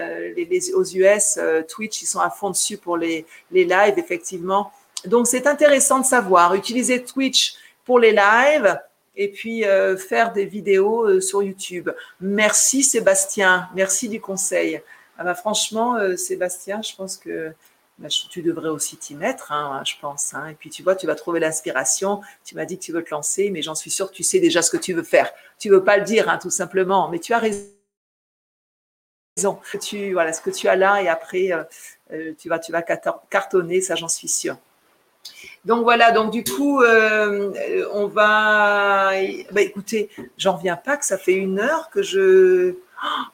aux 0.74 0.84
US, 0.84 1.38
euh, 1.38 1.62
Twitch, 1.62 2.02
ils 2.02 2.08
sont 2.08 2.20
à 2.20 2.32
fond 2.32 2.50
dessus 2.50 2.78
pour 2.78 2.98
les, 2.98 3.26
les 3.52 3.64
lives, 3.64 3.94
effectivement. 3.98 4.72
Donc 5.06 5.28
c'est 5.28 5.46
intéressant 5.46 6.00
de 6.00 6.06
savoir. 6.06 6.56
Utiliser 6.56 7.04
Twitch 7.04 7.56
pour 7.86 8.00
les 8.00 8.12
lives, 8.12 8.80
et 9.18 9.30
puis 9.30 9.66
euh, 9.66 9.98
faire 9.98 10.32
des 10.32 10.46
vidéos 10.46 11.06
euh, 11.06 11.20
sur 11.20 11.44
YouTube. 11.44 11.90
Merci 12.22 12.84
Sébastien, 12.84 13.68
merci 13.76 14.08
du 14.08 14.22
conseil. 14.22 14.82
Ah 15.18 15.24
bah, 15.24 15.36
franchement, 15.36 15.98
euh, 15.98 16.16
Sébastien, 16.16 16.82
je 16.84 16.96
pense 16.96 17.18
que 17.18 17.52
bah, 17.98 18.10
tu 18.10 18.44
devrais 18.44 18.70
aussi 18.70 18.96
t'y 18.96 19.16
mettre, 19.16 19.52
hein, 19.52 19.82
je 19.84 19.96
pense. 20.00 20.36
Hein. 20.36 20.50
Et 20.50 20.54
puis 20.54 20.70
tu 20.70 20.84
vois, 20.84 20.96
tu 20.96 21.08
vas 21.08 21.16
trouver 21.16 21.40
l'inspiration. 21.40 22.22
Tu 22.46 22.54
m'as 22.56 22.66
dit 22.66 22.78
que 22.78 22.84
tu 22.84 22.94
veux 22.94 23.04
te 23.04 23.10
lancer, 23.10 23.50
mais 23.50 23.64
j'en 23.64 23.76
suis 23.76 23.90
sûre 23.90 24.12
que 24.12 24.16
tu 24.16 24.24
sais 24.24 24.40
déjà 24.40 24.62
ce 24.62 24.70
que 24.70 24.78
tu 24.78 24.94
veux 24.94 25.04
faire. 25.04 25.32
Tu 25.58 25.70
veux 25.70 25.84
pas 25.84 25.98
le 25.98 26.04
dire, 26.04 26.30
hein, 26.30 26.38
tout 26.38 26.52
simplement, 26.52 27.10
mais 27.10 27.20
tu 27.20 27.34
as 27.34 27.40
raison. 27.40 27.66
Tu, 29.82 30.14
voilà, 30.14 30.34
ce 30.34 30.42
que 30.42 30.50
tu 30.50 30.68
as 30.68 30.76
là, 30.76 31.02
et 31.02 31.08
après, 31.08 31.52
tu 32.40 32.50
vas, 32.50 32.58
tu 32.58 32.72
vas 32.72 32.82
cartonner, 32.82 33.82
ça 33.82 33.94
j'en 33.94 34.08
suis 34.08 34.28
sûre. 34.28 34.58
Donc 35.66 35.84
voilà, 35.84 36.12
donc 36.12 36.32
du 36.32 36.44
coup, 36.44 36.82
euh, 36.82 37.86
on 37.94 38.08
va. 38.08 39.12
Bah, 39.52 39.62
écoutez, 39.62 40.10
j'en 40.38 40.56
reviens 40.56 40.78
pas 40.78 40.98
que 40.98 41.06
ça 41.06 41.18
fait 41.18 41.34
une 41.34 41.60
heure 41.60 41.90
que 41.90 42.02
je. 42.02 42.76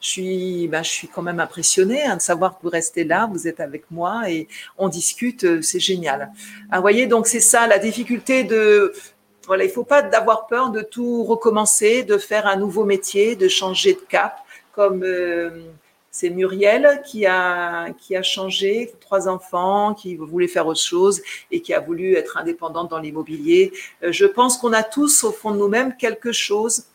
Suis, 0.02 0.68
bah, 0.68 0.84
suis 0.84 1.08
quand 1.08 1.22
même 1.22 1.40
impressionnée 1.40 2.04
hein, 2.04 2.18
de 2.18 2.22
savoir 2.22 2.58
que 2.58 2.64
vous 2.64 2.70
restez 2.70 3.06
là, 3.06 3.30
vous 3.32 3.48
êtes 3.48 3.62
avec 3.62 3.86
moi 3.92 4.30
et 4.30 4.50
on 4.78 4.90
discute, 4.90 5.46
euh, 5.46 5.62
c'est 5.62 5.80
génial. 5.80 6.34
Ah, 6.70 6.78
vous 6.78 6.82
voyez, 6.82 7.08
donc 7.08 7.28
c'est 7.28 7.40
ça 7.40 7.66
la 7.66 7.80
difficulté 7.80 8.44
de 8.44 8.92
voilà, 9.48 9.64
il 9.64 9.70
faut 9.70 9.86
pas 9.86 10.02
d'avoir 10.02 10.48
peur 10.48 10.70
de 10.70 10.82
tout 10.82 11.24
recommencer, 11.24 12.04
de 12.04 12.18
faire 12.18 12.46
un 12.46 12.58
nouveau 12.58 12.84
métier, 12.84 13.38
de 13.38 13.48
changer 13.48 13.94
de 13.94 14.02
cap, 14.10 14.38
comme 14.74 15.02
c'est 16.14 16.30
Muriel 16.30 17.02
qui 17.04 17.26
a, 17.26 17.90
qui 17.94 18.16
a 18.16 18.22
changé, 18.22 18.94
trois 19.02 19.28
enfants, 19.28 19.96
qui 19.96 20.16
voulait 20.16 20.48
faire 20.48 20.68
autre 20.68 20.80
chose 20.80 21.24
et 21.50 21.60
qui 21.60 21.74
a 21.74 21.80
voulu 21.80 22.14
être 22.14 22.38
indépendante 22.38 22.92
dans 22.92 23.00
l'immobilier. 23.00 23.74
Euh, 24.04 24.12
je 24.12 24.26
pense 24.26 24.58
qu'on 24.60 24.74
a 24.74 24.84
tous 24.84 25.24
au 25.24 25.32
fond 25.32 25.50
de 25.52 25.58
nous-mêmes 25.58 25.98
quelque 25.98 26.32
chose 26.32 26.86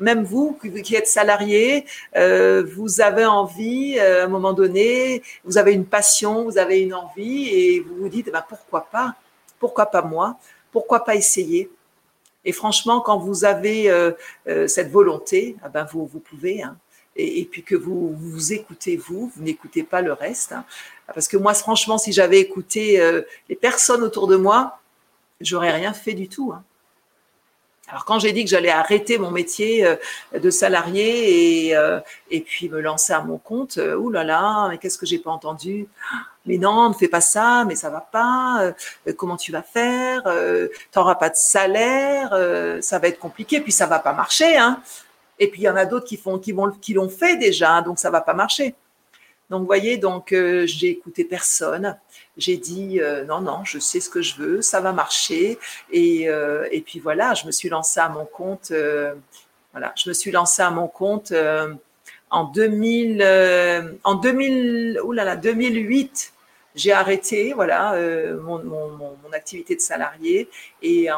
même 0.00 0.24
vous 0.24 0.58
qui 0.82 0.96
êtes 0.96 1.06
salarié, 1.06 1.86
euh, 2.16 2.64
vous 2.64 3.00
avez 3.00 3.24
envie 3.24 3.96
euh, 3.96 4.22
à 4.22 4.24
un 4.24 4.28
moment 4.28 4.52
donné, 4.52 5.22
vous 5.44 5.56
avez 5.56 5.72
une 5.72 5.86
passion, 5.86 6.42
vous 6.42 6.58
avez 6.58 6.80
une 6.80 6.94
envie 6.94 7.48
et 7.48 7.78
vous 7.78 7.94
vous 7.94 8.08
dites 8.08 8.32
bah, 8.32 8.44
pourquoi 8.46 8.88
pas? 8.90 9.14
Pourquoi 9.60 9.86
pas 9.86 10.02
moi? 10.02 10.36
Pourquoi 10.72 11.04
pas 11.04 11.14
essayer? 11.14 11.70
Et 12.44 12.50
franchement, 12.50 13.00
quand 13.00 13.18
vous 13.18 13.44
avez 13.44 13.88
cette 14.66 14.90
volonté, 14.90 15.56
ah 15.62 15.68
ben 15.68 15.86
vous, 15.90 16.04
vous 16.06 16.18
pouvez. 16.20 16.62
Hein 16.62 16.76
et, 17.16 17.44
puis 17.50 17.62
que 17.62 17.74
vous 17.74 18.14
vous 18.16 18.52
écoutez 18.52 18.96
vous, 18.96 19.30
vous 19.34 19.42
n'écoutez 19.42 19.82
pas 19.82 20.02
le 20.02 20.12
reste. 20.12 20.52
Hein. 20.52 20.64
Parce 21.12 21.28
que 21.28 21.36
moi, 21.36 21.54
franchement, 21.54 21.98
si 21.98 22.12
j'avais 22.12 22.40
écouté 22.40 23.00
euh, 23.00 23.22
les 23.48 23.56
personnes 23.56 24.02
autour 24.02 24.26
de 24.26 24.36
moi, 24.36 24.78
j'aurais 25.40 25.72
rien 25.72 25.92
fait 25.92 26.14
du 26.14 26.28
tout. 26.28 26.52
Hein. 26.54 26.62
Alors 27.88 28.06
quand 28.06 28.18
j'ai 28.18 28.32
dit 28.32 28.44
que 28.44 28.50
j'allais 28.50 28.70
arrêter 28.70 29.18
mon 29.18 29.30
métier 29.30 29.84
euh, 29.84 29.96
de 30.32 30.50
salarié 30.50 31.66
et, 31.66 31.76
euh, 31.76 32.00
et 32.30 32.40
puis 32.40 32.70
me 32.70 32.80
lancer 32.80 33.12
à 33.12 33.20
mon 33.20 33.36
compte, 33.36 33.76
ouh 33.76 34.10
là 34.10 34.24
là, 34.24 34.68
mais 34.68 34.78
qu'est-ce 34.78 34.96
que 34.96 35.06
j'ai 35.06 35.18
pas 35.18 35.30
entendu? 35.30 35.86
Mais 36.46 36.56
non, 36.56 36.88
ne 36.88 36.94
fais 36.94 37.08
pas 37.08 37.20
ça, 37.20 37.64
mais 37.66 37.74
ça 37.74 37.90
va 37.90 38.00
pas. 38.00 38.72
comment 39.16 39.36
tu 39.36 39.52
vas 39.52 39.62
faire? 39.62 40.22
Tu 40.24 40.98
n'auras 40.98 41.14
pas 41.14 41.30
de 41.30 41.36
salaire, 41.36 42.30
ça 42.82 42.98
va 42.98 43.08
être 43.08 43.18
compliqué, 43.18 43.60
puis 43.60 43.72
ça 43.72 43.86
va 43.86 43.98
pas 43.98 44.12
marcher. 44.12 44.56
Hein. 44.56 44.82
Et 45.38 45.48
puis 45.48 45.62
il 45.62 45.64
y 45.64 45.68
en 45.68 45.76
a 45.76 45.86
d'autres 45.86 46.06
qui 46.06 46.16
font, 46.16 46.38
qui 46.38 46.52
vont, 46.52 46.70
qui 46.70 46.94
l'ont 46.94 47.08
fait 47.08 47.36
déjà, 47.36 47.82
donc 47.82 47.98
ça 47.98 48.10
va 48.10 48.20
pas 48.20 48.34
marcher. 48.34 48.74
Donc 49.50 49.60
vous 49.60 49.66
voyez, 49.66 49.98
donc 49.98 50.32
euh, 50.32 50.66
j'ai 50.66 50.88
écouté 50.88 51.24
personne. 51.24 51.96
J'ai 52.36 52.56
dit 52.56 53.00
euh, 53.00 53.24
non, 53.24 53.40
non, 53.40 53.64
je 53.64 53.78
sais 53.78 54.00
ce 54.00 54.08
que 54.08 54.22
je 54.22 54.36
veux, 54.36 54.62
ça 54.62 54.80
va 54.80 54.92
marcher. 54.92 55.58
Et, 55.90 56.28
euh, 56.28 56.66
et 56.70 56.80
puis 56.80 56.98
voilà, 56.98 57.34
je 57.34 57.46
me 57.46 57.52
suis 57.52 57.68
lancée 57.68 58.00
à 58.00 58.08
mon 58.08 58.24
compte. 58.24 58.72
voilà, 59.72 59.92
je 59.96 60.08
me 60.08 60.14
suis 60.14 60.30
lancée 60.30 60.62
à 60.62 60.70
mon 60.70 60.88
compte 60.88 61.32
en 62.30 62.44
2000, 62.44 63.98
en 64.04 64.14
2000, 64.14 65.00
oulala, 65.04 65.36
2008 65.36 66.33
j'ai 66.74 66.92
arrêté 66.92 67.52
voilà 67.52 67.94
euh, 67.94 68.40
mon, 68.40 68.62
mon, 68.62 68.88
mon, 68.96 69.32
activité 69.32 69.74
de 69.74 69.80
salarié 69.80 70.48
et 70.82 71.08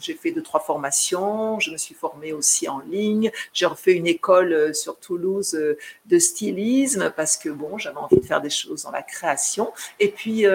j'ai 0.00 0.14
fait 0.14 0.32
deux 0.32 0.42
trois 0.42 0.60
formations. 0.60 1.60
Je 1.60 1.70
me 1.70 1.76
suis 1.76 1.94
formée 1.94 2.32
aussi 2.32 2.68
en 2.68 2.80
ligne. 2.80 3.30
J'ai 3.52 3.66
refait 3.66 3.94
une 3.94 4.06
école 4.06 4.52
euh, 4.52 4.72
sur 4.72 4.98
Toulouse 4.98 5.54
euh, 5.54 5.78
de 6.06 6.18
stylisme 6.18 7.12
parce 7.16 7.36
que 7.36 7.48
bon, 7.48 7.78
j'avais 7.78 7.98
envie 7.98 8.20
de 8.20 8.26
faire 8.26 8.40
des 8.40 8.50
choses 8.50 8.82
dans 8.82 8.90
la 8.90 9.02
création. 9.02 9.72
Et 10.00 10.08
puis 10.08 10.46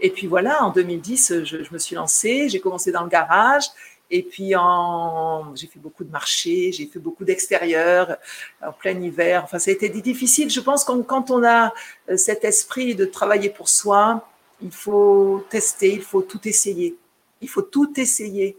et 0.00 0.10
puis 0.10 0.28
voilà, 0.28 0.62
en 0.62 0.70
2010, 0.70 1.42
je, 1.44 1.64
je 1.64 1.72
me 1.72 1.78
suis 1.78 1.96
lancée. 1.96 2.48
J'ai 2.48 2.60
commencé 2.60 2.92
dans 2.92 3.02
le 3.02 3.08
garage 3.08 3.64
et 4.10 4.22
puis, 4.22 4.54
j'ai 5.54 5.66
fait 5.66 5.78
beaucoup 5.78 6.04
de 6.04 6.10
marchés, 6.10 6.72
j'ai 6.72 6.86
fait 6.86 6.98
beaucoup 6.98 7.24
d'extérieur 7.24 8.16
en 8.62 8.72
plein 8.72 8.98
hiver. 8.98 9.42
Enfin, 9.44 9.58
ça 9.58 9.70
a 9.70 9.74
été 9.74 9.88
difficile. 9.90 10.50
Je 10.50 10.60
pense 10.60 10.84
que 10.84 10.92
quand 11.02 11.30
on 11.30 11.44
a 11.44 11.74
euh, 12.08 12.16
cet 12.16 12.44
esprit 12.44 12.94
de 12.94 13.04
travailler 13.04 13.50
pour 13.50 13.68
soi, 13.68 14.26
il 14.62 14.70
faut 14.70 15.44
tester, 15.50 15.92
il 15.92 16.02
faut 16.02 16.22
tout 16.22 16.48
essayer. 16.48 16.96
Il 17.42 17.48
faut 17.48 17.62
tout 17.62 18.00
essayer. 18.00 18.56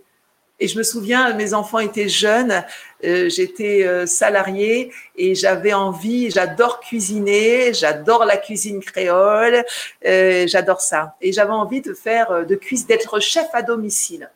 Et 0.60 0.68
je 0.68 0.78
me 0.78 0.84
souviens, 0.84 1.34
mes 1.34 1.54
enfants 1.54 1.80
étaient 1.80 2.10
jeunes, 2.10 2.64
euh, 3.06 3.30
j'étais 3.30 3.88
euh, 3.88 4.06
salariée 4.06 4.92
et 5.16 5.34
j'avais 5.34 5.74
envie, 5.74 6.30
j'adore 6.30 6.82
cuisiner, 6.82 7.74
j'adore 7.74 8.26
la 8.26 8.38
cuisine 8.38 8.82
créole, 8.82 9.64
j'adore 10.04 10.82
ça. 10.82 11.16
Et 11.22 11.32
j'avais 11.32 11.54
envie 11.54 11.82
de 11.82 11.94
faire, 11.94 12.46
de 12.46 12.56
cuisiner, 12.56 12.90
d'être 12.90 13.20
chef 13.20 13.48
à 13.54 13.64
domicile. 13.64 14.30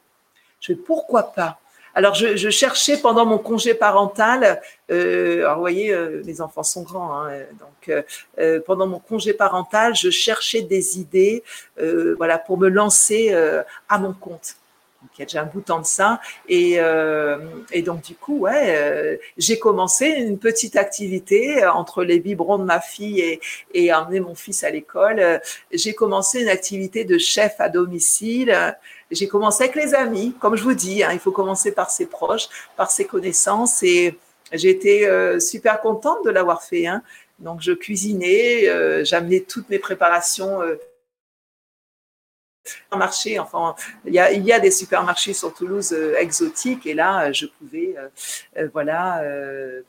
Je 0.64 0.68
fais 0.68 0.76
pourquoi 0.76 1.34
pas? 1.34 1.60
Alors, 1.96 2.16
je, 2.16 2.50
cherchais 2.50 2.98
pendant 2.98 3.26
mon 3.26 3.38
congé 3.38 3.76
parental, 3.76 4.62
euh, 4.90 5.42
alors 5.42 5.56
vous 5.56 5.62
voyez, 5.62 5.94
euh, 5.94 6.24
mes 6.26 6.42
enfants 6.42 6.64
sont 6.64 6.82
grands, 6.82 7.22
hein, 7.22 7.42
donc 7.60 8.04
euh, 8.40 8.60
pendant 8.66 8.88
mon 8.88 8.98
congé 8.98 9.34
parental, 9.34 9.94
je 9.94 10.10
cherchais 10.10 10.64
des 10.64 10.98
idées, 11.00 11.44
voilà, 12.18 12.40
pour 12.40 12.58
me 12.58 12.70
lancer 12.70 13.32
à 13.90 13.98
mon 14.00 14.14
compte. 14.14 14.56
Donc, 15.04 15.12
il 15.18 15.20
y 15.20 15.24
a 15.24 15.26
déjà 15.26 15.42
un 15.42 15.46
bout 15.46 15.60
de 15.60 15.66
temps 15.66 15.82
de 15.82 15.86
ça, 15.86 16.22
et, 16.48 16.80
et 17.72 17.82
donc 17.82 18.02
du 18.02 18.16
coup, 18.16 18.40
ouais, 18.40 19.20
j'ai 19.38 19.60
commencé 19.60 20.08
une 20.08 20.40
petite 20.40 20.78
activité 20.78 21.66
entre 21.66 22.04
les 22.04 22.20
biberons 22.20 22.58
de 22.58 22.64
ma 22.64 22.80
fille 22.80 23.20
et, 23.20 23.42
et 23.74 23.92
amener 23.92 24.22
mon 24.22 24.34
fils 24.34 24.64
à 24.64 24.70
l'école. 24.70 25.42
J'ai 25.72 25.94
commencé 25.94 26.42
une 26.42 26.48
activité 26.48 27.04
de 27.04 27.18
chef 27.18 27.56
à 27.60 27.70
domicile 27.70 28.74
j'ai 29.14 29.28
commencé 29.28 29.64
avec 29.64 29.76
les 29.76 29.94
amis, 29.94 30.34
comme 30.40 30.56
je 30.56 30.64
vous 30.64 30.74
dis, 30.74 31.04
hein, 31.04 31.10
il 31.14 31.20
faut 31.20 31.32
commencer 31.32 31.72
par 31.72 31.92
ses 31.92 32.06
proches, 32.06 32.48
par 32.76 32.92
ses 32.92 33.06
connaissances. 33.06 33.84
Et 33.84 34.18
j'ai 34.52 34.70
été 34.70 35.08
euh, 35.08 35.40
super 35.40 35.82
contente 35.82 36.26
de 36.26 36.30
l'avoir 36.30 36.64
fait. 36.64 36.88
Hein. 36.88 37.02
Donc, 37.40 37.62
je 37.62 37.72
cuisinais, 37.72 38.68
euh, 38.68 39.04
j'amenais 39.04 39.42
toutes 39.42 39.70
mes 39.70 39.80
préparations. 39.80 40.62
Euh, 42.94 42.98
marché, 42.98 43.40
enfin, 43.40 43.76
il 44.06 44.14
y, 44.14 44.20
a, 44.20 44.60
des 44.60 44.72
supermarchés 44.72 45.34
sur 45.34 45.54
Toulouse 45.54 45.92
euh, 45.94 46.16
exotiques 46.18 46.86
et 46.86 46.94
là, 46.94 47.32
je 47.32 47.46
pouvais, 47.46 47.96
voilà, 48.72 49.22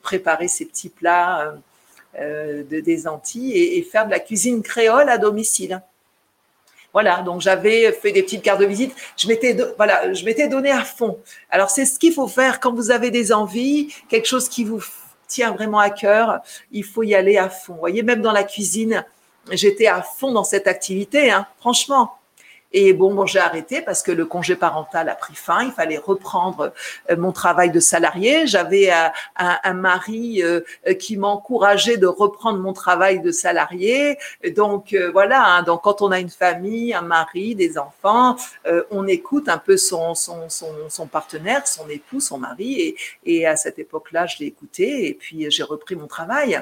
préparer 0.01 0.47
ces 0.47 0.65
petits 0.65 0.89
plats 0.89 1.55
de, 2.19 2.79
des 2.79 3.07
Antilles 3.07 3.53
et, 3.57 3.81
faire 3.83 4.05
de 4.05 4.11
la 4.11 4.19
cuisine 4.19 4.61
créole 4.61 5.09
à 5.09 5.17
domicile. 5.17 5.81
Voilà, 6.93 7.21
donc 7.21 7.41
j'avais 7.41 7.91
fait 7.91 8.13
des 8.13 8.23
petites 8.23 8.41
cartes 8.41 8.61
de 8.61 8.65
visite. 8.65 8.95
Je 9.17 9.27
m'étais, 9.27 9.57
voilà, 9.75 10.07
donné 10.49 10.71
à 10.71 10.83
fond. 10.85 11.19
Alors 11.49 11.69
c'est 11.69 11.85
ce 11.85 11.99
qu'il 11.99 12.13
faut 12.13 12.29
faire 12.29 12.61
quand 12.61 12.73
vous 12.73 12.89
avez 12.89 13.11
des 13.11 13.33
envies, 13.33 13.93
quelque 14.07 14.27
chose 14.27 14.47
qui 14.47 14.63
vous 14.63 14.81
tient 15.27 15.51
vraiment 15.51 15.79
à 15.79 15.89
cœur. 15.89 16.39
Il 16.71 16.85
faut 16.85 17.03
y 17.03 17.13
aller 17.13 17.37
à 17.37 17.49
fond. 17.49 17.73
Vous 17.73 17.79
voyez, 17.79 18.03
même 18.03 18.21
dans 18.21 18.31
la 18.31 18.43
cuisine, 18.43 19.03
j'étais 19.51 19.87
à 19.87 20.01
fond 20.01 20.31
dans 20.31 20.43
cette 20.43 20.67
activité. 20.67 21.31
Hein, 21.31 21.47
franchement, 21.59 22.13
et 22.77 22.91
bon, 22.91 23.15
bon 23.15 23.25
j'ai 23.25 23.39
arrêté 23.39 23.81
parce 23.81 24.03
que 24.03 24.11
le 24.11 24.25
congé 24.25 24.57
parental 24.57 25.07
a 25.07 25.15
pris 25.15 25.33
fin. 25.33 25.63
Il 25.63 25.71
fallait 25.71 25.97
reprendre 25.97 26.73
euh, 27.09 27.15
mon 27.15 27.31
travail 27.31 27.71
de 27.71 27.79
salarié. 27.79 28.47
J'avais 28.47 28.91
un, 28.91 29.13
un, 29.37 29.73
mari 29.73 30.43
euh, 30.43 30.59
qui 30.99 31.15
m'encourageait 31.15 31.95
de 31.95 32.05
reprendre 32.05 32.59
mon 32.59 32.73
travail 32.73 33.21
de 33.21 33.31
salarié. 33.31 34.17
Donc 34.57 34.91
euh, 34.91 35.09
voilà. 35.09 35.41
Hein. 35.45 35.63
donc 35.63 35.83
quand 35.83 36.01
on 36.01 36.11
a 36.11 36.19
une 36.19 36.29
famille, 36.29 36.93
un 36.93 37.01
mari, 37.01 37.55
des 37.55 37.77
enfants, 37.77 38.35
on 38.91 39.07
écoute 39.07 39.47
un 39.47 39.57
peu 39.57 39.77
son, 39.77 40.13
partenaire, 41.09 41.65
son 41.67 41.87
époux, 41.87 42.19
son 42.19 42.39
mari. 42.39 42.81
Et, 42.81 42.97
et 43.23 43.47
à 43.47 43.55
cette 43.55 43.79
époque-là, 43.79 44.25
je 44.25 44.39
l'ai 44.39 44.47
écouté. 44.47 45.07
Et 45.07 45.13
puis 45.13 45.49
j'ai 45.49 45.63
repris 45.63 45.95
mon 45.95 46.07
travail 46.07 46.61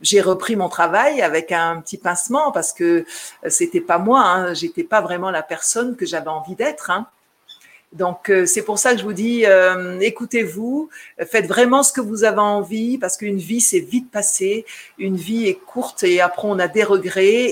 j'ai 0.00 0.20
repris 0.20 0.56
mon 0.56 0.68
travail 0.68 1.22
avec 1.22 1.52
un 1.52 1.80
petit 1.80 1.98
pincement 1.98 2.52
parce 2.52 2.72
que 2.72 3.04
c'était 3.48 3.80
pas 3.80 3.98
moi, 3.98 4.22
hein, 4.22 4.54
j'étais 4.54 4.84
pas 4.84 5.00
vraiment 5.00 5.30
la 5.30 5.42
personne 5.42 5.96
que 5.96 6.06
j'avais 6.06 6.28
envie 6.28 6.54
d'être. 6.54 6.90
Hein. 6.90 7.06
Donc 7.94 8.28
euh, 8.28 8.44
c'est 8.44 8.62
pour 8.62 8.78
ça 8.78 8.92
que 8.92 8.98
je 8.98 9.04
vous 9.04 9.12
dis, 9.12 9.46
euh, 9.46 10.00
écoutez-vous, 10.00 10.90
faites 11.26 11.46
vraiment 11.46 11.84
ce 11.84 11.92
que 11.92 12.00
vous 12.00 12.24
avez 12.24 12.40
envie, 12.40 12.98
parce 12.98 13.16
qu'une 13.16 13.38
vie 13.38 13.60
c'est 13.60 13.78
vite 13.78 14.10
passé, 14.10 14.66
une 14.98 15.16
vie 15.16 15.46
est 15.46 15.54
courte 15.54 16.02
et 16.02 16.20
après 16.20 16.48
on 16.48 16.58
a 16.58 16.66
des 16.66 16.82
regrets. 16.82 17.44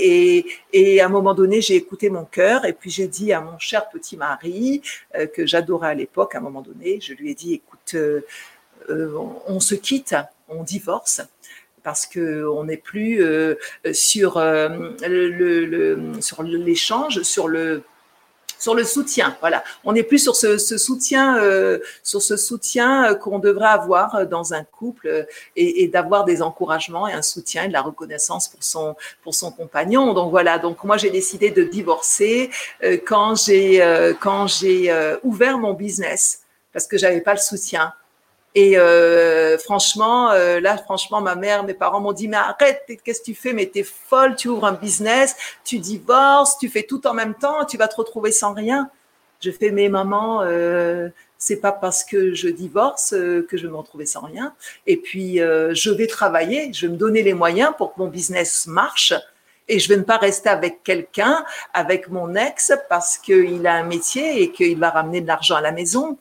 Et, 0.73 1.01
à 1.01 1.07
un 1.07 1.09
moment 1.09 1.35
donné, 1.35 1.61
j'ai 1.61 1.77
écouté 1.77 2.11
mon 2.11 2.25
cœur 2.25 2.65
et 2.65 2.73
puis 2.73 2.91
j'ai 2.91 3.07
dit 3.07 3.33
à 3.33 3.41
mon 3.41 3.59
cher 3.59 3.89
petit 3.89 4.17
mari 4.17 4.83
euh, 5.15 5.27
que 5.27 5.47
j'adorais 5.47 5.91
à 5.91 5.95
l'époque, 5.95 6.35
à 6.35 6.39
un 6.39 6.41
moment 6.41 6.63
donné, 6.63 7.01
je 7.01 7.15
lui 7.15 7.31
ai 7.31 7.35
dit, 7.35 7.55
écoute, 7.55 7.97
on 8.89 9.61
se 9.61 9.77
quitte, 9.77 10.17
on 10.49 10.65
divorce 10.65 11.23
parce 11.83 12.07
que 12.07 12.47
on 12.47 12.65
n'est 12.65 12.77
plus 12.77 13.23
euh, 13.23 13.55
sur 13.93 14.37
euh, 14.37 14.69
le, 15.07 15.65
le, 15.65 16.21
sur 16.21 16.43
l'échange, 16.43 17.23
sur 17.23 17.49
le 17.49 17.83
sur 18.59 18.77
le 18.77 18.85
soutien. 18.85 19.37
Voilà, 19.41 19.65
on 19.83 19.93
n'est 19.93 20.05
plus 20.05 20.21
sur 20.21 20.37
ce, 20.37 20.57
ce 20.57 20.79
soutien, 20.79 21.37
euh, 21.39 21.81
sur 22.05 22.23
ce 22.23 22.37
soutien 22.37 23.13
qu'on 23.17 23.41
devrait 23.41 23.67
avoir 23.67 24.25
dans 24.29 24.55
un 24.55 24.63
couple 24.63 25.27
et, 25.57 25.83
et 25.83 25.89
d'avoir 25.89 26.25
des 26.25 26.43
encouragements 26.43 27.09
et 27.09 27.13
un 27.13 27.23
soutien 27.23 27.65
et 27.65 27.69
de 27.69 27.73
la 27.73 27.83
reconnaissance 27.83 28.47
pour 28.47 28.63
son 28.63 28.95
pour 29.23 29.35
son 29.35 29.51
compagnon. 29.51 30.15
Donc 30.15 30.31
voilà, 30.31 30.59
donc 30.59 30.85
moi 30.85 30.97
j'ai 30.97 31.11
décidé 31.11 31.51
de 31.51 31.65
divorcer 31.65 32.51
quand 33.05 33.35
j'ai 33.35 34.15
quand 34.21 34.47
j'ai 34.47 34.95
ouvert 35.25 35.59
mon 35.59 35.73
business 35.73 36.43
parce 36.73 36.87
que 36.87 36.97
j'avais 36.97 37.21
pas 37.21 37.35
le 37.35 37.41
soutien 37.41 37.93
et 38.55 38.77
euh, 38.77 39.57
franchement, 39.59 40.31
euh, 40.31 40.61
là, 40.61 40.77
franchement, 40.77 41.21
ma 41.21 41.35
mère, 41.35 41.65
mes 41.65 41.75
parents 41.75 42.01
m'ont 42.01 42.13
dit, 42.13 42.29
mais 42.29 42.37
arrête, 42.37 42.83
qu'est-ce 43.03 43.21
que 43.21 43.27
tu 43.27 43.35
fais? 43.35 43.53
Mais 43.53 43.67
t'es 43.67 43.83
folle, 43.83 44.37
tu 44.37 44.49
ouvres 44.49 44.67
un 44.67 44.73
business, 44.73 45.35
tu 45.65 45.79
divorces, 45.79 46.59
tu 46.59 46.69
fais 46.69 46.83
tout 46.83 47.07
en 47.07 47.15
même 47.15 47.35
temps, 47.35 47.65
tu 47.65 47.79
vas 47.79 47.89
te 47.89 47.97
retrouver 47.97 48.31
sans 48.31 48.53
rien. 48.53 48.91
Je 49.41 49.51
fais 49.51 49.71
mes 49.71 49.89
mamans, 49.89 50.43
euh, 50.43 51.09
c'est 51.39 51.57
pas 51.57 51.73
parce 51.73 52.05
que 52.05 52.35
je 52.35 52.49
divorce 52.49 53.15
euh, 53.15 53.45
que 53.51 53.57
je 53.57 53.67
vais 53.67 53.73
me 53.73 53.77
retrouver 53.77 54.07
sans 54.07 54.21
rien. 54.21 54.55
Et 54.87 54.97
puis, 54.97 55.41
euh, 55.41 55.75
je 55.75 55.91
vais 55.91 56.07
travailler, 56.07 56.73
je 56.73 56.87
vais 56.87 56.93
me 56.93 56.99
donner 56.99 57.23
les 57.23 57.35
moyens 57.35 57.73
pour 57.77 57.95
que 57.95 58.01
mon 58.01 58.07
business 58.07 58.67
marche. 58.67 59.15
Et 59.67 59.79
je 59.79 59.89
vais 59.89 59.97
ne 59.97 60.03
pas 60.03 60.19
rester 60.19 60.51
avec 60.51 60.83
quelqu'un, 60.83 61.45
avec 61.73 62.09
mon 62.09 62.35
ex, 62.35 62.73
parce 62.89 63.17
qu'il 63.17 63.67
a 63.67 63.75
un 63.75 63.85
métier 63.85 64.43
et 64.43 64.53
qu'il 64.53 64.79
va 64.79 64.91
ramener 64.91 65.21
de 65.21 65.27
l'argent 65.27 65.57
à 65.57 65.61
la 65.61 65.73
maison. 65.73 66.19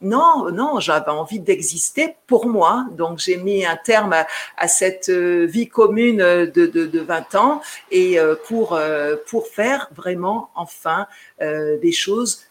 Non, 0.00 0.52
non, 0.52 0.78
j'avais 0.78 1.10
envie 1.10 1.40
d'exister 1.40 2.14
pour 2.28 2.46
moi. 2.46 2.86
Donc, 2.92 3.18
j'ai 3.18 3.36
mis 3.36 3.66
un 3.66 3.76
terme 3.76 4.14
à, 4.56 4.68
cette 4.68 5.08
euh, 5.08 5.44
vie 5.44 5.68
commune 5.68 6.18
de, 6.18 6.66
de, 6.66 6.86
de 6.86 7.00
20 7.00 7.34
ans 7.34 7.60
et 7.90 8.20
euh, 8.20 8.36
pour, 8.46 8.74
euh, 8.74 9.16
pour 9.26 9.48
faire 9.48 9.88
vraiment, 9.96 10.50
enfin, 10.54 11.06
des 11.40 11.92
choses 11.92 12.44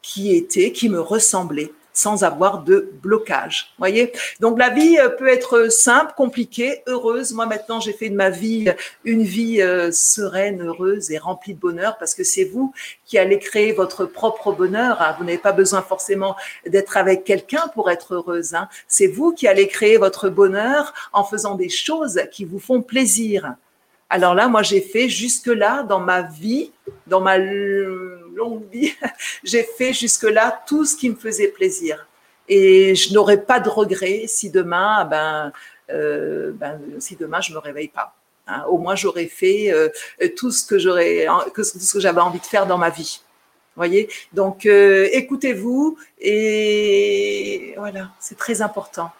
qui 0.00 0.34
étaient, 0.36 0.72
qui 0.72 0.88
me 0.88 1.00
ressemblaient 1.00 1.72
sans 1.92 2.24
avoir 2.24 2.62
de 2.62 2.90
blocage. 3.02 3.72
Voyez? 3.78 4.12
Donc 4.40 4.58
la 4.58 4.70
vie 4.70 4.98
euh, 4.98 5.08
peut 5.08 5.28
être 5.28 5.70
simple, 5.70 6.12
compliquée, 6.16 6.82
heureuse. 6.86 7.32
Moi 7.32 7.46
maintenant, 7.46 7.80
j'ai 7.80 7.92
fait 7.92 8.08
de 8.08 8.14
ma 8.14 8.30
vie 8.30 8.68
euh, 8.68 8.74
une 9.04 9.22
vie 9.22 9.60
euh, 9.60 9.90
sereine, 9.92 10.62
heureuse 10.62 11.10
et 11.10 11.18
remplie 11.18 11.54
de 11.54 11.60
bonheur 11.60 11.98
parce 11.98 12.14
que 12.14 12.24
c'est 12.24 12.44
vous 12.44 12.72
qui 13.04 13.18
allez 13.18 13.38
créer 13.38 13.72
votre 13.72 14.06
propre 14.06 14.52
bonheur. 14.52 15.00
Hein. 15.00 15.14
Vous 15.18 15.24
n'avez 15.24 15.38
pas 15.38 15.52
besoin 15.52 15.82
forcément 15.82 16.36
d'être 16.66 16.96
avec 16.96 17.24
quelqu'un 17.24 17.68
pour 17.74 17.90
être 17.90 18.14
heureuse. 18.14 18.54
Hein. 18.54 18.68
C'est 18.88 19.06
vous 19.06 19.32
qui 19.32 19.46
allez 19.46 19.68
créer 19.68 19.98
votre 19.98 20.28
bonheur 20.28 20.92
en 21.12 21.24
faisant 21.24 21.54
des 21.54 21.68
choses 21.68 22.22
qui 22.30 22.44
vous 22.44 22.58
font 22.58 22.82
plaisir. 22.82 23.54
Alors 24.14 24.34
là, 24.34 24.46
moi, 24.46 24.62
j'ai 24.62 24.82
fait 24.82 25.08
jusque-là 25.08 25.84
dans 25.84 25.98
ma 25.98 26.20
vie, 26.20 26.70
dans 27.06 27.22
ma 27.22 27.38
longue 27.38 28.62
vie, 28.70 28.92
j'ai 29.42 29.62
fait 29.62 29.94
jusque-là 29.94 30.62
tout 30.66 30.84
ce 30.84 30.94
qui 30.94 31.08
me 31.08 31.14
faisait 31.14 31.48
plaisir. 31.48 32.06
Et 32.46 32.94
je 32.94 33.14
n'aurais 33.14 33.40
pas 33.40 33.58
de 33.58 33.70
regrets 33.70 34.24
si 34.26 34.50
demain, 34.50 35.06
ben, 35.06 35.50
euh, 35.88 36.52
ben, 36.52 36.78
si 36.98 37.16
demain 37.16 37.40
je 37.40 37.54
me 37.54 37.58
réveille 37.58 37.88
pas. 37.88 38.14
Hein. 38.48 38.64
Au 38.68 38.76
moins, 38.76 38.96
j'aurais 38.96 39.28
fait 39.28 39.72
euh, 39.72 39.88
tout 40.36 40.50
ce 40.50 40.66
que 40.66 40.78
j'avais 40.78 41.26
envie 42.20 42.40
de 42.40 42.44
faire 42.44 42.66
dans 42.66 42.76
ma 42.76 42.90
vie. 42.90 43.22
Voyez? 43.76 44.10
Donc, 44.34 44.66
euh, 44.66 45.08
écoutez-vous 45.12 45.96
et 46.20 47.72
voilà, 47.78 48.10
c'est 48.20 48.36
très 48.36 48.60
important. 48.60 49.10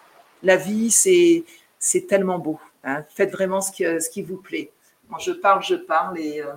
La 0.43 0.57
vie, 0.57 0.91
c'est 0.91 2.07
tellement 2.07 2.39
beau. 2.39 2.61
Hein. 2.85 3.05
Faites 3.15 3.33
vraiment 3.33 3.63
ce 3.63 4.11
qui 4.11 4.21
vous 4.21 4.37
plaît 4.37 4.71
je 5.19 5.33
parle, 5.33 5.63
je 5.63 5.75
parle 5.75 6.19
et, 6.19 6.41
euh, 6.41 6.53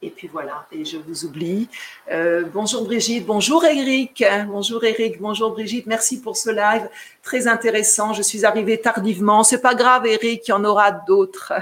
et 0.00 0.10
puis 0.10 0.28
voilà, 0.28 0.66
et 0.72 0.84
je 0.84 0.98
vous 0.98 1.24
oublie. 1.24 1.68
Euh, 2.10 2.44
bonjour 2.52 2.84
Brigitte, 2.84 3.24
bonjour 3.24 3.64
Eric, 3.64 4.24
bonjour 4.48 4.82
Eric, 4.84 5.20
bonjour 5.20 5.52
Brigitte, 5.52 5.86
merci 5.86 6.20
pour 6.20 6.36
ce 6.36 6.50
live 6.50 6.88
très 7.22 7.46
intéressant. 7.46 8.12
Je 8.12 8.22
suis 8.22 8.44
arrivée 8.44 8.80
tardivement, 8.80 9.44
c'est 9.44 9.60
pas 9.60 9.74
grave 9.74 10.06
Eric, 10.06 10.46
il 10.48 10.50
y 10.50 10.54
en 10.54 10.64
aura 10.64 10.90
d'autres. 10.90 11.52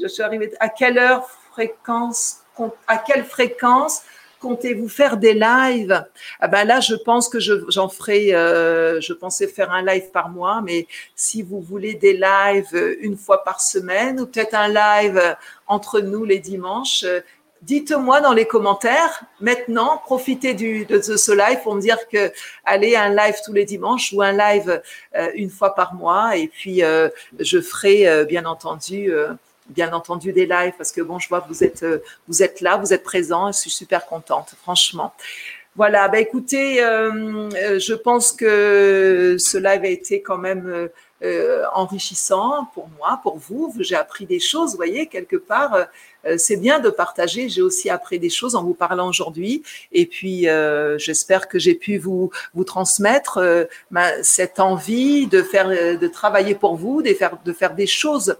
Je 0.00 0.08
suis 0.08 0.22
arrivée 0.22 0.52
à 0.58 0.68
quelle 0.68 0.98
heure, 0.98 1.28
fréquence, 1.52 2.40
à 2.86 2.98
quelle 2.98 3.24
fréquence 3.24 4.02
comptez-vous 4.40 4.88
faire 4.88 5.16
des 5.16 5.34
lives? 5.34 6.04
Ah 6.40 6.48
ben 6.48 6.64
Là, 6.64 6.80
je 6.80 6.94
pense 6.94 7.28
que 7.28 7.38
j'en 7.40 7.88
ferai, 7.88 8.34
euh, 8.34 9.00
je 9.00 9.12
pensais 9.12 9.46
faire 9.46 9.72
un 9.72 9.84
live 9.84 10.10
par 10.12 10.28
mois, 10.28 10.60
mais 10.62 10.86
si 11.14 11.42
vous 11.42 11.60
voulez 11.60 11.94
des 11.94 12.12
lives 12.12 12.96
une 13.00 13.16
fois 13.16 13.44
par 13.44 13.60
semaine 13.60 14.20
ou 14.20 14.26
peut-être 14.26 14.54
un 14.54 14.68
live 14.68 15.36
entre 15.66 16.00
nous 16.00 16.24
les 16.24 16.38
dimanches, 16.38 17.04
dites-moi 17.62 18.20
dans 18.20 18.32
les 18.32 18.46
commentaires. 18.46 19.24
Maintenant, 19.40 20.00
profitez 20.04 20.54
du, 20.54 20.84
de, 20.86 21.00
ce 21.00 21.32
live 21.32 21.62
pour 21.62 21.74
me 21.74 21.80
dire 21.80 22.08
que 22.08 22.32
allez 22.64 22.96
un 22.96 23.10
live 23.14 23.34
tous 23.44 23.52
les 23.52 23.64
dimanches 23.64 24.12
ou 24.12 24.22
un 24.22 24.32
live 24.32 24.82
euh, 25.16 25.30
une 25.34 25.50
fois 25.50 25.74
par 25.74 25.94
mois. 25.94 26.36
Et 26.36 26.48
puis, 26.48 26.82
euh, 26.82 27.08
je 27.38 27.60
ferai 27.60 28.24
bien 28.26 28.44
entendu 28.44 29.12
bien 29.70 29.92
entendu 29.92 30.32
des 30.32 30.46
lives 30.46 30.74
parce 30.76 30.92
que 30.92 31.00
bon, 31.00 31.18
je 31.18 31.28
vois 31.28 31.40
que 31.40 31.48
vous 31.48 31.64
êtes, 31.64 31.82
euh, 31.82 31.98
vous 32.28 32.42
êtes 32.42 32.60
là, 32.60 32.76
vous 32.76 32.92
êtes 32.92 33.02
présent. 33.02 33.52
Je 33.52 33.58
suis 33.58 33.70
super 33.70 34.06
contente, 34.06 34.54
franchement. 34.62 35.12
Voilà, 35.74 36.08
bah 36.08 36.18
écoutez, 36.18 36.82
euh, 36.82 37.50
euh, 37.54 37.78
je 37.78 37.92
pense 37.92 38.32
que 38.32 39.36
ce 39.38 39.58
live 39.58 39.84
a 39.84 39.88
été 39.88 40.22
quand 40.22 40.38
même 40.38 40.88
enrichissant 41.74 42.68
pour 42.72 42.88
moi, 42.96 43.20
pour 43.22 43.36
vous. 43.36 43.74
J'ai 43.80 43.96
appris 43.96 44.26
des 44.26 44.38
choses, 44.38 44.70
vous 44.70 44.76
voyez, 44.76 45.06
quelque 45.06 45.36
part. 45.36 45.86
c'est 46.38 46.56
bien 46.56 46.78
de 46.78 46.88
partager. 46.88 47.48
J'ai 47.48 47.62
aussi 47.62 47.90
appris 47.90 48.18
des 48.18 48.30
choses 48.30 48.54
en 48.54 48.62
vous 48.62 48.74
parlant 48.74 49.08
aujourd'hui. 49.08 49.62
Et 49.92 50.06
puis, 50.06 50.46
j'espère 50.98 51.48
que 51.48 51.58
j'ai 51.58 51.74
pu 51.74 51.98
vous 51.98 52.30
vous 52.54 52.64
transmettre 52.64 53.66
cette 54.22 54.60
envie 54.60 55.26
de 55.26 55.42
faire, 55.42 55.68
de 55.68 56.06
travailler 56.06 56.54
pour 56.54 56.76
vous, 56.76 57.02
de 57.02 57.12
faire, 57.12 57.36
de 57.44 57.52
faire 57.52 57.74
des 57.74 57.86
choses 57.86 58.36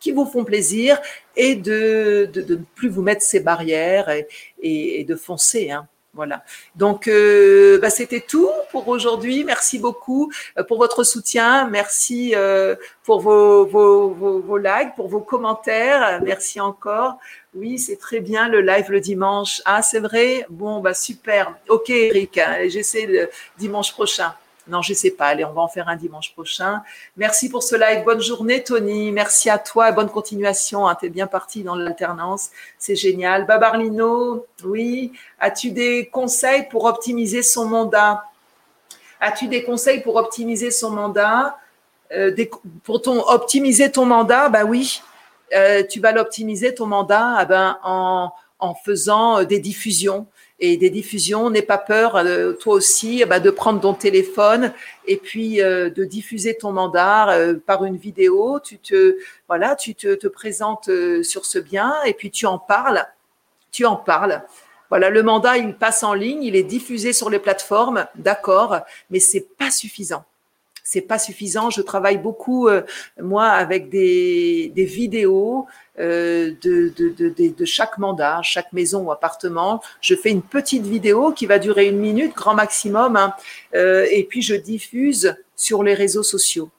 qui 0.00 0.12
vous 0.12 0.26
font 0.26 0.44
plaisir 0.44 0.98
et 1.36 1.54
de, 1.54 2.28
de, 2.32 2.40
de 2.40 2.56
ne 2.56 2.62
plus 2.74 2.88
vous 2.88 3.02
mettre 3.02 3.22
ces 3.22 3.40
barrières 3.40 4.08
et, 4.08 4.26
et, 4.62 5.04
de 5.04 5.14
foncer. 5.14 5.70
Hein. 5.70 5.86
Voilà. 6.12 6.42
Donc, 6.74 7.06
euh, 7.06 7.78
bah, 7.78 7.88
c'était 7.88 8.20
tout 8.20 8.50
pour 8.72 8.88
aujourd'hui. 8.88 9.44
Merci 9.44 9.78
beaucoup 9.78 10.32
euh, 10.58 10.64
pour 10.64 10.78
votre 10.78 11.04
soutien. 11.04 11.68
Merci 11.68 12.32
euh, 12.34 12.74
pour 13.04 13.20
vos, 13.20 13.64
vos, 13.64 14.08
vos, 14.10 14.40
vos, 14.40 14.58
likes, 14.58 14.96
pour 14.96 15.06
vos 15.06 15.20
commentaires. 15.20 16.20
Merci 16.24 16.60
encore. 16.60 17.18
Oui, 17.54 17.78
c'est 17.78 17.96
très 17.96 18.18
bien 18.18 18.48
le 18.48 18.60
live 18.60 18.90
le 18.90 19.00
dimanche. 19.00 19.62
Ah, 19.64 19.82
c'est 19.82 20.00
vrai? 20.00 20.46
Bon, 20.50 20.80
bah 20.80 20.94
super. 20.94 21.54
Ok, 21.68 21.90
Eric. 21.90 22.38
Hein, 22.38 22.68
j'essaie 22.68 23.06
le 23.06 23.30
dimanche 23.58 23.92
prochain. 23.92 24.34
Non, 24.70 24.82
je 24.82 24.94
sais 24.94 25.10
pas. 25.10 25.26
Allez, 25.26 25.44
on 25.44 25.52
va 25.52 25.62
en 25.62 25.68
faire 25.68 25.88
un 25.88 25.96
dimanche 25.96 26.32
prochain. 26.32 26.82
Merci 27.16 27.48
pour 27.48 27.62
ce 27.62 27.76
live. 27.76 28.04
Bonne 28.04 28.20
journée, 28.22 28.62
Tony. 28.62 29.12
Merci 29.12 29.50
à 29.50 29.58
toi. 29.58 29.92
Bonne 29.92 30.08
continuation. 30.08 30.86
Hein. 30.86 30.96
Tu 30.98 31.06
es 31.06 31.08
bien 31.10 31.26
parti 31.26 31.62
dans 31.62 31.74
l'alternance. 31.74 32.50
C'est 32.78 32.96
génial. 32.96 33.46
Babarlino, 33.46 34.46
oui. 34.64 35.12
As-tu 35.38 35.72
des 35.72 36.06
conseils 36.06 36.68
pour 36.70 36.84
optimiser 36.84 37.42
son 37.42 37.66
mandat? 37.66 38.24
As-tu 39.20 39.48
des 39.48 39.64
conseils 39.64 40.00
pour 40.00 40.16
optimiser 40.16 40.70
son 40.70 40.90
mandat? 40.90 41.58
Euh, 42.12 42.34
Pour 42.82 43.00
optimiser 43.28 43.92
ton 43.92 44.04
mandat, 44.04 44.48
bah 44.48 44.64
oui. 44.64 45.02
Euh, 45.54 45.82
tu 45.88 46.00
vas 46.00 46.12
l'optimiser 46.12 46.74
ton 46.74 46.86
mandat 46.86 47.34
ah 47.38 47.44
ben, 47.44 47.78
en, 47.82 48.32
en 48.58 48.74
faisant 48.74 49.38
euh, 49.38 49.44
des 49.44 49.58
diffusions 49.58 50.26
et 50.60 50.76
des 50.76 50.90
diffusions. 50.90 51.50
N'aie 51.50 51.62
pas 51.62 51.78
peur, 51.78 52.16
euh, 52.16 52.52
toi 52.52 52.74
aussi, 52.74 53.24
bah, 53.24 53.40
de 53.40 53.50
prendre 53.50 53.80
ton 53.80 53.94
téléphone 53.94 54.72
et 55.06 55.16
puis 55.16 55.60
euh, 55.62 55.90
de 55.90 56.04
diffuser 56.04 56.56
ton 56.56 56.72
mandat 56.72 57.30
euh, 57.32 57.54
par 57.64 57.84
une 57.84 57.96
vidéo. 57.96 58.60
Tu 58.60 58.78
te, 58.78 59.16
voilà, 59.48 59.74
tu 59.74 59.94
te, 59.94 60.14
te 60.14 60.26
présentes 60.26 60.90
sur 61.22 61.46
ce 61.46 61.58
bien 61.58 61.94
et 62.04 62.14
puis 62.14 62.30
tu 62.30 62.46
en 62.46 62.58
parles. 62.58 63.04
Tu 63.72 63.84
en 63.84 63.96
parles. 63.96 64.42
Voilà, 64.88 65.08
le 65.08 65.22
mandat, 65.22 65.56
il 65.56 65.74
passe 65.74 66.02
en 66.02 66.14
ligne, 66.14 66.42
il 66.42 66.56
est 66.56 66.64
diffusé 66.64 67.12
sur 67.12 67.30
les 67.30 67.38
plateformes, 67.38 68.06
d'accord, 68.16 68.80
mais 69.10 69.20
c'est 69.20 69.46
pas 69.56 69.70
suffisant 69.70 70.24
c'est 70.82 71.02
pas 71.02 71.20
suffisant. 71.20 71.70
Je 71.70 71.82
travaille 71.82 72.18
beaucoup, 72.18 72.68
moi, 73.22 73.44
avec 73.44 73.90
des, 73.90 74.72
des 74.74 74.84
vidéos 74.84 75.68
euh, 75.89 75.89
de, 76.00 76.92
de, 76.96 77.08
de, 77.10 77.48
de, 77.48 77.64
chaque 77.64 77.98
mandat, 77.98 78.40
chaque 78.42 78.72
maison 78.72 79.02
ou 79.02 79.12
appartement. 79.12 79.82
Je 80.00 80.14
fais 80.14 80.30
une 80.30 80.42
petite 80.42 80.86
vidéo 80.86 81.32
qui 81.32 81.46
va 81.46 81.58
durer 81.58 81.88
une 81.88 81.98
minute, 81.98 82.34
grand 82.34 82.54
maximum, 82.54 83.16
hein, 83.16 83.34
euh, 83.74 84.06
et 84.10 84.24
puis 84.24 84.42
je 84.42 84.54
diffuse 84.54 85.36
sur 85.56 85.82
les 85.82 85.94
réseaux 85.94 86.22
sociaux. 86.22 86.70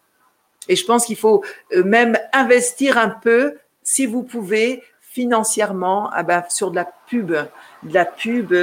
Et 0.67 0.75
je 0.75 0.85
pense 0.85 1.05
qu'il 1.05 1.17
faut 1.17 1.43
euh, 1.73 1.83
même 1.83 2.17
investir 2.33 2.97
un 2.97 3.09
peu, 3.09 3.57
si 3.83 4.05
vous 4.05 4.23
pouvez, 4.23 4.81
financièrement, 5.01 6.09
ah 6.13 6.23
ben, 6.23 6.43
sur 6.49 6.71
de 6.71 6.77
la 6.77 6.89
pub, 7.07 7.31
de 7.31 7.93
la 7.93 8.05
pub 8.05 8.53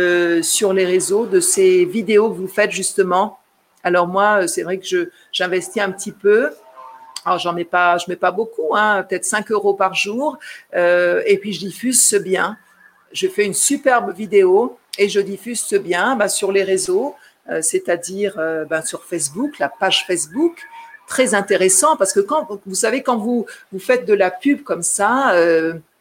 sur 0.42 0.72
les 0.72 0.86
réseaux, 0.86 1.26
de 1.26 1.40
ces 1.40 1.84
vidéos 1.84 2.30
que 2.30 2.36
vous 2.36 2.48
faites 2.48 2.70
justement. 2.70 3.38
Alors 3.84 4.08
moi, 4.08 4.48
c'est 4.48 4.62
vrai 4.62 4.78
que 4.78 4.86
je 4.86 5.10
j'investis 5.30 5.82
un 5.82 5.92
petit 5.92 6.12
peu. 6.12 6.50
Alors, 7.28 7.38
j'en 7.38 7.52
mets 7.52 7.66
pas, 7.66 7.98
je 7.98 8.06
mets 8.08 8.16
pas 8.16 8.30
beaucoup, 8.30 8.74
hein, 8.74 9.04
peut-être 9.06 9.26
5 9.26 9.50
euros 9.50 9.74
par 9.74 9.92
jour. 9.92 10.38
Euh, 10.74 11.22
et 11.26 11.36
puis, 11.36 11.52
je 11.52 11.60
diffuse 11.60 12.02
ce 12.02 12.16
bien. 12.16 12.56
Je 13.12 13.28
fais 13.28 13.44
une 13.44 13.52
superbe 13.52 14.14
vidéo 14.16 14.78
et 14.96 15.10
je 15.10 15.20
diffuse 15.20 15.60
ce 15.60 15.76
bien 15.76 16.16
bah, 16.16 16.30
sur 16.30 16.52
les 16.52 16.62
réseaux, 16.62 17.16
euh, 17.50 17.60
c'est-à-dire 17.60 18.36
euh, 18.38 18.64
bah, 18.64 18.80
sur 18.80 19.04
Facebook, 19.04 19.58
la 19.58 19.68
page 19.68 20.06
Facebook. 20.06 20.62
Très 21.06 21.34
intéressant 21.34 21.96
parce 21.98 22.14
que 22.14 22.20
quand 22.20 22.48
vous 22.64 22.74
savez 22.74 23.02
quand 23.02 23.18
vous 23.18 23.44
vous 23.72 23.78
faites 23.78 24.06
de 24.06 24.14
la 24.14 24.30
pub 24.30 24.62
comme 24.62 24.82
ça, 24.82 25.34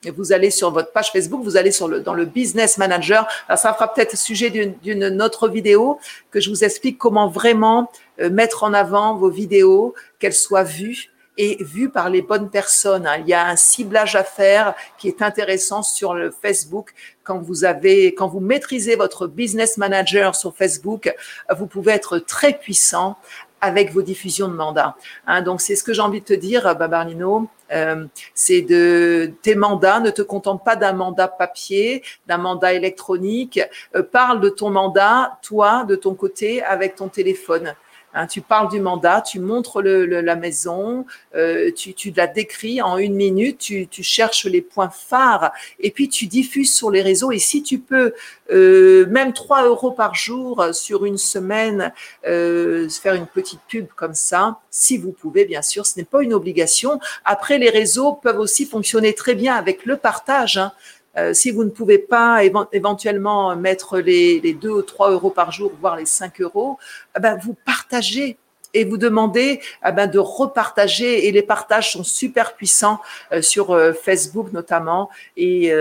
vous 0.05 0.33
allez 0.33 0.51
sur 0.51 0.71
votre 0.71 0.91
page 0.91 1.13
Facebook, 1.13 1.41
vous 1.43 1.55
allez 1.55 1.71
dans 2.03 2.13
le 2.13 2.25
Business 2.25 2.77
Manager. 2.77 3.25
Ça 3.55 3.73
fera 3.73 3.93
peut-être 3.93 4.17
sujet 4.17 4.49
d'une 4.49 5.21
autre 5.21 5.47
vidéo 5.47 5.97
que 6.29 6.41
je 6.41 6.49
vous 6.49 6.65
explique 6.65 6.97
comment 6.97 7.29
vraiment 7.29 7.89
mettre 8.19 8.65
en 8.65 8.73
avant 8.73 9.15
vos 9.15 9.29
vidéos, 9.29 9.93
qu'elles 10.19 10.33
soient 10.33 10.63
vues 10.63 11.09
et 11.37 11.63
vu 11.63 11.89
par 11.89 12.09
les 12.09 12.21
bonnes 12.21 12.49
personnes. 12.49 13.07
Hein. 13.07 13.17
Il 13.19 13.27
y 13.27 13.33
a 13.33 13.47
un 13.47 13.55
ciblage 13.55 14.15
à 14.15 14.23
faire 14.23 14.73
qui 14.97 15.07
est 15.07 15.21
intéressant 15.21 15.83
sur 15.83 16.13
le 16.13 16.31
Facebook. 16.31 16.93
Quand 17.23 17.39
vous 17.39 17.65
avez, 17.65 18.13
quand 18.13 18.27
vous 18.27 18.39
maîtrisez 18.39 18.95
votre 18.95 19.27
business 19.27 19.77
manager 19.77 20.35
sur 20.35 20.55
Facebook, 20.55 21.13
vous 21.55 21.67
pouvez 21.67 21.91
être 21.91 22.19
très 22.19 22.53
puissant 22.53 23.17
avec 23.61 23.91
vos 23.91 24.01
diffusions 24.01 24.47
de 24.47 24.53
mandats. 24.53 24.95
Hein, 25.25 25.41
donc 25.41 25.61
c'est 25.61 25.75
ce 25.75 25.83
que 25.83 25.93
j'ai 25.93 26.01
envie 26.01 26.19
de 26.21 26.25
te 26.25 26.33
dire, 26.33 26.75
Babarlino. 26.75 27.47
Euh, 27.71 28.05
c'est 28.33 28.61
de 28.61 29.33
tes 29.41 29.55
mandats, 29.55 29.99
ne 29.99 30.09
te 30.09 30.21
contente 30.21 30.63
pas 30.63 30.75
d'un 30.75 30.93
mandat 30.93 31.27
papier, 31.27 32.03
d'un 32.27 32.37
mandat 32.37 32.73
électronique. 32.73 33.59
Euh, 33.95 34.03
parle 34.03 34.39
de 34.39 34.49
ton 34.49 34.69
mandat, 34.69 35.39
toi, 35.41 35.83
de 35.83 35.95
ton 35.95 36.13
côté, 36.13 36.63
avec 36.63 36.95
ton 36.95 37.09
téléphone. 37.09 37.73
Hein, 38.13 38.25
tu 38.25 38.41
parles 38.41 38.69
du 38.69 38.79
mandat, 38.79 39.21
tu 39.21 39.39
montres 39.39 39.81
la 39.81 40.35
maison, 40.35 41.05
euh, 41.35 41.71
tu, 41.71 42.11
la 42.15 42.25
décris 42.25 42.81
en 42.81 42.97
une 42.97 43.13
minute, 43.13 43.59
tu, 43.59 44.03
cherches 44.03 44.45
les 44.45 44.61
points 44.61 44.89
phares 44.89 45.51
et 45.79 45.91
puis 45.91 46.09
tu 46.09 46.25
diffuses 46.25 46.73
sur 46.73 46.89
les 46.89 47.01
réseaux. 47.01 47.31
Et 47.31 47.37
si 47.37 47.61
tu 47.61 47.79
peux, 47.79 48.13
euh, 48.51 49.05
même 49.07 49.33
3 49.33 49.65
euros 49.65 49.91
par 49.91 50.15
jour 50.15 50.65
sur 50.73 51.05
une 51.05 51.17
semaine, 51.17 51.93
euh, 52.25 52.89
faire 52.89 53.13
une 53.13 53.27
petite 53.27 53.59
pub 53.67 53.87
comme 53.95 54.15
ça, 54.15 54.59
si 54.71 54.97
vous 54.97 55.11
pouvez, 55.11 55.45
bien 55.45 55.61
sûr, 55.61 55.85
ce 55.85 55.99
n'est 55.99 56.05
pas 56.05 56.23
une 56.23 56.33
obligation. 56.33 56.99
Après, 57.25 57.57
les 57.57 57.69
réseaux 57.69 58.13
peuvent 58.13 58.39
aussi 58.39 58.65
fonctionner 58.65 59.13
très 59.13 59.35
bien 59.35 59.55
avec 59.55 59.85
le 59.85 59.97
partage. 59.97 60.57
Hein. 60.57 60.71
Euh, 61.17 61.33
si 61.33 61.51
vous 61.51 61.63
ne 61.63 61.69
pouvez 61.69 61.97
pas 61.97 62.43
éventuellement 62.71 63.55
mettre 63.55 63.99
les, 63.99 64.39
les 64.39 64.53
2 64.53 64.69
ou 64.69 64.81
3 64.81 65.11
euros 65.11 65.29
par 65.31 65.51
jour, 65.51 65.71
voire 65.79 65.95
les 65.95 66.05
5 66.05 66.41
euros, 66.41 66.77
eh 67.15 67.19
ben 67.19 67.37
vous 67.37 67.55
partagez 67.65 68.37
et 68.73 68.83
vous 68.83 68.97
demandez 68.97 69.61
eh 69.87 69.91
ben, 69.91 70.07
de 70.07 70.19
repartager. 70.19 71.27
Et 71.27 71.31
les 71.31 71.41
partages 71.41 71.93
sont 71.93 72.03
super 72.03 72.55
puissants 72.55 72.99
euh, 73.31 73.41
sur 73.41 73.71
euh, 73.71 73.93
Facebook 73.93 74.51
notamment 74.53 75.09
et, 75.37 75.73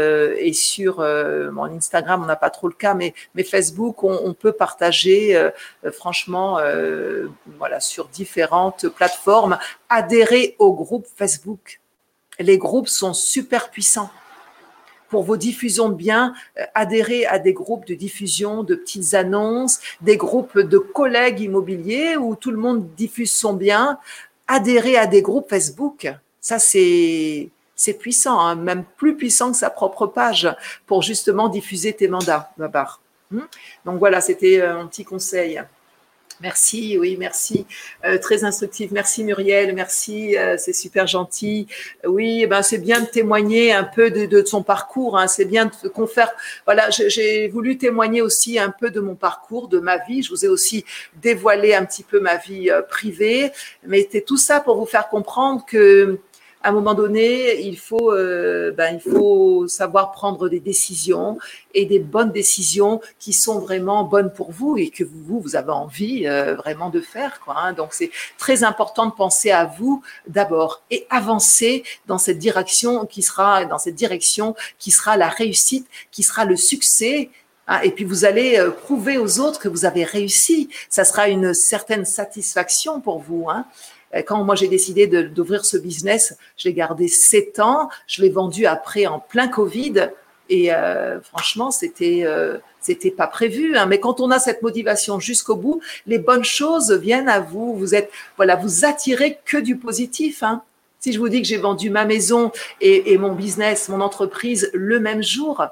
sur 0.55 0.99
mon 1.01 1.65
Instagram 1.65 2.23
on 2.23 2.27
n'a 2.27 2.37
pas 2.37 2.51
trop 2.51 2.69
le 2.69 2.75
cas 2.75 2.95
mais, 2.95 3.13
Facebook 3.43 4.03
on, 4.05 4.21
on 4.25 4.33
peut 4.33 4.53
partager 4.53 5.51
franchement 5.93 6.59
voilà 7.59 7.81
sur 7.81 8.09
différentes 8.09 8.89
plateformes. 8.89 9.59
Adhérer 9.89 10.57
au 10.59 10.73
groupe 10.73 11.07
Facebook. 11.17 11.81
Les 12.39 12.59
groupes 12.59 12.89
sont 12.89 13.13
super 13.13 13.71
puissants 13.71 14.11
pour 15.09 15.23
vos 15.23 15.37
diffusions 15.37 15.89
de 15.89 15.95
biens, 15.95 16.35
euh, 16.59 16.65
adhérer 16.75 17.27
à 17.27 17.39
des 17.39 17.53
groupes 17.53 17.87
de 17.87 17.95
diffusion 17.95 18.63
de 18.63 18.75
petites 18.75 19.15
annonces, 19.15 19.81
des 20.01 20.17
groupes 20.17 20.59
de 20.59 20.79
collègues 20.79 21.41
immobiliers 21.41 22.17
où 22.17 22.35
tout 22.35 22.51
le 22.51 22.59
monde 22.59 22.89
diffuse 22.97 23.33
son 23.33 23.55
bien, 23.55 23.99
adhérer 24.47 24.97
à 24.97 25.07
des 25.07 25.23
groupes 25.23 25.49
Facebook. 25.49 26.13
Ça, 26.41 26.59
c'est 26.59 27.51
c'est 27.79 27.93
puissant, 27.93 28.41
hein, 28.41 28.55
même 28.55 28.85
plus 28.97 29.17
puissant 29.17 29.53
que 29.53 29.59
sa 29.59 29.69
propre 29.69 30.07
page 30.07 30.49
pour 30.87 31.03
justement 31.03 31.49
diffuser 31.49 31.93
tes 31.93 32.09
mandats, 32.09 32.51
Babar. 32.57 33.03
Hmm? 33.31 33.43
Donc 33.85 33.99
voilà, 33.99 34.23
c'était 34.23 34.61
euh, 34.61 34.81
un 34.81 34.87
petit 34.87 35.05
conseil. 35.05 35.63
Merci, 36.43 36.99
oui, 36.99 37.17
merci. 37.19 37.67
Euh, 38.05 38.19
très 38.19 38.45
instructif. 38.45 38.91
Merci 38.91 39.25
Muriel, 39.25 39.75
merci, 39.75 40.37
euh, 40.37 40.57
c'est 40.59 40.75
super 40.75 41.07
gentil. 41.07 41.67
Oui, 42.07 42.41
eh 42.43 42.47
ben 42.47 42.63
c'est 42.63 42.79
bien 42.79 43.01
de 43.01 43.07
témoigner 43.07 43.73
un 43.73 43.85
peu 43.85 44.11
de, 44.11 44.45
son 44.45 44.63
parcours. 44.63 45.19
Hein. 45.19 45.29
c'est 45.29 45.47
bien 45.47 45.71
de 45.83 45.89
confère. 45.89 46.31
Voilà, 46.67 46.91
j'ai 46.91 47.49
voulu 47.49 47.79
témoigner 47.79 48.21
aussi 48.21 48.59
un 48.59 48.71
peu 48.71 48.91
de 48.91 49.01
mon 49.01 49.15
parcours, 49.15 49.69
de 49.69 49.79
ma 49.79 49.97
vie. 49.97 50.23
Je 50.23 50.31
vous 50.31 50.45
ai 50.45 50.49
aussi 50.49 50.85
dévoilé 51.23 51.75
un 51.75 51.87
petit 51.87 52.03
peu 52.03 52.21
ma 52.21 52.37
vie 52.37 52.71
euh, 52.71 52.83
privée, 52.83 53.51
mais 53.87 54.03
c'était 54.03 54.21
tout 54.21 54.37
ça 54.37 54.61
pour 54.61 54.77
vous 54.77 54.87
faire 54.87 55.09
comprendre 55.09 55.65
que 55.67 56.21
à 56.67 56.71
un 56.71 56.73
moment 56.73 56.95
donné, 56.95 57.61
il 57.61 57.79
faut, 57.79 58.13
euh, 58.13 58.73
ben, 58.73 58.99
il 58.99 59.13
faut 59.13 59.69
savoir 59.69 60.11
prendre 60.11 60.49
des 60.49 60.59
décisions 60.59 61.39
et 61.75 61.87
des 61.87 62.01
bonnes 62.01 62.33
décisions 62.33 63.01
qui 63.21 63.33
sont 63.33 63.61
vraiment 63.61 64.03
bonnes 64.03 64.33
pour 64.33 64.51
vous 64.51 64.77
et 64.77 64.91
que 64.91 65.05
vous, 65.05 65.39
vous 65.39 65.55
avez 65.55 65.71
envie 65.71 66.27
euh, 66.27 66.57
vraiment 66.57 66.91
de 66.91 67.01
faire. 67.01 67.39
Quoi, 67.39 67.55
hein. 67.57 67.73
Donc, 67.73 67.91
c'est 67.93 68.11
très 68.37 68.65
important 68.65 69.07
de 69.07 69.13
penser 69.13 69.53
à 69.53 69.65
vous 69.65 70.03
d'abord 70.27 70.83
et 70.91 71.07
avancer 71.09 71.85
dans 72.09 72.19
cette 72.19 72.39
direction 72.39 73.07
qui 73.07 73.23
sera, 73.23 73.65
dans 73.65 73.79
cette 73.79 73.95
direction 73.95 74.57
qui 74.81 74.91
sera 74.91 75.17
la 75.17 75.29
réussite, 75.29 75.87
qui 76.11 76.25
sera 76.25 76.45
le 76.45 76.57
succès 76.57 77.31
hein. 77.69 77.79
et 77.85 77.93
puis 77.93 78.05
vous 78.05 78.25
allez 78.25 78.59
euh, 78.59 78.73
prouver 78.73 79.19
aux 79.19 79.39
autres 79.39 79.61
que 79.61 79.69
vous 79.69 79.85
avez 79.85 80.03
réussi. 80.03 80.69
Ça 80.89 81.05
sera 81.05 81.29
une 81.29 81.55
certaine 81.55 82.05
satisfaction 82.05 83.01
pour 83.01 83.21
vous. 83.21 83.47
Hein. 83.49 83.67
Euh, 84.15 84.23
quand 84.23 84.43
moi 84.45 84.55
j'ai 84.55 84.69
décidé 84.69 85.07
d'ouvrir 85.07 85.65
ce 85.65 85.77
business, 85.77 86.37
je 86.57 86.69
l'ai 86.69 86.75
gardé 86.75 87.09
sept 87.09 87.59
ans. 87.61 87.89
Je 88.07 88.23
l'ai 88.23 88.31
vendu 88.31 88.67
après 88.67 89.07
en 89.07 89.19
plein 89.19 89.49
Covid. 89.49 90.11
Et 90.49 90.73
euh, 90.73 91.21
franchement, 91.21 91.71
c'était 91.71 92.23
euh, 92.25 92.59
c'était 92.81 93.11
pas 93.11 93.27
prévu. 93.27 93.77
Hein. 93.77 93.87
Mais 93.87 93.99
quand 93.99 94.21
on 94.21 94.31
a 94.31 94.39
cette 94.39 94.63
motivation 94.63 95.19
jusqu'au 95.19 95.57
bout, 95.57 95.81
les 96.07 96.19
bonnes 96.19 96.45
choses 96.45 96.93
viennent 96.93 97.29
à 97.29 97.41
vous. 97.41 97.77
Vous 97.77 97.95
êtes 97.95 98.11
voilà, 98.37 98.57
vous 98.57 98.85
attirez 98.85 99.39
que 99.45 99.57
du 99.57 99.77
positif. 99.77 100.43
Hein. 100.43 100.63
Si 101.01 101.13
je 101.13 101.19
vous 101.19 101.29
dis 101.29 101.43
que 101.43 101.49
j'ai 101.49 101.57
vendu 101.57 101.91
ma 101.91 102.05
maison 102.05 102.53
et, 102.81 103.13
et 103.13 103.19
mon 103.19 103.33
business, 103.33 103.89
mon 103.89 104.01
entreprise 104.01 104.71
le 104.73 104.99
même 104.99 105.23
jour, 105.23 105.67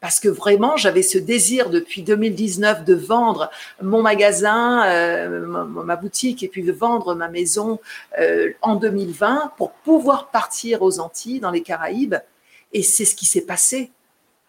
parce 0.00 0.18
que 0.18 0.28
vraiment, 0.28 0.76
j'avais 0.76 1.02
ce 1.02 1.18
désir 1.18 1.68
depuis 1.68 2.02
2019 2.02 2.84
de 2.84 2.94
vendre 2.94 3.50
mon 3.82 4.00
magasin, 4.00 4.84
euh, 4.86 5.46
ma, 5.46 5.96
boutique, 5.96 6.42
et 6.42 6.48
puis 6.48 6.62
de 6.62 6.72
vendre 6.72 7.14
ma 7.14 7.28
maison 7.28 7.78
euh, 8.18 8.50
en 8.62 8.76
2020 8.76 9.52
pour 9.58 9.72
pouvoir 9.72 10.30
partir 10.30 10.82
aux 10.82 11.00
Antilles, 11.00 11.40
dans 11.40 11.50
les 11.50 11.60
Caraïbes. 11.60 12.16
Et 12.72 12.82
c'est 12.82 13.04
ce 13.04 13.14
qui 13.14 13.26
s'est 13.26 13.42
passé. 13.42 13.90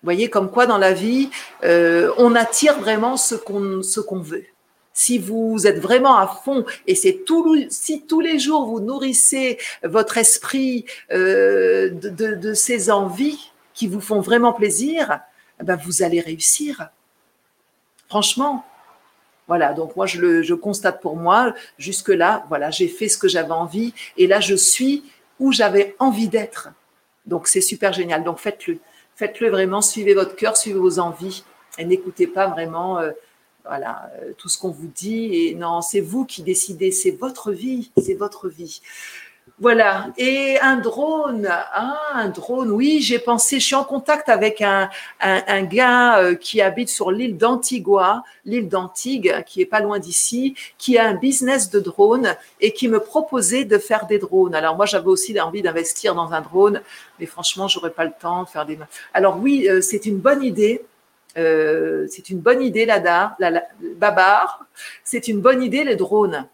Vous 0.01 0.07
voyez, 0.07 0.29
comme 0.29 0.49
quoi 0.49 0.67
dans 0.67 0.77
la 0.77 0.93
vie, 0.93 1.29
euh, 1.63 2.11
on 2.17 2.33
attire 2.33 2.79
vraiment 2.79 3.17
ce 3.17 3.35
qu'on 3.35 3.83
ce 3.83 3.99
qu'on 3.99 4.21
veut. 4.21 4.45
Si 4.93 5.17
vous 5.17 5.67
êtes 5.67 5.79
vraiment 5.79 6.17
à 6.17 6.27
fond 6.27 6.65
et 6.87 6.95
c'est 6.95 7.23
tout, 7.25 7.57
si 7.69 8.05
tous 8.05 8.19
les 8.19 8.39
jours 8.39 8.65
vous 8.65 8.79
nourrissez 8.79 9.57
votre 9.83 10.17
esprit 10.17 10.85
de, 11.09 11.93
de, 11.93 12.35
de 12.35 12.53
ces 12.53 12.91
envies 12.91 13.51
qui 13.73 13.87
vous 13.87 14.01
font 14.01 14.19
vraiment 14.19 14.51
plaisir, 14.51 15.21
ben, 15.63 15.75
vous 15.75 16.03
allez 16.03 16.21
réussir. 16.21 16.89
Franchement. 18.09 18.65
Voilà, 19.47 19.73
donc 19.73 19.97
moi 19.97 20.05
je, 20.05 20.21
le, 20.21 20.55
constate 20.55 21.01
pour 21.01 21.17
moi, 21.17 21.53
jusque-là, 21.77 22.45
voilà, 22.47 22.71
j'ai 22.71 22.87
fait 22.87 23.09
ce 23.09 23.17
que 23.17 23.27
j'avais 23.27 23.51
envie 23.51 23.93
et 24.15 24.25
là 24.25 24.39
je 24.39 24.55
suis 24.55 25.03
où 25.39 25.51
j'avais 25.51 25.93
envie 25.99 26.29
d'être. 26.29 26.69
Donc 27.25 27.47
c'est 27.47 27.59
super 27.59 27.91
génial. 27.91 28.23
Donc 28.23 28.39
faites-le. 28.39 28.79
Faites-le 29.15 29.49
vraiment, 29.49 29.81
suivez 29.81 30.13
votre 30.13 30.35
cœur, 30.35 30.55
suivez 30.55 30.79
vos 30.79 30.99
envies 30.99 31.43
et 31.77 31.83
n'écoutez 31.83 32.27
pas 32.27 32.47
vraiment 32.47 32.99
euh, 32.99 33.11
voilà, 33.65 34.09
euh, 34.21 34.31
tout 34.37 34.49
ce 34.49 34.57
qu'on 34.57 34.71
vous 34.71 34.87
dit. 34.87 35.53
Non, 35.55 35.81
c'est 35.81 35.99
vous 35.99 36.25
qui 36.25 36.43
décidez, 36.43 36.91
c'est 36.91 37.11
votre 37.11 37.51
vie, 37.51 37.91
c'est 37.97 38.13
votre 38.13 38.47
vie. 38.47 38.81
Voilà. 39.59 40.07
Et 40.17 40.59
un 40.59 40.77
drone. 40.77 41.47
Ah, 41.47 41.99
un 42.15 42.29
drone. 42.29 42.71
Oui, 42.71 42.99
j'ai 43.01 43.19
pensé. 43.19 43.59
Je 43.59 43.65
suis 43.65 43.75
en 43.75 43.83
contact 43.83 44.27
avec 44.27 44.61
un, 44.61 44.89
un, 45.19 45.63
gars 45.63 46.17
euh, 46.17 46.35
qui 46.35 46.61
habite 46.61 46.89
sur 46.89 47.11
l'île 47.11 47.37
d'Antigua, 47.37 48.23
l'île 48.45 48.69
d'Antigue, 48.69 49.43
qui 49.45 49.61
est 49.61 49.65
pas 49.65 49.79
loin 49.79 49.99
d'ici, 49.99 50.55
qui 50.79 50.97
a 50.97 51.05
un 51.05 51.13
business 51.13 51.69
de 51.69 51.79
drone 51.79 52.35
et 52.59 52.73
qui 52.73 52.87
me 52.87 52.99
proposait 52.99 53.65
de 53.65 53.77
faire 53.77 54.07
des 54.07 54.17
drones. 54.17 54.55
Alors 54.55 54.75
moi, 54.75 54.87
j'avais 54.87 55.07
aussi 55.07 55.39
envie 55.39 55.61
d'investir 55.61 56.15
dans 56.15 56.33
un 56.33 56.41
drone, 56.41 56.81
mais 57.19 57.27
franchement, 57.27 57.67
j'aurais 57.67 57.91
pas 57.91 58.05
le 58.05 58.13
temps 58.19 58.43
de 58.43 58.49
faire 58.49 58.65
des. 58.65 58.79
Alors 59.13 59.37
oui, 59.39 59.67
euh, 59.69 59.81
c'est 59.81 60.05
une 60.07 60.17
bonne 60.17 60.43
idée. 60.43 60.81
Euh, 61.37 62.07
c'est 62.09 62.29
une 62.29 62.39
bonne 62.39 62.61
idée, 62.61 62.85
la, 62.85 62.99
la, 62.99 63.35
la 63.39 63.63
Babar. 63.95 64.65
C'est 65.03 65.27
une 65.27 65.39
bonne 65.39 65.61
idée, 65.61 65.83
les 65.83 65.95
drones. 65.95 66.47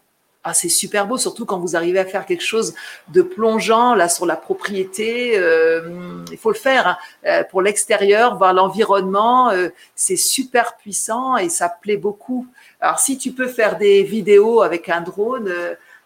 Ah, 0.44 0.54
c'est 0.54 0.68
super 0.68 1.06
beau, 1.06 1.18
surtout 1.18 1.44
quand 1.44 1.58
vous 1.58 1.74
arrivez 1.74 1.98
à 1.98 2.04
faire 2.04 2.24
quelque 2.24 2.44
chose 2.44 2.74
de 3.08 3.22
plongeant 3.22 3.94
là 3.94 4.08
sur 4.08 4.24
la 4.24 4.36
propriété. 4.36 5.36
Euh, 5.36 6.24
il 6.30 6.38
faut 6.38 6.50
le 6.50 6.56
faire 6.56 6.86
hein. 6.86 6.98
euh, 7.26 7.44
pour 7.44 7.60
l'extérieur, 7.60 8.38
voir 8.38 8.54
l'environnement. 8.54 9.50
Euh, 9.50 9.68
c'est 9.96 10.16
super 10.16 10.76
puissant 10.76 11.36
et 11.36 11.48
ça 11.48 11.68
plaît 11.68 11.96
beaucoup. 11.96 12.46
Alors 12.80 13.00
si 13.00 13.18
tu 13.18 13.32
peux 13.32 13.48
faire 13.48 13.78
des 13.78 14.04
vidéos 14.04 14.62
avec 14.62 14.88
un 14.88 15.00
drone, 15.00 15.52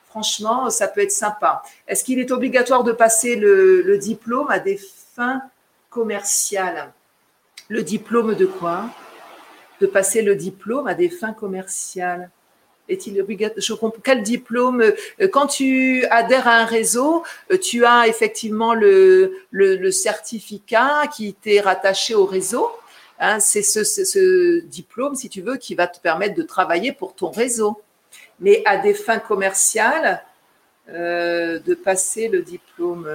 franchement, 0.09 0.71
ça 0.71 0.89
peut 0.89 1.03
être 1.03 1.13
sympa. 1.13 1.63
Est-ce 1.87 2.03
qu'il 2.03 2.19
est 2.19 2.33
obligatoire 2.33 2.85
de 2.85 2.93
passer 2.93 3.37
le, 3.37 3.83
le 3.83 3.99
diplôme 3.99 4.51
à 4.51 4.59
des 4.59 4.81
fins 5.15 5.43
commerciales? 5.91 6.91
Le 7.69 7.83
diplôme 7.83 8.35
de 8.35 8.47
quoi? 8.47 8.87
De 9.81 9.87
passer 9.87 10.23
le 10.23 10.35
diplôme 10.35 10.87
à 10.87 10.95
des 10.95 11.11
fins 11.11 11.35
commerciales 11.35 12.31
Quel 14.03 14.23
diplôme 14.23 14.83
euh, 14.83 15.29
Quand 15.29 15.47
tu 15.47 16.05
adhères 16.11 16.49
à 16.49 16.57
un 16.57 16.65
réseau, 16.65 17.23
euh, 17.51 17.59
tu 17.59 17.85
as 17.85 18.09
effectivement 18.09 18.75
le, 18.75 19.35
le, 19.51 19.91
certificat 19.91 21.03
qui 21.15 21.35
t'est 21.35 21.61
rattaché 21.61 22.15
au 22.15 22.27
réseau. 22.27 22.71
Hein, 23.19 23.41
c'est 23.41 23.63
ce, 23.63 23.85
ce, 23.85 24.61
diplôme, 24.61 25.15
si 25.15 25.29
tu 25.29 25.43
veux, 25.43 25.57
qui 25.57 25.75
va 25.75 25.87
te 25.87 26.01
permettre 26.01 26.35
de 26.35 26.43
travailler 26.43 26.93
pour 26.93 27.15
ton 27.15 27.31
réseau. 27.31 27.81
Mais 28.41 28.63
à 28.65 28.77
des 28.77 28.95
fins 28.95 29.19
commerciales, 29.19 30.25
de 30.89 31.75
passer 31.75 32.29
le 32.29 32.43
diplôme. 32.43 33.07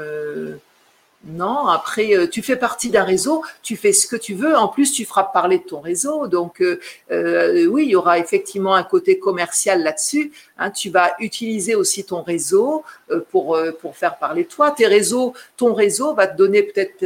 Non, 1.28 1.68
après, 1.68 2.16
euh, 2.16 2.26
tu 2.26 2.42
fais 2.42 2.56
partie 2.56 2.90
d'un 2.90 3.04
réseau, 3.04 3.44
tu 3.62 3.76
fais 3.76 3.92
ce 3.92 4.08
que 4.08 4.16
tu 4.16 4.34
veux, 4.34 4.56
en 4.56 4.70
plus, 4.70 4.94
tu 4.94 5.04
feras 5.04 5.26
parler 5.26 5.58
de 5.60 5.64
ton 5.64 5.82
réseau. 5.82 6.28
Donc, 6.28 6.62
euh, 6.62 6.80
euh, 7.12 7.66
oui, 7.66 7.84
il 7.84 7.90
y 7.92 7.96
aura 7.98 8.18
effectivement 8.18 8.76
un 8.76 8.84
côté 8.84 9.20
commercial 9.20 9.84
là-dessus. 9.84 10.32
Hein. 10.58 10.72
tu 10.72 10.90
vas 10.90 11.12
utiliser 11.20 11.76
aussi 11.76 12.06
ton 12.06 12.22
réseau 12.24 12.84
pour, 13.30 13.60
pour 13.82 13.98
faire 13.98 14.18
parler 14.18 14.44
de 14.44 14.48
toi. 14.48 14.72
Tes 14.72 14.88
réseaux, 14.88 15.34
ton 15.58 15.74
réseau 15.74 16.14
va 16.14 16.28
te 16.28 16.38
donner 16.38 16.64
peut-être 16.64 17.06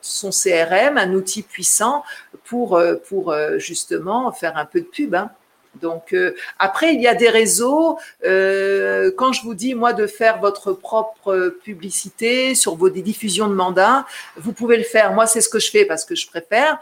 son 0.00 0.30
CRM, 0.30 0.98
un 0.98 1.12
outil 1.14 1.42
puissant 1.42 2.04
pour, 2.44 2.80
pour 3.08 3.34
justement 3.56 4.30
faire 4.32 4.56
un 4.56 4.66
peu 4.66 4.80
de 4.80 4.86
pub. 4.86 5.14
Hein. 5.14 5.30
Donc 5.80 6.12
euh, 6.12 6.34
après, 6.58 6.94
il 6.94 7.00
y 7.00 7.08
a 7.08 7.14
des 7.14 7.28
réseaux. 7.28 7.98
Euh, 8.24 9.10
quand 9.16 9.32
je 9.32 9.42
vous 9.42 9.54
dis 9.54 9.74
moi 9.74 9.92
de 9.92 10.06
faire 10.06 10.38
votre 10.38 10.72
propre 10.72 11.56
publicité 11.62 12.54
sur 12.54 12.74
vos 12.76 12.90
diffusions 12.90 13.48
de 13.48 13.54
mandats, 13.54 14.06
vous 14.36 14.52
pouvez 14.52 14.76
le 14.76 14.84
faire. 14.84 15.12
Moi, 15.12 15.26
c'est 15.26 15.40
ce 15.40 15.48
que 15.48 15.58
je 15.58 15.70
fais 15.70 15.84
parce 15.84 16.04
que 16.04 16.14
je 16.14 16.26
préfère 16.26 16.78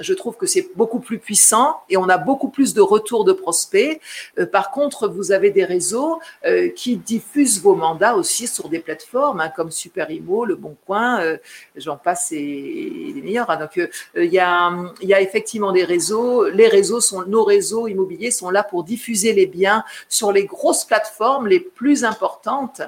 je 0.00 0.14
trouve 0.14 0.36
que 0.36 0.46
c'est 0.46 0.70
beaucoup 0.74 1.00
plus 1.00 1.18
puissant 1.18 1.82
et 1.90 1.96
on 1.96 2.08
a 2.08 2.16
beaucoup 2.16 2.48
plus 2.48 2.72
de 2.72 2.80
retours 2.80 3.24
de 3.24 3.32
prospects. 3.32 4.00
Euh, 4.38 4.46
par 4.46 4.70
contre, 4.70 5.06
vous 5.08 5.32
avez 5.32 5.50
des 5.50 5.64
réseaux 5.64 6.20
euh, 6.46 6.70
qui 6.70 6.96
diffusent 6.96 7.60
vos 7.60 7.74
mandats 7.74 8.14
aussi 8.14 8.46
sur 8.46 8.68
des 8.68 8.78
plateformes 8.78 9.40
hein, 9.40 9.50
comme 9.50 9.70
Super 9.70 10.10
Imo, 10.10 10.44
Le 10.46 10.54
Bon 10.54 10.76
Coin, 10.86 11.20
euh, 11.20 11.36
j'en 11.76 11.96
passe 11.96 12.32
et, 12.32 13.12
les 13.14 13.20
meilleurs. 13.22 13.50
Hein. 13.50 13.58
Donc, 13.58 13.88
il 14.16 14.32
y, 14.32 14.38
a, 14.38 15.20
effectivement 15.20 15.72
des 15.72 15.84
réseaux. 15.84 16.48
Les 16.48 16.68
réseaux 16.68 17.00
sont, 17.00 17.24
nos 17.26 17.44
réseaux 17.44 17.86
immobiliers 17.86 18.30
sont 18.30 18.50
là 18.50 18.62
pour 18.62 18.84
diffuser 18.84 19.32
les 19.32 19.46
biens 19.46 19.84
sur 20.08 20.32
les 20.32 20.46
grosses 20.46 20.84
plateformes 20.84 21.46
les 21.46 21.60
plus 21.60 22.04
importantes. 22.04 22.80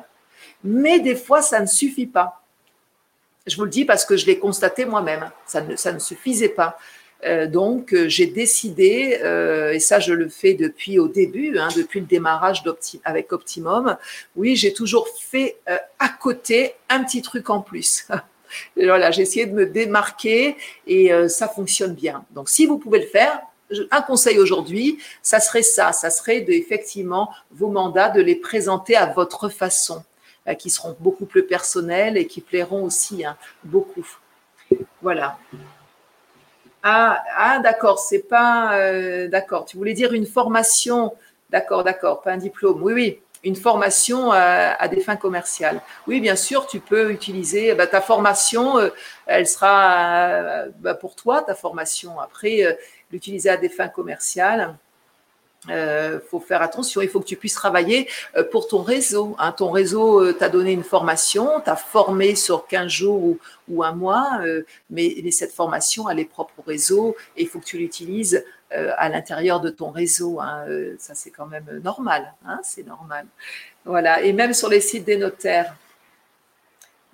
Mais 0.63 1.01
des 1.01 1.17
fois, 1.17 1.43
ça 1.43 1.61
ne 1.61 1.67
suffit 1.67 2.07
pas. 2.07 2.41
Je 3.47 3.57
vous 3.57 3.65
le 3.65 3.71
dis 3.71 3.85
parce 3.85 4.07
que 4.07 4.17
je 4.17 4.25
l'ai 4.25 4.39
constaté 4.39 4.87
moi-même. 4.87 5.31
Ça 5.45 5.61
ne 5.61 5.99
suffisait 5.99 6.49
pas. 6.49 6.79
Euh, 7.25 7.47
donc, 7.47 7.93
euh, 7.95 8.09
j'ai 8.09 8.27
décidé, 8.27 9.19
euh, 9.23 9.73
et 9.73 9.81
ça, 9.81 9.99
je 9.99 10.13
le 10.13 10.29
fais 10.29 10.55
depuis 10.55 10.99
au 10.99 11.09
début, 11.09 11.59
hein, 11.59 11.69
depuis 11.75 12.01
le 12.01 12.07
démarrage 12.07 12.63
avec 13.05 13.33
Optimum. 13.33 13.97
Oui, 14.37 14.57
j'ai 14.57 14.73
toujours 14.73 15.09
fait 15.09 15.57
à 15.99 16.09
côté 16.09 16.75
un 16.89 17.03
petit 17.03 17.23
truc 17.23 17.49
en 17.51 17.61
plus. 17.61 18.07
voilà, 18.77 19.11
j'ai 19.11 19.23
essayé 19.23 19.47
de 19.47 19.55
me 19.55 19.67
démarquer 19.67 20.57
et 20.87 21.11
ça 21.29 21.49
fonctionne 21.49 21.95
bien. 21.95 22.25
Donc, 22.33 22.49
si 22.49 22.67
vous 22.67 22.79
pouvez 22.79 23.01
le 23.01 23.07
faire, 23.07 23.41
un 23.91 24.03
conseil 24.03 24.39
aujourd'hui, 24.39 24.99
ça 25.23 25.41
serait 25.41 25.63
ça, 25.63 25.93
ça 25.93 26.11
serait 26.11 26.45
effectivement 26.49 27.31
vos 27.51 27.69
mandats 27.69 28.11
de 28.11 28.21
les 28.21 28.37
présenter 28.37 28.97
à 28.97 29.07
votre 29.07 29.49
façon. 29.49 30.03
Qui 30.59 30.69
seront 30.69 30.95
beaucoup 31.01 31.25
plus 31.25 31.47
personnels 31.47 32.19
et 32.19 32.27
qui 32.27 32.43
plairont 32.43 32.85
aussi 32.85 33.25
hein, 33.25 33.35
beaucoup. 33.65 34.07
Voilà. 35.01 35.39
Ah, 36.87 37.25
ah 37.35 37.59
d'accord, 37.61 37.99
c'est 37.99 38.29
pas 38.29 38.79
euh, 38.79 39.27
d'accord. 39.29 39.65
Tu 39.65 39.79
voulais 39.79 39.95
dire 39.95 40.13
une 40.13 40.27
formation, 40.27 41.15
d'accord, 41.49 41.83
d'accord, 41.83 42.21
pas 42.21 42.33
un 42.33 42.37
diplôme. 42.37 42.83
Oui, 42.83 42.93
oui, 42.93 43.21
une 43.43 43.57
formation 43.57 44.31
à, 44.33 44.87
des 44.89 45.01
fins 45.01 45.17
commerciales. 45.17 45.81
Oui, 46.07 46.21
bien 46.21 46.37
sûr, 46.37 46.67
tu 46.67 46.81
peux 46.81 47.11
utiliser 47.11 47.75
bah, 47.75 47.87
ta 47.87 48.03
formation, 48.03 48.79
euh, 48.79 48.91
elle 49.25 49.47
sera 49.47 50.67
bah, 50.81 50.95
pour 50.95 51.17
toi 51.17 51.43
ta 51.43 51.55
formation. 51.55 52.21
Après, 52.21 52.79
l'utiliser 53.11 53.49
à 53.49 53.57
des 53.57 53.71
fins 53.71 53.89
commerciales 53.89 54.77
euh, 55.71 56.21
faut 56.31 56.41
faire 56.41 56.63
attention, 56.63 57.01
il 57.01 57.09
faut 57.09 57.21
que 57.21 57.27
tu 57.27 57.37
puisses 57.37 57.55
travailler 57.55 58.09
euh, 58.37 58.45
pour 58.45 58.69
ton 58.69 58.83
réseau. 58.83 59.35
Hein. 59.39 59.53
Ton 59.53 59.71
réseau 59.71 60.23
euh, 60.23 60.33
t'a 60.33 60.49
donné 60.49 60.73
une 60.73 60.85
formation, 60.85 61.61
t'a 61.61 61.77
formé 61.77 62.35
sur 62.35 62.67
15 62.67 62.89
jours 62.91 63.37
ou, 63.69 63.83
un 63.83 63.93
mois, 63.93 64.41
euh, 64.43 64.63
mais, 64.91 65.15
cette 65.31 65.53
formation, 65.53 66.09
elle 66.09 66.19
est 66.19 66.25
propre 66.27 66.53
au 66.59 66.63
réseau 66.63 67.17
et 67.37 67.43
il 67.43 67.49
faut 67.49 67.59
que 67.59 67.65
tu 67.65 67.79
l'utilises 67.79 68.45
à 68.71 69.09
l'intérieur 69.09 69.61
de 69.61 69.71
ton 69.71 69.91
réseau. 69.91 70.41
Hein. 70.41 70.65
ça, 70.99 71.15
c'est 71.15 71.31
quand 71.31 71.47
même 71.47 71.81
normal. 71.85 72.35
Hein, 72.45 72.59
c'est 72.65 72.85
normal. 72.85 73.25
Voilà. 73.85 74.23
Et 74.23 74.33
même 74.33 74.53
sur 74.53 74.69
les 74.69 74.81
sites 74.81 75.05
des 75.05 75.17
notaires. 75.17 75.77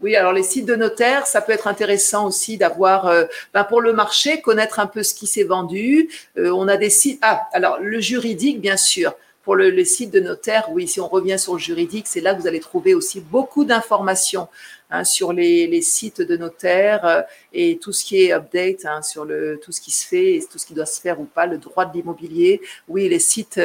Oui, 0.02 0.16
alors 0.16 0.32
les 0.32 0.43
sites 0.43 0.64
de 0.64 0.77
notaires, 0.77 1.27
ça 1.27 1.43
peut 1.43 1.52
être 1.52 1.66
intéressant 1.66 2.27
aussi 2.27 2.56
d'avoir, 2.56 3.06
euh, 3.06 3.24
ben 3.52 3.64
pour 3.64 3.82
le 3.82 3.93
marché, 3.93 4.40
connaître 4.40 4.78
un 4.81 4.86
peu 4.86 5.02
ce 5.02 5.12
qui 5.12 5.27
s'est 5.27 5.44
vendu. 5.44 6.09
Euh, 6.39 6.51
on 6.52 6.68
a 6.68 6.78
des 6.78 6.89
sites. 6.89 7.18
Ah, 7.22 7.48
alors 7.52 7.78
le 7.81 8.01
juridique, 8.01 8.60
bien 8.62 8.78
sûr. 8.78 9.14
Pour 9.43 9.56
le, 9.56 9.68
les 9.68 9.85
sites 9.85 10.10
de 10.10 10.20
notaires, 10.20 10.68
oui, 10.70 10.89
si 10.89 11.01
on 11.01 11.09
revient 11.09 11.39
sur 11.39 11.55
le 11.55 11.59
juridique, 11.59 12.06
c'est 12.06 12.20
là 12.20 12.35
que 12.35 12.40
vous 12.40 12.47
allez 12.47 12.60
trouver 12.60 12.94
aussi 12.94 13.20
beaucoup 13.20 13.64
d'informations 13.64 14.48
hein, 14.90 15.05
sur 15.05 15.32
les, 15.35 15.66
les, 15.66 15.82
sites 15.82 16.22
de 16.22 16.36
notaires 16.36 17.05
euh, 17.05 17.22
et 17.52 17.78
tout 17.78 17.93
ce 17.93 18.05
qui 18.05 18.22
est 18.22 18.32
update 18.32 18.86
hein, 18.86 19.02
sur 19.02 19.24
le 19.27 19.59
tout 19.62 19.72
ce 19.72 19.81
qui 19.82 19.90
se 19.90 20.06
fait 20.06 20.36
et 20.36 20.44
tout 20.51 20.59
ce 20.59 20.66
qui 20.66 20.74
doit 20.74 20.86
se 20.86 21.01
faire 21.01 21.20
ou 21.20 21.24
pas, 21.24 21.47
le 21.47 21.59
droit 21.59 21.85
de 21.85 21.93
l'immobilier. 21.94 22.62
Oui, 22.89 23.09
les 23.09 23.18
sites, 23.18 23.60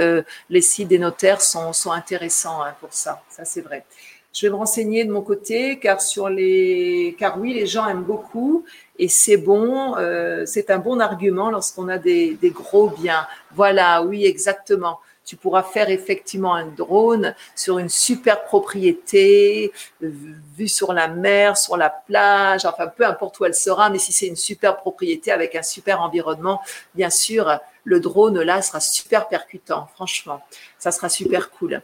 les 0.49 0.61
sites 0.61 0.89
des 0.89 0.99
notaires 0.99 1.41
sont, 1.41 1.71
sont 1.71 1.91
intéressants 1.91 2.61
hein, 2.61 2.73
pour 2.81 2.93
ça. 2.93 3.21
Ça, 3.29 3.45
c'est 3.45 3.61
vrai. 3.61 3.85
Je 4.35 4.45
vais 4.45 4.51
me 4.51 4.57
renseigner 4.57 5.05
de 5.05 5.13
mon 5.13 5.21
côté, 5.21 5.79
car 5.79 5.99
oui, 7.39 7.53
les 7.53 7.65
gens 7.65 7.87
aiment 7.87 8.03
beaucoup 8.03 8.65
et 8.99 9.07
c'est 9.07 9.37
bon, 9.37 9.95
euh, 9.95 10.45
c'est 10.45 10.69
un 10.71 10.77
bon 10.77 10.99
argument 10.99 11.49
lorsqu'on 11.49 11.87
a 11.87 11.97
des, 11.97 12.33
des 12.33 12.49
gros 12.49 12.89
biens. 12.89 13.25
Voilà, 13.53 14.03
oui, 14.03 14.25
exactement 14.25 14.99
tu 15.25 15.35
pourras 15.35 15.63
faire 15.63 15.89
effectivement 15.89 16.53
un 16.53 16.67
drone 16.67 17.33
sur 17.55 17.79
une 17.79 17.89
super 17.89 18.43
propriété, 18.43 19.73
vue 19.99 20.67
sur 20.67 20.93
la 20.93 21.07
mer, 21.07 21.57
sur 21.57 21.77
la 21.77 21.89
plage, 21.89 22.65
enfin 22.65 22.87
peu 22.87 23.05
importe 23.05 23.39
où 23.39 23.45
elle 23.45 23.55
sera, 23.55 23.89
mais 23.89 23.97
si 23.97 24.13
c'est 24.13 24.27
une 24.27 24.35
super 24.35 24.77
propriété 24.77 25.31
avec 25.31 25.55
un 25.55 25.63
super 25.63 26.01
environnement, 26.01 26.61
bien 26.93 27.09
sûr, 27.09 27.59
le 27.83 27.99
drone 27.99 28.39
là 28.41 28.61
sera 28.61 28.79
super 28.79 29.27
percutant, 29.27 29.87
franchement, 29.95 30.41
ça 30.77 30.91
sera 30.91 31.09
super 31.09 31.49
cool. 31.49 31.81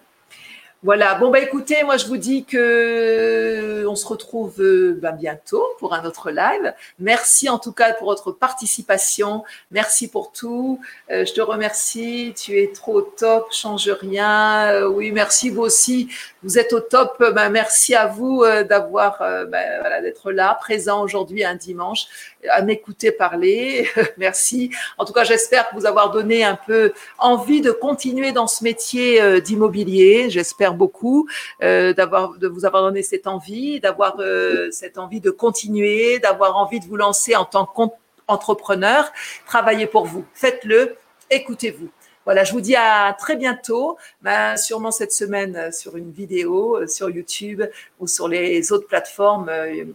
Voilà, 0.84 1.14
bon 1.14 1.30
bah 1.30 1.40
écoutez, 1.40 1.84
moi 1.84 1.98
je 1.98 2.08
vous 2.08 2.18
dis 2.18 2.44
que 2.44 3.86
on 3.88 3.95
se 3.95 4.08
retrouve 4.08 4.60
euh, 4.60 4.98
ben, 4.99 5.12
bientôt 5.12 5.64
pour 5.78 5.94
un 5.94 6.03
autre 6.06 6.32
live. 6.32 6.74
Merci 6.98 7.49
en 7.49 7.60
tout 7.60 7.72
cas 7.72 7.94
pour 7.94 8.08
votre 8.08 8.32
participation, 8.32 9.44
merci 9.70 10.08
pour 10.08 10.32
tout. 10.32 10.80
Euh, 11.12 11.24
je 11.24 11.34
te 11.34 11.41
remercie, 11.41 12.34
tu 12.36 12.58
es 12.58 12.72
trop 12.72 13.02
top, 13.03 13.52
change 13.52 13.90
rien. 13.90 14.70
Euh, 14.70 14.88
oui, 14.88 15.12
merci 15.12 15.52
vous 15.52 15.62
aussi, 15.62 16.10
vous 16.43 16.57
êtes 16.57 16.73
au 16.73 16.80
top. 16.80 17.18
Ben, 17.19 17.49
merci 17.49 17.95
à 17.95 18.07
vous 18.07 18.43
d'avoir 18.68 19.19
ben, 19.19 19.80
voilà, 19.80 20.01
d'être 20.01 20.31
là, 20.31 20.55
présent 20.59 21.03
aujourd'hui 21.03 21.43
un 21.43 21.55
dimanche, 21.55 22.07
à 22.49 22.61
m'écouter 22.61 23.11
parler. 23.11 23.88
merci. 24.18 24.72
En 24.97 25.05
tout 25.05 25.13
cas, 25.13 25.23
j'espère 25.23 25.68
vous 25.73 25.85
avoir 25.85 26.11
donné 26.11 26.43
un 26.43 26.57
peu 26.68 26.93
envie 27.18 27.61
de 27.61 27.72
continuer 27.72 28.31
dans 28.31 28.47
ce 28.47 28.63
métier 28.63 29.41
d'immobilier. 29.41 30.30
J'espère 30.30 30.73
beaucoup 30.73 31.27
euh, 31.61 31.93
d'avoir 31.93 32.38
de 32.38 32.47
vous 32.47 32.65
avoir 32.65 32.84
donné 32.84 33.03
cette 33.03 33.27
envie, 33.27 33.80
d'avoir 33.80 34.19
euh, 34.19 34.69
cette 34.72 34.97
envie 34.97 35.22
de 35.22 35.31
continuer, 35.31 36.19
d'avoir 36.19 36.57
envie 36.57 36.80
de 36.80 36.85
vous 36.85 36.97
lancer 36.97 37.35
en 37.35 37.45
tant 37.45 37.65
qu'entrepreneur. 37.65 39.11
Travaillez 39.45 39.88
pour 39.88 40.05
vous, 40.05 40.26
faites-le, 40.34 40.95
écoutez-vous. 41.30 41.89
Voilà, 42.26 42.43
je 42.43 42.53
vous 42.53 42.61
dis 42.61 42.76
à 42.76 43.15
très 43.18 43.35
bientôt, 43.35 43.98
ben, 44.22 44.57
sûrement 44.57 44.91
cette 44.91 45.11
semaine 45.11 45.56
euh, 45.56 45.72
sur 45.72 45.98
une 45.98 46.11
vidéo 46.11 46.88
sur 46.88 47.10
YouTube 47.10 47.64
ou 47.99 48.07
sur 48.07 48.27
les 48.27 48.72
autres 48.72 48.88
plateformes 48.88 49.52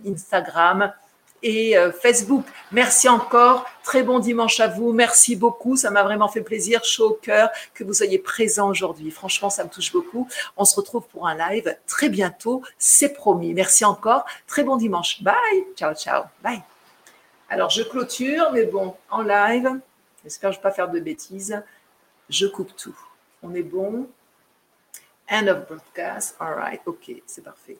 Instagram 0.07 0.93
et 1.43 1.77
euh, 1.77 1.93
Facebook. 1.93 2.45
Merci 2.73 3.09
encore. 3.09 3.67
Très 3.85 4.03
bon 4.03 4.19
dimanche 4.19 4.59
à 4.61 4.69
vous. 4.69 4.93
Merci 4.93 5.37
beaucoup. 5.37 5.77
Ça 5.77 5.91
m'a 5.91 6.03
vraiment 6.03 6.29
fait 6.29 6.41
plaisir, 6.41 6.85
chaud 6.85 7.11
au 7.11 7.15
cœur, 7.15 7.51
que 7.75 7.85
vous 7.85 7.95
soyez 7.95 8.19
présents 8.19 8.69
aujourd'hui. 8.69 9.11
Franchement, 9.11 9.51
ça 9.51 9.65
me 9.65 9.69
touche 9.69 9.93
beaucoup. 9.93 10.29
On 10.57 10.65
se 10.65 10.75
retrouve 10.77 11.07
pour 11.09 11.27
un 11.29 11.37
live 11.37 11.77
très 11.87 12.09
bientôt. 12.09 12.63
C'est 12.79 13.13
promis. 13.13 13.55
Merci 13.55 13.85
encore. 13.85 14.25
Très 14.47 14.65
bon 14.65 14.77
dimanche. 14.77 15.23
Bye. 15.23 15.65
Ciao, 15.77 15.95
ciao. 15.95 16.25
Bye. 16.43 16.63
Alors, 17.49 17.71
je 17.71 17.83
clôture, 17.83 18.51
mais 18.53 18.65
bon, 18.65 18.95
en 19.09 19.23
live, 19.23 19.71
j'espère 20.25 20.51
que 20.51 20.55
je 20.55 20.59
ne 20.59 20.63
vais 20.63 20.69
pas 20.69 20.75
faire 20.75 20.91
de 20.91 20.99
bêtises. 20.99 21.63
Je 22.29 22.47
coupe 22.47 22.75
tout. 22.77 22.99
On 23.43 23.55
est 23.55 23.63
bon. 23.63 24.09
End 25.31 25.47
of 25.49 25.67
broadcast. 25.67 26.37
All 26.41 26.55
right. 26.55 26.81
OK, 26.87 27.11
c'est 27.27 27.45
parfait. 27.45 27.79